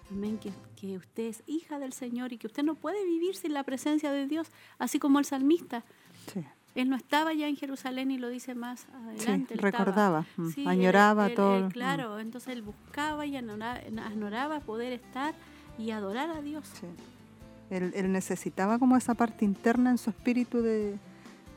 Amén, 0.10 0.38
que, 0.38 0.54
que 0.80 0.96
usted 0.96 1.24
es 1.24 1.44
hija 1.48 1.80
del 1.80 1.92
Señor 1.92 2.32
y 2.32 2.38
que 2.38 2.48
usted 2.48 2.64
no 2.64 2.76
puede 2.76 3.04
vivir 3.04 3.36
sin 3.36 3.54
la 3.54 3.64
presencia 3.64 4.14
de 4.14 4.26
Dios, 4.26 4.48
así 4.80 5.00
como 5.00 5.20
el 5.20 5.26
salmista. 5.26 5.84
Sí. 6.32 6.46
Él 6.76 6.90
no 6.90 6.96
estaba 6.98 7.34
ya 7.34 7.48
en 7.48 7.56
Jerusalén 7.56 8.12
y 8.12 8.18
lo 8.18 8.28
dice 8.30 8.54
más 8.54 8.86
adelante. 8.94 9.48
Sí, 9.48 9.54
él 9.54 9.60
recordaba, 9.60 10.26
mm, 10.38 10.50
Sí, 10.50 10.66
añoraba 10.68 11.26
él- 11.26 11.32
él- 11.32 11.36
todo. 11.36 11.58
él, 11.58 11.64
mm. 11.66 11.72
claro, 11.72 12.20
entonces 12.20 12.54
él 12.54 12.62
buscaba 12.62 13.26
y 13.26 13.36
añora- 13.38 13.82
añoraba 14.06 14.60
poder 14.60 14.92
estar 14.94 15.34
y 15.78 15.92
adorar 15.92 16.30
a 16.32 16.42
Dios. 16.42 16.68
Sí. 16.80 16.88
Él, 17.70 17.92
él 17.96 18.12
necesitaba 18.12 18.78
como 18.78 18.96
esa 18.98 19.14
parte 19.16 19.46
interna 19.46 19.90
en 19.92 19.98
su 19.98 20.10
espíritu 20.10 20.62
de, 20.62 20.98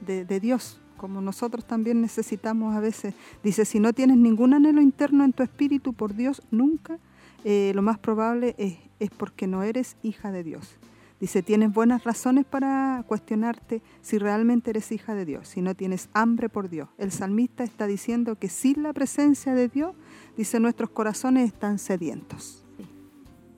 de- 0.07 0.25
de 0.25 0.41
Dios, 0.41 0.81
como 0.97 1.21
nosotros 1.21 1.65
también 1.67 2.01
necesitamos 2.01 2.75
a 2.77 2.81
veces. 2.81 3.15
Dice, 3.43 3.65
si 3.65 3.79
no 3.81 3.93
tienes 3.93 4.17
ningún 4.17 4.55
anhelo 4.55 4.81
interno 4.81 5.25
en 5.25 5.33
tu 5.33 5.43
espíritu 5.43 5.93
por 5.93 6.15
Dios, 6.15 6.43
nunca, 6.51 6.99
eh, 7.45 7.73
lo 7.75 7.83
más 7.83 7.99
probable 7.99 8.55
es, 8.59 8.79
es 9.01 9.11
porque 9.11 9.47
no 9.47 9.63
eres 9.65 9.97
hija 10.03 10.33
de 10.33 10.43
Dios. 10.45 10.77
Dice, 11.21 11.43
tienes 11.43 11.73
buenas 11.73 12.05
razones 12.05 12.45
para 12.45 13.05
cuestionarte 13.09 13.83
si 14.03 14.19
realmente 14.19 14.71
eres 14.71 14.93
hija 14.93 15.15
de 15.15 15.25
Dios, 15.25 15.49
si 15.49 15.63
no 15.63 15.75
tienes 15.75 16.09
hambre 16.13 16.49
por 16.49 16.69
Dios. 16.69 16.89
El 16.97 17.11
salmista 17.11 17.65
está 17.65 17.87
diciendo 17.89 18.37
que 18.37 18.49
sin 18.49 18.85
la 18.85 18.93
presencia 18.93 19.55
de 19.55 19.69
Dios, 19.69 19.97
dice, 20.37 20.61
nuestros 20.61 20.91
corazones 20.91 21.53
están 21.53 21.79
sedientos 21.79 22.65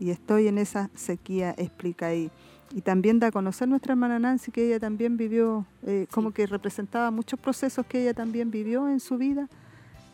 y 0.01 0.11
estoy 0.11 0.49
en 0.49 0.59
esa 0.59 0.91
sequía, 0.95 1.55
explica 1.57 2.07
ahí. 2.07 2.31
Y 2.73 2.81
también 2.81 3.21
da 3.21 3.29
a 3.29 3.33
conocer 3.33 3.69
nuestra 3.69 3.93
hermana 3.93 4.19
Nancy 4.19 4.51
que 4.51 4.67
ella 4.67 4.81
también 4.81 5.17
vivió, 5.17 5.67
eh, 5.83 6.07
como 6.11 6.33
que 6.33 6.47
representaba 6.47 7.11
muchos 7.11 7.39
procesos 7.39 7.85
que 7.87 8.03
ella 8.03 8.15
también 8.15 8.51
vivió 8.51 8.89
en 8.89 8.99
su 8.99 9.19
vida, 9.19 9.49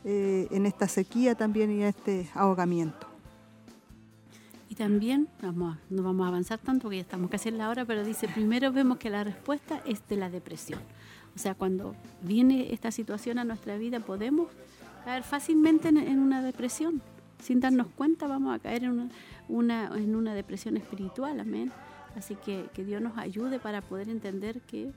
eh, 0.04 0.48
en 0.50 0.66
esta 0.66 0.88
sequía 0.88 1.34
también 1.34 1.70
y 1.70 1.84
este 1.84 2.28
ahogamiento. 2.34 3.15
También, 4.76 5.28
vamos, 5.40 5.78
no 5.88 6.02
vamos 6.02 6.24
a 6.26 6.28
avanzar 6.28 6.58
tanto 6.58 6.82
porque 6.82 6.96
ya 6.96 7.02
estamos 7.02 7.30
casi 7.30 7.48
en 7.48 7.56
la 7.58 7.70
hora, 7.70 7.84
pero 7.86 8.04
dice, 8.04 8.28
primero 8.28 8.72
vemos 8.72 8.98
que 8.98 9.08
la 9.08 9.24
respuesta 9.24 9.80
es 9.86 10.06
de 10.06 10.16
la 10.16 10.28
depresión. 10.28 10.80
O 11.34 11.38
sea, 11.38 11.54
cuando 11.54 11.94
viene 12.22 12.72
esta 12.74 12.90
situación 12.90 13.38
a 13.38 13.44
nuestra 13.44 13.78
vida, 13.78 14.00
podemos 14.00 14.48
caer 15.04 15.22
fácilmente 15.22 15.88
en, 15.88 15.96
en 15.96 16.18
una 16.18 16.42
depresión. 16.42 17.00
Sin 17.42 17.60
darnos 17.60 17.86
cuenta, 17.88 18.26
vamos 18.26 18.54
a 18.54 18.58
caer 18.58 18.84
en 18.84 18.90
una, 18.90 19.08
una- 19.48 19.96
en 19.96 20.14
una 20.14 20.34
depresión 20.34 20.76
espiritual, 20.76 21.40
amén. 21.40 21.72
Así 22.14 22.34
que 22.34 22.66
que 22.74 22.84
Dios 22.84 23.00
nos 23.02 23.16
ayude 23.18 23.58
para 23.58 23.80
poder 23.82 24.08
entender 24.10 24.60
que, 24.62 24.90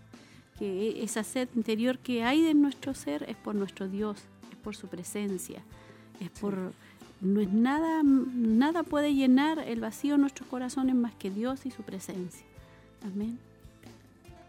que 0.58 1.04
esa 1.04 1.24
sed 1.24 1.48
interior 1.56 2.00
que 2.00 2.24
hay 2.24 2.46
en 2.48 2.62
nuestro 2.62 2.94
ser 2.94 3.24
es 3.30 3.36
por 3.38 3.56
nuestro 3.56 3.88
Dios, 3.90 4.18
es 4.50 4.56
por 4.58 4.76
su 4.76 4.88
presencia, 4.88 5.62
es 6.22 6.30
por 6.32 6.74
no 7.22 7.42
es 7.42 7.52
nada, 7.52 8.02
nada 8.04 8.84
puede 8.84 9.14
llenar 9.14 9.60
el 9.60 9.82
vacío 9.82 10.16
en 10.16 10.22
nuestros 10.22 10.48
corazones 10.48 10.96
más 10.96 11.14
que 11.16 11.30
Dios 11.30 11.66
y 11.66 11.72
su 11.72 11.84
presencia. 11.84 12.46
Amén. 13.06 13.38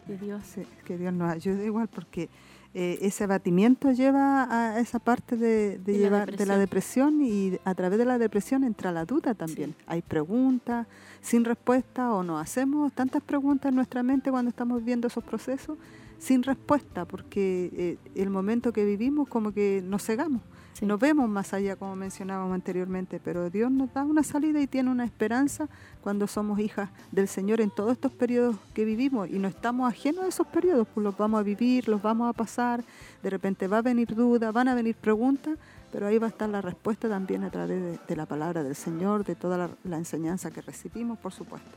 Que 0.07 0.17
Dios 0.17 0.43
Sí, 0.45 0.63
que 0.85 0.97
Dios 0.97 1.13
nos 1.13 1.31
ayude 1.31 1.67
igual 1.67 1.89
porque 1.89 2.29
eh, 2.73 2.99
ese 3.03 3.25
abatimiento 3.25 3.91
lleva 3.91 4.47
a 4.49 4.79
esa 4.79 5.01
parte 5.01 5.37
de, 5.37 5.79
de 5.79 5.93
De 5.93 5.93
la 5.93 5.99
llevar 5.99 6.37
de 6.37 6.47
la 6.47 6.59
depresión 6.59 7.21
y 7.21 7.59
a 7.65 7.75
través 7.75 7.99
de 7.99 8.05
la 8.05 8.19
depresión 8.19 8.63
entra 8.63 8.93
la 8.93 9.05
duda 9.05 9.35
también. 9.35 9.71
Sí. 9.71 9.85
Hay 9.87 10.03
preguntas 10.03 10.87
sin 11.21 11.45
respuesta 11.45 12.13
o 12.13 12.23
nos 12.23 12.41
hacemos 12.41 12.93
tantas 12.93 13.23
preguntas 13.23 13.71
en 13.71 13.77
nuestra 13.77 14.03
mente 14.05 14.31
cuando 14.31 14.51
estamos 14.51 14.85
viendo 14.85 15.09
esos 15.09 15.25
procesos 15.25 15.77
sin 16.19 16.45
respuesta 16.45 17.05
porque 17.05 17.71
eh, 17.73 17.97
el 18.15 18.31
momento 18.31 18.73
que 18.73 18.85
vivimos 18.85 19.29
como 19.29 19.53
que 19.53 19.83
nos 19.85 20.05
cegamos. 20.05 20.43
Sí. 20.73 20.87
No 20.87 20.99
vemos 20.99 21.29
más 21.29 21.53
allá, 21.53 21.77
como 21.77 21.97
mencionábamos 21.97 22.55
anteriormente, 22.55 23.21
pero 23.23 23.51
Dios 23.51 23.71
nos 23.71 23.93
da 23.93 24.05
una 24.05 24.23
salida 24.23 24.61
y 24.61 24.67
tiene 24.67 24.91
una 24.91 25.05
esperanza 25.05 25.69
cuando 26.03 26.27
somos 26.27 26.59
hijas 26.59 26.91
del 27.13 27.29
Señor 27.29 27.61
en 27.61 27.71
todos 27.71 27.93
estos 27.93 28.13
periodos 28.13 28.57
que 28.73 28.85
vivimos 28.85 29.29
y 29.29 29.39
no 29.39 29.49
estamos 29.49 29.89
ajenos 29.89 30.25
a 30.25 30.29
esos 30.29 30.47
periodos, 30.47 30.87
pues 30.95 31.05
los 31.05 31.17
vamos 31.17 31.41
a 31.41 31.43
vivir, 31.43 31.89
los 31.89 32.01
vamos 32.01 32.31
a 32.31 32.33
pasar, 32.33 32.85
de 33.23 33.31
repente 33.31 33.67
va 33.69 33.79
a 33.79 33.83
venir 33.83 34.15
duda, 34.15 34.53
van 34.53 34.69
a 34.69 34.75
venir 34.75 34.95
preguntas, 34.95 35.59
pero 35.93 36.07
ahí 36.07 36.19
va 36.19 36.27
a 36.27 36.31
estar 36.31 36.49
la 36.49 36.63
respuesta 36.63 37.09
también 37.09 37.45
a 37.45 37.51
través 37.51 37.83
de, 37.83 37.99
de 38.07 38.17
la 38.17 38.27
palabra 38.27 38.63
del 38.63 38.77
Señor, 38.77 39.25
de 39.25 39.35
toda 39.35 39.59
la, 39.59 39.71
la 39.85 39.99
enseñanza 39.99 40.51
que 40.51 40.63
recibimos, 40.63 41.19
por 41.19 41.33
supuesto. 41.33 41.71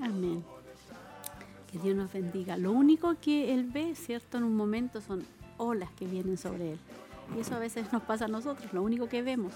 Amén. 0.00 0.42
Que 1.70 1.78
Dios 1.78 1.96
nos 1.96 2.12
bendiga. 2.12 2.56
Lo 2.56 2.72
único 2.72 3.14
que 3.20 3.52
Él 3.52 3.64
ve, 3.64 3.94
¿cierto? 3.94 4.38
En 4.38 4.44
un 4.44 4.56
momento 4.56 5.00
son 5.00 5.22
olas 5.58 5.90
que 5.98 6.06
vienen 6.06 6.38
sobre 6.38 6.72
Él. 6.72 6.78
Y 7.36 7.40
eso 7.40 7.54
a 7.54 7.58
veces 7.58 7.92
nos 7.92 8.02
pasa 8.02 8.26
a 8.26 8.28
nosotros, 8.28 8.72
lo 8.72 8.82
único 8.82 9.08
que 9.08 9.22
vemos. 9.22 9.52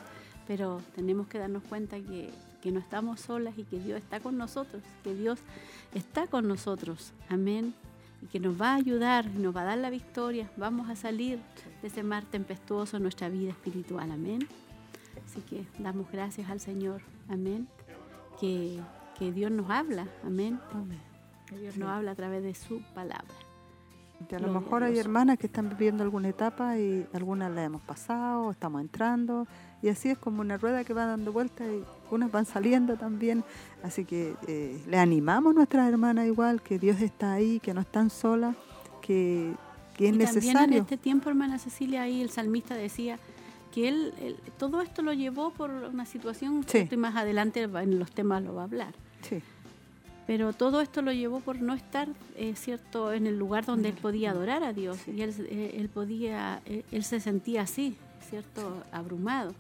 Pero 0.47 0.81
tenemos 0.95 1.27
que 1.29 1.39
darnos 1.39 1.63
cuenta 1.65 1.99
que, 1.99 2.31
que 2.61 2.73
no 2.73 2.81
estamos 2.81 3.21
solas 3.21 3.57
y 3.57 3.65
que 3.65 3.79
Dios 3.79 3.99
está 3.99 4.21
con 4.21 4.37
nosotros, 4.37 4.83
que 5.05 5.15
Dios 5.15 5.39
está 5.95 6.27
con 6.27 6.49
nosotros. 6.49 7.13
Amén. 7.29 7.75
Y 8.21 8.27
que 8.27 8.41
nos 8.41 8.61
va 8.61 8.73
a 8.73 8.75
ayudar, 8.77 9.27
y 9.27 9.39
nos 9.39 9.55
va 9.55 9.63
a 9.63 9.65
dar 9.65 9.79
la 9.79 9.91
victoria. 9.91 10.51
Vamos 10.57 10.89
a 10.89 10.97
salir 10.97 11.41
de 11.81 11.89
ese 11.89 12.03
mar 12.03 12.25
tempestuoso 12.25 12.97
en 12.97 13.03
nuestra 13.03 13.29
vida 13.29 13.51
espiritual. 13.51 14.11
Amén. 14.11 14.47
Así 15.25 15.41
que 15.43 15.65
damos 15.79 16.11
gracias 16.11 16.51
al 16.51 16.61
Señor. 16.61 17.03
Amén. 17.29 17.69
Que, 18.41 18.81
que 19.19 19.33
Dios 19.33 19.51
nos 19.51 19.71
habla. 19.71 20.07
Amén. 20.25 20.61
Que 21.47 21.59
Dios 21.59 21.77
nos 21.77 21.89
habla 21.89 22.13
a 22.13 22.15
través 22.15 22.43
de 22.43 22.55
su 22.55 22.83
palabra. 22.95 23.35
Y 24.31 24.35
a 24.35 24.39
lo 24.39 24.49
a 24.49 24.61
mejor 24.61 24.83
hay 24.83 24.99
hermanas 24.99 25.39
que 25.39 25.47
están 25.47 25.69
viviendo 25.69 26.03
alguna 26.03 26.29
etapa 26.29 26.79
y 26.79 27.07
algunas 27.13 27.51
la 27.53 27.65
hemos 27.65 27.83
pasado, 27.83 28.51
estamos 28.51 28.81
entrando, 28.81 29.47
y 29.83 29.89
así 29.89 30.11
es 30.11 30.19
como 30.19 30.41
una 30.41 30.57
rueda 30.59 30.85
que 30.85 30.95
va 30.95 31.07
dando 31.07 31.33
vueltas 31.33 31.67
y 31.69 31.83
unas 32.15 32.31
van 32.31 32.45
saliendo 32.47 32.97
también. 32.97 33.45
Así 33.83 34.05
que 34.05 34.35
eh, 34.47 34.81
le 34.87 34.99
animamos 34.99 35.53
a 35.53 35.55
nuestras 35.55 35.89
hermanas 35.91 36.27
igual, 36.27 36.63
que 36.63 36.79
Dios 36.79 37.01
está 37.01 37.33
ahí, 37.33 37.59
que 37.61 37.75
no 37.75 37.81
están 37.81 38.11
solas, 38.11 38.55
que, 39.01 39.53
que 39.97 40.09
es 40.09 40.15
y 40.15 40.19
también 40.19 40.29
en 40.29 40.35
necesario. 40.35 40.81
este 40.83 40.97
tiempo, 40.97 41.29
hermana 41.31 41.59
Cecilia, 41.59 42.03
ahí 42.03 42.23
el 42.23 42.31
salmista 42.31 42.75
decía 42.75 43.19
que 43.73 43.89
él, 43.89 44.15
él- 44.21 44.37
todo 44.59 44.83
esto 44.83 45.03
lo 45.03 45.13
llevó 45.15 45.51
por 45.51 45.71
una 45.71 46.05
situación, 46.07 46.63
Sí. 46.67 46.87
y 46.91 46.97
más 46.97 47.17
adelante 47.17 47.63
en 47.63 47.99
los 47.99 48.11
temas 48.13 48.43
lo 48.43 48.55
va 48.55 48.63
a 48.63 48.65
hablar. 48.65 48.95
Sí, 49.23 49.43
Pero 50.27 50.53
todo 50.53 50.81
esto 50.81 51.03
lo 51.03 51.13
llevó 51.13 51.41
por 51.41 51.61
no 51.61 51.75
estar, 51.75 52.09
eh, 52.37 52.55
cierto, 52.55 53.13
en 53.13 53.27
el 53.27 53.39
lugar 53.39 53.65
donde 53.67 53.89
él 53.89 53.95
podía 54.01 54.31
adorar 54.31 54.63
a 54.63 54.73
Dios. 54.73 54.99
Y 55.09 55.21
él, 55.23 55.35
eh, 55.51 55.75
él 55.79 55.89
podía, 55.89 56.63
eh, 56.65 56.85
él 56.93 57.03
se 57.05 57.19
sentía 57.21 57.63
así, 57.63 57.97
cierto, 58.31 58.83
abrumado. 58.93 59.53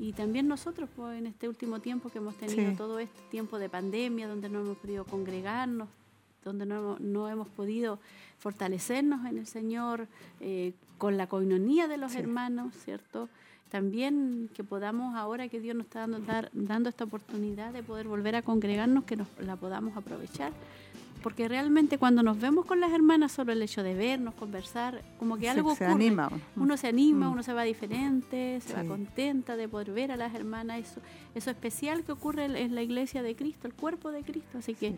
Y 0.00 0.12
también 0.12 0.48
nosotros, 0.48 0.88
pues, 0.96 1.16
en 1.18 1.26
este 1.28 1.48
último 1.48 1.78
tiempo 1.80 2.08
que 2.10 2.18
hemos 2.18 2.34
tenido 2.36 2.70
Sí. 2.72 2.76
todo 2.76 2.98
este 2.98 3.20
tiempo 3.30 3.58
de 3.60 3.68
pandemia, 3.68 4.26
donde 4.26 4.48
no 4.48 4.60
hemos 4.60 4.76
podido 4.78 5.04
congregarnos, 5.04 5.88
donde 6.44 6.66
no, 6.66 6.74
hemos- 6.78 7.00
no 7.00 7.28
hemos 7.28 7.46
podido 7.48 8.00
fortalecernos 8.38 9.24
en 9.26 9.38
el 9.38 9.46
Señor, 9.46 10.08
eh, 10.40 10.72
con 10.98 11.16
la 11.16 11.28
coinonía 11.28 11.86
de 11.86 11.96
los 11.98 12.12
Sí. 12.12 12.18
hermanos, 12.18 12.74
¿cierto? 12.84 13.28
También 13.76 14.50
que 14.52 14.62
podamos, 14.64 15.14
ahora 15.14 15.48
que 15.48 15.58
Dios 15.58 15.74
nos 15.74 15.86
está 15.86 16.00
dando, 16.00 16.18
dar- 16.18 16.50
dando 16.52 16.90
esta 16.90 17.04
oportunidad 17.04 17.72
de 17.72 17.82
poder 17.82 18.06
volver 18.06 18.36
a 18.36 18.42
congregarnos, 18.42 19.04
que 19.04 19.16
nos 19.16 19.26
la 19.40 19.56
podamos 19.56 19.96
aprovechar. 19.96 20.52
Porque 21.22 21.48
realmente 21.48 21.96
cuando 21.96 22.22
nos 22.22 22.38
vemos 22.38 22.66
con 22.66 22.80
las 22.80 22.92
hermanas, 22.92 23.32
solo 23.32 23.50
el 23.52 23.62
hecho 23.62 23.82
de 23.82 23.94
vernos, 23.94 24.34
conversar, 24.34 25.00
como 25.18 25.36
que 25.36 25.44
se, 25.44 25.48
algo 25.50 25.74
se 25.74 25.86
ocurre. 25.86 26.04
anima. 26.06 26.28
uno. 26.54 26.76
Se 26.76 26.88
anima, 26.88 27.30
Mm. 27.30 27.32
uno 27.32 27.42
se 27.42 27.54
va 27.54 27.62
diferente, 27.62 28.60
se 28.60 28.74
va 28.74 28.84
contenta 28.84 29.56
de 29.56 29.68
poder 29.68 29.90
ver 29.92 30.12
a 30.12 30.16
las 30.18 30.34
hermanas, 30.34 30.80
eso, 30.80 31.00
eso 31.34 31.48
especial 31.50 32.04
que 32.04 32.12
ocurre 32.12 32.44
en- 32.44 32.56
en 32.56 32.74
la 32.74 32.82
iglesia 32.82 33.22
de 33.22 33.34
Cristo, 33.34 33.68
el 33.68 33.72
cuerpo 33.72 34.12
de 34.12 34.22
Cristo. 34.22 34.58
Así 34.58 34.74
que 34.74 34.96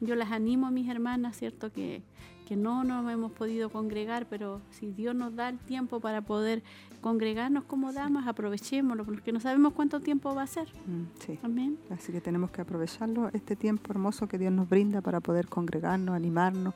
yo 0.00 0.16
las 0.16 0.32
animo 0.32 0.66
a 0.66 0.72
mis 0.72 0.88
hermanas, 0.88 1.36
¿cierto? 1.36 1.70
Que, 1.72 2.02
que 2.48 2.56
no 2.56 2.82
nos 2.84 3.12
hemos 3.12 3.32
podido 3.32 3.70
congregar, 3.70 4.26
pero 4.30 4.60
si 4.70 4.90
Dios 4.92 5.14
nos 5.14 5.34
da 5.36 5.48
el 5.48 5.58
tiempo 5.58 6.00
para 6.00 6.22
poder 6.22 6.62
congregarnos 7.06 7.62
como 7.62 7.92
damas, 7.92 8.26
aprovechémoslo, 8.26 9.04
porque 9.04 9.30
no 9.30 9.38
sabemos 9.38 9.74
cuánto 9.74 10.00
tiempo 10.00 10.34
va 10.34 10.42
a 10.42 10.46
ser. 10.48 10.66
Mm, 10.86 11.04
sí. 11.24 11.38
Amén. 11.44 11.78
Así 11.88 12.10
que 12.10 12.20
tenemos 12.20 12.50
que 12.50 12.62
aprovecharlo, 12.62 13.30
este 13.32 13.54
tiempo 13.54 13.92
hermoso 13.92 14.26
que 14.26 14.38
Dios 14.38 14.52
nos 14.52 14.68
brinda 14.68 15.00
para 15.00 15.20
poder 15.20 15.46
congregarnos, 15.46 16.16
animarnos 16.16 16.74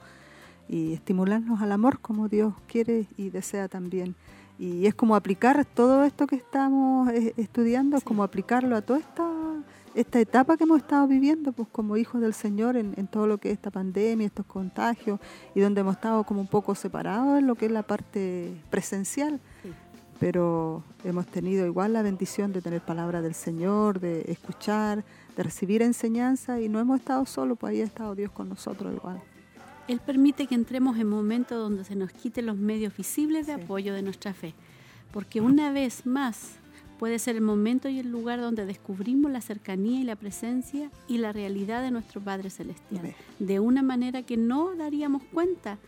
y 0.68 0.92
estimularnos 0.92 1.60
al 1.60 1.72
amor 1.72 1.98
como 1.98 2.28
Dios 2.28 2.54
quiere 2.68 3.08
y 3.16 3.30
desea 3.30 3.66
también. 3.66 4.14
Y 4.56 4.86
es 4.86 4.94
como 4.94 5.16
aplicar 5.16 5.64
todo 5.64 6.04
esto 6.04 6.28
que 6.28 6.36
estamos 6.36 7.08
eh, 7.10 7.34
estudiando, 7.36 7.96
es 7.96 8.04
como 8.04 8.22
aplicarlo 8.22 8.76
a 8.76 8.82
toda 8.82 9.00
esta, 9.00 9.28
esta 9.96 10.20
etapa 10.20 10.56
que 10.56 10.62
hemos 10.62 10.78
estado 10.78 11.08
viviendo, 11.08 11.50
pues 11.50 11.66
como 11.72 11.96
hijos 11.96 12.20
del 12.20 12.34
Señor 12.34 12.76
en, 12.76 12.94
en 12.96 13.08
todo 13.08 13.26
lo 13.26 13.38
que 13.38 13.48
es 13.48 13.54
esta 13.54 13.72
pandemia, 13.72 14.28
estos 14.28 14.46
contagios, 14.46 15.18
y 15.56 15.60
donde 15.60 15.80
hemos 15.80 15.96
estado 15.96 16.22
como 16.22 16.40
un 16.40 16.46
poco 16.46 16.76
separados 16.76 17.40
en 17.40 17.48
lo 17.48 17.56
que 17.56 17.66
es 17.66 17.72
la 17.72 17.82
parte 17.82 18.54
presencial 18.70 19.40
Sí. 19.62 19.72
Pero 20.20 20.84
hemos 21.02 21.26
tenido 21.26 21.66
igual 21.66 21.94
la 21.94 22.02
bendición 22.02 22.52
de 22.52 22.60
tener 22.60 22.82
palabra 22.82 23.22
del 23.22 23.34
Señor, 23.34 24.00
de 24.00 24.20
escuchar, 24.28 25.02
de 25.34 25.42
recibir 25.42 25.80
enseñanza 25.80 26.60
y 26.60 26.68
no 26.68 26.78
hemos 26.78 27.00
estado 27.00 27.24
solos, 27.24 27.56
pues 27.58 27.70
ahí 27.72 27.80
ha 27.80 27.84
estado 27.84 28.14
Dios 28.14 28.30
con 28.30 28.50
nosotros 28.50 28.94
igual. 28.94 29.20
Él 29.88 29.98
permite 30.04 30.46
que 30.46 30.54
entremos 30.54 30.98
en 30.98 31.08
momentos 31.08 31.58
donde 31.58 31.84
se 31.84 31.96
nos 31.96 32.12
quiten 32.12 32.46
los 32.46 32.56
medios 32.56 32.94
visibles 32.94 33.46
de 33.46 33.56
Sí. 33.56 33.62
apoyo 33.62 33.94
de 33.94 34.02
nuestra 34.02 34.34
fe. 34.34 34.54
Porque 35.10 35.40
una 35.40 35.72
vez 35.72 36.06
más 36.06 36.52
puede 36.98 37.18
ser 37.18 37.36
el 37.36 37.40
momento 37.42 37.88
y 37.88 37.98
el 37.98 38.10
lugar 38.10 38.40
donde 38.42 38.66
descubrimos 38.66 39.32
la 39.32 39.40
cercanía 39.40 40.00
y 40.00 40.04
la 40.04 40.16
presencia 40.16 40.90
y 41.08 41.16
la 41.16 41.32
realidad 41.32 41.82
de 41.82 41.90
nuestro 41.90 42.20
Padre 42.20 42.50
Celestial. 42.50 43.14
De 43.38 43.58
una 43.58 43.82
manera 43.82 44.22
que 44.22 44.36
no 44.36 44.76
daríamos 44.76 45.22
cuenta 45.32 45.78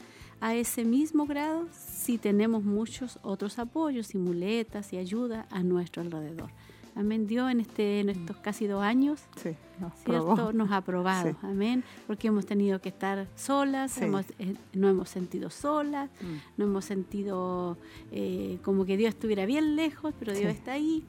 a 0.42 0.54
ese 0.54 0.84
mismo 0.84 1.24
grado 1.26 1.68
si 1.72 2.18
tenemos 2.18 2.62
muchos 2.64 3.18
otros 3.22 3.58
apoyos 3.58 4.14
y 4.14 4.18
muletas 4.18 4.92
y 4.92 4.98
ayuda 4.98 5.46
a 5.50 5.62
nuestro 5.62 6.02
alrededor. 6.02 6.50
Amén. 6.94 7.26
Dios 7.26 7.50
en, 7.50 7.60
este, 7.60 8.00
en 8.00 8.10
estos 8.10 8.36
casi 8.36 8.66
dos 8.66 8.82
años 8.82 9.22
Sí, 9.36 9.52
nos 9.80 9.94
¿cierto? 10.04 10.34
probó. 10.34 10.52
Nos 10.52 10.70
ha 10.72 10.82
probado, 10.82 11.30
Sí. 11.30 11.36
amén, 11.42 11.82
porque 12.06 12.28
hemos 12.28 12.44
tenido 12.44 12.80
que 12.82 12.90
estar 12.90 13.28
solas, 13.34 13.92
Sí. 13.92 14.04
hemos, 14.04 14.26
eh, 14.38 14.54
no 14.74 14.88
hemos 14.90 15.08
sentido 15.08 15.48
solas, 15.48 16.10
Mm. 16.20 16.34
no 16.58 16.64
hemos 16.66 16.84
sentido 16.84 17.78
eh, 18.10 18.58
como 18.62 18.84
que 18.84 18.98
Dios 18.98 19.14
estuviera 19.14 19.46
bien 19.46 19.74
lejos, 19.74 20.12
pero 20.18 20.34
Dios 20.34 20.52
está 20.52 20.72
ahí, 20.72 21.02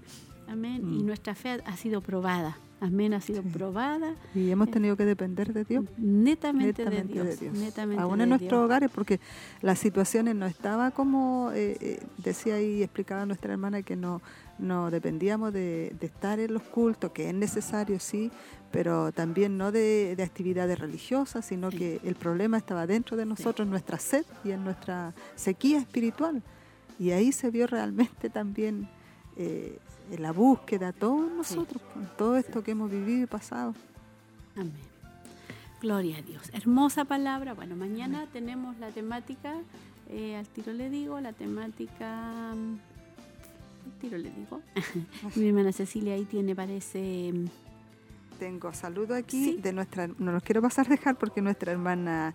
amén, 0.47 0.81
y 0.83 1.03
Mm. 1.03 1.05
nuestra 1.05 1.35
fe 1.35 1.49
ha, 1.49 1.55
ha 1.65 1.75
sido 1.75 1.99
probada, 1.99 2.55
amén, 2.83 3.13
ha 3.13 3.21
sido 3.21 3.41
probada 3.43 4.15
Y 4.35 4.49
hemos 4.51 4.69
tenido 4.69 4.95
que 4.97 5.05
depender 5.05 5.53
de 5.53 5.63
Dios. 5.63 5.85
netamente, 5.97 6.83
netamente 6.83 7.23
de 7.23 7.35
Dios, 7.35 7.53
netamente 7.57 8.01
aún 8.01 8.17
de 8.17 8.23
en 8.23 8.29
nuestros 8.29 8.51
Dios. 8.51 8.65
hogares, 8.65 8.89
porque 8.93 9.19
las 9.61 9.79
situaciones 9.79 10.35
no 10.35 10.45
estaba 10.45 10.91
como 10.91 11.51
eh, 11.53 11.77
eh, 11.79 11.99
decía 12.17 12.61
y 12.61 12.83
explicaba 12.83 13.25
nuestra 13.25 13.53
hermana 13.53 13.81
que 13.83 13.95
no, 13.95 14.21
no 14.59 14.91
dependíamos 14.91 15.53
de, 15.53 15.95
de 15.99 16.05
estar 16.07 16.39
en 16.39 16.53
los 16.53 16.63
cultos, 16.63 17.11
que 17.11 17.29
es 17.29 17.33
necesario, 17.33 17.99
sí, 17.99 18.31
pero 18.71 19.11
también 19.11 19.57
no 19.57 19.71
de, 19.71 20.15
de 20.15 20.23
actividades 20.23 20.79
religiosas, 20.79 21.45
sino 21.45 21.71
Sí. 21.71 21.77
que 21.77 21.99
el 22.03 22.15
problema 22.15 22.57
estaba 22.57 22.85
dentro 22.87 23.15
de 23.17 23.25
nosotros, 23.25 23.65
en 23.65 23.69
nuestra 23.71 23.97
sed 23.99 24.25
y 24.43 24.51
en 24.51 24.63
nuestra 24.63 25.13
sequía 25.35 25.77
espiritual. 25.79 26.41
Y 26.99 27.11
ahí 27.11 27.31
se 27.31 27.49
vio 27.51 27.65
realmente 27.67 28.29
también 28.29 28.87
eh, 29.37 29.77
la 30.17 30.31
búsqueda, 30.31 30.91
todos 30.91 31.31
nosotros, 31.31 31.81
con 31.93 32.07
todo 32.17 32.37
esto 32.37 32.63
que 32.63 32.71
hemos 32.71 32.89
vivido 32.91 33.23
y 33.23 33.27
pasado. 33.27 33.73
Amén. 34.55 34.71
Gloria 35.81 36.17
a 36.17 36.21
Dios. 36.21 36.49
Hermosa 36.53 37.03
palabra. 37.05 37.53
Bueno, 37.53 37.75
mañana 37.75 38.25
tenemos 38.31 38.77
la 38.79 38.89
temática, 38.91 39.55
eh, 40.09 40.35
al 40.37 40.47
tiro 40.47 40.71
le 40.71 40.89
digo, 40.89 41.19
la 41.19 41.33
temática, 41.33 42.53
mm, 42.55 42.77
al 43.85 43.91
tiro 43.99 44.17
le 44.17 44.29
digo. 44.31 44.61
Mi 45.35 45.47
hermana 45.49 45.71
Cecilia 45.73 46.13
ahí 46.13 46.25
tiene, 46.25 46.55
parece, 46.55 47.31
mm, 47.33 47.45
Tengo 48.39 48.73
saludo 48.73 49.13
aquí 49.15 49.43
Sí. 49.43 49.57
de 49.61 49.73
nuestra, 49.73 50.07
no 50.07 50.31
los 50.31 50.43
quiero 50.43 50.61
pasar 50.61 50.87
a 50.87 50.89
dejar 50.89 51.17
porque 51.17 51.41
nuestra 51.41 51.71
hermana 51.71 52.33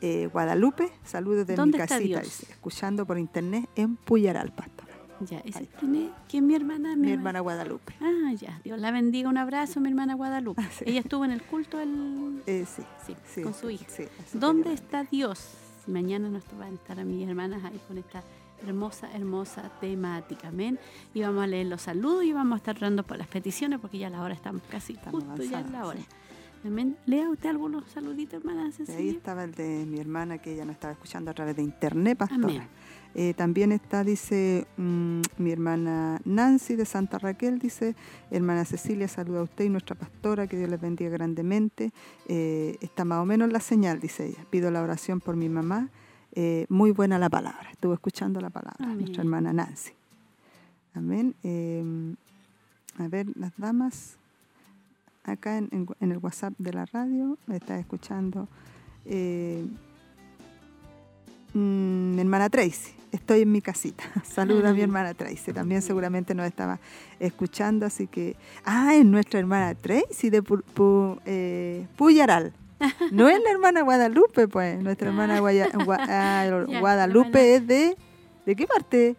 eh, 0.00 0.28
Guadalupe, 0.32 0.90
saludos 1.04 1.46
de 1.46 1.54
mi 1.54 1.56
¿Dónde 1.56 1.78
está 1.78 1.96
casita, 1.96 2.20
dice, 2.20 2.46
escuchando 2.50 3.04
por 3.06 3.18
internet 3.18 3.68
en 3.74 3.96
Puyaral, 3.96 4.52
pastor. 4.52 4.86
Ya, 5.20 5.38
ese. 5.40 5.68
¿quién, 5.78 5.94
es? 5.94 6.10
¿quién 6.28 6.44
es 6.44 6.48
mi 6.48 6.54
hermana? 6.54 6.96
Mi 6.96 7.12
hermana 7.12 7.40
Guadalupe. 7.40 7.94
Ah, 8.00 8.32
ya, 8.34 8.60
Dios 8.64 8.78
la 8.80 8.90
bendiga. 8.90 9.28
Un 9.28 9.38
abrazo, 9.38 9.80
mi 9.80 9.88
hermana 9.88 10.14
Guadalupe. 10.14 10.62
Ah, 10.62 10.68
sí. 10.70 10.84
Ella 10.86 11.00
estuvo 11.00 11.24
en 11.24 11.32
el 11.32 11.42
culto 11.42 11.80
el... 11.80 12.42
Eh, 12.46 12.64
sí, 12.66 12.82
sí, 13.06 13.14
sí, 13.26 13.42
con 13.42 13.54
su 13.54 13.70
hija. 13.70 13.86
¿Dónde 14.32 14.72
está 14.72 15.04
Dios? 15.04 15.54
Mañana 15.86 16.28
nos 16.28 16.44
van 16.58 16.72
a 16.72 16.74
estar 16.74 17.00
a 17.00 17.04
mis 17.04 17.26
hermanas 17.26 17.64
ahí 17.64 17.80
con 17.88 17.98
esta 17.98 18.22
hermosa, 18.66 19.10
hermosa 19.14 19.70
temática. 19.80 20.48
Amén. 20.48 20.78
Y 21.14 21.22
vamos 21.22 21.44
a 21.44 21.46
leer 21.46 21.66
los 21.66 21.82
saludos 21.82 22.24
y 22.24 22.32
vamos 22.32 22.54
a 22.54 22.56
estar 22.58 22.76
orando 22.76 23.02
por 23.02 23.18
las 23.18 23.28
peticiones 23.28 23.78
porque 23.80 23.98
ya 23.98 24.10
la 24.10 24.22
hora 24.22 24.34
estamos 24.34 24.62
casi 24.68 24.94
Estamos 24.94 25.24
justo 25.24 25.42
ya 25.44 25.60
en 25.60 25.72
la 25.72 25.86
hora. 25.86 26.00
Amén. 26.64 26.96
Lea 27.06 27.30
usted 27.30 27.50
algunos 27.50 27.84
saluditos, 27.90 28.40
hermana 28.40 28.70
Ahí 28.96 29.10
estaba 29.10 29.44
el 29.44 29.54
de 29.54 29.86
mi 29.86 30.00
hermana 30.00 30.38
que 30.38 30.54
ella 30.54 30.64
nos 30.64 30.74
estaba 30.74 30.92
escuchando 30.92 31.30
a 31.30 31.34
través 31.34 31.56
de 31.56 31.62
internet, 31.62 32.18
pastora. 32.18 32.42
Amén. 32.42 32.68
Eh, 33.14 33.34
también 33.34 33.72
está, 33.72 34.04
dice 34.04 34.66
mm, 34.76 35.22
mi 35.38 35.50
hermana 35.50 36.20
Nancy 36.24 36.76
de 36.76 36.84
Santa 36.84 37.18
Raquel, 37.18 37.58
dice, 37.58 37.96
hermana 38.30 38.64
Cecilia, 38.64 39.08
saluda 39.08 39.40
a 39.40 39.42
usted 39.42 39.64
y 39.64 39.68
nuestra 39.70 39.96
pastora, 39.96 40.46
que 40.46 40.56
Dios 40.56 40.70
les 40.70 40.80
bendiga 40.80 41.10
grandemente. 41.10 41.90
Eh, 42.28 42.76
está 42.80 43.04
más 43.04 43.18
o 43.20 43.24
menos 43.24 43.50
la 43.52 43.60
señal, 43.60 43.98
dice 43.98 44.26
ella. 44.26 44.44
Pido 44.50 44.70
la 44.70 44.82
oración 44.82 45.20
por 45.20 45.34
mi 45.36 45.48
mamá. 45.48 45.88
Eh, 46.32 46.66
muy 46.68 46.92
buena 46.92 47.18
la 47.18 47.28
palabra. 47.28 47.70
Estuvo 47.72 47.94
escuchando 47.94 48.40
la 48.40 48.50
palabra, 48.50 48.76
Amén. 48.84 48.98
nuestra 48.98 49.22
hermana 49.22 49.52
Nancy. 49.52 49.92
Amén. 50.94 51.34
A 52.98 53.08
ver, 53.08 53.26
las 53.36 53.56
damas, 53.56 54.16
acá 55.24 55.58
en, 55.58 55.68
en- 55.72 55.86
en 56.00 56.12
el 56.12 56.18
WhatsApp 56.18 56.52
de 56.58 56.72
la 56.72 56.84
radio, 56.86 57.36
me 57.46 57.56
está 57.56 57.78
escuchando. 57.78 58.46
Mm, 61.54 62.18
hermana 62.18 62.48
Tracy, 62.50 62.92
estoy 63.12 63.42
en 63.42 63.52
mi 63.52 63.60
casita. 63.60 64.04
Saluda 64.24 64.70
a 64.70 64.72
mi 64.72 64.80
Ah. 64.80 64.84
hermana 64.84 65.14
Tracy, 65.14 65.52
también 65.52 65.82
seguramente 65.82 66.34
nos 66.34 66.46
estaba 66.46 66.78
escuchando, 67.20 67.86
así 67.86 68.06
que... 68.06 68.36
Ah, 68.64 68.94
es 68.94 69.04
nuestra 69.04 69.38
hermana 69.40 69.74
Tracy 69.74 70.30
de 70.30 70.42
Pu- 70.42 70.62
Pu- 70.74 71.20
eh, 71.26 71.86
Puyaral. 71.96 72.52
No 73.12 73.28
es 73.28 73.40
la 73.42 73.50
hermana 73.50 73.82
Guadalupe, 73.82 74.46
pues. 74.48 74.80
Nuestra 74.82 75.08
hermana 75.08 75.40
Guaya- 75.40 75.70
Gua- 75.72 75.98
ah, 76.00 76.64
Ya, 76.68 76.80
Guadalupe 76.80 77.56
es 77.56 77.66
de... 77.66 77.96
¿De 78.46 78.56
qué 78.56 78.66
parte? 78.66 79.16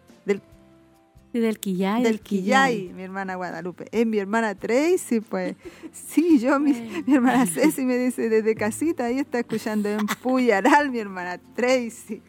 Del, 1.32 1.60
Quillay. 1.60 2.02
del 2.02 2.20
Quillay, 2.20 2.92
mi 2.92 3.04
hermana 3.04 3.36
Guadalupe. 3.36 3.86
Es 3.92 4.04
mi 4.04 4.18
hermana 4.18 4.56
Tracy, 4.56 5.20
pues. 5.20 5.54
Sí, 5.92 6.40
yo, 6.40 6.58
mi, 6.58 6.72
hermana 7.06 7.46
Ceci 7.46 7.84
me 7.84 7.96
dice 7.96 8.28
desde 8.28 8.56
casita, 8.56 9.04
ahí 9.04 9.20
está 9.20 9.38
escuchando 9.38 9.88
en 9.88 10.06
Puyaral, 10.22 10.90
mi 10.90 10.98
hermana 10.98 11.38
Tracy. 11.54 12.20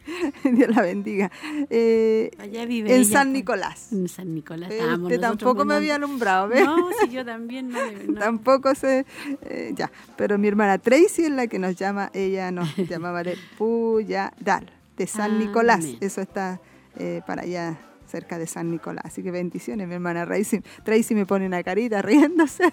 Dios 0.44 0.74
la 0.74 0.82
bendiga. 0.82 1.32
Eh, 1.68 2.30
Allá 2.38 2.64
vive 2.64 2.94
en 2.94 3.00
ella, 3.00 3.10
San 3.10 3.28
pues. 3.28 3.32
Nicolás. 3.32 3.92
En 3.92 4.08
San 4.08 4.34
Nicolás. 4.34 4.70
Eh, 4.70 4.94
usted 4.94 5.20
tampoco 5.20 5.64
me 5.64 5.74
había 5.74 5.96
alumbrado, 5.96 6.46
¿ves? 6.46 6.64
No, 6.64 6.88
si 7.02 7.10
yo 7.10 7.24
también 7.24 7.70
no, 7.70 7.80
no. 8.06 8.20
Tampoco 8.20 8.72
sé, 8.76 9.04
eh, 9.42 9.72
ya. 9.74 9.90
Pero 10.16 10.38
mi 10.38 10.46
hermana 10.46 10.78
Tracy 10.78 11.24
es 11.24 11.30
la 11.30 11.48
que 11.48 11.58
nos 11.58 11.74
llama, 11.74 12.10
ella 12.14 12.52
nos 12.52 12.76
llamaba 12.88 13.24
de 13.24 13.36
Puyaral, 13.58 14.70
de 14.96 15.06
San 15.08 15.40
Nicolás. 15.40 15.84
Eso 16.00 16.20
está 16.20 16.60
eh, 16.96 17.20
para 17.26 17.42
allá 17.42 17.78
cerca 18.12 18.38
de 18.38 18.46
San 18.46 18.70
Nicolás. 18.70 19.04
Así 19.06 19.22
que 19.22 19.30
bendiciones, 19.30 19.88
mi 19.88 19.94
hermana 19.94 20.26
Tracy. 20.26 20.60
Tracy 20.84 21.14
me 21.14 21.24
pone 21.26 21.46
una 21.46 21.62
carita 21.62 22.02
riéndose 22.02 22.64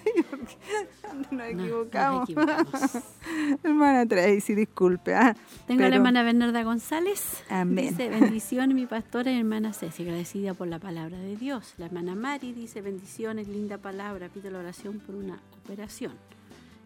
nos 1.21 1.31
No, 1.31 1.43
equivocamos. 1.43 2.29
nos 2.29 2.29
equivocamos. 2.29 3.03
hermana 3.63 4.05
Tracy, 4.05 4.53
disculpe. 4.53 5.15
ah, 5.15 5.35
Tengo 5.65 5.79
a 5.81 5.83
la 5.85 5.89
pero- 5.89 5.95
hermana 5.95 6.23
Bernarda 6.23 6.63
González. 6.63 7.43
Amén. 7.49 7.89
Dice, 7.89 8.09
bendiciones 8.09 8.75
mi 8.75 8.85
pastora 8.85 9.31
y 9.31 9.39
hermana 9.39 9.73
Ceci, 9.73 10.03
agradecida 10.03 10.53
por 10.53 10.67
la 10.67 10.79
palabra 10.79 11.17
de 11.17 11.35
Dios. 11.37 11.73
La 11.77 11.85
hermana 11.85 12.15
Mari 12.15 12.51
dice, 12.53 12.81
bendiciones, 12.81 13.47
linda 13.47 13.77
palabra, 13.77 14.27
pido 14.29 14.51
la 14.51 14.59
oración 14.59 14.99
por 14.99 15.15
una 15.15 15.39
operación, 15.63 16.13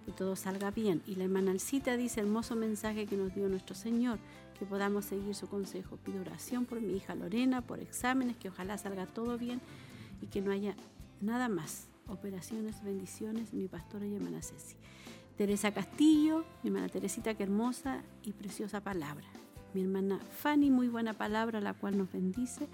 que 0.06 0.12
todo 0.12 0.36
salga 0.36 0.70
bien. 0.72 1.02
Y 1.08 1.16
la 1.16 1.24
hermana 1.24 1.52
Alcita 1.52 1.98
dice, 1.98 2.22
hermoso 2.22 2.56
mensaje 2.56 3.08
que 3.08 3.18
nos 3.18 3.34
dio 3.34 3.50
nuestro 3.50 3.76
Señor, 3.76 4.20
que 4.54 4.66
podamos 4.66 5.06
seguir 5.06 5.36
su 5.36 5.48
consejo. 5.48 5.98
Pido 5.98 6.22
oración 6.22 6.66
por 6.66 6.82
mi 6.82 6.96
hija 6.96 7.16
Lorena, 7.16 7.62
por 7.62 7.80
exámenes, 7.80 8.38
que 8.38 8.50
ojalá 8.50 8.78
salga 8.78 9.06
todo 9.06 9.38
bien 9.38 9.62
y 10.22 10.28
que 10.28 10.42
no 10.42 10.52
haya 10.52 10.76
nada 11.22 11.50
más. 11.50 11.88
Operaciones, 12.08 12.84
bendiciones, 12.84 13.54
mi 13.54 13.68
pastora 13.68 14.06
y 14.06 14.16
hermana 14.16 14.42
Ceci. 14.42 14.76
Teresa 15.38 15.74
Castillo, 15.74 16.44
mi 16.62 16.70
hermana 16.70 16.90
Teresita, 16.90 17.34
que 17.34 17.44
hermosa 17.44 18.04
y 18.24 18.34
preciosa 18.34 18.82
palabra. 18.82 19.26
Mi 19.74 19.82
hermana 19.82 20.20
Fanny, 20.20 20.70
muy 20.70 20.88
buena 20.88 21.14
palabra, 21.14 21.60
la 21.60 21.74
cual 21.74 21.98
nos 21.98 22.12
bendice 22.12 22.68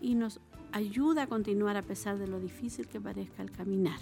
y 0.00 0.14
nos 0.14 0.40
ayuda 0.72 1.24
a 1.24 1.26
continuar 1.26 1.76
a 1.76 1.82
pesar 1.82 2.18
de 2.18 2.28
lo 2.28 2.38
difícil 2.40 2.86
que 2.86 3.00
parezca 3.00 3.42
el 3.42 3.50
caminar. 3.50 3.98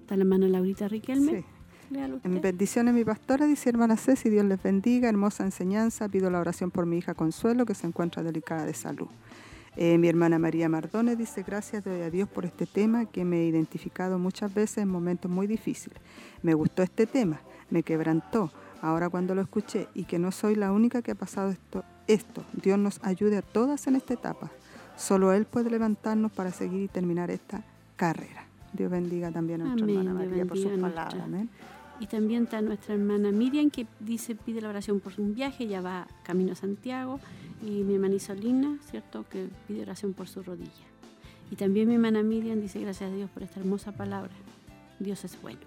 Está 0.00 0.16
la 0.16 0.22
hermana 0.22 0.48
Laurita 0.48 0.88
Riquelme. 0.88 1.40
Sí. 1.40 1.59
Léalo 1.90 2.16
usted. 2.16 2.30
En 2.30 2.40
bendiciones, 2.40 2.94
mi 2.94 3.04
pastora, 3.04 3.46
dice 3.46 3.68
hermana 3.68 3.96
Ceci, 3.96 4.30
Dios 4.30 4.44
les 4.44 4.62
bendiga, 4.62 5.08
hermosa 5.08 5.44
enseñanza. 5.44 6.08
Pido 6.08 6.30
la 6.30 6.40
oración 6.40 6.70
por 6.70 6.86
mi 6.86 6.98
hija 6.98 7.14
Consuelo, 7.14 7.66
que 7.66 7.74
se 7.74 7.86
encuentra 7.86 8.22
delicada 8.22 8.64
de 8.64 8.74
salud. 8.74 9.08
Eh, 9.76 9.98
mi 9.98 10.08
hermana 10.08 10.38
María 10.38 10.68
Mardones 10.68 11.16
dice, 11.16 11.42
gracias 11.42 11.84
doy 11.84 12.00
a 12.00 12.10
Dios 12.10 12.28
por 12.28 12.44
este 12.44 12.66
tema 12.66 13.06
que 13.06 13.24
me 13.24 13.40
he 13.40 13.46
identificado 13.46 14.18
muchas 14.18 14.52
veces 14.52 14.78
en 14.78 14.88
momentos 14.88 15.30
muy 15.30 15.46
difíciles. 15.46 15.98
Me 16.42 16.54
gustó 16.54 16.82
este 16.82 17.06
tema, 17.06 17.40
me 17.70 17.82
quebrantó. 17.82 18.50
Ahora 18.82 19.08
cuando 19.08 19.34
lo 19.34 19.42
escuché 19.42 19.88
y 19.94 20.04
que 20.04 20.18
no 20.18 20.32
soy 20.32 20.54
la 20.54 20.72
única 20.72 21.02
que 21.02 21.12
ha 21.12 21.14
pasado 21.14 21.50
esto, 21.50 21.84
esto, 22.08 22.44
Dios 22.52 22.78
nos 22.78 22.98
ayude 23.04 23.36
a 23.36 23.42
todas 23.42 23.86
en 23.86 23.96
esta 23.96 24.14
etapa. 24.14 24.50
Solo 24.96 25.32
Él 25.32 25.44
puede 25.46 25.70
levantarnos 25.70 26.32
para 26.32 26.50
seguir 26.50 26.82
y 26.82 26.88
terminar 26.88 27.30
esta 27.30 27.62
carrera. 27.96 28.46
Dios 28.72 28.90
bendiga 28.90 29.30
también 29.30 29.62
a 29.62 29.64
nuestra 29.64 29.84
Amén, 29.84 29.98
hermana 29.98 30.26
María 30.26 30.44
por 30.44 30.58
sus 30.58 30.72
palabras. 30.72 31.22
Amén. 31.22 31.48
Y 32.00 32.06
también 32.06 32.44
está 32.44 32.60
nuestra 32.62 32.94
hermana 32.94 33.30
Miriam 33.30 33.70
que 33.70 33.86
dice, 34.00 34.34
pide 34.34 34.60
la 34.62 34.70
oración 34.70 35.00
por 35.00 35.12
un 35.18 35.34
viaje, 35.34 35.66
ya 35.68 35.80
va 35.82 36.06
camino 36.24 36.52
a 36.52 36.54
Santiago. 36.56 37.20
Y 37.62 37.82
mi 37.84 37.94
hermana 37.94 38.14
Isolina, 38.14 38.78
¿cierto? 38.90 39.26
Que 39.28 39.48
pide 39.68 39.82
oración 39.82 40.14
por 40.14 40.26
su 40.26 40.42
rodilla. 40.42 40.70
Y 41.50 41.56
también 41.56 41.88
mi 41.88 41.94
hermana 41.94 42.22
Miriam 42.22 42.60
dice, 42.60 42.80
gracias 42.80 43.10
a 43.10 43.14
Dios 43.14 43.28
por 43.30 43.42
esta 43.42 43.60
hermosa 43.60 43.92
palabra. 43.92 44.30
Dios 44.98 45.24
es 45.24 45.40
bueno. 45.40 45.60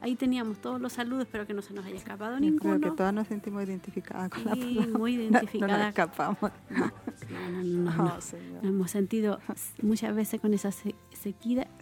Ahí 0.00 0.14
teníamos 0.14 0.58
todos 0.58 0.80
los 0.80 0.92
saludos, 0.92 1.24
espero 1.24 1.44
que 1.44 1.54
no 1.54 1.60
se 1.62 1.74
nos 1.74 1.84
haya 1.84 1.96
escapado 1.96 2.34
Yo 2.34 2.40
ninguno. 2.40 2.78
Creo 2.78 2.92
que 2.92 2.96
todas 2.96 3.12
nos 3.12 3.26
sentimos 3.26 3.64
identificadas 3.64 4.30
con 4.30 4.44
la 4.44 4.54
Sí, 4.54 4.74
palabra. 4.76 4.98
muy 4.98 5.16
No, 5.16 5.22
no 5.22 5.22
identificadas. 5.30 5.78
nos 5.78 5.88
escapamos. 5.88 6.38
No, 6.70 6.92
no, 7.30 7.50
no, 7.50 7.62
no, 7.62 7.92
no. 7.92 8.12
Oh, 8.16 8.20
Señor. 8.20 8.54
Nos 8.62 8.64
hemos 8.64 8.90
sentido 8.92 9.40
muchas 9.82 10.14
veces 10.14 10.40
con 10.40 10.54
esa 10.54 10.70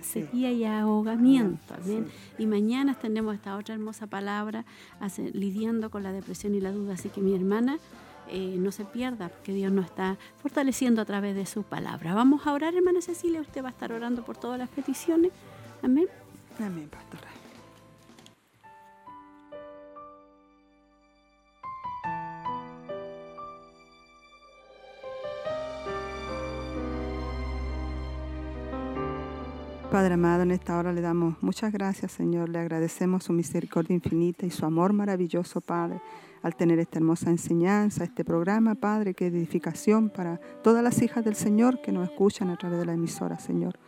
sequía, 0.01 0.51
y 0.53 0.65
ahogamiento. 0.65 1.75
amén. 1.75 2.07
Sí. 2.37 2.43
Y 2.43 2.47
mañana 2.47 2.95
tendremos 2.95 3.35
esta 3.35 3.57
otra 3.57 3.75
hermosa 3.75 4.07
palabra 4.07 4.65
hace- 5.01 5.31
lidiando 5.33 5.91
con 5.91 6.03
la 6.03 6.13
depresión 6.13 6.55
y 6.55 6.61
la 6.61 6.73
duda. 6.73 6.95
Así 6.95 7.09
que 7.11 7.21
mi 7.21 7.35
hermana, 7.35 7.79
eh, 8.29 8.57
no 8.59 8.73
se 8.73 8.85
pierda, 8.85 9.29
porque 9.29 9.53
Dios 9.53 9.71
nos 9.73 9.85
está 9.87 10.17
fortaleciendo 10.43 11.03
a 11.03 11.05
través 11.05 11.35
de 11.35 11.45
su 11.47 11.63
palabra. 11.63 12.15
Vamos 12.15 12.47
a 12.47 12.53
orar, 12.53 12.75
hermana 12.75 13.01
Cecilia. 13.03 13.41
Usted 13.41 13.63
va 13.63 13.69
a 13.69 13.73
estar 13.73 13.93
orando 13.93 14.25
por 14.25 14.37
todas 14.37 14.59
las 14.59 14.69
peticiones. 14.71 15.31
Amén. 15.83 16.07
Amén, 16.59 16.89
pastora. 16.91 17.29
Padre 29.95 30.15
amado, 30.15 30.43
en 30.43 30.51
esta 30.51 30.77
hora 30.77 30.93
le 30.93 31.01
damos 31.01 31.41
muchas 31.41 31.73
gracias, 31.73 32.11
Señor. 32.11 32.49
Le 32.49 32.59
agradecemos 32.59 33.23
su 33.23 33.33
misericordia 33.33 33.95
infinita 33.95 34.45
y 34.45 34.51
su 34.51 34.67
amor 34.67 34.93
maravilloso, 34.93 35.61
Padre, 35.61 36.01
al 36.43 36.57
tener 36.57 36.81
esta 36.81 36.99
hermosa 36.99 37.31
enseñanza, 37.31 38.03
este 38.03 38.25
programa, 38.25 38.75
Padre, 38.75 39.15
que 39.15 39.29
edificación 39.29 40.11
para 40.11 40.41
todas 40.65 40.83
las 40.83 41.01
hijas 41.01 41.25
del 41.25 41.37
Señor 41.37 41.81
que 41.81 41.93
nos 41.93 42.09
escuchan 42.11 42.51
a 42.51 42.57
través 42.57 42.81
de 42.81 42.87
la 42.87 42.95
emisora, 42.95 43.39
Señor. 43.39 43.79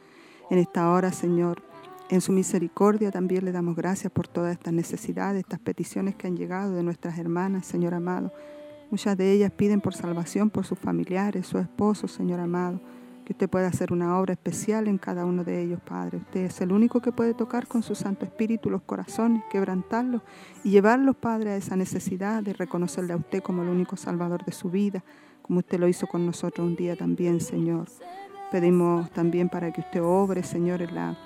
En 0.49 0.59
esta 0.59 0.93
hora, 0.93 1.11
Señor, 1.11 1.65
en 2.09 2.21
su 2.21 2.31
misericordia 2.31 3.11
también 3.11 3.45
le 3.45 3.51
damos 3.51 3.75
gracias 3.75 4.13
por 4.13 4.29
todas 4.29 4.53
estas 4.53 4.75
necesidades, 4.75 5.41
estas 5.41 5.59
peticiones 5.59 6.15
que 6.15 6.29
han 6.29 6.37
llegado 6.37 6.73
de 6.73 6.85
nuestras 6.85 7.19
hermanas, 7.19 7.67
Señor 7.67 7.95
amado. 7.95 8.33
Muchas 8.93 9.17
de 9.17 9.33
ellas 9.33 9.51
piden 9.51 9.81
por 9.81 9.93
salvación 9.93 10.51
por 10.51 10.65
sus 10.67 10.79
familiares, 10.79 11.49
su 11.49 11.59
esposo, 11.59 12.07
Señor 12.07 12.39
amado. 12.39 12.81
Que 13.27 13.33
usted 13.33 13.51
pueda 13.51 13.67
hacer 13.67 13.93
una 13.93 14.21
obra 14.21 14.35
especial 14.35 14.87
en 14.87 14.99
cada 14.99 15.25
uno 15.25 15.43
de 15.43 15.61
ellos, 15.61 15.81
Padre. 15.81 16.19
Usted 16.19 16.45
es 16.45 16.61
el 16.61 16.71
único 16.71 17.01
que 17.01 17.11
puede 17.11 17.35
tocar 17.35 17.67
con 17.67 17.83
su 17.83 17.97
Santo 17.97 18.25
Espíritu 18.25 18.71
los 18.71 18.83
corazones, 18.83 19.43
quebrantarlos 19.51 20.23
y 20.63 20.71
llevarlos, 20.71 21.17
Padre, 21.17 21.51
a 21.51 21.57
esa 21.57 21.75
necesidad 21.75 22.45
de 22.45 22.53
reconocerle 22.53 23.15
a 23.15 23.17
usted 23.17 23.43
como 23.43 23.63
el 23.63 23.69
único 23.69 23.97
Salvador 23.97 24.45
de 24.45 24.53
su 24.53 24.71
vida, 24.71 25.03
como 25.43 25.59
usted 25.59 25.81
lo 25.81 25.89
hizo 25.89 26.07
con 26.07 26.25
nosotros 26.25 26.65
un 26.65 26.77
día 26.77 26.95
también, 26.95 27.41
Señor. 27.41 27.89
Pedimos 28.53 29.11
también 29.11 29.49
para 29.49 29.73
que 29.73 29.81
usted 29.81 30.05
obre, 30.05 30.45
Señor, 30.45 30.81
en 30.83 30.95
la 30.95 31.19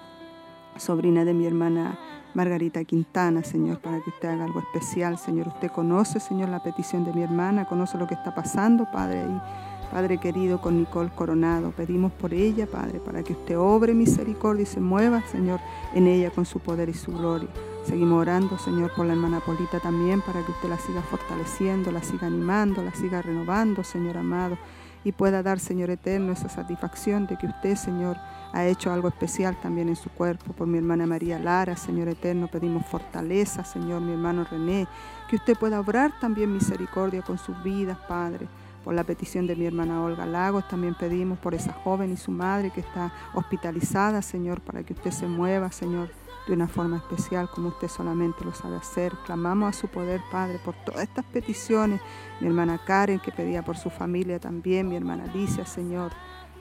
sobrina 0.79 1.27
de 1.27 1.35
mi 1.35 1.45
hermana 1.47 1.99
Margarita 2.33 2.83
Quintana, 2.85 3.45
Señor, 3.45 3.79
para 3.81 4.01
que 4.01 4.09
usted 4.09 4.31
haga 4.31 4.45
algo 4.45 4.61
especial, 4.61 5.19
Señor. 5.19 5.49
Usted 5.49 5.71
conoce, 5.71 6.19
Señor, 6.19 6.49
la 6.49 6.63
petición 6.63 7.05
de 7.05 7.13
mi 7.13 7.23
hermana, 7.23 7.67
conoce 7.67 7.99
lo 7.99 8.07
que 8.07 8.15
está 8.15 8.35
pasando, 8.35 8.87
Padre, 8.91 9.23
y 9.23 9.70
Padre 9.91 10.19
querido, 10.19 10.61
con 10.61 10.79
Nicole 10.79 11.11
Coronado. 11.15 11.73
Pedimos 11.73 12.13
por 12.13 12.33
ella, 12.33 12.67
Padre, 12.67 13.01
para 13.01 13.23
que 13.23 13.33
usted 13.33 13.59
obre 13.59 13.93
misericordia 13.93 14.63
y 14.63 14.67
se 14.67 14.81
mueva, 14.81 15.23
Señor, 15.31 15.61
en 15.95 16.07
ella 16.07 16.31
con 16.31 16.47
su 16.47 16.61
poder 16.61 16.89
y 16.89 16.95
su 16.95 17.13
gloria. 17.13 17.49
Seguimos 17.85 18.21
orando, 18.21 18.57
Señor, 18.59 18.93
por 18.95 19.07
la 19.07 19.15
hermana 19.15 19.41
Polita 19.41 19.81
también, 19.81 20.21
para 20.21 20.45
que 20.45 20.53
usted 20.53 20.69
la 20.69 20.79
siga 20.79 21.03
fortaleciendo, 21.03 21.91
la 21.91 22.03
siga 22.03 22.29
animando, 22.29 22.85
la 22.85 22.95
siga 22.95 23.21
renovando, 23.21 23.83
Señor 23.83 24.17
amado, 24.17 24.59
y 25.03 25.13
pueda 25.13 25.43
dar, 25.43 25.59
Señor 25.59 25.91
eterno, 25.91 26.33
esa 26.33 26.49
satisfacción 26.49 27.27
de 27.27 27.37
que 27.37 27.47
usted, 27.47 27.75
Señor, 27.75 28.17
ha 28.53 28.67
hecho 28.67 28.93
algo 28.93 29.09
especial 29.09 29.59
también 29.61 29.89
en 29.89 29.97
su 29.97 30.11
cuerpo. 30.11 30.53
Por 30.53 30.67
mi 30.67 30.79
hermana 30.79 31.07
María 31.07 31.39
Lara, 31.39 31.77
Señor 31.77 32.09
eterno, 32.09 32.49
pedimos 32.49 32.87
fortaleza, 32.87 33.65
Señor, 33.65 34.03
mi 34.03 34.13
hermano 34.13 34.45
René, 34.45 34.87
que 35.29 35.37
usted 35.37 35.57
pueda 35.57 35.81
obrar 35.81 36.13
también 36.21 36.53
misericordia 36.53 37.23
con 37.23 37.39
sus 37.39 37.61
vidas, 37.63 37.99
Padre. 38.07 38.47
Por 38.85 38.95
la 38.95 39.05
petición 39.05 39.47
de 39.47 39.57
mi 39.57 39.67
hermana 39.67 40.03
Olga 40.03 40.25
Lagos, 40.27 40.67
también 40.69 40.95
pedimos 40.95 41.39
por 41.39 41.55
esa 41.55 41.73
joven 41.73 42.13
y 42.13 42.17
su 42.17 42.31
madre 42.31 42.71
que 42.71 42.81
está 42.81 43.13
hospitalizada, 43.35 44.23
Señor, 44.23 44.61
para 44.63 44.83
que 44.83 44.95
usted 44.95 45.11
se 45.11 45.27
mueva, 45.27 45.71
Señor, 45.71 46.11
de 46.47 46.55
una 46.55 46.67
forma 46.67 46.97
especial 46.97 47.51
como 47.55 47.69
usted 47.69 47.89
solamente 47.89 48.45
lo 48.45 48.55
sabe 48.55 48.77
hacer. 48.77 49.13
Clamamos 49.27 49.69
a 49.69 49.79
su 49.79 49.89
poder, 49.89 50.23
Padre, 50.33 50.59
por 50.65 50.75
todas 50.85 51.03
estas 51.03 51.25
peticiones. 51.27 52.01
Mi 52.41 52.47
hermana 52.49 52.81
Karen, 52.85 53.21
que 53.21 53.31
pedía 53.31 53.63
por 53.63 53.77
su 53.77 53.91
familia 53.91 54.39
también, 54.41 54.89
mi 54.89 54.97
hermana 54.97 55.25
Alicia, 55.25 55.67
Señor. 55.67 56.13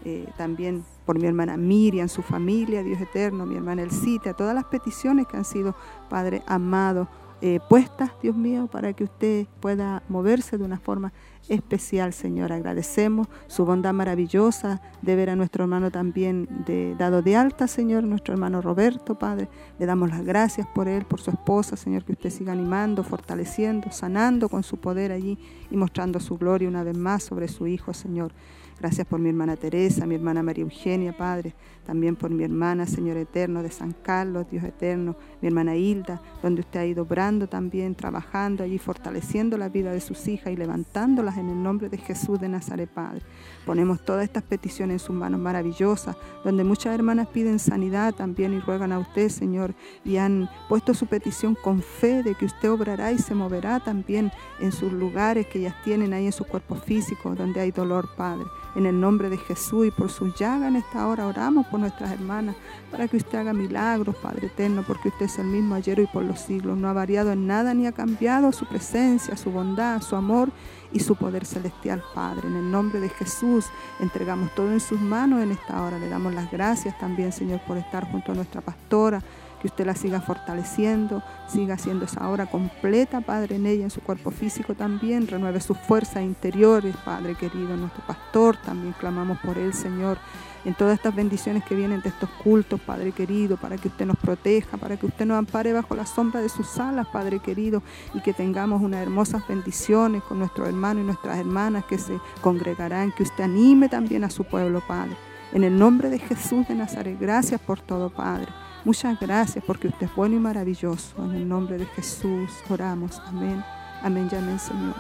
eh, 0.06 0.30
también 0.38 0.86
por 1.06 1.20
mi 1.20 1.28
hermana 1.28 1.58
Miriam, 1.58 2.08
su 2.08 2.22
familia, 2.22 2.84
Dios 2.84 3.02
eterno, 3.02 3.46
mi 3.46 3.56
hermana 3.56 3.82
Elcita, 3.82 4.34
todas 4.34 4.56
las 4.56 4.64
peticiones 4.66 5.28
que 5.28 5.36
han 5.36 5.44
sido, 5.44 5.76
Padre 6.10 6.42
amado, 6.48 7.10
eh, 7.42 7.60
puestas, 7.70 8.12
Dios 8.22 8.36
mío, 8.36 8.68
para 8.68 8.94
que 8.94 9.06
usted 9.06 9.48
pueda 9.62 10.04
moverse 10.10 10.58
de 10.58 10.64
una 10.66 10.80
forma 10.80 11.14
especial, 11.48 12.14
Señor. 12.14 12.52
Agradecemos 12.52 13.28
su 13.48 13.66
bondad 13.66 13.94
maravillosa 13.94 14.82
de 15.02 15.16
ver 15.16 15.30
a 15.30 15.36
nuestro 15.36 15.64
hermano 15.64 15.90
también 15.90 16.48
de, 16.66 16.96
dado 16.98 17.22
de 17.22 17.36
alta, 17.36 17.68
Señor, 17.68 18.04
nuestro 18.04 18.34
hermano 18.34 18.62
Roberto, 18.62 19.18
Padre. 19.18 19.48
Le 19.80 19.86
damos 19.86 20.10
las 20.10 20.24
gracias 20.24 20.68
por 20.68 20.88
él, 20.88 21.06
por 21.06 21.22
su 21.22 21.32
esposa, 21.32 21.76
Señor, 21.76 22.04
que 22.04 22.12
usted 22.12 22.30
siga 22.30 22.52
animando, 22.52 23.04
fortaleciendo, 23.04 23.92
sanando 23.92 24.50
con 24.50 24.64
su 24.64 24.78
poder 24.78 25.12
allí 25.12 25.38
y 25.72 25.78
mostrando 25.78 26.20
su 26.20 26.38
gloria 26.38 26.68
una 26.68 26.84
vez 26.84 26.98
más 26.98 27.24
sobre 27.24 27.48
su 27.48 27.68
Hijo, 27.68 27.94
Señor. 27.94 28.32
Gracias 28.80 29.06
por 29.06 29.20
mi 29.20 29.28
hermana 29.28 29.58
Teresa, 29.58 30.06
mi 30.06 30.16
hermana 30.16 30.42
María 30.42 30.64
Eugenia, 30.64 31.16
Padre. 31.16 31.54
También 31.90 32.16
por 32.16 32.30
mi 32.30 32.44
hermana, 32.44 32.86
Señor 32.86 33.18
Eterno, 33.18 33.64
de 33.64 33.72
San 33.72 33.94
Carlos, 33.94 34.46
Dios 34.52 34.64
Eterno. 34.64 35.16
Mi 35.42 35.48
hermana 35.48 35.76
Hilda, 35.76 36.22
donde 36.44 36.62
usted 36.62 36.82
ha 36.82 36.86
ido 36.86 37.02
obrando 37.02 37.50
también, 37.50 37.96
trabajando 37.96 38.64
allí, 38.64 38.78
fortaleciendo 38.78 39.58
la 39.58 39.70
vida 39.70 39.92
de 39.92 40.00
sus 40.00 40.28
hijas 40.28 40.54
y 40.54 40.56
levantándolas 40.56 41.40
en 41.40 41.50
el 41.50 41.64
nombre 41.64 41.90
de 41.90 41.98
Jesús 41.98 42.40
de 42.40 42.48
Nazaret, 42.48 42.92
Padre. 42.92 43.24
Ponemos 43.66 44.06
todas 44.06 44.24
estas 44.24 44.44
peticiones 44.44 45.02
en 45.02 45.08
sus 45.08 45.16
manos 45.16 45.40
maravillosas, 45.40 46.16
donde 46.44 46.64
muchas 46.64 46.94
hermanas 46.94 47.28
piden 47.30 47.58
sanidad 47.58 48.14
también 48.14 48.54
y 48.54 48.60
ruegan 48.60 48.92
a 48.92 49.00
usted, 49.00 49.30
Señor, 49.30 49.74
y 50.06 50.18
han 50.18 50.48
puesto 50.68 50.94
su 50.94 51.08
petición 51.08 51.56
con 51.56 51.82
fe 51.82 52.22
de 52.22 52.36
que 52.36 52.46
usted 52.46 52.70
obrará 52.70 53.12
y 53.12 53.18
se 53.18 53.34
moverá 53.34 53.80
también 53.80 54.32
en 54.60 54.72
sus 54.72 54.94
lugares 54.94 55.48
que 55.48 55.58
ellas 55.58 55.76
tienen 55.84 56.14
ahí 56.14 56.28
en 56.28 56.34
sus 56.34 56.46
cuerpos 56.46 56.84
físicos, 56.84 57.36
donde 57.36 57.62
hay 57.62 57.72
dolor, 57.72 58.10
Padre. 58.16 58.46
En 58.76 58.86
el 58.86 59.00
nombre 59.00 59.32
de 59.32 59.38
Jesús 59.38 59.88
y 59.88 59.92
por 59.92 60.12
su 60.12 60.32
llaga 60.36 60.68
en 60.68 60.76
esta 60.76 61.08
hora 61.08 61.26
oramos 61.26 61.66
nuestras 61.80 62.12
hermanas 62.12 62.56
para 62.92 63.08
que 63.08 63.18
usted 63.18 63.40
haga 63.40 63.54
milagros, 63.54 64.16
Padre 64.16 64.48
eterno, 64.48 64.84
porque 64.86 65.10
usted 65.10 65.26
es 65.26 65.40
el 65.40 65.48
mismo 65.48 65.76
ayer 65.76 66.00
y 66.00 66.08
por 66.08 66.24
los 66.24 66.40
siglos. 66.40 66.78
No 66.78 66.90
ha 66.90 66.94
variado 66.94 67.32
en 67.32 67.48
nada 67.48 67.74
ni 67.74 67.88
ha 67.88 67.92
cambiado 67.92 68.52
su 68.52 68.66
presencia, 68.66 69.38
su 69.38 69.52
bondad, 69.52 70.02
su 70.02 70.16
amor 70.16 70.50
y 70.92 71.00
su 71.00 71.16
poder 71.16 71.46
celestial, 71.46 72.04
Padre. 72.14 72.48
En 72.48 72.56
el 72.56 72.72
nombre 72.72 73.00
de 73.00 73.10
Jesús 73.10 73.66
entregamos 74.00 74.54
todo 74.56 74.72
en 74.72 74.80
sus 74.80 75.00
manos 75.00 75.42
en 75.42 75.52
esta 75.52 75.82
hora. 75.82 76.00
Le 76.00 76.10
damos 76.10 76.34
las 76.34 76.52
gracias 76.52 76.98
también, 77.00 77.32
Señor, 77.32 77.62
por 77.68 77.78
estar 77.78 78.10
junto 78.12 78.32
a 78.32 78.36
nuestra 78.36 78.62
pastora. 78.62 79.22
Que 79.62 79.68
usted 79.68 79.86
la 79.86 79.96
siga 79.96 80.22
fortaleciendo, 80.22 81.22
siga 81.48 81.76
haciendo 81.76 82.06
esa 82.06 82.30
obra 82.30 82.46
completa, 82.46 83.22
Padre, 83.22 83.58
en 83.58 83.66
ella, 83.66 83.84
en 83.84 83.92
su 83.92 84.02
cuerpo 84.02 84.32
físico 84.32 84.74
también. 84.74 85.28
Renueve 85.28 85.60
sus 85.60 85.78
fuerzas 85.78 86.24
interiores, 86.24 86.96
Padre 87.04 87.36
querido, 87.36 87.76
nuestro 87.76 88.06
pastor. 88.08 88.58
También 88.58 88.94
clamamos 89.00 89.40
por 89.40 89.58
él, 89.58 89.74
Señor 89.74 90.18
en 90.66 90.74
todas 90.74 90.96
estas 90.96 91.16
bendiciones 91.16 91.64
que 91.64 91.76
vienen 91.76 92.02
de 92.02 92.10
estos 92.10 92.30
cultos, 92.30 92.80
Padre 92.82 93.12
querido, 93.12 93.58
para 93.58 93.78
que 93.78 93.88
usted 93.88 94.06
nos 94.06 94.18
proteja, 94.18 94.78
para 94.78 94.98
que 94.98 95.06
usted 95.06 95.26
nos 95.26 95.38
ampare 95.38 95.74
bajo 95.74 95.96
la 95.96 96.06
sombra 96.06 96.42
de 96.42 96.50
sus 96.50 96.78
alas, 96.80 97.08
Padre 97.08 97.40
querido, 97.40 97.82
y 98.14 98.22
que 98.22 98.34
tengamos 98.34 98.82
unas 98.82 99.02
hermosas 99.02 99.48
bendiciones 99.48 100.24
con 100.24 100.40
nuestros 100.40 100.68
hermanos 100.68 101.04
y 101.04 101.06
nuestras 101.06 101.38
hermanas 101.38 101.86
que 101.86 101.98
se 101.98 102.20
congregarán, 102.42 103.12
que 103.12 103.24
usted 103.24 103.46
anime 103.46 103.90
también 103.90 104.24
a 104.24 104.30
su 104.30 104.44
pueblo, 104.44 104.82
Padre. 104.88 105.16
En 105.54 105.64
el 105.64 105.78
nombre 105.78 106.10
de 106.10 106.20
Jesús 106.20 106.68
de 106.68 106.76
Nazaret, 106.76 107.18
gracias 107.20 107.60
por 107.62 107.80
todo, 107.80 108.10
Padre. 108.10 108.48
Muchas 108.86 109.20
gracias 109.20 109.64
porque 109.66 109.88
usted 109.88 110.08
es 110.08 110.16
bueno 110.16 110.36
y 110.36 110.40
maravilloso. 110.40 111.24
En 111.24 111.36
el 111.36 111.48
nombre 111.48 111.78
de 111.78 111.86
Jesús 111.86 112.52
oramos. 112.70 113.22
Amén. 113.28 113.64
Amén 114.02 114.30
y 114.32 114.60
Señor. 114.60 114.96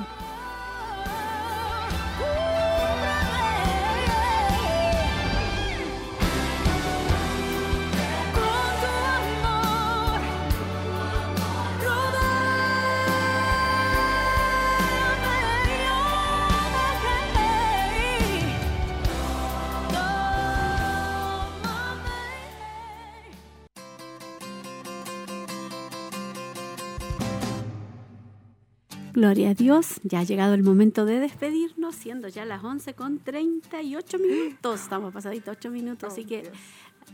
Gloria 29.19 29.49
a 29.49 29.53
Dios, 29.53 29.99
ya 30.03 30.21
ha 30.21 30.23
llegado 30.23 30.53
el 30.53 30.63
momento 30.63 31.03
de 31.03 31.19
despedirnos, 31.19 31.93
siendo 31.93 32.29
ya 32.29 32.45
las 32.45 32.63
11 32.63 32.93
con 32.93 33.19
38 33.19 34.17
minutos. 34.17 34.79
Estamos 34.79 35.13
pasaditos 35.13 35.57
8 35.57 35.69
minutos, 35.71 36.13
así 36.13 36.23
que 36.23 36.49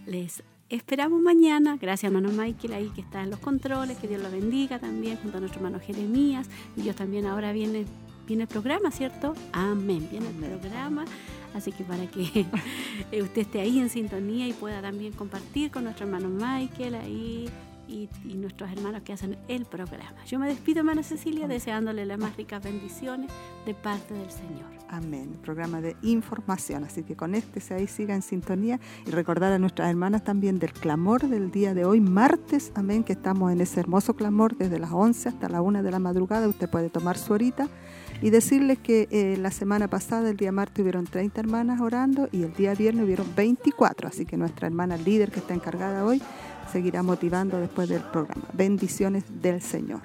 les 0.05 0.43
esperamos 0.69 1.19
mañana. 1.19 1.79
Gracias, 1.81 2.13
hermano 2.13 2.29
Michael, 2.29 2.73
ahí 2.73 2.91
que 2.93 3.01
está 3.01 3.23
en 3.23 3.31
los 3.31 3.39
controles. 3.39 3.97
Que 3.97 4.07
Dios 4.07 4.21
lo 4.21 4.29
bendiga 4.29 4.77
también, 4.77 5.17
junto 5.17 5.37
a 5.37 5.39
nuestro 5.39 5.61
hermano 5.61 5.79
Jeremías. 5.83 6.47
Y 6.77 6.87
también 6.91 7.25
ahora 7.25 7.51
viene, 7.53 7.85
viene 8.27 8.43
el 8.43 8.49
programa, 8.49 8.91
¿cierto? 8.91 9.33
Amén, 9.51 10.07
viene 10.11 10.27
el 10.27 10.59
programa. 10.59 11.05
Así 11.55 11.71
que 11.71 11.83
para 11.83 12.05
que 12.05 12.45
usted 13.19 13.41
esté 13.41 13.61
ahí 13.61 13.79
en 13.79 13.89
sintonía 13.89 14.47
y 14.47 14.53
pueda 14.53 14.79
también 14.79 15.11
compartir 15.13 15.71
con 15.71 15.85
nuestro 15.85 16.05
hermano 16.05 16.29
Michael 16.29 16.93
ahí 16.93 17.49
y, 17.87 18.09
nuestros 18.35 18.71
hermanos 18.71 19.01
que 19.03 19.13
hacen 19.13 19.37
el 19.47 19.65
programa. 19.65 20.23
Yo 20.25 20.39
me 20.39 20.47
despido, 20.47 20.79
hermana 20.79 21.03
Cecilia, 21.03 21.47
deseándole 21.47 22.05
las 22.05 22.19
más 22.19 22.35
ricas 22.35 22.63
bendiciones 22.63 23.31
de 23.65 23.73
parte 23.73 24.13
del 24.13 24.29
Señor. 24.29 24.75
Amén. 24.87 25.37
Programa 25.41 25.81
de 25.81 25.95
información. 26.03 26.83
Así 26.83 27.03
que 27.03 27.15
conéctese 27.15 27.73
ahí, 27.73 27.87
siga 27.87 28.13
en 28.13 28.21
sintonía 28.21 28.79
y 29.05 29.11
recordar 29.11 29.51
a 29.51 29.59
nuestras 29.59 29.89
hermanas 29.89 30.23
también 30.23 30.59
del 30.59 30.73
clamor 30.73 31.27
del 31.27 31.51
día 31.51 31.73
de 31.73 31.85
hoy, 31.85 32.01
martes. 32.01 32.71
Amén. 32.75 33.03
Que 33.03 33.13
estamos 33.13 33.51
en 33.51 33.61
ese 33.61 33.79
hermoso 33.79 34.15
clamor 34.15 34.55
desde 34.55 34.79
las 34.79 34.91
11 34.91 35.29
hasta 35.29 35.49
la 35.49 35.61
1 35.61 35.81
de 35.81 35.91
la 35.91 35.99
madrugada. 35.99 36.47
Usted 36.47 36.69
puede 36.69 36.89
tomar 36.89 37.17
su 37.17 37.33
horita 37.33 37.67
y 38.21 38.29
decirles 38.29 38.77
que 38.79 39.07
eh, 39.11 39.37
la 39.37 39.51
semana 39.51 39.89
pasada, 39.89 40.29
el 40.29 40.37
día 40.37 40.51
martes, 40.51 40.81
hubieron 40.81 41.05
30 41.05 41.39
hermanas 41.39 41.81
orando 41.81 42.29
y 42.31 42.43
el 42.43 42.53
día 42.53 42.73
viernes 42.75 43.05
hubieron 43.05 43.27
24. 43.35 44.07
Así 44.07 44.25
que 44.25 44.37
nuestra 44.37 44.67
hermana 44.67 44.97
líder 44.97 45.31
que 45.31 45.39
está 45.39 45.53
encargada 45.53 46.05
hoy 46.05 46.21
seguirá 46.71 47.03
motivando 47.03 47.59
después 47.59 47.89
del 47.89 48.01
programa. 48.01 48.43
Bendiciones 48.53 49.23
del 49.41 49.61
Señor. 49.61 50.01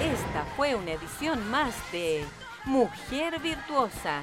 Esta 0.00 0.44
fue 0.56 0.74
una 0.74 0.92
edición 0.92 1.50
más 1.50 1.74
de 1.92 2.24
Mujer 2.66 3.40
Virtuosa 3.40 4.22